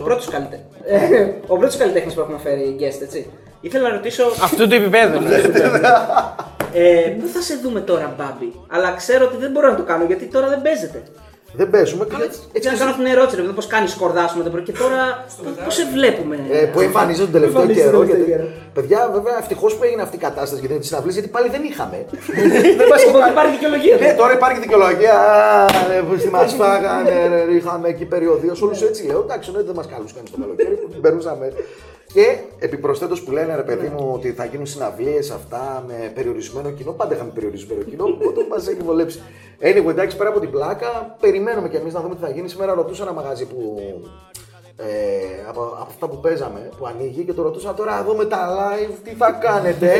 ο 0.00 0.04
πρώτος 0.04 0.28
καλλιτέχνη. 0.28 0.64
ο 1.52 1.56
πρώτος 1.56 1.76
καλλιτέχνης 1.76 2.14
που 2.14 2.20
έχουμε 2.20 2.38
φέρει 2.42 2.76
guest, 2.80 3.02
έτσι. 3.02 3.30
Ήθελα 3.60 3.88
να 3.88 3.94
ρωτήσω. 3.94 4.24
Αυτού 4.42 4.68
του 4.68 4.74
επίπεδου. 4.74 5.20
ναι. 5.20 5.36
Ε, 6.74 7.08
πού 7.20 7.26
θα 7.34 7.40
σε 7.40 7.54
δούμε 7.62 7.80
τώρα, 7.80 8.14
Μπάμπη; 8.18 8.52
Αλλά 8.68 8.94
ξέρω 8.96 9.24
ότι 9.24 9.36
δεν 9.36 9.50
μπορώ 9.50 9.68
να 9.70 9.76
το 9.76 9.82
κάνω 9.82 10.04
γιατί 10.04 10.24
τώρα 10.24 10.48
δεν 10.48 10.62
παίζεται. 10.62 11.02
Δεν 11.56 11.70
παίζουμε. 11.70 12.06
Έτσι 12.52 12.68
να 12.70 12.76
κάνω 12.80 12.90
αυτήν 12.90 13.04
την 13.04 13.12
ερώτηση, 13.16 13.36
ρε, 13.36 13.42
πώς 13.60 13.66
κάνεις 13.66 13.90
σκορδά 13.90 14.24
με 14.38 14.42
το 14.46 14.50
πρωί 14.50 14.62
και 14.62 14.72
τώρα 14.82 15.24
πώ 15.64 15.70
σε 15.78 15.84
βλέπουμε; 15.96 16.36
Ε, 16.50 16.64
που 16.72 16.80
εμφανίζεται 16.80 17.24
τον 17.24 17.32
τελευταίο 17.36 17.60
Εμφανίζεται 17.60 17.86
καιρό. 17.86 17.98
τον 17.98 18.06
τελευταίο 18.08 18.36
Γιατί, 18.36 18.52
καιρό. 18.52 18.72
παιδιά, 18.76 19.00
βέβαια, 19.16 19.34
ευτυχώς 19.42 19.72
που 19.76 19.82
έγινε 19.88 20.02
αυτή 20.06 20.16
η 20.20 20.22
κατάσταση 20.28 20.58
γιατί 20.60 20.74
με 20.74 20.80
τις 20.82 20.88
συναυλίες, 20.90 21.14
γιατί 21.18 21.30
πάλι 21.36 21.48
δεν 21.54 21.62
είχαμε. 21.70 21.98
Δεν 22.80 22.86
μας 22.92 23.00
οπότε 23.08 23.28
υπάρχει 23.34 23.52
δικαιολογία. 23.56 23.94
Ναι, 24.04 24.10
τώρα 24.22 24.32
υπάρχει 24.40 24.58
δικαιολογία. 24.66 25.14
Α, 25.30 25.66
ναι, 25.90 25.98
που 26.06 26.12
στη 26.22 26.28
μας 26.36 26.50
φάγανε, 26.60 27.14
ρε, 27.32 27.40
είχαμε 27.58 27.86
εκεί 27.94 28.04
περιοδίε. 28.14 28.52
Όλους 28.64 28.80
έτσι 28.90 29.00
λέω. 29.08 29.20
Εντάξει, 29.26 29.46
ναι, 29.54 29.60
δεν 29.68 29.74
μας 29.78 29.86
καλούσαν 29.92 30.22
στο 30.30 30.36
καλοκαίρι 30.42 30.74
που 30.82 31.00
περνούσαμε. 31.06 31.46
Και 32.16 32.38
επιπροσθέτως 32.58 33.22
που 33.22 33.30
λένε 33.30 33.56
ρε 33.56 33.62
παιδί 33.62 33.88
μου 33.88 34.10
ότι 34.14 34.32
θα 34.32 34.44
γίνουν 34.44 34.66
συναυλίες 34.66 35.30
αυτά 35.30 35.84
με 35.86 36.12
περιορισμένο 36.14 36.70
κοινό. 36.70 36.92
Πάντα 36.92 37.14
είχαμε 37.14 37.30
περιορισμένο 37.30 37.82
κοινό, 37.82 38.04
οπότε 38.16 38.46
μας 38.50 38.68
έχει 38.68 38.82
βολέψει. 38.82 39.20
Anyway, 39.60 39.88
εντάξει, 39.88 40.16
πέρα 40.16 40.28
από 40.28 40.40
την 40.40 40.50
πλάκα, 40.50 41.16
περιμένουμε 41.20 41.68
κι 41.68 41.76
εμείς 41.76 41.92
να 41.92 42.00
δούμε 42.00 42.14
τι 42.14 42.20
θα 42.20 42.30
γίνει. 42.30 42.48
Σήμερα 42.48 42.74
ρωτούσα 42.74 43.02
ένα 43.02 43.12
μαγαζί 43.12 43.44
που 43.44 43.80
ε, 44.78 44.86
από, 45.48 45.60
από 45.62 45.86
αυτά 45.90 46.06
που 46.08 46.18
παίζαμε, 46.20 46.60
που 46.78 46.86
ανοίγει 46.86 47.22
και 47.24 47.32
το 47.32 47.42
ρωτούσα 47.42 47.74
τώρα 47.74 47.98
εδώ 48.02 48.14
με 48.14 48.24
τα 48.24 48.40
live 48.58 48.94
τι 49.04 49.10
θα 49.20 49.30
κάνετε; 49.46 49.90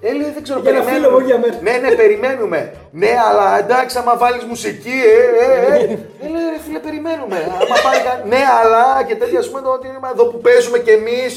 Ε, 0.00 0.12
λέει, 0.12 0.30
δεν 0.34 0.42
ξέρω, 0.42 0.58
Για 0.60 0.70
ένα 0.70 0.82
φίλο 0.82 1.10
μου, 1.10 1.18
για 1.18 1.38
μένα. 1.38 1.56
Ναι, 1.66 1.74
ναι, 1.82 1.90
περιμένουμε. 2.02 2.60
Ναι, 2.90 3.12
αλλά 3.28 3.58
εντάξει, 3.58 3.98
άμα 3.98 4.16
βάλεις 4.16 4.44
μουσική, 4.44 4.98
ε, 5.14 5.44
ε, 5.44 5.74
ε. 5.74 5.82
ε 6.24 6.26
λέει, 6.34 6.46
ρε 6.54 6.60
φίλε, 6.64 6.78
περιμένουμε. 6.78 7.38
Άμα 7.62 7.76
πάει 7.86 8.00
κα- 8.06 8.20
Ναι, 8.32 8.42
αλλά 8.60 8.84
και 9.08 9.16
τέτοια, 9.20 9.38
ας 9.38 9.48
πούμε, 9.48 9.60
το 9.66 9.70
ότι 9.76 9.86
είναι 9.88 9.98
εδώ 10.14 10.24
που 10.30 10.38
παίζουμε 10.46 10.78
κι 10.78 10.90
εμείς, 10.90 11.30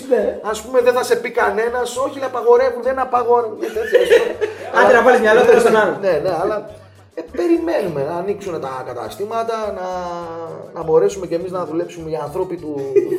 ας 0.51 0.61
πούμε, 0.61 0.77
δεν 0.81 0.93
θα 0.97 1.03
σε 1.03 1.15
πει 1.21 1.29
κανένας. 1.41 1.97
Όχι, 2.05 2.17
λέει, 2.19 2.29
απαγορεύουν, 2.31 2.81
δεν 2.89 2.97
απαγορεύουν. 3.05 3.59
και 3.59 3.69
τέτοια, 3.77 3.99
ας 4.05 4.09
πούμε. 4.17 4.33
Άντε 4.77 4.93
να 4.97 5.01
βάλεις 5.05 5.19
μυαλό 5.19 5.41
τώρα 5.47 5.59
στον 5.59 5.75
άλλο. 5.81 5.97
Ναι, 6.01 6.13
ναι, 6.23 6.31
αλλά 6.41 6.55
ε, 7.15 7.21
περιμένουμε 7.37 8.03
να 8.09 8.15
ανοίξουν 8.15 8.61
τα 8.61 8.83
καταστήματα, 8.85 9.55
να, 9.77 9.87
να 10.73 10.83
μπορέσουμε 10.83 11.27
κι 11.27 11.33
εμείς 11.33 11.51
να 11.51 11.65
δουλέψουμε 11.65 12.09
οι 12.09 12.15
άνθρωποι 12.15 12.55
του, 12.63 12.75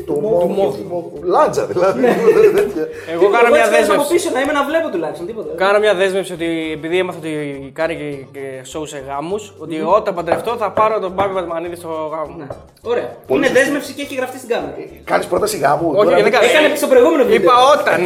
του, 0.07 0.21
μόχου. 0.21 1.11
Λάντζα 1.23 1.67
δηλαδή. 1.67 2.01
τέτοια. 2.57 2.87
Εγώ 3.13 3.29
κάνω 3.31 3.49
μια 3.51 3.59
έτσι 3.59 3.71
κάνω 3.71 3.93
από 3.93 4.03
δέσμευση. 4.03 4.13
πίσω 4.13 4.31
να 4.35 4.41
είμαι 4.41 4.53
να 4.53 4.65
βλέπω 4.65 4.89
τουλάχιστον 4.89 5.27
τίποτα. 5.27 5.55
Κάνω 5.55 5.79
μια 5.79 5.95
δέσμευση 5.95 6.33
ότι 6.33 6.71
επειδή 6.73 6.99
έμαθα 6.99 7.19
ότι 7.19 7.33
κάνει 7.75 7.95
και, 7.97 8.39
και 8.39 8.45
show 8.73 8.83
σε 8.87 8.99
γάμους, 9.09 9.55
ότι 9.59 9.81
όταν 9.81 10.15
παντρευτώ 10.15 10.57
θα 10.57 10.71
πάρω 10.71 10.99
τον 11.01 11.13
Μπάμπη 11.13 11.35
Πατμανίδη 11.35 11.77
στο 11.77 11.89
γάμο. 12.13 12.35
Ναι. 12.39 12.47
Ωραία. 12.83 13.09
Πολύ 13.27 13.39
είναι 13.39 13.47
σωστό. 13.47 13.61
δέσμευση 13.61 13.93
και 13.93 14.03
έχει 14.03 14.15
γραφτεί 14.15 14.37
στην 14.39 14.49
κάμερα. 14.49 14.75
Κάνεις 15.05 15.27
πρόταση 15.27 15.57
γάμου. 15.59 15.89
Όχι, 15.95 16.05
τώρα. 16.05 16.23
δεν 16.23 16.33
κάνω. 16.33 16.45
Έκανε 16.47 16.69
και 16.69 16.77
στο 16.77 16.87
προηγούμενο 16.87 17.25
βίντεο. 17.25 17.43
Είπα 17.43 17.55
όταν. 17.73 17.99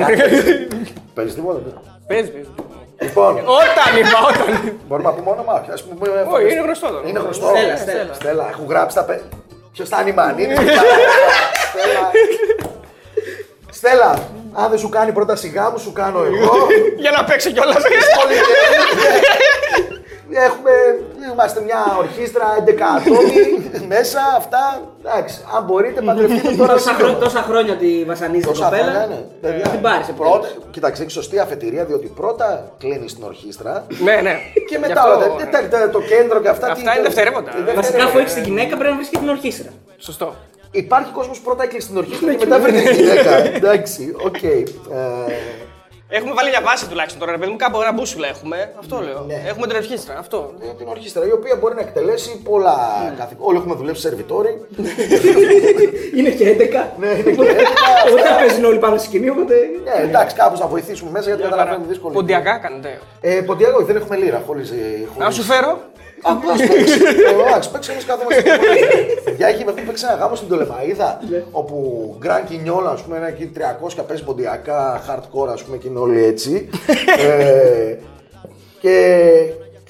Παίζει 1.15 1.35
τίποτα. 1.35 1.61
Πες, 2.07 2.31
πες. 2.31 2.47
Λοιπόν, 3.01 3.39
Όταν 3.39 3.97
είπα, 3.99 4.19
όταν. 4.29 4.73
μπορούμε 4.87 5.09
να 5.09 5.15
πούμε 5.15 5.31
όνομα. 5.31 5.65
Ας 5.73 5.83
πούμε, 5.85 6.09
Όχι, 6.31 6.53
είναι 6.53 6.61
γνωστό 6.61 6.89
τώρα. 6.89 7.09
Είναι 7.09 7.19
γνωστό. 7.19 7.47
Στέλλα, 7.47 7.77
Στέλλα. 7.77 8.15
Στέλλα, 8.15 8.49
έχουν 8.49 8.67
γράψει 8.69 8.97
τα 8.97 9.05
πέ... 9.05 9.23
Ποιος 9.73 9.89
θα 9.89 10.01
είναι 10.01 10.11
η 10.11 10.13
Μανίδη. 10.13 10.55
Στέλλα. 10.55 12.11
Στέλλα, 13.71 14.19
αν 14.53 14.71
δεν 14.71 14.79
σου 14.79 14.89
κάνει 14.89 15.13
πρόταση 15.13 15.49
γάμου, 15.49 15.79
σου 15.79 15.93
κάνω 15.93 16.25
εγώ. 16.25 16.67
Για 17.03 17.11
να 17.11 17.25
παίξω 17.25 17.51
κιόλας. 17.51 17.77
Πολύ 20.29 20.41
Έχουμε, 20.47 20.71
είμαστε 21.33 21.61
μια 21.69 21.81
ορχήστρα 21.99 22.45
11 22.67 22.71
ατόμοι 22.97 23.35
μέσα, 23.95 24.21
αυτά. 24.37 24.63
Εντάξει, 25.05 25.37
αν 25.57 25.65
μπορείτε, 25.65 26.01
παντρευτείτε 26.01 26.55
τώρα. 26.55 26.73
Τόσα, 26.73 26.91
σύντομα. 26.91 27.09
χρό- 27.09 27.21
τόσα 27.25 27.43
χρόνια 27.49 27.73
ότι 27.73 28.05
βασανίζει 28.07 28.41
την 28.41 28.49
Τόσα 28.53 28.65
κοπέλα. 28.65 28.83
χρόνια, 28.83 29.07
ναι. 29.07 29.21
Παιδιά, 29.41 29.65
Θα 29.65 29.71
την 29.71 29.81
πάρει 29.81 30.05
σε 30.05 30.13
πρώτα, 30.13 30.39
πρώτα. 30.39 30.67
κοίταξε, 30.71 31.01
έχεις 31.03 31.15
σωστή 31.15 31.39
αφετηρία 31.39 31.85
διότι 31.85 32.07
πρώτα 32.21 32.73
κλείνεις 32.79 33.15
την 33.15 33.25
ορχήστρα 33.25 33.87
Ναι, 34.07 34.15
ναι. 34.27 34.35
και 34.69 34.75
Γι' 34.75 34.79
μετά 34.79 35.01
αυτό, 35.03 35.15
όλα 35.17 35.27
τα- 35.27 35.47
τα- 35.51 35.69
τα- 35.79 35.91
το 35.91 36.01
κέντρο 36.01 36.41
και 36.41 36.49
αυτά. 36.49 36.67
Αυτά 36.73 36.91
τι- 36.91 36.97
είναι 36.99 37.07
δευτερεύοντα. 37.09 37.51
τι- 37.51 37.75
Βασικά, 37.75 38.05
αφού 38.05 38.19
έχεις 38.19 38.35
την 38.35 38.43
γυναίκα, 38.45 38.77
πρέπει 38.77 38.91
να 38.91 38.97
βρεις 38.97 39.09
και 39.09 39.19
την 39.19 39.29
ορχήστρα. 39.29 39.71
Σωστό. 39.99 40.35
Υπάρχει 40.71 41.11
κόσμος 41.13 41.39
που 41.39 41.45
πρώτα 41.45 41.63
έκλεισε 41.63 41.87
την 41.89 41.97
ορχήστρα 41.97 42.35
και 42.35 42.47
μετά 42.47 42.59
βρήκε 42.61 42.89
τη 42.89 42.95
γυναίκα. 42.95 43.37
Εντάξει, 43.61 44.15
οκ. 44.25 44.43
Ε, 46.11 46.17
Έχουμε 46.17 46.33
βάλει 46.33 46.49
μια 46.51 46.61
βάση 46.65 46.89
τουλάχιστον 46.89 47.21
τώρα, 47.21 47.33
ρε 47.33 47.39
παιδί 47.39 47.51
μου, 47.51 47.57
κάπου 47.57 47.81
ένα 47.81 47.93
μπούσουλα 47.93 48.29
έχουμε. 48.29 48.73
Αυτό 48.79 49.01
λέω. 49.01 49.25
Ναι. 49.27 49.43
Έχουμε 49.47 49.67
την 49.67 49.77
ορχήστρα. 49.77 50.19
Αυτό. 50.19 50.53
ε, 50.63 50.67
την 50.79 50.87
ορχήστρα 50.89 51.27
η 51.27 51.33
οποία 51.33 51.57
μπορεί 51.61 51.75
να 51.75 51.81
εκτελέσει 51.81 52.41
πολλά 52.43 52.77
καθήκοντα. 53.19 53.49
Όλοι 53.49 53.57
έχουμε 53.59 53.75
δουλέψει 53.75 54.01
σε 54.03 54.09
σερβιτόροι. 54.09 54.53
Είναι 56.19 56.31
και 56.31 56.45
11. 56.45 56.99
Ναι, 56.99 57.07
είναι 57.07 57.31
και 57.31 57.43
έντεκα. 57.43 57.71
Όταν 58.13 58.37
παίζουν 58.39 58.65
όλοι 58.65 58.79
πάνω 58.79 58.97
στη 58.99 59.07
σκηνή, 59.07 59.29
οπότε. 59.29 59.55
Ναι, 59.85 60.03
εντάξει, 60.03 60.37
κάπως 60.37 60.61
να 60.61 60.67
βοηθήσουμε 60.67 61.11
μέσα 61.11 61.27
γιατί 61.29 61.43
καταλαβαίνουμε 61.43 61.87
δύσκολο. 61.87 62.13
Ποντιακά 62.13 62.59
κάνετε. 62.59 62.99
Ε, 63.21 63.41
Ποντιακά, 63.41 63.75
όχι, 63.77 63.85
δεν 63.85 63.97
έχουμε 63.97 64.17
λίρα. 64.17 64.43
Χωρίς, 64.47 64.71
ε, 64.71 64.75
Να 65.17 65.23
χωρίς- 65.25 65.35
σου 65.37 65.43
φέρω. 65.43 65.79
Α, 66.23 66.33
ας 66.53 66.61
παίξει. 66.69 67.01
Εντάξει, 67.47 67.71
παίξει 67.71 67.91
εμείς 67.93 68.05
κάθομαστε. 68.05 68.43
Παιδιά, 69.25 69.47
έχει 69.47 69.63
έχουμε 69.63 69.83
παίξει 69.87 70.05
ένα 70.09 70.19
γάμο 70.19 70.35
στην 70.35 70.49
Τολεμαίδα, 70.49 71.21
όπου 71.51 71.77
Γκραν 72.19 72.45
Κινιόλα, 72.45 72.91
ας 72.91 73.03
πούμε, 73.03 73.17
ένα 73.17 73.29
εκεί 73.29 73.53
300 73.55 74.05
παίζει 74.07 74.25
ποντιακά, 74.25 75.03
hardcore, 75.09 75.49
ας 75.53 75.63
πούμε, 75.63 75.77
και 75.77 75.89
είναι 75.89 75.99
όλοι 75.99 76.25
έτσι. 76.25 76.69
Ε, 77.19 77.97
και 78.81 78.95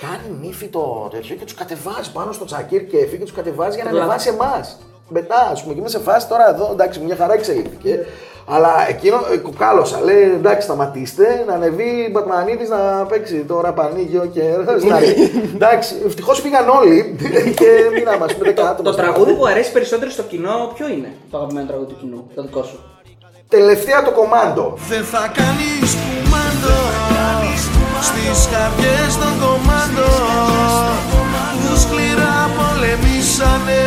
κάνει 0.00 0.38
νύφη 0.40 0.66
το 0.66 1.08
τέτοιο 1.10 1.34
και 1.36 1.44
τους 1.44 1.54
κατεβάζει 1.54 2.12
πάνω 2.12 2.32
στο 2.32 2.44
τσακίρ 2.44 2.86
και 2.86 2.96
και 2.96 3.16
τους 3.16 3.32
κατεβάζει 3.32 3.74
για 3.74 3.84
να 3.84 3.90
Λάθος. 3.90 4.04
ανεβάσει 4.04 4.28
εμάς. 4.28 4.78
Μετά, 5.08 5.48
ας 5.52 5.62
πούμε, 5.62 5.74
και 5.74 5.80
είμαι 5.80 5.88
σε 5.88 5.98
φάση 5.98 6.28
τώρα 6.28 6.48
εδώ, 6.48 6.68
εντάξει, 6.72 7.00
μια 7.00 7.16
χαρά 7.16 7.32
εξελίχθηκε. 7.32 8.06
Αλλά 8.50 8.88
εκείνο 8.88 9.16
ε, 9.32 9.36
κουκάλωσα. 9.36 10.00
Λέει 10.00 10.22
εντάξει, 10.22 10.66
σταματήστε 10.66 11.44
να 11.46 11.54
ανεβεί 11.54 12.08
Μπατμανίδης 12.12 12.68
να 12.68 13.06
παίξει 13.08 13.44
τώρα 13.48 13.72
πανίγιο 13.72 14.30
και. 14.32 14.42
εντάξει, 15.54 15.94
ευτυχώς 16.06 16.40
φύγαν 16.40 16.68
όλοι 16.68 17.16
και 17.60 17.68
μείναμε, 17.94 18.24
ας 18.24 18.34
πούμε, 18.34 18.50
10 18.50 18.52
άτομα. 18.52 18.74
Το 18.82 18.92
στο 18.92 19.02
τραγούδι 19.02 19.30
χώρο. 19.30 19.36
που 19.36 19.46
αρέσει 19.46 19.72
περισσότερο 19.72 20.10
στο 20.10 20.22
κοινό, 20.22 20.72
ποιο 20.74 20.88
είναι; 20.88 21.12
Το 21.30 21.36
αγαπημένο 21.36 21.66
τραγούδι 21.66 21.92
του 21.92 21.98
κοινού, 22.00 22.30
το 22.34 22.42
δικό 22.42 22.62
σου. 22.62 22.78
Τελευταία 23.48 24.02
το 24.02 24.10
κομμάντο. 24.10 24.74
Δεν 24.88 25.04
θα 25.04 25.32
κάνεις 25.38 25.90
κουμάντο 26.02 26.78
Στις 28.08 28.48
καρδιές 28.52 29.12
των 29.22 29.32
κομμάντο 29.44 30.08
Που 31.10 31.76
σκληρά 31.82 32.36
πολεμήσανε 32.56 33.80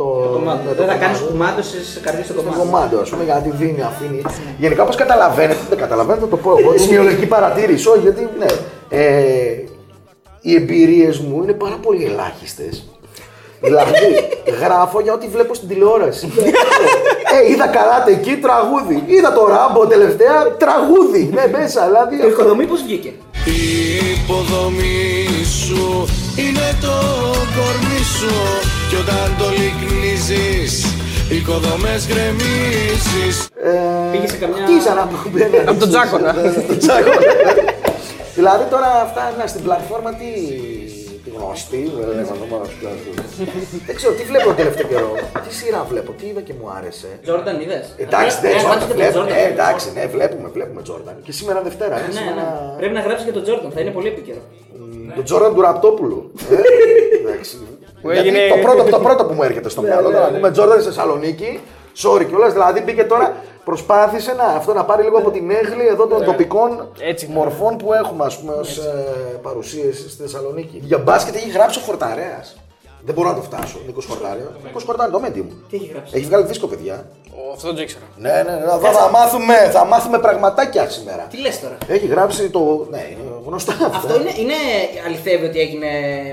Το, 0.00 0.04
Κομμάτι. 0.32 0.60
ναι, 0.66 0.72
το 0.74 0.74
Δεν 0.74 0.86
θα 0.86 0.92
κομμάντο. 0.92 1.04
κάνεις 1.04 1.18
κουμάντο 1.28 1.62
στι 1.62 2.00
καρδιέ 2.04 2.24
στο 2.24 2.32
Το 2.34 2.40
κομμάτι. 2.42 2.58
κομμάτι, 2.62 2.94
ας 3.02 3.08
πούμε, 3.10 3.24
γιατί 3.24 3.50
δίνει, 3.60 3.82
αφήνει. 3.90 4.22
Γενικά, 4.58 4.82
όπως 4.82 4.96
καταλαβαίνετε, 4.96 5.60
δεν 5.68 5.78
καταλαβαίνετε, 5.78 6.24
θα 6.24 6.30
το 6.30 6.36
πω 6.36 6.50
εγώ. 6.58 6.78
Σημειολογική 6.78 7.26
παρατήρηση, 7.26 7.88
όχι, 7.88 7.98
γιατί 7.98 8.28
ναι. 8.38 8.46
Ε, 8.88 9.64
οι 10.40 10.54
εμπειρίες 10.54 11.18
μου 11.18 11.42
είναι 11.42 11.52
πάρα 11.52 11.76
πολύ 11.82 12.04
ελάχιστες. 12.04 12.84
δηλαδή, 13.60 14.06
γράφω 14.62 15.00
για 15.00 15.12
ό,τι 15.12 15.26
βλέπω 15.28 15.54
στην 15.54 15.68
τηλεόραση. 15.68 16.32
ε, 17.36 17.50
είδα 17.52 17.66
καράτε 17.66 18.10
εκεί, 18.12 18.36
τραγούδι. 18.36 19.02
Είδα 19.06 19.32
το 19.32 19.46
ράμπο 19.46 19.86
τελευταία, 19.86 20.38
τραγούδι. 20.58 21.30
Ναι, 21.34 21.44
μέσα, 21.58 21.86
δηλαδή. 21.86 22.18
Το 22.20 22.28
οικοδομή 22.28 22.64
πώς 22.66 22.82
βγήκε; 22.82 23.12
Η 23.44 23.60
υποδομή 24.14 25.26
σου 25.64 26.06
είναι 26.36 26.68
το 26.80 26.94
κορμί 27.56 28.02
σου 28.18 28.34
Κι 28.88 28.96
όταν 29.04 29.26
το 29.40 29.46
λυκνίζεις 29.58 30.72
Οικοδομές 31.36 32.00
γκρεμίζεις 32.08 33.36
Ε, 33.70 33.78
Πήγε 34.12 34.28
σε 34.28 34.36
καμιά- 34.36 34.62
χτίζα 34.66 34.92
να 35.00 35.04
πούμε. 35.12 35.38
ναι. 35.52 35.60
Από 35.70 35.78
τον 35.82 35.88
Τζάκονα. 35.92 36.30
Από 36.30 36.62
τον 36.70 36.78
Τζάκονα. 36.82 37.20
δηλαδή 38.38 38.64
τώρα 38.74 38.90
αυτά 39.06 39.22
να 39.38 39.46
στην 39.52 39.62
πλατφόρμα 39.66 40.10
τι, 40.20 40.30
τι 41.24 41.30
γνωστή, 41.36 41.82
δεν 41.98 42.06
λέμε 42.08 42.32
ονόματα 42.36 42.64
του 42.70 42.76
κλάδου. 42.80 43.10
Δεν 43.88 43.94
ξέρω 43.98 44.12
τι 44.18 44.24
βλέπω 44.30 44.44
τον 44.52 44.56
τελευταίο 44.60 44.86
καιρό. 44.92 45.10
Τι 45.48 45.50
σειρά 45.58 45.80
βλέπω, 45.90 46.10
τι 46.18 46.24
είδα 46.30 46.40
και 46.48 46.54
μου 46.58 46.66
άρεσε. 46.78 47.08
Τζόρνταν 47.24 47.56
είδες; 47.64 47.84
Εντάξει, 48.04 48.34
ναι, 48.44 48.50
Jordan, 48.64 48.86
βλέπουμε, 48.94 49.30
ε, 49.42 49.46
εντάξει, 49.54 49.86
ναι, 49.96 50.04
βλέπουμε, 50.14 50.48
βλέπουμε 50.56 50.80
Τζόρνταν. 50.86 51.16
Και 51.26 51.32
σήμερα 51.38 51.58
Δευτέρα, 51.68 51.94
ναι, 51.96 52.00
Ναι, 52.00 52.06
ναι. 52.06 52.12
σήμερα... 52.20 52.44
Πρέπει 52.80 52.94
να 52.98 53.02
γράψεις 53.06 53.24
και 53.28 53.34
τον 53.38 53.42
Τζόρνταν, 53.44 53.70
θα 53.74 53.80
είναι 53.82 53.90
πολύ 53.96 54.08
επίκαιρο. 54.14 54.42
Τον 55.16 55.24
Τζόρνταν 55.24 55.52
του 55.54 55.60
Ραπτόπουλου. 55.60 56.18
Ε, 56.50 56.56
εντάξει. 57.20 57.56
Που 58.02 58.10
Γιατί 58.10 58.28
έγινε- 58.28 58.48
το, 58.48 58.56
πρώτο, 58.56 58.90
το 58.90 58.98
πρώτο 58.98 59.24
που 59.24 59.34
μου 59.34 59.42
έρχεται 59.42 59.68
στο 59.68 59.82
μυαλό, 59.82 60.10
τώρα 60.10 60.24
ακούμε 60.26 60.50
Τζόρνταν 60.50 60.80
στη 60.80 60.88
Θεσσαλονίκη, 60.88 61.60
sorry 62.02 62.24
κιόλας, 62.28 62.52
δηλαδή 62.52 62.80
μπήκε 62.80 63.04
τώρα, 63.04 63.36
προσπάθησε 63.64 64.34
να, 64.34 64.44
αυτό 64.44 64.72
να 64.72 64.84
πάρει 64.84 65.02
λίγο 65.02 65.18
από 65.18 65.30
την 65.30 65.50
έγκλη 65.50 65.86
εδώ 65.86 66.06
των 66.06 66.24
τοπικών 66.24 66.88
μορφών 67.28 67.76
που 67.76 67.92
έχουμε 67.92 68.24
ας 68.24 68.38
πούμε 68.38 68.52
ως 68.52 68.76
ε, 68.78 69.38
παρουσίες 69.42 69.96
στη 69.96 70.22
Θεσσαλονίκη. 70.22 70.80
Για 70.82 70.98
μπάσκετ 70.98 71.34
έχει 71.34 71.50
γράψει 71.50 71.78
ο 71.78 71.82
Χορταρέας. 71.82 72.56
Δεν 73.04 73.14
μπορώ 73.14 73.28
να 73.28 73.34
το 73.34 73.42
φτάσω, 73.42 73.78
Νίκος 73.86 74.06
Χορτάρια. 74.06 74.56
Νίκος 74.64 74.84
Χορτάρια, 74.84 75.12
το 75.12 75.20
μέντι 75.20 75.40
μου. 75.40 75.52
Τι 75.70 75.76
έχει 75.76 75.90
γράψει; 75.92 76.16
Έχει 76.16 76.24
βγάλει 76.24 76.44
δίσκο, 76.46 76.66
παιδιά. 76.66 77.06
Ω, 77.30 77.52
Αυτό 77.52 77.66
δεν 77.66 77.76
το 77.76 77.82
ήξερα. 77.82 78.04
Ναι, 78.16 78.30
ναι, 78.30 78.52
ναι, 78.52 78.66
θα, 78.66 78.90
θα, 78.92 79.08
μάθουμε, 79.10 79.54
θα 79.72 79.84
μάθουμε 79.84 80.18
πραγματάκια 80.18 80.88
σήμερα. 80.88 81.26
Τι 81.30 81.40
λες 81.40 81.60
τώρα; 81.60 81.76
Έχει 81.88 82.06
γράψει 82.06 82.50
το. 82.50 82.86
Ναι, 82.90 83.02
είναι 83.10 83.20
γνωστά 83.46 83.72
αυτά. 83.72 83.86
Αυτό 83.96 84.14
είναι, 84.20 84.32
είναι 84.38 84.54
αληθεύει 85.06 85.46
ότι 85.46 85.60
έγινε 85.60 85.88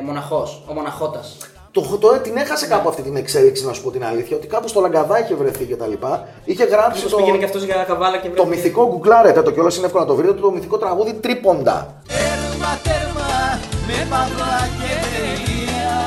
μοναχός, 0.05 0.63
ο 0.70 0.74
μοναχότας. 0.74 1.38
Το, 1.76 1.97
το, 1.99 2.07
την 2.19 2.38
έχασε 2.38 2.67
κάπου 2.67 2.89
αυτή 2.89 3.01
την 3.01 3.15
εξέλιξη, 3.15 3.65
να 3.65 3.73
σου 3.73 3.84
πω 3.84 3.91
την 3.91 4.05
αλήθεια, 4.05 4.38
ότι 4.38 4.47
κάπου 4.47 4.67
στο 4.67 4.80
Λαγκαδά 4.80 5.19
είχε 5.19 5.36
βρεθεί 5.36 5.65
και 5.65 5.76
τα 5.76 5.88
λοιπά. 5.88 6.28
Είχε 6.45 6.63
γράψει 6.63 6.97
Ίσως 6.99 7.11
το, 7.11 7.17
πήγαινε 7.17 7.38
και 7.38 7.45
αυτός 7.45 7.63
για 7.63 7.86
καβάλα 7.88 8.17
και 8.17 8.28
το 8.28 8.34
βρέθηκε. 8.34 8.55
μυθικό 8.55 8.88
γκουγκλάρετε 8.88 9.41
το 9.41 9.51
κιόλας 9.51 9.78
είναι 9.78 9.86
εύκολο 9.86 10.03
να 10.03 10.09
το 10.09 10.15
βρείτε, 10.15 10.34
το 10.34 10.51
μυθικό 10.51 10.78
τραγούδι 10.78 11.13
Τρίποντα. 11.13 12.01
Τέρμα, 12.07 12.71
τέρμα, 12.84 13.59
με 13.88 14.07
παύλα 14.09 14.59
και 14.80 14.93
τελεία 15.15 15.97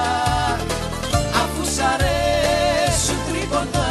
Αφού 1.43 1.65
σ' 1.75 1.81
αρέσουν 1.93 3.19
τρίποντα 3.31 3.89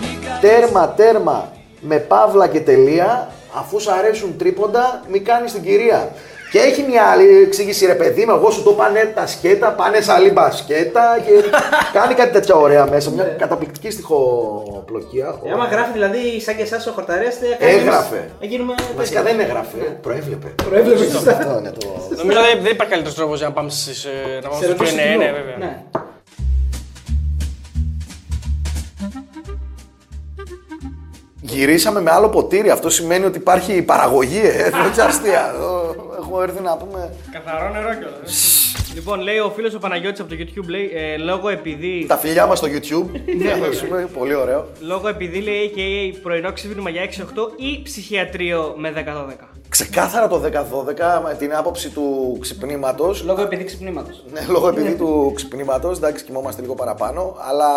μη 0.00 0.18
κάνεις 0.24 0.40
Τέρμα, 0.40 0.88
τέρμα, 0.88 1.52
με 1.80 1.96
παύλα 1.96 2.48
και 2.48 2.60
τελεία, 2.60 3.28
αφού 3.54 3.80
σου 3.80 3.92
αρέσουν 3.92 4.36
τρίποντα, 4.38 5.02
μη 5.08 5.20
κάνεις 5.20 5.52
την 5.52 5.62
κυρία. 5.62 6.10
Και 6.50 6.58
έχει 6.58 6.82
μια 6.88 7.04
άλλη 7.04 7.42
εξήγηση, 7.42 7.86
ρε 7.86 7.94
παιδί 7.94 8.24
μου, 8.24 8.34
εγώ 8.34 8.50
σου 8.50 8.62
το 8.62 8.70
πάνε 8.72 9.12
τα 9.14 9.26
σκέτα, 9.26 9.68
πάνε 9.72 10.00
σε 10.00 10.12
άλλη 10.12 10.30
μπασκέτα 10.30 11.18
και 11.26 11.32
κάνει 11.98 12.14
κάτι 12.14 12.30
τέτοια 12.32 12.54
ωραία 12.54 12.86
μέσα. 12.86 13.10
Μια 13.10 13.24
καταπληκτική 13.24 13.90
στοιχοπλοκία. 13.90 15.34
Ε, 15.44 15.52
άμα 15.52 15.64
γράφει 15.64 15.92
δηλαδή 15.92 16.40
σαν 16.40 16.56
και 16.56 16.62
εσάς 16.62 16.86
ο 16.86 16.90
Χορταρέας, 16.92 17.36
Έγραφε. 17.58 18.30
Θα 18.40 18.46
γίνουμε. 18.46 18.74
Βασικά 18.96 19.22
δεν 19.22 19.40
έγραφε, 19.40 19.78
προέβλεπε. 20.02 20.46
Προέβλεπε, 20.68 21.02
Αυτό 21.04 21.12
σωστά. 21.18 21.56
είναι 21.60 21.72
το. 21.78 21.86
Νομίζω 22.16 22.40
δεν, 22.40 22.62
δεν 22.62 22.72
υπάρχει 22.72 22.92
καλύτερος 22.92 23.14
τρόπος 23.14 23.38
για 23.38 23.46
να 23.48 23.52
πάμε 23.54 23.70
στις, 23.70 24.04
ε, 24.04 24.10
να 24.42 24.48
πάμε 24.48 24.60
Σε 24.64 24.64
στο 24.64 24.72
ερωτήσεις 24.74 24.94
Q&A, 24.94 25.02
κοινού. 25.02 25.18
ναι, 25.18 25.32
βέβαια. 25.32 25.82
Γυρίσαμε 31.48 32.00
με 32.00 32.10
άλλο 32.10 32.28
ποτήρι. 32.28 32.70
Αυτό 32.70 32.90
σημαίνει 32.90 33.24
ότι 33.24 33.38
υπάρχει 33.38 33.82
παραγωγή, 33.82 34.40
ε. 34.44 34.70
Δεν 34.70 34.92
είναι 34.92 35.02
αστεία. 35.02 35.52
Εδώ 35.54 35.94
Έχω 36.18 36.42
έρθει 36.42 36.60
να 36.62 36.76
πούμε. 36.76 37.14
Καθαρό 37.32 37.72
νερό 37.72 37.94
κιόλας. 37.94 38.72
λοιπόν, 38.94 39.20
λέει 39.20 39.38
ο 39.38 39.52
φίλος 39.54 39.74
ο 39.74 39.78
Παναγιώτης 39.78 40.20
από 40.20 40.28
το 40.28 40.36
YouTube, 40.38 40.68
λέει, 40.68 40.90
ε, 40.94 41.16
λόγω 41.16 41.48
επειδή. 41.48 42.04
Τα 42.08 42.16
φιλιά 42.16 42.46
μας 42.46 42.58
στο 42.58 42.68
YouTube. 42.68 43.06
Ναι, 43.38 44.06
Πολύ 44.18 44.34
ωραίο. 44.34 44.66
Λόγω 44.80 45.08
επειδή 45.08 45.40
λέει 45.40 45.72
AKA 45.74 46.18
πρωινό 46.22 46.52
ξύπνημα 46.52 46.90
για 46.90 47.02
6-8 47.04 47.08
ή 47.56 47.82
ψυχιατρίο 47.82 48.74
με 48.76 48.92
10-12. 48.96 49.44
Ξεκάθαρα 49.68 50.28
το 50.28 50.42
10-12 50.44 50.48
με 51.24 51.34
την 51.38 51.54
άποψη 51.54 51.90
του 51.90 52.36
ξυπνήματος. 52.40 53.22
Λόγω 53.24 53.42
επειδή 53.42 53.64
ξυπνήματος. 53.64 54.24
Ναι, 54.32 54.40
λόγω 54.48 54.68
επειδή 54.68 54.94
του 54.94 55.32
ξυπνήματος. 55.34 55.96
Εντάξει, 55.96 56.24
κοιμόμαστε 56.24 56.60
λίγο 56.60 56.74
παραπάνω. 56.74 57.36
Αλλά 57.48 57.68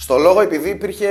στο 0.00 0.16
λόγο 0.18 0.40
επειδή 0.40 0.70
υπήρχε 0.70 1.08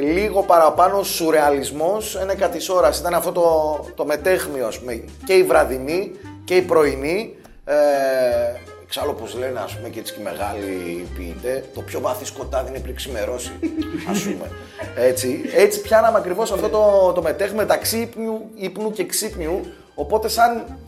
λίγο 0.00 0.42
παραπάνω 0.42 1.02
σουρεαλισμός 1.02 2.16
ένα 2.16 2.34
κάτι 2.34 2.58
ώρας. 2.70 2.98
Ήταν 2.98 3.14
αυτό 3.14 3.32
το, 3.32 3.78
το 3.94 4.04
μετέχμιο, 4.04 4.66
ας 4.66 4.78
πούμε. 4.78 5.04
Και 5.26 5.32
η 5.32 5.42
βραδινή 5.42 6.10
και 6.44 6.54
η 6.54 6.62
πρωινή. 6.62 7.36
Ε, 7.64 7.74
εξάλλου 8.82 9.14
όπως 9.16 9.34
λένε, 9.34 9.60
ας 9.60 9.76
πούμε, 9.76 9.88
και 9.88 9.98
έτσι 9.98 10.12
και 10.14 10.20
οι 10.20 10.22
μεγάλοι 10.22 11.06
ποιητέ, 11.16 11.64
το 11.74 11.80
πιο 11.80 12.00
βαθύ 12.00 12.24
σκοτάδι 12.24 12.70
είναι 12.70 12.80
πριν 12.80 12.94
ξημερώσει, 12.94 13.52
ας 14.10 14.20
πούμε. 14.22 14.50
Έτσι, 14.96 15.40
έτσι 15.54 15.80
πιάναμε 15.80 16.18
ακριβώς 16.18 16.52
αυτό 16.52 16.68
το, 16.68 17.12
το 17.14 17.22
μετέχμιο 17.22 17.56
μεταξύ 17.56 17.98
ύπνου, 17.98 18.50
ύπνου 18.54 18.92
και 18.92 19.06
ξύπνιου. 19.06 19.60
Οπότε 19.94 20.28
σαν 20.28 20.78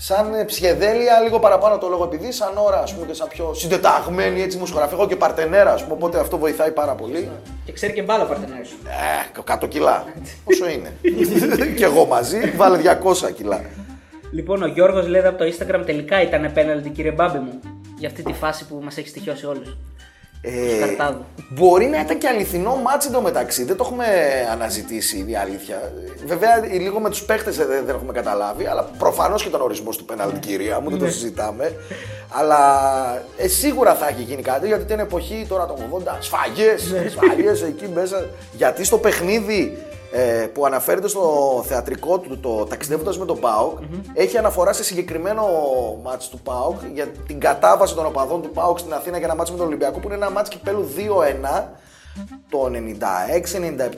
σαν 0.00 0.44
ψυχεδέλεια, 0.46 1.20
λίγο 1.20 1.38
παραπάνω 1.38 1.78
το 1.78 1.88
λόγο 1.88 2.04
επειδή, 2.04 2.32
σαν 2.32 2.56
ώρα 2.56 2.82
ας 2.82 2.94
πούμε 2.94 3.06
και 3.06 3.12
σαν 3.12 3.28
πιο 3.28 3.54
συντεταγμένη 3.54 4.42
έτσι 4.42 4.58
μουσικογραφία. 4.58 4.96
Έχω 4.96 5.06
και 5.06 5.16
παρτενέρα, 5.16 5.72
ας 5.72 5.82
πούμε, 5.82 5.94
οπότε 5.94 6.18
αυτό 6.18 6.38
βοηθάει 6.38 6.70
πάρα 6.70 6.94
πολύ. 6.94 7.30
Και 7.64 7.72
ξέρει 7.72 7.92
και 7.92 8.02
μπάλα 8.02 8.24
παρτενέρι 8.24 8.64
σου. 8.64 8.76
Ε, 8.86 9.54
100 9.64 9.68
κιλά. 9.68 10.04
Όσο 10.44 10.68
είναι; 10.68 10.92
και 11.76 11.84
εγώ 11.84 12.04
μαζί, 12.06 12.50
βάλε 12.56 12.78
200 12.78 13.32
κιλά. 13.34 13.60
Λοιπόν, 14.30 14.62
ο 14.62 14.66
Γιώργος 14.66 15.06
λέει 15.06 15.20
εδώ 15.20 15.28
από 15.28 15.38
το 15.38 15.44
Instagram 15.44 15.82
τελικά 15.86 16.22
ήταν 16.22 16.52
πέναλτι, 16.52 16.88
κύριε 16.88 17.10
Μπάμπη 17.10 17.38
μου. 17.38 17.60
Για 17.98 18.08
αυτή 18.08 18.22
τη 18.22 18.32
φάση 18.32 18.66
που 18.66 18.80
μας 18.82 18.96
έχει 18.96 19.08
στοιχειώσει 19.08 19.46
όλους. 19.46 19.76
Ε, 20.40 20.78
Καρτάδου. 20.78 21.24
μπορεί 21.48 21.86
να 21.86 22.00
ήταν 22.00 22.18
και 22.18 22.28
αληθινό 22.28 22.76
μάτς 22.76 23.06
εντωμεταξύ. 23.06 23.64
Δεν 23.64 23.76
το 23.76 23.84
έχουμε 23.86 24.06
αναζητήσει 24.52 25.24
η 25.28 25.36
αλήθεια. 25.36 25.92
Βέβαια, 26.26 26.64
λίγο 26.80 27.00
με 27.00 27.10
τους 27.10 27.22
παίχτε 27.22 27.50
δεν, 27.50 27.66
δεν 27.84 27.94
έχουμε 27.94 28.12
καταλάβει, 28.12 28.66
αλλά 28.66 28.82
προφανώς 28.98 29.42
και 29.42 29.48
τον 29.48 29.60
ορισμό 29.60 29.90
του 29.90 30.04
πέναλτι, 30.04 30.38
κυρία 30.38 30.80
μου, 30.80 30.90
δεν 30.90 30.98
το 30.98 31.06
συζητάμε. 31.06 31.72
αλλά 32.28 32.58
ε, 33.36 33.48
σίγουρα 33.48 33.94
θα 33.94 34.08
έχει 34.08 34.22
γίνει 34.22 34.42
κάτι 34.42 34.66
γιατί 34.66 34.82
ήταν 34.82 34.98
εποχή 34.98 35.46
τώρα 35.48 35.66
των 35.66 35.76
80. 36.06 36.16
Σφαγές, 36.20 36.94
σφαγές 37.10 37.62
εκεί 37.62 37.88
μέσα. 37.94 38.26
Γιατί 38.52 38.84
στο 38.84 38.98
παιχνίδι 38.98 39.78
ε, 39.87 39.87
που 40.52 40.66
αναφέρεται 40.66 41.08
στο 41.08 41.64
θεατρικό 41.66 42.18
του, 42.18 42.38
το 42.40 42.64
ταξιδεύοντας 42.64 43.18
με 43.18 43.24
τον 43.24 43.40
ΠΑΟΚ, 43.40 43.78
έχει 44.14 44.38
αναφορά 44.38 44.72
σε 44.72 44.84
συγκεκριμένο 44.84 45.44
μάτς 46.02 46.28
του 46.28 46.38
ΠΑΟΚ 46.38 46.76
για 46.94 47.06
την 47.26 47.40
κατάβαση 47.40 47.94
των 47.94 48.06
οπαδών 48.06 48.42
του 48.42 48.50
ΠΑΟΚ 48.50 48.78
στην 48.78 48.92
Αθήνα 48.92 49.16
για 49.16 49.26
ένα 49.26 49.36
μάτς 49.36 49.50
με 49.50 49.56
τον 49.56 49.66
Ολυμπιακό 49.66 49.98
που 49.98 50.06
είναι 50.06 50.16
ένα 50.16 50.30
μάτς 50.30 50.48
κυπέλου 50.48 50.88
2-1 50.96 51.62
το 52.50 52.70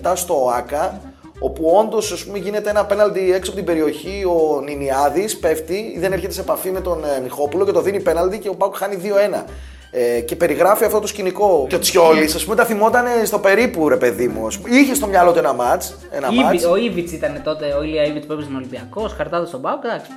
96-97 0.04 0.12
στο 0.14 0.44
ΟΑΚΑ 0.44 1.00
όπου 1.40 1.76
όντως 1.80 2.26
γίνεται 2.34 2.70
ένα 2.70 2.84
πέναλτι 2.84 3.32
έξω 3.32 3.50
από 3.50 3.58
την 3.60 3.68
περιοχή. 3.68 4.24
Ο 4.24 4.60
Νινιάδης 4.60 5.38
πέφτει, 5.38 5.96
δεν 5.98 6.12
έρχεται 6.12 6.32
σε 6.32 6.40
επαφή 6.40 6.70
με 6.70 6.80
τον 6.80 7.04
ε, 7.04 7.20
Μιχόπουλο 7.20 7.64
και 7.64 7.72
το 7.72 7.82
δίνει 7.82 8.00
πέναλτι 8.00 8.38
και 8.38 8.48
ο 8.48 8.54
Πάουκ 8.54 8.76
χάνει 8.76 9.00
2-1. 9.02 9.44
Ε, 9.92 10.20
και 10.20 10.36
περιγράφει 10.36 10.84
αυτό 10.84 11.00
το 11.00 11.06
σκηνικό. 11.06 11.66
Και 11.68 11.74
ο 11.74 11.78
Τσιόλης, 11.78 12.34
ας 12.34 12.44
πούμε, 12.44 12.56
τα 12.56 12.64
θυμόταν 12.64 13.04
στο 13.24 13.38
περίπου, 13.38 13.88
ρε 13.88 13.96
παιδί 13.96 14.28
μου. 14.28 14.46
ας 14.46 14.58
πούμε. 14.58 14.76
Είχε 14.76 14.94
στο 14.94 15.06
μυαλό 15.06 15.32
του 15.32 15.38
ένα 15.38 15.52
μάτς. 15.52 15.96
Ένα 16.10 16.28
Ήβι- 16.30 16.42
μάτς. 16.42 16.64
Ο 16.64 16.76
Ήβιτς 16.76 17.12
ήταν 17.12 17.40
τότε, 17.44 17.74
ο 17.78 17.82
Ηλία 17.82 18.04
Ήβιτς 18.04 18.26
που 18.26 18.32
έπαιζε 18.32 18.46
στον 18.46 18.58
Ολυμπιακός, 18.60 19.12
Χαρτάδο 19.12 19.46
στον 19.46 19.60
Πάουκ, 19.60 19.84
εντάξει. 19.84 20.10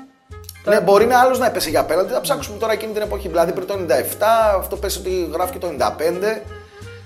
Ναι, 0.66 0.82
μπορεί 0.82 1.06
να 1.06 1.20
άλλος 1.20 1.40
να 1.40 1.46
έπεσε 1.46 1.70
για 1.70 1.84
πέναλτι. 1.86 2.12
Θα 2.14 2.22
ψάξουμε 2.22 2.58
τώρα 2.58 2.74
εκείνη 2.74 2.94
την 2.94 3.02
εποχή. 3.02 3.28
Δηλαδή 3.28 3.52
πριν 3.52 3.68
το 3.68 3.74
97, 3.74 4.56
αυτό 4.58 4.76
πέσει 4.76 5.00
ότι 5.00 5.30
γράφει 5.34 5.52
και 5.52 5.58
το 5.60 5.68
95. 5.68 6.42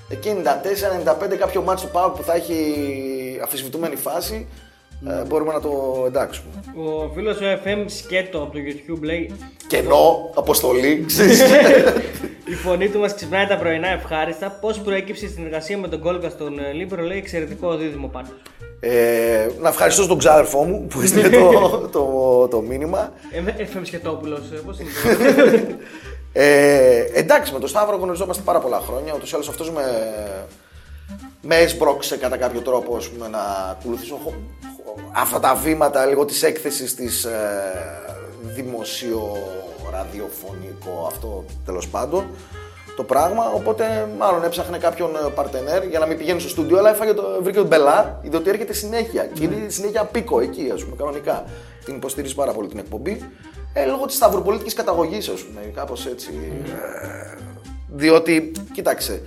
Εκεί 0.10 0.30
94-95 0.30 1.36
κάποιο 1.36 1.62
μάτσο 1.62 1.86
του 1.86 1.92
Πάουκ 1.92 2.16
που 2.16 2.24
θα 2.24 2.34
έχει 2.34 2.56
αφισβητούμενη 3.44 3.96
φάση. 3.96 4.48
Ε, 5.06 5.24
μπορούμε 5.28 5.54
να 5.54 5.62
το 5.62 6.04
εντάξουμε. 6.08 6.48
Ο 6.76 7.12
φίλος 7.14 7.38
ο 7.38 7.44
FM 7.64 7.84
Σκέτο 7.86 8.38
από 8.42 8.52
το 8.54 8.60
YouTube 8.60 9.02
λέει: 9.02 9.32
Κενό, 9.68 10.32
αποστολή, 10.36 11.04
ξέρεις. 11.08 11.42
Η 12.52 12.54
φωνή 12.54 12.90
του 12.90 13.00
μας 13.00 13.14
ξυπνάει 13.16 13.46
τα 13.48 13.58
πρωινά 13.58 13.88
ευχάριστα. 13.88 14.58
Πώς 14.62 14.80
προέκυψε 14.80 15.26
η 15.26 15.30
συνεργασία 15.30 15.78
με 15.78 15.88
τον 15.88 16.00
Κόλκα 16.00 16.30
στον 16.30 16.60
ε, 16.60 16.72
Λίμπερο, 16.72 17.04
λέει 17.04 17.18
εξαιρετικό 17.18 17.76
δίδυμο 17.76 18.08
πάντως. 18.08 18.30
ε, 18.80 19.48
να 19.60 19.70
ευχαριστήσω 19.70 20.08
τον 20.08 20.18
ξάδερφό 20.18 20.64
μου 20.64 20.88
που 20.90 21.02
έστειλε 21.02 21.30
το, 21.30 21.50
το, 21.96 22.48
το 22.48 22.62
μήνυμα. 22.62 23.14
FM 23.58 23.82
Σκετόπουλος, 23.84 24.42
πώς 24.66 24.80
είναι. 24.80 24.90
Ε, 26.34 27.04
εντάξει, 27.14 27.54
με 27.54 27.60
τον 27.60 27.70
Σταύρο 27.70 27.96
γνωριζόμαστε 27.98 28.42
πάρα 28.46 28.60
πολλά 28.60 28.80
χρόνια. 28.80 29.14
Ούτως 29.16 29.32
ή 29.32 29.36
άλλως 29.36 29.48
αυτός 29.50 29.72
με, 29.72 29.82
με 31.42 31.56
έσπρωξε 31.56 32.18
κατά 32.18 32.38
κάποιο 32.38 32.62
τρόπο 32.62 32.96
ας 32.96 33.10
πούμε, 33.10 33.28
να 33.28 33.40
ακολουθήσω 33.72 34.16
χω- 34.24 34.34
χω- 34.76 35.00
αυτά 35.16 35.40
τα 35.40 35.56
βήματα 35.56 36.06
λίγο 36.06 36.26
της 36.26 36.44
έκθεσης 36.44 36.96
της 36.96 37.24
ε, 37.24 37.40
δημοσιο 38.42 39.38
ραδιοφωνικό 39.92 41.06
αυτό 41.08 41.46
τέλος 41.66 41.88
πάντων 41.88 42.26
το 42.96 43.04
πράγμα, 43.04 43.52
οπότε 43.56 44.10
μάλλον 44.18 44.44
έψαχνε 44.44 44.78
κάποιον 44.78 45.16
ε, 45.16 45.30
παρτενέρ 45.36 45.84
για 45.84 46.00
να 46.00 46.06
μην 46.06 46.18
πηγαίνει 46.18 46.40
στο 46.40 46.50
στούντιο, 46.50 46.78
αλλά 46.78 46.90
έφαγε 46.90 47.14
το, 47.14 47.24
βρήκε 47.42 47.58
τον 47.58 47.68
Μπελά, 47.68 48.20
είδε 48.22 48.38
ότι 48.38 48.50
έρχεται 48.50 48.74
συνέχεια 48.74 49.26
και 49.26 49.44
είναι 49.44 49.70
συνέχεια 49.70 50.04
πίκο 50.04 50.40
εκεί, 50.40 50.70
ας 50.74 50.84
πούμε, 50.84 50.96
κανονικά. 50.96 51.44
Την 51.86 51.96
υποστηρίζει 51.96 52.36
πάρα 52.36 52.52
πολύ 52.52 52.68
την 52.68 52.78
εκπομπή. 52.80 53.22
Ε, 53.74 53.86
λόγω 53.86 54.06
της 54.06 54.16
σταυροπολίτικης 54.16 54.74
καταγωγής, 54.74 55.30
ας 55.30 55.42
πούμε, 55.42 55.62
κάπως 55.76 56.06
έτσι. 56.06 56.30
Ε, 56.66 57.38
διότι, 57.88 58.52
κοίταξε, 58.74 59.22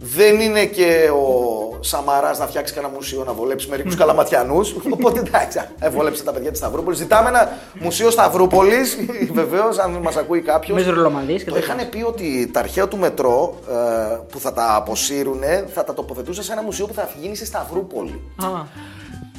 Δεν 0.00 0.40
είναι 0.40 0.64
και 0.64 1.10
ο 1.10 1.78
Σαμαράς 1.80 2.38
να 2.38 2.46
φτιάξει 2.46 2.74
κανένα 2.74 2.92
μουσείο 2.94 3.24
να 3.24 3.32
βολέψει 3.32 3.68
μερικούς 3.68 3.94
καλαματιανούς. 3.96 4.74
Οπότε 4.94 5.18
εντάξει, 5.20 5.60
εβόλεψε 5.80 6.22
τα 6.24 6.32
παιδιά 6.32 6.50
της 6.50 6.58
Σταυρούπολης. 6.58 6.98
Ζητάμε 6.98 7.28
ένα 7.28 7.58
μουσείο 7.80 8.10
Σταυρούπολης, 8.10 8.96
βεβαίως, 9.32 9.78
αν 9.78 9.90
μας 10.02 10.16
ακούει 10.16 10.40
κάποιος. 10.40 10.78
Μες 10.78 10.94
ρολομαλείς 10.94 11.42
και 11.42 11.48
Το 11.50 11.54
τέτοια. 11.54 11.74
είχαν 11.74 11.88
πει 11.88 12.02
ότι 12.02 12.50
τα 12.52 12.60
αρχαία 12.60 12.88
του 12.88 12.96
μετρό 12.98 13.58
ε, 13.70 13.74
που 14.30 14.38
θα 14.38 14.52
τα 14.52 14.74
αποσύρουν 14.76 15.40
θα 15.74 15.84
τα 15.84 15.94
τοποθετούσε 15.94 16.42
σε 16.42 16.52
ένα 16.52 16.62
μουσείο 16.62 16.86
που 16.86 16.94
θα 16.94 17.08
γίνει 17.20 17.36
στη 17.36 17.46
Σταυρούπολη. 17.46 18.20
Α, 18.42 18.46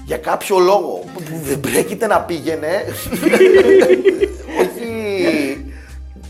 Για 0.05 0.18
κάποιο 0.18 0.58
λόγο 0.60 1.03
που 1.14 1.22
δεν 1.43 1.60
πρέπει 1.60 1.97
να 2.08 2.22
πήγαινε. 2.22 2.68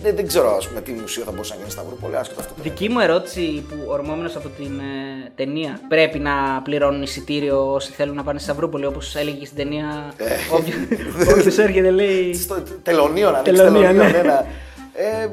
Όχι. 0.08 0.16
Δεν, 0.16 0.16
δεν 0.16 0.28
ξέρω, 0.28 0.56
ας 0.56 0.68
πούμε, 0.68 0.82
τι 0.82 0.92
μουσείο 0.92 1.24
θα 1.24 1.32
μπορούσε 1.32 1.54
να 1.54 1.58
γίνει 1.60 1.70
στη 1.72 1.80
Σταυρούπολη. 1.80 2.16
Άσχετο 2.18 2.40
αυτό. 2.40 2.54
Δική 2.62 2.90
μου 2.90 3.00
ερώτηση 3.00 3.66
που 3.70 3.76
ορμόμενος 3.88 4.36
από 4.36 4.50
την 4.50 4.80
ε, 4.80 5.32
ταινία 5.36 5.80
πρέπει 5.88 6.20
να 6.20 6.32
πληρώνουν 6.64 7.02
εισιτήριο 7.02 7.74
όσοι 7.74 7.92
θέλουν 7.92 8.16
να 8.16 8.24
πάνε 8.24 8.40
στη 8.40 8.50
Σταυρούπολη 8.50 8.86
όπως 8.86 9.16
έλεγε 9.16 9.38
και 9.38 9.46
στην 9.46 9.58
ταινία 9.58 10.14
όποιο- 10.52 10.76
όποιος 11.38 11.58
έρχεται 11.58 11.90
λέει 11.92 12.34
Στο 12.34 12.56
τελωνίο 12.84 13.32
να 13.32 13.38
ανοίξει 13.38 13.54
Τελωνία, 13.64 13.88
τελωνίο. 13.88 14.04
ναι. 14.04 14.18
Ναι, 14.18 14.22
να, 14.28 14.46
ε, 14.94 15.30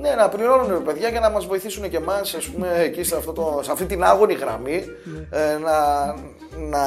ναι, 0.00 0.14
να 0.14 0.28
πληρώνουν 0.28 0.68
ρε 0.68 0.74
παιδιά 0.74 1.08
για 1.08 1.20
να 1.20 1.30
μας 1.30 1.46
βοηθήσουν 1.46 1.90
και 1.90 1.96
εμάς, 1.96 2.34
ας 2.34 2.44
πούμε, 2.46 2.68
εκεί 2.78 3.02
σε, 3.02 3.16
αυτό 3.16 3.32
το, 3.32 3.60
σε 3.64 3.72
αυτή 3.72 3.84
την 3.84 4.04
άγωνη 4.04 4.34
γραμμή 4.34 4.84
Ναι. 5.04 5.38
ε, 5.40 5.58
να, 5.58 6.04
να 6.70 6.82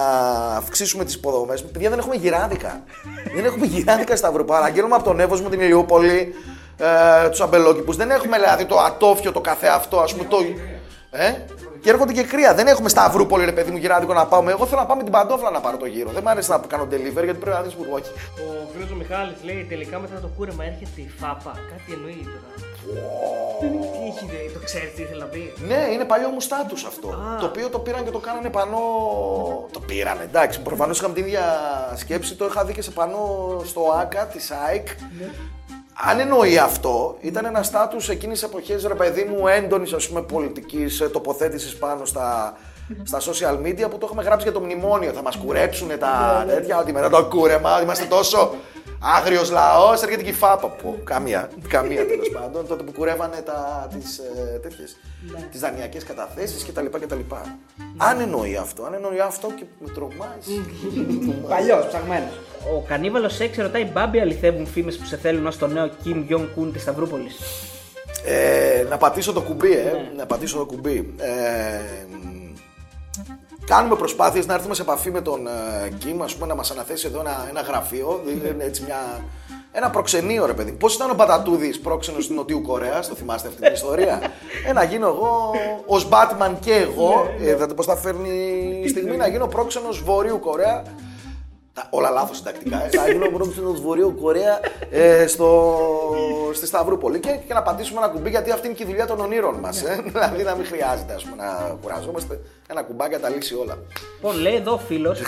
αυξήσουμε 0.55 1.05
τις 1.05 1.13
υποδομές. 1.13 1.63
Παιδιά, 1.63 1.89
δεν 1.89 1.99
έχουμε 1.99 2.15
γυράδικα. 2.15 2.83
δεν 3.35 3.45
έχουμε 3.45 3.65
γυράδικα 3.65 4.15
στα 4.15 4.27
Ευρωπαϊκά. 4.27 4.63
Αναγγέλνουμε 4.63 4.95
από 4.95 5.03
τον 5.03 5.19
Εύωσμο, 5.19 5.49
την 5.49 5.61
Ηλιούπολη, 5.61 6.33
ε, 7.25 7.29
τους 7.29 7.41
αμπελόκηπους. 7.41 7.95
Δεν 7.95 8.11
έχουμε 8.11 8.37
δηλαδή 8.37 8.65
το 8.65 8.79
ατόφιο, 8.79 9.31
το 9.31 9.41
καφέ 9.41 9.67
αυτό, 9.67 9.99
ας 9.99 10.11
πούμε. 10.13 10.23
Το, 10.29 10.37
ε, 11.11 11.31
και 11.81 11.89
έρχονται 11.89 12.13
και 12.13 12.23
κρύα. 12.23 12.53
Δεν 12.53 12.67
έχουμε 12.67 12.89
Σταυρούπολη, 12.89 13.45
ρε 13.45 13.51
παιδί 13.51 13.71
μου, 13.71 13.77
γυράδικο 13.77 14.13
να 14.13 14.25
πάμε. 14.25 14.51
Εγώ 14.51 14.65
θέλω 14.65 14.81
να 14.81 14.85
πάμε 14.87 15.03
την 15.03 15.11
παντόφλα 15.11 15.49
να 15.51 15.59
πάρω 15.59 15.77
το 15.77 15.85
γύρο. 15.85 16.09
Δεν 16.09 16.21
μου 16.23 16.29
αρέσει 16.29 16.49
να 16.49 16.57
κάνω 16.67 16.83
delivery 16.83 17.23
γιατί 17.23 17.39
πρέπει 17.39 17.57
να 17.57 17.61
δεις 17.61 17.75
μπουρμπόκι. 17.77 18.09
Ο 18.09 18.67
φίλος 18.73 18.91
ο 18.91 18.95
Μιχάλης 18.95 19.37
λέει 19.43 19.65
τελικά 19.69 19.99
μετά 19.99 20.19
το 20.21 20.29
κούρεμα 20.37 20.63
έρχεται 20.65 21.01
η 21.01 21.09
φάπα. 21.19 21.51
Κάτι 21.69 21.93
εννοεί 21.93 22.21
τώρα. 22.33 22.67
Τι 23.59 23.65
έχει, 24.09 24.25
δε- 24.31 24.53
το 24.53 24.59
ξέρεις 24.65 24.93
τι 24.95 25.01
ήθελε 25.01 25.19
να 25.19 25.25
πει; 25.25 25.53
Ναι, 25.67 25.87
είναι 25.93 26.03
παλιό 26.03 26.29
μου 26.29 26.39
στάτους 26.41 26.83
αυτό. 26.85 27.07
Το 27.39 27.45
οποίο 27.45 27.69
το 27.69 27.79
πήραν 27.79 28.03
και 28.03 28.11
το 28.11 28.19
κάνανε 28.19 28.49
πανό. 28.49 28.79
Το 29.71 29.79
πήραν, 29.79 30.17
εντάξει. 30.21 30.61
Προφανώς 30.61 30.97
είχαμε 30.99 31.13
την 31.13 31.23
ίδια 31.25 31.43
σκέψη. 31.95 32.35
Το 32.35 32.45
είχα 32.45 32.65
δει 32.65 32.73
και 32.73 32.81
σε 32.81 32.91
πανό 32.91 33.23
στο 33.65 33.81
ΑΚΑ 34.01 34.25
της 34.25 34.51
ΑΕΚ. 34.51 34.87
Αν 36.01 36.19
εννοεί 36.19 36.57
αυτό, 36.57 37.17
ήταν 37.19 37.45
ένα 37.45 37.63
στάτους 37.63 38.09
εκείνης 38.09 38.39
τη 38.39 38.45
εποχής, 38.45 38.85
ρε 38.85 38.93
παιδί 38.93 39.23
μου, 39.23 39.47
έντονης 39.47 40.09
πολιτικής 40.27 41.09
τοποθέτησης 41.11 41.75
πάνω 41.75 42.05
στα, 42.05 42.57
στα 43.03 43.19
social 43.19 43.65
media 43.65 43.89
που 43.89 43.97
το 43.97 43.99
έχουμε 44.03 44.23
γράψει 44.23 44.43
για 44.43 44.59
το 44.59 44.59
μνημόνιο. 44.59 45.11
Θα 45.11 45.21
μας 45.21 45.35
κουρέψουν 45.35 45.87
τα 45.99 46.45
τέτοια, 46.47 46.77
ότι 46.77 46.91
μετά 46.91 47.09
το 47.09 47.25
κούρεμα 47.25 47.81
είμαστε 47.81 48.05
τόσο 48.05 48.53
άγριος 48.99 49.51
λαός. 49.51 50.01
Έρχεται 50.01 50.23
και 50.23 50.29
η 50.29 50.33
φάπα. 50.33 50.67
Πω, 50.67 50.97
καμία, 51.03 51.49
καμία 51.67 52.07
τέλος 52.07 52.29
πάντων. 52.29 52.67
Τότε 52.67 52.83
που 52.83 52.91
κουρεύανε 52.91 53.41
τα, 53.45 53.87
τις, 53.93 54.17
ε, 54.17 54.59
τέτοιες, 54.61 54.97
τις 55.51 55.59
δανειακές 55.59 56.03
καταθέσεις 56.03 56.65
κτλ. 56.65 56.85
κτλ. 56.85 57.19
Αν 57.97 58.19
εννοεί 58.19 58.55
αυτό, 58.55 58.83
αν 58.83 58.93
εννοεί 58.93 59.19
αυτό 59.19 59.47
και 59.57 59.63
με 59.79 59.89
τρομάζει. 59.89 60.65
Παλιός, 61.49 61.85
ψαγμένος. 61.87 62.39
Ο 62.75 62.81
Κανίβαλος 62.87 63.39
6 63.39 63.61
ρωτάει 63.61 63.85
Μπάμπη 63.85 64.19
αληθεύουν 64.19 64.65
φήμες 64.67 64.97
που 64.97 65.05
σε 65.05 65.17
θέλουν 65.17 65.45
ως 65.45 65.57
το 65.57 65.67
νέο 65.67 65.89
Kim 66.05 66.25
Jong-un 66.29 66.69
της 66.73 66.81
Σταυρούπολης; 66.81 67.37
Ε, 68.25 68.85
να 68.89 68.97
πατήσω 68.97 69.33
το 69.33 69.41
κουμπί, 69.41 69.71
ε. 69.73 69.91
Να 70.17 70.25
πατήσω 70.25 70.57
το 70.57 70.65
κουμπί. 70.65 71.13
Ε, 71.17 71.27
μ, 72.09 72.49
κάνουμε 73.69 73.95
προσπάθειες 73.95 74.45
να 74.45 74.53
έρθουμε 74.53 74.73
σε 74.73 74.81
επαφή 74.81 75.11
με 75.11 75.21
τον 75.21 75.47
ε, 75.47 75.89
Κιμ, 75.99 76.23
ας 76.23 76.33
πούμε, 76.33 76.47
να 76.47 76.55
μας 76.55 76.71
αναθέσει 76.71 77.07
εδώ 77.07 77.19
ένα, 77.19 77.45
ένα 77.49 77.61
γραφείο, 77.61 78.21
δηλαδή 78.25 78.49
είναι 78.53 78.63
έτσι 78.63 78.83
μια, 78.85 78.97
ένα 79.71 79.89
προξενείο 79.89 80.45
ρε 80.45 80.53
παιδί. 80.53 80.71
Πώς 80.71 80.95
ήταν 80.95 81.09
ο 81.09 81.13
Πατατούδης 81.13 81.79
πρόξενος 81.79 82.23
στην 82.23 82.35
Νοτιού 82.35 82.61
Κορέας, 82.61 83.07
το 83.07 83.15
θυμάστε 83.15 83.47
αυτή 83.47 83.61
την 83.61 83.73
ιστορία; 83.73 84.21
ε, 84.67 84.73
να 84.73 84.83
γίνω 84.83 85.07
εγώ 85.07 85.51
ως 85.85 86.07
Batman 86.11 86.51
και 86.59 86.73
εγώ, 86.73 87.29
ε, 87.41 87.49
είδατε 87.49 87.73
πώς 87.73 87.85
θα 87.85 87.95
φέρνει 87.95 88.29
η 88.83 88.87
στιγμή, 88.87 89.17
να 89.17 89.27
γίνω 89.27 89.47
πρόξενος 89.47 90.03
Βορείου 90.03 90.39
Κορέα 90.39 90.81
τα- 90.83 90.93
όλα 91.89 92.09
λάθος 92.09 92.37
συντακτικά. 92.37 92.85
Ε. 92.85 92.89
Θα 92.89 93.11
γίνω 93.11 93.29
πρόξενο 93.29 93.71
του 93.71 93.81
Βορείου 93.81 94.17
Κορέα 94.21 94.59
ε, 94.89 95.27
στο, 95.27 95.79
στη 96.53 96.65
Σταυρούπολη 96.65 97.19
και, 97.19 97.39
και 97.47 97.53
να 97.53 97.61
πατήσουμε 97.61 97.99
ένα 97.99 98.07
κουμπί 98.07 98.29
γιατί 98.29 98.51
αυτή 98.51 98.67
είναι 98.67 98.75
και 98.75 98.83
η 98.83 98.85
δουλειά 98.85 99.07
των 99.07 99.19
ονείρων 99.19 99.55
μας. 99.55 99.83
Ε. 99.83 100.03
δηλαδή 100.05 100.43
να 100.43 100.55
μην 100.55 100.65
χρειάζεται 100.65 101.13
ας 101.13 101.23
πούμε, 101.23 101.35
να 101.35 101.77
κουραζόμαστε. 101.81 102.39
Ένα 102.67 102.83
κουμπάκι 102.83 103.13
να 103.13 103.19
τα 103.19 103.29
λύσει 103.29 103.55
όλα. 103.55 103.77
Λοιπόν, 104.15 104.41
λέει 104.41 104.55
εδώ 104.55 104.73
ο 104.73 104.77
φίλος, 104.77 105.21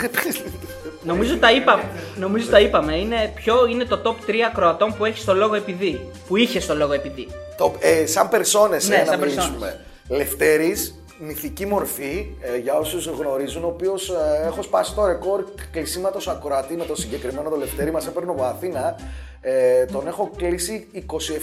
νομίζω, 1.04 1.38
τα 1.38 1.52
είπα, 1.52 1.84
νομίζω 2.16 2.50
τα 2.50 2.60
είπαμε, 2.60 2.98
είναι, 2.98 3.32
ποιο 3.36 3.66
είναι 3.66 3.86
το 3.86 4.02
top 4.04 4.30
3 4.30 4.34
ακροατών 4.50 4.96
που 4.98 5.06
έχει 5.06 5.18
στο 5.18 5.34
λόγο 5.34 5.56
επειδή, 5.56 6.12
που 6.28 6.38
είχε 6.38 6.60
στο 6.60 6.76
λόγο 6.76 6.94
επειδή. 6.94 7.28
Το, 7.58 7.74
ε, 7.80 8.06
σαν 8.06 8.30
περσόνες 8.30 8.90
Ναι, 8.90 8.96
ε, 8.96 9.00
να 9.00 9.06
σαν 9.06 9.20
μιλήσουμε. 9.20 9.80
Λευτέρης, 10.08 11.01
μυθική 11.22 11.66
μορφή, 11.66 12.26
ε, 12.42 12.58
για 12.58 12.74
όσους 12.74 13.06
γνωρίζουν, 13.06 13.64
ο 13.64 13.68
οποίος 13.68 14.10
ε, 14.10 14.46
έχω 14.46 14.62
σπάσει 14.62 14.94
το 14.96 15.06
ρεκόρ 15.08 15.44
κλεισίματος 15.72 16.28
ακροατή 16.28 16.76
με 16.76 16.86
το 16.86 16.96
συγκεκριμένο 16.96 17.50
το 17.50 17.56
Λευτέρη, 17.56 17.92
μας 17.92 18.08
έπαιρνε 18.08 18.32
από 18.32 18.44
Αθήνα, 18.44 18.96
ε, 19.42 19.86
τον 19.86 20.08
έχω 20.08 20.32
κλείσει 20.38 20.88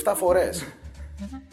27 0.04 0.12
φορές. 0.16 0.64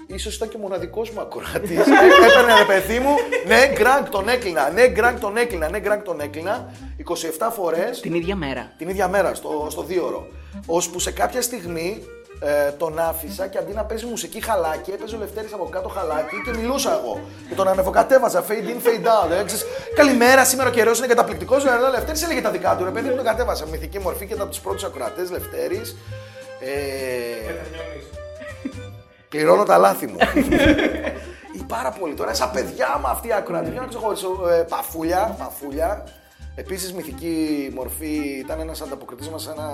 Ίσως 0.07 0.35
ήταν 0.35 0.49
και 0.49 0.57
μοναδικός 0.57 1.09
μου 1.09 1.21
ακροατής. 1.21 1.77
Ε, 1.77 2.25
Έπαιρνε 2.29 2.53
ρε 2.57 2.65
παιδί 2.65 2.99
μου, 2.99 3.15
ναι 3.47 3.71
γκρανκ 3.73 4.09
τον 4.09 4.29
έκλεινα, 4.29 4.69
ναι 4.69 4.87
γκρανκ 4.89 5.19
τον 5.19 5.37
έκλεινα, 5.37 5.69
ναι 5.69 5.79
γκρανκ 5.79 6.03
τον 6.03 6.19
έκλεινα, 6.21 6.71
27 6.97 7.49
φορές 7.51 7.99
Την 7.99 8.13
ίδια 8.13 8.35
μέρα. 8.35 8.73
την 8.77 8.89
ίδια 8.89 9.07
μέρα, 9.07 9.33
στο, 9.33 9.67
στο 9.69 9.83
δίωρο. 9.83 10.27
Ώσπου 10.65 10.99
σε 10.99 11.11
κάποια 11.11 11.41
στιγμή 11.41 12.03
ε, 12.39 12.71
τον 12.71 12.99
άφησα 12.99 13.47
και 13.47 13.57
αντί 13.57 13.73
να 13.73 13.83
παίζει 13.83 14.05
μουσική 14.05 14.41
χαλάκι, 14.43 14.91
έπαιζε 14.91 15.15
ο 15.15 15.19
Λευτέρης 15.19 15.53
από 15.53 15.65
κάτω 15.65 15.89
χαλάκι 15.89 16.35
και 16.45 16.57
μιλούσα 16.57 16.91
εγώ. 16.99 17.21
Και 17.49 17.55
τον 17.55 17.67
ανεβοκατέβαζα, 17.67 18.43
fade 18.47 18.67
in, 18.69 18.87
fade 18.87 19.07
out. 19.07 19.31
Ε, 19.39 19.43
ξέρεις, 19.43 19.65
Καλημέρα, 19.95 20.45
σήμερα 20.45 20.69
ο 20.69 20.71
καιρός 20.71 20.97
είναι 20.97 21.07
καταπληκτικός. 21.07 21.63
Ο 21.63 21.89
Λευτέρης 21.91 22.23
έλεγε 22.23 22.41
τα 22.41 22.51
δικά 22.51 22.75
του. 22.75 22.83
Ρε 22.83 22.89
παιδί 22.89 23.09
μου, 23.09 23.15
τον 23.15 23.25
κατέβασα. 23.25 23.65
Μυθική 23.65 23.99
μορφή 23.99 24.25
και 24.25 24.33
ήταν 24.33 24.41
από 24.41 24.49
τους 24.49 24.59
πρώτους 24.59 24.83
ακροατές 24.83 25.31
Λευτέρης. 25.31 25.95
Ε, 26.59 27.53
πληρώνω 29.29 29.63
τα 29.63 29.77
λάθη 29.77 30.07
μου. 30.07 30.17
Ή 31.57 31.63
πάρα 31.67 31.91
πολύ 31.91 32.13
τώρα, 32.13 32.33
σαν 32.33 32.51
παιδιά 32.51 32.99
με 33.01 33.07
αυτή 33.09 33.27
η 33.27 33.33
ακροατή. 33.33 33.69
Για 33.71 33.81
να 33.81 33.87
ξεχωρίσω. 33.87 34.27
Ε, 34.49 34.65
παφούλια, 34.69 35.35
παφούλια. 35.39 36.03
Επίσης, 36.57 36.93
μυθική 36.93 37.69
μορφή 37.75 38.15
ήταν 38.39 38.59
ένας 38.59 38.81
ανταποκριτής 38.81 39.29
μας, 39.29 39.47
ένα 39.47 39.67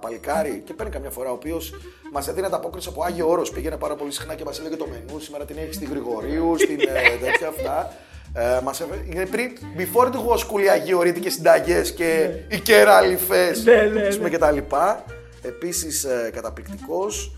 παλικάρι 0.00 0.62
και 0.66 0.72
παίρνει 0.74 0.92
καμιά 0.92 1.10
φορά, 1.10 1.30
ο 1.30 1.32
οποίος 1.32 1.74
μας 2.12 2.28
έδινε 2.28 2.46
ανταπόκριση 2.46 2.88
από 2.88 3.02
Άγιο 3.02 3.28
Όρος. 3.28 3.50
Πήγαινε 3.50 3.76
πάρα 3.76 3.94
πολύ 3.94 4.12
συχνά 4.12 4.34
και 4.34 4.44
μας 4.44 4.58
έλεγε 4.58 4.76
το 4.76 4.86
μενού. 4.86 5.20
Σήμερα 5.20 5.44
την 5.44 5.56
έχεις 5.58 5.74
στη 5.74 5.84
Γρηγορίου, 5.84 6.54
στην 6.58 6.80
ε, 6.80 7.16
τέτοια 7.24 7.48
αυτά. 7.48 7.92
Ε, 8.34 8.60
μας 8.62 8.80
έβε- 8.80 9.04
είναι 9.14 9.26
πριν, 9.26 9.50
before 9.76 10.04
it 10.06 10.10
was 10.14 10.38
cool 10.38 10.62
οι 10.64 10.68
Αγιορείτοι 10.68 11.20
και 11.20 11.30
συνταγέ 11.30 11.80
και 11.80 12.30
οι 12.48 12.58
κεράλιφες 12.60 13.64
Ναι, 13.64 13.74
ναι, 13.74 14.08
ναι. 14.20 14.28
και 14.28 14.38
τα 14.38 14.50
λοιπά. 14.50 15.04
Επίσης, 15.42 16.04
ε, 16.04 16.30
καταπληκτικός. 16.34 17.32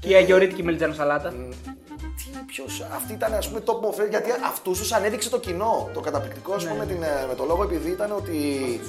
Και 0.00 0.08
η 0.08 0.14
αγιορείτικη 0.14 0.62
μελιτζάνο 0.62 0.94
σαλάτα. 0.94 1.28
Τι, 1.30 2.38
ποιος, 2.46 2.86
αυτή 2.94 3.12
ήταν 3.12 3.34
ας 3.34 3.48
πούμε 3.48 3.60
top 3.64 3.72
of 3.90 4.00
fame, 4.00 4.08
γιατί 4.10 4.30
αυτούς 4.48 4.78
τους 4.78 4.92
ανέδειξε 4.92 5.28
το 5.30 5.38
κοινό. 5.38 5.88
Το 5.94 6.00
καταπληκτικό 6.00 6.52
ας 6.52 6.64
πούμε 6.66 6.76
με, 6.78 6.86
την, 6.86 7.02
ε, 7.02 7.24
με 7.28 7.34
το 7.34 7.44
λόγο 7.44 7.62
επειδή 7.62 7.90
ήταν 7.90 8.12
ότι. 8.12 8.80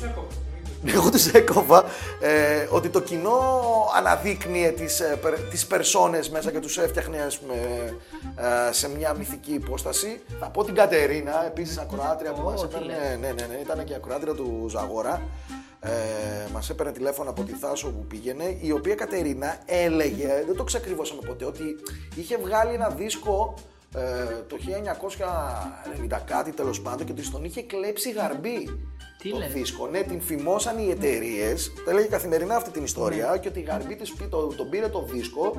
Εγώ 0.86 1.10
τους 1.10 1.28
έκοβα 1.28 1.84
ε, 2.22 2.68
ότι 2.70 2.90
το 2.90 3.02
κοινό 3.02 3.40
αναδείκνυε 3.98 4.72
τις, 4.72 5.00
ε, 5.00 5.18
περ- 5.22 5.50
τις 5.50 5.66
περσόνες 5.68 6.30
μέσα 6.30 6.52
και 6.52 6.60
τους 6.60 6.78
έφτιαχνε 6.78 7.22
ας 7.22 7.40
πούμε, 7.40 7.54
ε, 8.36 8.72
σε 8.72 8.90
μια 8.90 9.14
μυθική 9.14 9.54
υπόσταση. 9.54 10.22
Θα 10.40 10.46
πω 10.50 10.64
την 10.64 10.76
Κατερίνα, 10.76 11.46
επίσης 11.46 11.78
ακροάτρια 11.78 12.32
που 12.32 12.42
μας 12.42 12.64
έπαιρνε, 12.64 13.18
ναι, 13.22 13.28
ναι, 13.28 13.46
ναι, 13.46 13.56
ήταν 13.62 13.84
και 13.84 13.94
ακροάτρια 13.96 14.34
του 14.34 14.66
Ζαγόρα. 14.70 15.22
Ε, 15.82 15.90
μας 16.54 16.70
έπαιρνε 16.70 16.92
τηλέφωνο 16.92 17.30
από 17.30 17.44
τη 17.44 17.54
Θάσο 17.54 17.92
που 17.92 18.06
πήγαινε, 18.06 18.58
η 18.62 18.72
οποία 18.72 18.96
Κατερίνα 18.96 19.58
έλεγε, 19.66 20.44
δεν 20.46 20.56
το 20.56 20.64
ξεκριβώσαμε 20.64 21.22
ποτέ, 21.26 21.46
ότι 21.46 21.76
είχε 22.16 22.38
βγάλει 22.38 22.74
ένα 22.74 22.90
δίσκο 22.90 23.54
ε, 23.96 24.26
το 24.48 24.58
1990 26.10 26.20
κάτι 26.26 26.52
τέλος 26.52 26.82
πάντων 26.82 27.06
και 27.06 27.12
ότι 27.12 27.30
τον 27.30 27.44
είχε 27.44 27.62
κλέψει 27.62 28.12
γαρμπή. 28.12 28.90
Τι 29.22 29.30
το 29.30 29.38
λες; 29.38 29.52
δίσκο. 29.54 29.88
Ναι, 29.88 30.02
την 30.02 30.22
φημώσαν 30.22 30.78
οι 30.78 30.90
εταιρείες. 30.92 31.72
Το 31.86 31.90
έλεγε 31.92 32.08
καθημερινά 32.08 32.56
αυτή 32.56 32.70
την 32.70 32.84
ιστορία 32.84 33.38
και 33.38 33.48
ότι 33.48 33.60
η 33.60 33.66
γαρμπή 33.70 33.96
της 33.96 34.14
το, 34.30 34.38
τον 34.58 34.70
πήρε 34.70 34.88
το 34.88 35.06
δίσκο 35.12 35.56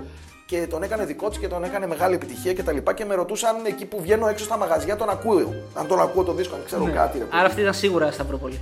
και 0.47 0.67
τον 0.71 0.83
έκανε 0.83 1.05
δικό 1.05 1.29
της 1.29 1.39
και 1.39 1.49
τον 1.49 1.65
έκανε 1.65 1.87
μεγάλη 1.87 2.15
επιτυχία 2.15 2.55
κτλ. 2.55 2.77
Και, 2.77 2.93
και 2.95 3.05
με 3.05 3.15
ρωτούσαν 3.15 3.57
εκεί 3.67 3.85
που 3.85 4.01
βγαίνω 4.01 4.29
έξω 4.29 4.45
στα 4.45 4.57
μαγαζιά 4.57 4.97
τον 4.97 5.11
ακούω. 5.11 5.55
Αν 5.75 5.87
τον 5.87 6.01
ακούω 6.01 6.23
το 6.23 6.33
δίσκο, 6.33 6.55
αν 6.55 6.63
ξέρω 6.67 6.91
κάτι. 6.95 7.19
Ρε, 7.19 7.25
Άρα 7.31 7.47
αυτή 7.47 7.61
ήταν 7.61 7.75
σίγουρα 7.75 8.11
Σταυρόπολη. 8.13 8.61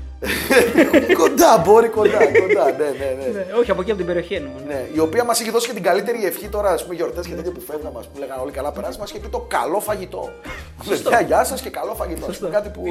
κοντά, 1.21 1.59
μπορεί 1.65 1.89
κοντά, 1.89 2.19
κοντά. 2.19 2.65
Ναι, 2.65 2.85
ναι, 2.85 3.17
ναι. 3.19 3.27
Ναι, 3.33 3.47
Όχι, 3.59 3.71
από 3.71 3.81
εκεί 3.81 3.91
από 3.91 3.99
την 3.99 4.07
περιοχή 4.07 4.35
εννοώ. 4.35 4.53
ναι. 4.67 4.75
Ναι, 4.75 4.89
η 4.95 4.99
οποία 4.99 5.25
μας 5.25 5.41
έχει 5.41 5.51
δώσει 5.51 5.67
και 5.69 5.75
την 5.75 5.83
καλύτερη 5.83 6.25
ευχή 6.25 6.49
τώρα, 6.49 6.71
ας 6.71 6.83
πούμε, 6.83 6.95
γιορτές 6.95 7.27
και 7.27 7.35
τέτοια 7.35 7.53
που 7.53 7.61
φεύγαμε, 7.61 7.99
ας 7.99 8.07
πούμε, 8.09 8.21
λέγανε 8.21 8.43
όλοι 8.43 8.53
καλά 8.53 8.73
περάσει. 8.73 8.99
Μας 8.99 9.11
είχε 9.11 9.19
πει 9.19 9.29
το 9.29 9.45
καλό 9.49 9.81
φαγητό. 9.81 10.33
Παιδιά, 10.89 11.21
γεια 11.21 11.45
σας 11.45 11.61
και 11.61 11.71
καλό 11.71 11.95
φαγητό. 11.95 12.27
Ας 12.31 12.39
πούμε, 12.39 12.51
Κάτι 12.51 12.69
που 12.69 12.83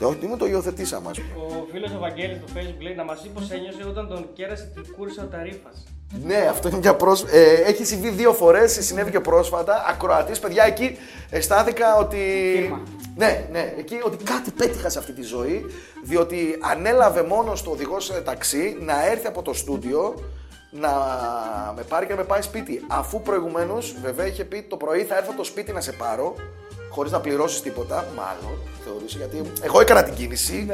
το. 0.00 0.14
Το 0.20 0.26
μου 0.26 0.36
το 0.36 0.46
υιοθετήσαμε, 0.46 1.10
ας 1.10 1.20
πούμε. 1.20 1.46
Ο 1.46 1.66
φίλος 1.72 1.90
ο 1.90 1.98
Βαγγέλης 1.98 2.36
στο 2.36 2.46
facebook 2.54 2.82
λέει 2.82 2.94
να 2.94 3.04
μας 3.04 3.20
πει 3.20 3.28
πώς 3.28 3.50
ένιωσε 3.50 3.84
όταν 3.88 4.08
τον 4.08 4.26
κέρασε 4.32 4.72
την 4.74 4.94
κούρσα 4.96 5.22
ο 5.22 5.26
Ταρήφα. 5.26 5.70
Ναι, 6.24 6.46
αυτό 6.50 6.68
είναι 6.68 6.78
μια 6.78 6.94
πρόσ... 6.94 7.22
ε, 7.22 7.52
έχει 7.66 7.84
συμβεί 7.84 8.08
δύο 8.08 8.32
φορές, 8.32 8.78
συνέβη 8.80 9.10
και 9.10 9.20
πρόσφατα. 9.20 9.84
Ακροατής, 9.88 10.38
παιδιά, 10.38 10.64
εκεί 10.64 10.98
αισθάνθηκα 11.30 11.96
ότι. 11.96 12.18
Ναι, 13.16 13.46
ναι, 13.50 13.74
εκεί 13.78 14.00
ότι 14.04 14.24
κάτι 14.24 14.50
πέτυχα 14.50 14.88
σε 14.88 14.98
αυτή 14.98 15.12
τη 15.12 15.22
ζωή. 15.22 15.66
Διότι 16.04 16.58
ανέλαβε 16.60 17.22
μόνος 17.22 17.62
το 17.62 17.70
οδηγός 17.70 18.22
ταξί 18.24 18.76
να 18.80 19.06
έρθει 19.10 19.26
από 19.26 19.42
το 19.42 19.54
στούντιο 19.54 20.14
να 20.70 20.90
με 21.76 21.82
πάρει 21.82 22.06
και 22.06 22.12
να 22.12 22.18
με 22.18 22.24
πάει 22.24 22.42
σπίτι. 22.42 22.84
Αφού 22.88 23.22
προηγουμένως, 23.22 23.94
βέβαια, 24.02 24.26
είχε 24.26 24.44
πει 24.44 24.62
το 24.62 24.76
πρωί 24.76 25.02
θα 25.02 25.16
έρθω 25.16 25.32
το 25.36 25.44
σπίτι 25.44 25.72
να 25.72 25.80
σε 25.80 25.92
πάρω, 25.92 26.34
χωρίς 26.90 27.12
να 27.12 27.20
πληρώσεις 27.20 27.62
τίποτα. 27.62 28.06
Μάλλον 28.16 28.58
θεωρούσε 28.84 29.16
γιατί. 29.18 29.42
Εγώ 29.62 29.80
έκανα 29.80 30.02
την 30.02 30.14
κίνηση. 30.14 30.66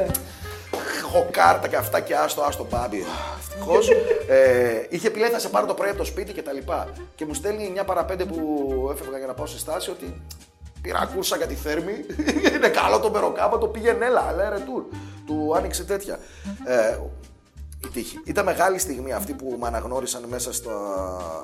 Έχω 0.99 1.27
κάρτα 1.31 1.67
και 1.67 1.75
αυτά 1.75 1.99
και 1.99 2.15
άστο, 2.15 2.41
άστο 2.41 2.67
μπάμπι. 2.69 3.05
Ευτυχώς. 3.39 3.89
ε, 4.27 4.85
είχε 4.89 5.09
πει 5.09 5.19
λέει 5.19 5.29
θα 5.29 5.39
σε 5.39 5.49
πάρω 5.49 5.65
το 5.65 5.73
πρωί 5.73 5.89
από 5.89 5.97
το 5.97 6.03
σπίτι 6.03 6.33
και 6.33 6.41
τα 6.41 6.51
λοιπά. 6.51 6.87
Και 7.15 7.25
μου 7.25 7.33
στέλνει 7.33 7.73
9 7.79 7.83
παρα 7.85 8.05
5 8.11 8.27
που 8.27 8.89
έφευγα 8.93 9.17
για 9.17 9.27
να 9.27 9.33
πάω 9.33 9.45
σε 9.45 9.59
στάση 9.59 9.89
ότι 9.89 10.21
πήρα 10.81 11.09
κούρσα 11.15 11.37
για 11.37 11.47
τη 11.47 11.53
θέρμη. 11.55 11.93
Είναι 12.55 12.67
καλό 12.67 12.99
το 12.99 13.11
μεροκάμπα, 13.11 13.57
το 13.57 13.67
πήγαινε 13.67 14.05
έλα, 14.05 14.25
αλλά 14.27 14.49
ρετούρ. 14.49 14.83
Του 15.25 15.53
άνοιξε 15.57 15.83
τέτοια. 15.83 16.19
Ε, 16.65 16.97
η 17.83 17.87
τύχη. 17.93 18.21
Ήταν 18.25 18.45
μεγάλη 18.45 18.79
στιγμή 18.79 19.13
αυτή 19.13 19.33
που 19.33 19.55
με 19.59 19.67
αναγνώρισαν 19.67 20.23
μέσα 20.27 20.53
στα 20.53 20.75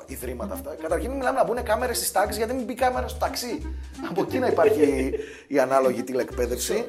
ιδρύματα 0.06 0.54
αυτά. 0.54 0.76
Καταρχήν 0.82 1.10
μιλάμε 1.10 1.38
να 1.38 1.44
μπουν 1.44 1.62
κάμερες 1.62 1.96
στις 1.96 2.12
τάξεις 2.12 2.36
γιατί 2.36 2.54
μην 2.54 2.64
μπει 2.64 2.74
κάμερα 2.74 3.08
στο 3.08 3.18
ταξί. 3.18 3.76
Από 4.10 4.22
εκεί 4.22 4.38
να 4.38 4.46
υπάρχει 4.46 5.12
η 5.46 5.58
ανάλογη 5.58 6.02
τηλεκπαίδευση. 6.02 6.84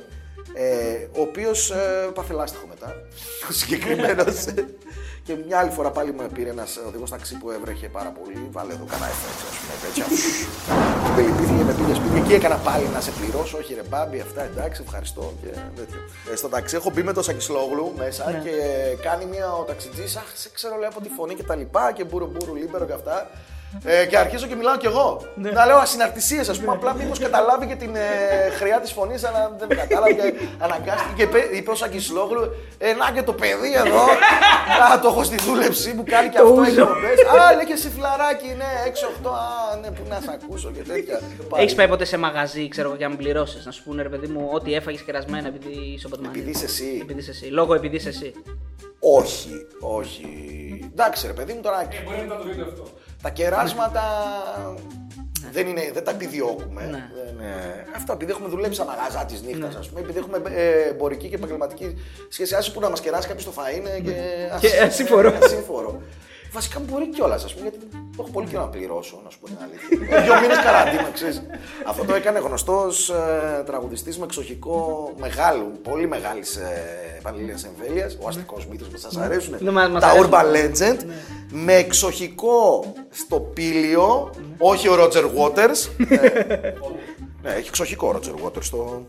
Ε, 0.58 1.08
ο 1.20 1.22
οποίος 1.22 1.72
ε, 1.72 2.10
παθελάστηχο 2.14 2.68
μετά. 2.68 2.94
Ο 3.50 3.52
συγκεκριμένος. 3.52 4.46
Και 5.26 5.36
μια 5.48 5.60
άλλη 5.60 5.72
φορά 5.72 5.90
πάλι 5.92 6.14
με 6.14 6.28
πήρε 6.34 6.50
ένας 6.50 6.78
οδηγός 6.88 7.10
ταξί 7.10 7.38
που 7.38 7.52
έβρεχε 7.52 7.88
πάρα 7.88 8.10
πολύ. 8.10 8.48
Βάλε 8.52 8.74
εδώ 8.74 8.86
κανένα 8.86 9.10
FX, 9.12 9.30
ας 9.50 9.58
πούμε 9.60 9.76
τέτοια. 9.84 10.06
Με 11.16 11.22
λυπήθηκε, 11.22 11.64
με 11.64 11.74
πήγε 11.74 11.94
σπίτι. 11.94 12.18
Εκεί 12.18 12.34
έκανα 12.34 12.56
πάλι 12.56 12.88
να 12.94 13.00
σε 13.02 13.12
πληρώσω. 13.12 13.58
Όχι 13.58 13.74
ρε 13.74 13.82
μπάμπι, 13.90 14.20
αυτά 14.20 14.42
εντάξει, 14.44 14.82
ευχαριστώ. 14.86 15.34
Και 15.42 15.48
τέτοιο. 15.76 16.00
Ε, 16.32 16.36
στο 16.36 16.48
ταξί 16.50 16.76
έχω 16.76 16.90
μπει 16.94 17.04
με 17.04 17.14
το 17.14 17.22
Σακισλόγλου 17.24 17.94
μέσα 17.98 18.32
Ναι. 18.32 18.38
και 18.44 18.52
κάνει 19.02 19.26
μια 19.26 19.54
ο 19.54 19.64
ταξιτζής. 19.64 20.16
Αχ, 20.16 20.30
σε 20.34 20.50
ξέρω 20.54 20.76
λέει 20.78 20.88
από 20.88 21.02
τη 21.02 21.10
φωνή 21.10 21.34
και 21.36 21.44
τα 21.44 21.56
λοιπά 21.56 21.92
και 21.92 22.04
μπούρου 22.04 22.28
μπούρου 22.28 22.56
λίμπερο 22.56 22.86
και 22.86 22.94
αυτά. 22.94 23.30
Ε, 23.84 24.06
και 24.06 24.18
αρχίζω 24.18 24.48
και 24.48 24.56
μιλάω 24.56 24.78
κι 24.78 24.86
εγώ. 24.86 25.22
Να 25.36 25.66
λέω 25.66 25.78
ασυναρτησίες, 25.78 26.50
ας 26.50 26.60
πούμε. 26.60 26.72
Απλά 26.72 26.94
μήπως 26.94 27.20
καταλάβει 27.20 27.66
και 27.68 27.76
την 27.76 27.96
ε, 27.96 28.50
χρειά 28.50 28.80
της 28.80 28.92
φωνής, 28.92 29.24
αλλά 29.24 29.56
δεν 29.60 29.68
κατάλαβε. 29.78 30.14
και 30.14 30.34
αναγκάστηκε 30.60 31.14
και 31.16 31.24
είπε, 31.24 31.40
είπε 31.58 31.72
ο 31.72 31.76
Σακισλόγλου, 31.76 32.52
ε, 32.78 32.94
να 32.94 33.12
και 33.12 33.24
το 33.24 33.34
παιδί 33.34 33.74
εδώ. 33.86 34.02
Α, 34.94 35.00
το 35.02 35.08
έχω 35.08 35.24
στη 35.24 35.36
δούλεψή 35.36 35.94
μου, 35.94 36.04
κάνει 36.06 36.30
και 36.30 36.38
Το 36.38 36.44
αυτό 36.44 36.62
ούζο. 36.62 36.82
εκπομπές. 36.82 37.42
Α, 37.42 37.56
λέει 37.56 37.66
και 37.66 37.74
εσύ 37.74 37.90
φλαράκι, 37.90 38.48
ναι, 38.58 38.70
6-8. 38.86 39.30
Α, 39.30 39.78
ναι, 39.82 39.92
που 39.92 40.02
να 40.10 40.20
σε 40.22 40.32
ακούσω 40.44 40.72
και 40.72 40.82
τέτοια. 40.82 41.20
Έχεις 41.56 41.76
πάει 41.76 41.88
ποτέ 41.88 42.06
σε 42.06 42.18
μαγαζί, 42.18 42.68
ξέρω 42.68 42.88
εγώ, 42.88 42.98
για 42.98 43.08
να 43.08 43.16
πληρώσεις. 43.16 43.66
Να 43.66 43.72
σου 43.72 43.84
πούνε 43.84 44.02
ρε 44.02 44.10
παιδί 44.10 44.28
μου, 44.28 44.50
ότι 44.52 44.74
έφαγες 44.74 45.02
κερασμένα 45.02 45.48
επειδή 45.48 45.94
είσαι 45.96 46.08
από 46.12 46.22
Επειδή 46.26 46.50
είσαι 46.50 46.66
εσύ. 46.66 47.00
Επειδή 47.02 47.20
είσαι 47.20 47.32
εσύ. 47.32 47.46
Λόγω 47.46 47.74
επειδή 47.74 47.96
είσαι 47.96 48.10
εσύ. 48.10 48.34
Όχι, 49.00 49.50
όχι. 49.80 50.30
Εντάξει, 50.92 51.28
ρε 51.28 51.34
παιδί 51.34 51.54
μου 51.54 51.62
τώρα. 51.62 51.88
Μπορεί 52.06 52.26
να 52.28 52.36
το 52.36 52.44
δείτε 52.44 52.62
αυτό. 52.62 52.84
Τα 53.26 53.32
κεράσματα 53.32 54.04
δεν, 55.52 55.68
είναι, 55.68 55.92
δεν 55.94 56.04
τα 56.04 56.12
επιδιώκουμε. 56.12 56.82
Ναι. 56.86 57.10
Δεν, 57.16 57.46
ε, 57.48 57.86
αυτό 57.96 58.14
επειδή 58.14 58.32
έχουμε 58.32 58.48
δουλέψει 58.50 58.74
στα 58.82 58.86
μαγαζά 58.86 59.26
της 59.26 59.42
νύχτας, 59.42 59.76
ας 59.76 59.88
πούμε, 59.88 60.00
επειδή 60.00 60.18
έχουμε 60.20 60.42
ε, 60.56 60.90
εμπορική 60.90 61.28
και 61.30 61.36
επαγγελματική 61.36 61.96
σχέση. 62.30 62.56
Άσε 62.56 62.72
που 62.72 62.80
να 62.80 62.90
μας 62.90 63.00
κεράσει 63.02 63.28
κάποιος 63.28 63.46
το 63.46 63.52
φα 63.52 63.70
είναι 63.72 64.00
και. 64.04 64.14
ας- 64.54 64.62
Και 64.62 64.80
ασύμφορο. 64.80 65.34
ασύμφορο. 65.44 66.02
Βασικά 66.56 66.80
μπορεί 66.80 67.10
κιόλας, 67.10 67.44
ας 67.44 67.54
πούμε, 67.54 67.70
γιατί 67.70 67.86
το 67.92 67.98
έχω 68.20 68.30
πολύ 68.32 68.48
καιρό 68.48 68.62
να 68.62 68.68
πληρώσω, 68.68 69.22
να 69.24 69.30
σου 69.30 69.40
πω 69.40 69.46
την 69.46 69.58
αλήθεια. 69.64 70.18
Ε, 70.18 70.22
Δύο 70.24 70.40
μήνες 70.42 70.58
καραντίνα, 70.64 71.10
ξέρεις. 71.14 71.42
Αυτό 71.86 72.04
το 72.06 72.14
έκανε 72.16 72.40
γνωστός 72.40 73.10
ε, 73.10 73.64
τραγουδιστής 73.66 74.18
με 74.18 74.24
εξοχικό 74.26 75.12
μεγάλου, 75.18 75.72
πολύ 75.84 76.08
μεγάλης 76.08 76.56
ε, 76.56 77.20
πανελλήνιας 77.24 77.64
εμβέλειας. 77.64 78.18
Ο 78.22 78.28
αστικός 78.28 78.66
μύθο 78.68 78.86
που 78.86 78.98
σας 78.98 79.18
αρέσουν. 79.18 79.56
Ναι, 79.60 79.72
μας- 79.72 79.90
μας 79.90 80.02
τα 80.02 80.08
αρέσουν. 80.08 80.30
Urban 80.32 80.46
Legend. 80.56 81.00
Με 81.50 81.74
εξοχικό 81.74 82.94
στο 83.10 83.40
πήλιο, 83.40 84.30
όχι 84.58 84.88
ο 84.88 84.94
Roger 85.00 85.24
Waters. 85.38 85.90
ε, 86.10 86.74
ναι, 87.42 87.52
έχει 87.54 87.68
εξοχικό 87.68 88.08
ο 88.08 88.20
Roger 88.20 88.46
Waters 88.46 88.64
στο. 88.64 89.06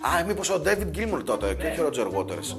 Α, 0.00 0.24
μήπως 0.26 0.50
ο 0.50 0.62
David 0.66 0.96
Gilmour 0.98 1.20
τότε 1.24 1.54
και 1.54 1.66
όχι 1.66 1.80
ο 1.80 1.88
Roger 1.92 2.18
Waters. 2.18 2.56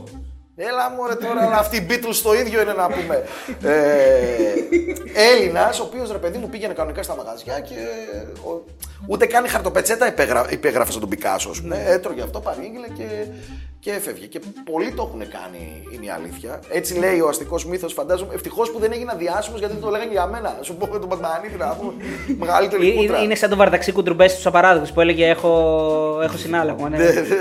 Έλα 0.56 0.90
μωρέ 0.90 1.16
τώρα, 1.16 1.42
αλλά 1.44 1.58
αυτοί 1.58 1.78
οι 1.78 1.86
Beatles 1.90 2.16
το 2.24 2.34
ίδιο 2.34 2.62
είναι 2.62 2.74
να 2.74 2.88
πούμε. 2.88 3.24
Ε, 3.64 4.54
Έλληνας, 5.14 5.80
ο 5.80 5.84
οποίος 5.84 6.12
ρε 6.12 6.18
παιδί 6.18 6.38
μου 6.38 6.50
πήγαινε 6.50 6.74
κανονικά 6.74 7.04
στα 7.04 7.16
μαγαζιά 7.16 7.60
και 7.60 7.76
ο- 8.48 8.64
ούτε 9.08 9.26
καν 9.26 9.46
η 9.46 9.48
χαρτοπετσέτα 9.48 10.08
υπέγρα, 10.08 10.46
υπέγραφε 10.50 10.92
σαν 10.92 11.00
τον 11.00 11.10
Πικάσο, 11.10 11.50
ας 11.50 11.62
πούμε. 11.62 11.84
Έτρωγε 11.88 12.22
αυτό, 12.22 12.40
παρήγγειλε 12.40 12.88
και, 12.88 13.04
και 13.84 13.92
έφευγε. 13.92 14.26
Και 14.26 14.40
πολλοί 14.72 14.92
το 14.92 15.04
έχουν 15.08 15.20
κάνει, 15.38 15.84
είναι 15.94 16.06
η 16.06 16.10
αλήθεια. 16.10 16.60
Έτσι 16.70 16.98
λέει 16.98 17.20
ο 17.20 17.28
αστικός 17.28 17.66
μύθος, 17.66 17.94
φαντάζομαι. 17.94 18.34
Ευτυχώς 18.34 18.72
που 18.72 18.80
δεν 18.80 18.92
έγινα 18.92 19.14
διάσημος 19.16 19.60
γιατί 19.60 19.74
δεν 19.74 19.84
το 19.84 19.90
λέγανε 19.90 20.12
για 20.12 20.26
μένα. 20.28 20.58
Σου 20.62 20.76
πω 20.76 20.88
με 20.92 21.00
τον 21.00 21.10
Μπατμανίδη 21.10 21.56
να 21.58 21.76
πούμε. 21.80 21.94
Μεγαλύτερη 22.38 22.90
Ε, 22.90 22.94
κούτρα. 22.94 23.16
Είναι, 23.16 23.26
είναι 23.26 23.36
σαν 23.36 23.50
τον 23.50 23.58
Βαρδαξί 23.58 23.92
κουντρουμπές 23.92 24.32
στους 24.32 24.46
απαράδεκτους 24.46 24.92
που 24.92 25.02
έλεγε 25.02 25.28
Έχω, 25.30 25.50
έχω 26.24 26.38
συνάλλαγμα. 26.38 26.90
Ναι. 26.90 26.98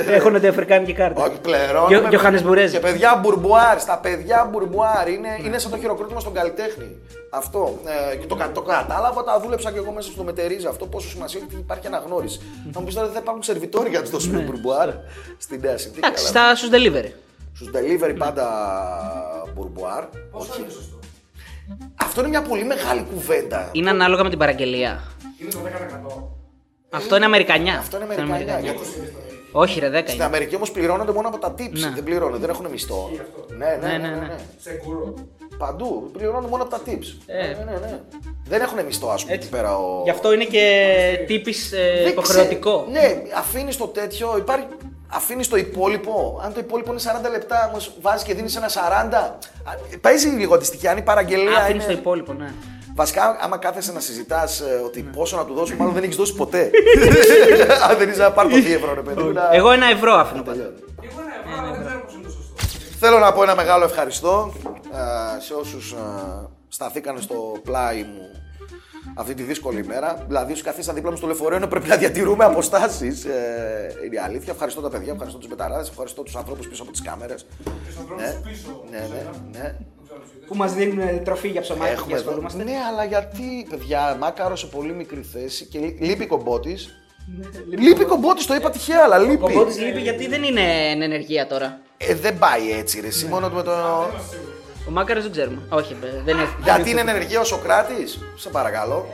έχω 0.09 0.31
νοτιοαφρικάνικη 0.31 0.93
κάρτα. 0.93 1.23
Όχι, 1.23 1.39
πληρώνουμε. 1.43 1.87
Γιο- 1.97 2.09
Γιωχάνης 2.09 2.43
Μπουρέζης. 2.43 2.73
Και 2.73 2.79
παιδιά 2.79 3.19
πουρμπουάρ, 3.23 3.81
στα 3.81 3.99
παιδιά 3.99 4.49
πουρμπουάρ. 4.53 5.09
Είναι, 5.09 5.29
είναι 5.45 5.59
σαν 5.59 5.71
το 5.71 5.77
χειροκρότημα 5.79 6.21
στον 6.21 6.33
καλλιτέχνη. 6.33 6.97
Αυτό. 7.35 7.79
Ε, 8.13 8.17
και 8.17 8.27
το, 8.27 8.35
κα- 8.35 8.53
το 8.53 8.63
κατάλαβα, 8.63 9.25
τα 9.25 9.41
δούλεψα 9.41 9.73
και 9.73 9.79
εγώ 9.79 9.93
μέσα 9.93 10.11
στο 10.11 10.23
μετερίζει 10.23 10.67
αυτό. 10.67 10.87
Πόσο 10.87 11.09
σημασία 11.09 11.41
έχει 11.43 11.49
ότι 11.53 11.61
υπάρχει 11.63 11.87
αναγνώριση. 11.87 12.41
Θα 12.73 12.79
μου 12.81 12.85
πεις 12.87 12.95
τώρα 12.95 13.07
δεν 13.07 13.15
θα 13.17 13.21
υπάρχουν 13.23 13.43
σερβιτόροι 13.43 13.89
για 13.89 13.99
να 13.99 14.05
τους 14.05 14.13
δώσουμε 14.15 14.39
πουρμπουάρ 14.41 14.89
στη 15.39 15.59
νέα 15.63 15.79
συνθήκη. 15.79 16.07
Ναι. 16.33 16.41
Εντάξει, 16.41 16.65
στα, 16.65 16.69
στους 16.69 16.69
delivery. 16.73 17.11
Στου 17.55 17.71
delivery 17.75 18.15
πάντα 18.19 18.47
πουρμπουάρ. 19.55 20.05
Όχι. 20.31 20.65
Αυτό 22.03 22.21
είναι 22.21 22.29
μια 22.29 22.43
πολύ 22.43 22.65
μεγάλη 22.65 23.07
κουβέντα. 23.15 23.69
Είναι 23.73 23.91
ανάλογα 23.91 24.23
με 24.23 24.29
την 24.29 24.39
παραγγελία. 24.39 25.03
Είναι 25.41 25.51
το 25.51 25.59
10%. 26.19 26.23
Αυτό 26.91 27.17
είναι 27.17 27.25
Αμερικανιά. 27.25 27.79
Αυτό 27.79 27.97
είναι 27.97 28.05
Αμερικανιά. 28.05 28.59
Γιατί 28.61 28.79
Όχι, 29.53 29.81
ρε, 29.81 29.89
10 29.89 29.93
Στην 30.03 30.15
είναι. 30.15 30.25
Αμερική 30.25 30.55
όμως 30.57 30.71
πληρώνονται 30.71 31.13
μόνο 31.13 31.29
από 31.29 31.39
τα 31.39 31.55
tips. 31.59 31.71
Ναι. 31.71 31.91
Δεν 31.95 32.05
πληρώνουν, 32.05 32.41
δεν 32.41 32.51
έχουν 32.51 32.67
μισθό. 32.71 33.11
Ναι, 33.59 33.79
ναι, 33.81 33.97
ναι. 33.97 34.09
ναι, 34.09 34.15
ναι. 34.17 34.37
Σεκούρο. 34.59 35.15
Παντού. 35.59 36.11
Πληρώνουν 36.13 36.49
μόνο 36.51 36.63
από 36.63 36.71
τα 36.71 36.81
tips. 36.87 37.17
Ε. 37.27 37.47
Ναι, 37.47 37.71
ναι, 37.71 37.79
ναι. 37.79 38.01
Δεν 38.45 38.61
έχουν 38.61 38.85
μισθό, 38.85 39.09
ας 39.09 39.23
πούμε, 39.23 39.35
εκεί 39.35 39.49
πέρα. 39.49 39.77
Ο... 39.79 40.01
Γι' 40.05 40.11
αυτό 40.11 40.33
είναι 40.33 40.45
και 40.45 41.25
τύπης 41.27 41.69
Δεν 41.71 42.09
υποχρεωτικό. 42.09 42.71
ξέρω. 42.71 42.91
Ναι, 42.91 43.23
αφήνεις 43.37 43.77
το 43.77 43.87
τέτοιο. 43.87 44.37
Υπάρχει... 44.39 44.67
Αφήνεις 45.15 45.49
το 45.49 45.57
υπόλοιπο. 45.57 46.41
Αν 46.45 46.53
το 46.53 46.61
υπόλοιπο 46.61 46.91
είναι 46.93 47.01
40 47.27 47.31
λεπτά, 47.31 47.69
όμω 47.73 47.83
βάζεις 48.01 48.23
και 48.23 48.35
δίνεις 48.35 48.57
ένα 48.57 48.69
40. 48.69 49.15
Α, 49.65 49.99
Παίζει 50.01 50.29
λίγο 50.29 50.55
αντιστοιχεία. 50.55 50.91
Αν 50.91 50.97
η 50.97 51.03
παραγγελία 51.03 51.59
Αφήνεις 51.59 51.85
είναι. 51.85 51.93
το 51.93 51.99
υπόλοιπο, 51.99 52.33
ναι. 52.33 52.53
Βασικά, 52.95 53.37
άμα 53.41 53.57
κάθεσαι 53.57 53.93
να 53.93 54.01
συζητάς 54.01 54.63
ότι 54.85 55.03
πόσο 55.03 55.37
να 55.37 55.45
του 55.45 55.55
δώσουμε, 55.55 55.79
μάλλον 55.79 55.95
δεν 55.95 56.03
έχεις 56.03 56.17
δώσει 56.17 56.35
ποτέ. 56.35 56.71
Αν 57.91 57.97
δεν 57.99 58.09
είσαι 58.09 58.23
να 58.23 58.31
πάρει 58.33 58.49
το 58.49 58.57
2 58.57 58.67
ευρώ, 58.75 58.95
ρε 58.95 59.01
παιδί. 59.01 59.23
μου, 59.23 59.33
να- 59.33 59.49
Εγώ 59.53 59.71
ένα 59.71 59.87
ευρώ 59.87 60.13
αφήνω 60.15 60.43
πάντα. 60.43 60.71
Θέλω 62.99 63.19
να 63.19 63.33
πω 63.33 63.43
ένα 63.43 63.55
μεγάλο 63.55 63.85
ευχαριστώ 63.85 64.53
ε, 64.93 65.41
σε 65.41 65.55
όσους 65.55 65.93
ε, 65.93 65.97
σταθήκαν 66.69 67.21
στο 67.21 67.35
πλάι 67.65 68.03
μου 68.03 68.21
αυτή 69.15 69.35
τη 69.35 69.43
δύσκολη 69.43 69.85
μέρα. 69.87 70.25
Δηλαδή, 70.27 70.53
όσοι 70.53 70.63
καθίσαν 70.63 70.95
δίπλα 70.95 71.11
μου 71.11 71.17
στο 71.17 71.27
λεωφορείο, 71.27 71.57
ενώ 71.57 71.67
πρέπει 71.67 71.89
να 71.89 71.97
διατηρούμε 71.97 72.45
αποστάσεις. 72.45 73.25
Ε, 73.25 73.95
είναι 74.05 74.15
η 74.15 74.19
αλήθεια. 74.19 74.53
Ευχαριστώ 74.53 74.81
τα 74.81 74.89
παιδιά, 74.89 75.13
ευχαριστώ 75.13 75.39
τους 75.39 75.49
μεταράδε, 75.49 75.89
ευχαριστώ 75.91 76.23
τους 76.23 76.37
ανθρώπους 76.37 76.69
πίσω 76.69 76.83
από 76.83 76.93
τις 76.93 77.03
κάμερες. 77.03 77.47
Ναι, 78.19 78.27
ναι, 78.91 78.99
ναι, 78.99 79.31
ναι. 79.59 79.75
Που 80.47 80.57
μας 80.57 80.75
δίνουν 80.75 81.25
τροφή 81.25 81.49
για 81.49 81.61
ψωμάκι 81.61 81.91
και 81.91 81.97
Έχουμε 81.97 82.13
εδώ. 82.13 82.21
ασχολούμαστε. 82.23 82.63
Ναι, 82.65 82.75
αλλά 82.93 83.05
γιατί, 83.05 83.67
παιδιά, 83.71 84.17
μάκαρο 84.21 84.57
σε 84.57 84.67
πολύ 84.67 84.93
μικρή 84.93 85.23
θέση 85.23 85.65
και 85.65 85.79
λεί- 85.79 86.01
λείπει 86.03 86.27
κομπότης. 86.27 86.97
Λείπει 87.79 88.05
κομπότης, 88.05 88.47
το 88.47 88.55
είπα 88.55 88.71
τυχαία, 88.71 89.01
αλλά 89.05 89.17
Ο 89.19 89.23
λείπει. 89.23 89.37
κομπότης 89.37 89.79
λείπει 89.79 90.01
γιατί 90.01 90.29
δεν 90.29 90.43
είναι 90.43 90.61
εν 90.91 91.03
ενεργεία 91.03 91.47
τώρα. 91.47 91.81
Ε, 91.97 92.15
δεν 92.15 92.39
πάει 92.39 92.71
έτσι, 92.79 93.01
ρε. 93.01 93.07
εσύ, 93.07 93.27
Μόνο 93.27 93.49
με 93.49 93.63
το. 93.63 93.73
Ο 94.89 94.91
Μάκαρο 94.91 95.21
δεν 95.21 95.31
ξέρουμε. 95.31 95.63
Όχι, 95.69 95.97
ε, 96.05 96.07
δεν 96.25 96.37
είναι. 96.37 96.49
Γιατί 96.63 96.91
είναι 96.91 97.01
ενεργεία 97.01 97.41
ο 97.41 97.45
Σοκράτης, 97.45 98.19
σε 98.37 98.49
παρακαλώ. 98.49 99.07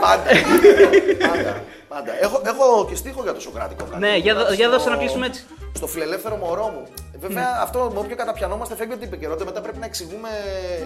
Πάντα. 0.00 0.22
πάντα. 1.28 1.62
πάντα. 1.88 2.12
Έχω, 2.22 2.40
έχω 2.46 2.86
και 2.88 2.94
στίχο 2.94 3.22
για 3.22 3.32
το 3.34 3.40
Σοκράτικο 3.40 3.84
κάτι. 3.84 4.00
Ναι, 4.00 4.16
για, 4.16 4.34
δω- 4.34 4.52
για 4.52 4.68
δώστε 4.70 4.90
να 4.90 4.96
κλείσουμε 4.96 5.26
έτσι. 5.26 5.44
Στο 5.72 5.86
φιλελεύθερο 5.86 6.36
μωρό 6.36 6.66
μου. 6.74 6.82
Ε, 7.14 7.18
Βέβαια, 7.26 7.58
αυτό 7.62 7.90
με 7.94 7.98
όποιο 7.98 8.16
καταπιανόμαστε 8.16 8.76
φεύγει 8.76 8.92
από 8.92 9.00
την 9.02 9.12
επικαιρότητα. 9.12 9.44
Μετά 9.44 9.60
πρέπει 9.60 9.78
να 9.78 9.86
εξηγούμε 9.86 10.28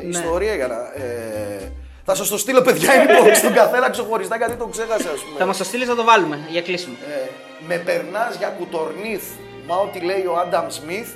Ναι. 0.02 0.08
ιστορία 0.18 0.54
για 0.54 0.66
να. 0.66 0.74
Ε, 1.04 1.72
Θα 2.04 2.14
σας 2.14 2.28
το 2.28 2.38
στείλω, 2.38 2.62
παιδιά, 2.62 2.90
inbox 3.04 3.34
στον 3.36 3.52
καθένα 3.54 3.90
ξεχωριστά 3.90 4.36
γιατί 4.36 4.54
το 4.56 4.66
ξέχασα, 4.66 5.10
ας 5.10 5.20
πούμε. 5.24 5.38
Θα 5.38 5.46
μας 5.46 5.56
το 5.56 5.64
στείλεις, 5.64 5.88
θα 5.88 5.94
το 5.94 6.04
βάλουμε 6.04 6.38
για 6.50 6.62
κλείσιμο. 6.62 6.94
Ε, 7.10 7.28
με 7.68 7.76
περνάς 7.76 8.36
για 8.38 8.48
κουτορνίθ, 8.48 9.24
μα 9.66 9.76
ό,τι 9.76 10.00
λέει 10.00 10.24
ο 10.26 10.36
Άνταμ 10.38 10.66
Σμιθ, 10.68 11.08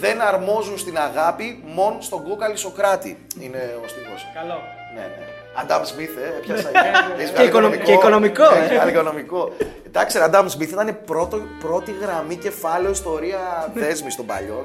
δεν 0.00 0.20
αρμόζουν 0.20 0.78
στην 0.78 0.98
αγάπη, 0.98 1.62
μόν 1.66 1.96
στον 2.02 2.28
κόκαλη 2.28 2.56
Σοκράτη. 2.56 3.26
Είναι 3.40 3.76
ο 3.84 3.88
στίχος. 3.88 4.26
Καλό. 4.34 4.58
Ναι, 4.94 5.00
ναι. 5.00 5.26
Αντάμ 5.60 5.82
Σμιθ, 5.84 6.16
ε, 6.16 6.26
έπιασα. 6.38 6.68
Έχεις 7.16 7.28
Και 7.28 7.32
βγάλει 7.32 7.48
οικονομ- 7.48 7.82
και 7.82 7.92
οικονομικό, 7.92 8.44
ε. 8.54 8.58
Έχεις 8.58 8.68
βγάλει 8.76 8.90
οικονομικό. 8.90 9.52
Εντάξει, 9.86 10.18
ρε, 10.18 10.24
Αντάμ 10.24 10.48
Σμιθ 10.48 10.70
ήταν 10.72 10.98
πρώτο, 11.06 11.36
πρώτη 11.60 11.92
γραμμή 12.02 12.36
κεφάλαιο 12.36 12.90
ιστορία 12.90 13.70
δέσμης 13.74 14.16
των 14.16 14.26
παλιών. 14.26 14.64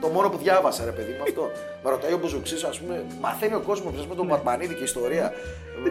το 0.00 0.08
μόνο 0.08 0.28
που 0.28 0.36
διάβασα, 0.38 0.84
ρε 0.84 0.90
παιδί 0.90 1.12
μου 1.12 1.22
αυτό. 1.22 1.50
Με 1.84 1.90
ρωτάει 1.90 2.12
ο 2.12 2.18
Μπουζουξής, 2.18 2.64
ας 2.64 2.78
πούμε, 2.78 3.04
μαθαίνει 3.20 3.54
ο 3.54 3.60
κόσμος 3.66 4.06
με 4.06 4.14
τον 4.14 4.28
Πατμανίδη 4.28 4.74
και 4.74 4.82
ιστορία. 4.84 5.32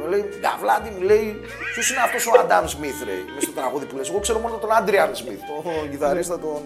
Μου 0.01 0.07
λέει, 0.09 0.25
Γαβλάντι, 0.43 0.89
μου 0.89 1.01
λέει, 1.01 1.39
ποιος 1.73 1.89
είναι 1.91 1.99
αυτός 2.03 2.27
ο 2.27 2.31
Αντάμ 2.39 2.65
Σμιθ, 2.67 3.03
ρε, 3.03 3.11
μες 3.33 3.43
στο 3.43 3.51
τραγούδι 3.51 3.85
που 3.85 3.95
λες. 3.97 4.09
Εγώ 4.09 4.19
ξέρω 4.19 4.39
μόνο 4.39 4.55
τον 4.55 4.71
Άντριαν 4.75 5.15
Σμιθ, 5.15 5.39
τον 5.47 5.89
κιθαρίστα 5.89 6.39
τον. 6.39 6.61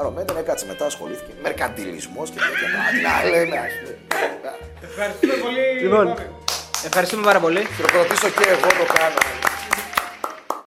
Άρα 0.00 0.10
μετά 0.10 0.34
με 0.34 0.42
κάτσε 0.42 0.66
μετά 0.66 0.84
ασχολήθηκε. 0.86 1.32
Μερκαντιλισμός 1.42 2.30
και 2.30 2.38
τέτοια 2.38 2.68
πράγματα. 2.72 2.90
Τι 2.90 3.00
να 3.08 3.30
λέμε, 3.30 3.56
α 3.66 3.68
πούμε. 3.78 3.94
Ευχαριστούμε 4.88 5.34
πολύ. 5.44 5.66
Λοιπόν, 5.82 6.06
ευχαριστούμε 6.84 7.22
πάρα 7.28 7.40
πολύ. 7.40 7.62
Χειροκροτήσω 7.76 8.28
και 8.28 8.44
εγώ 8.54 8.68
το 8.80 8.86
κάνω. 8.96 9.20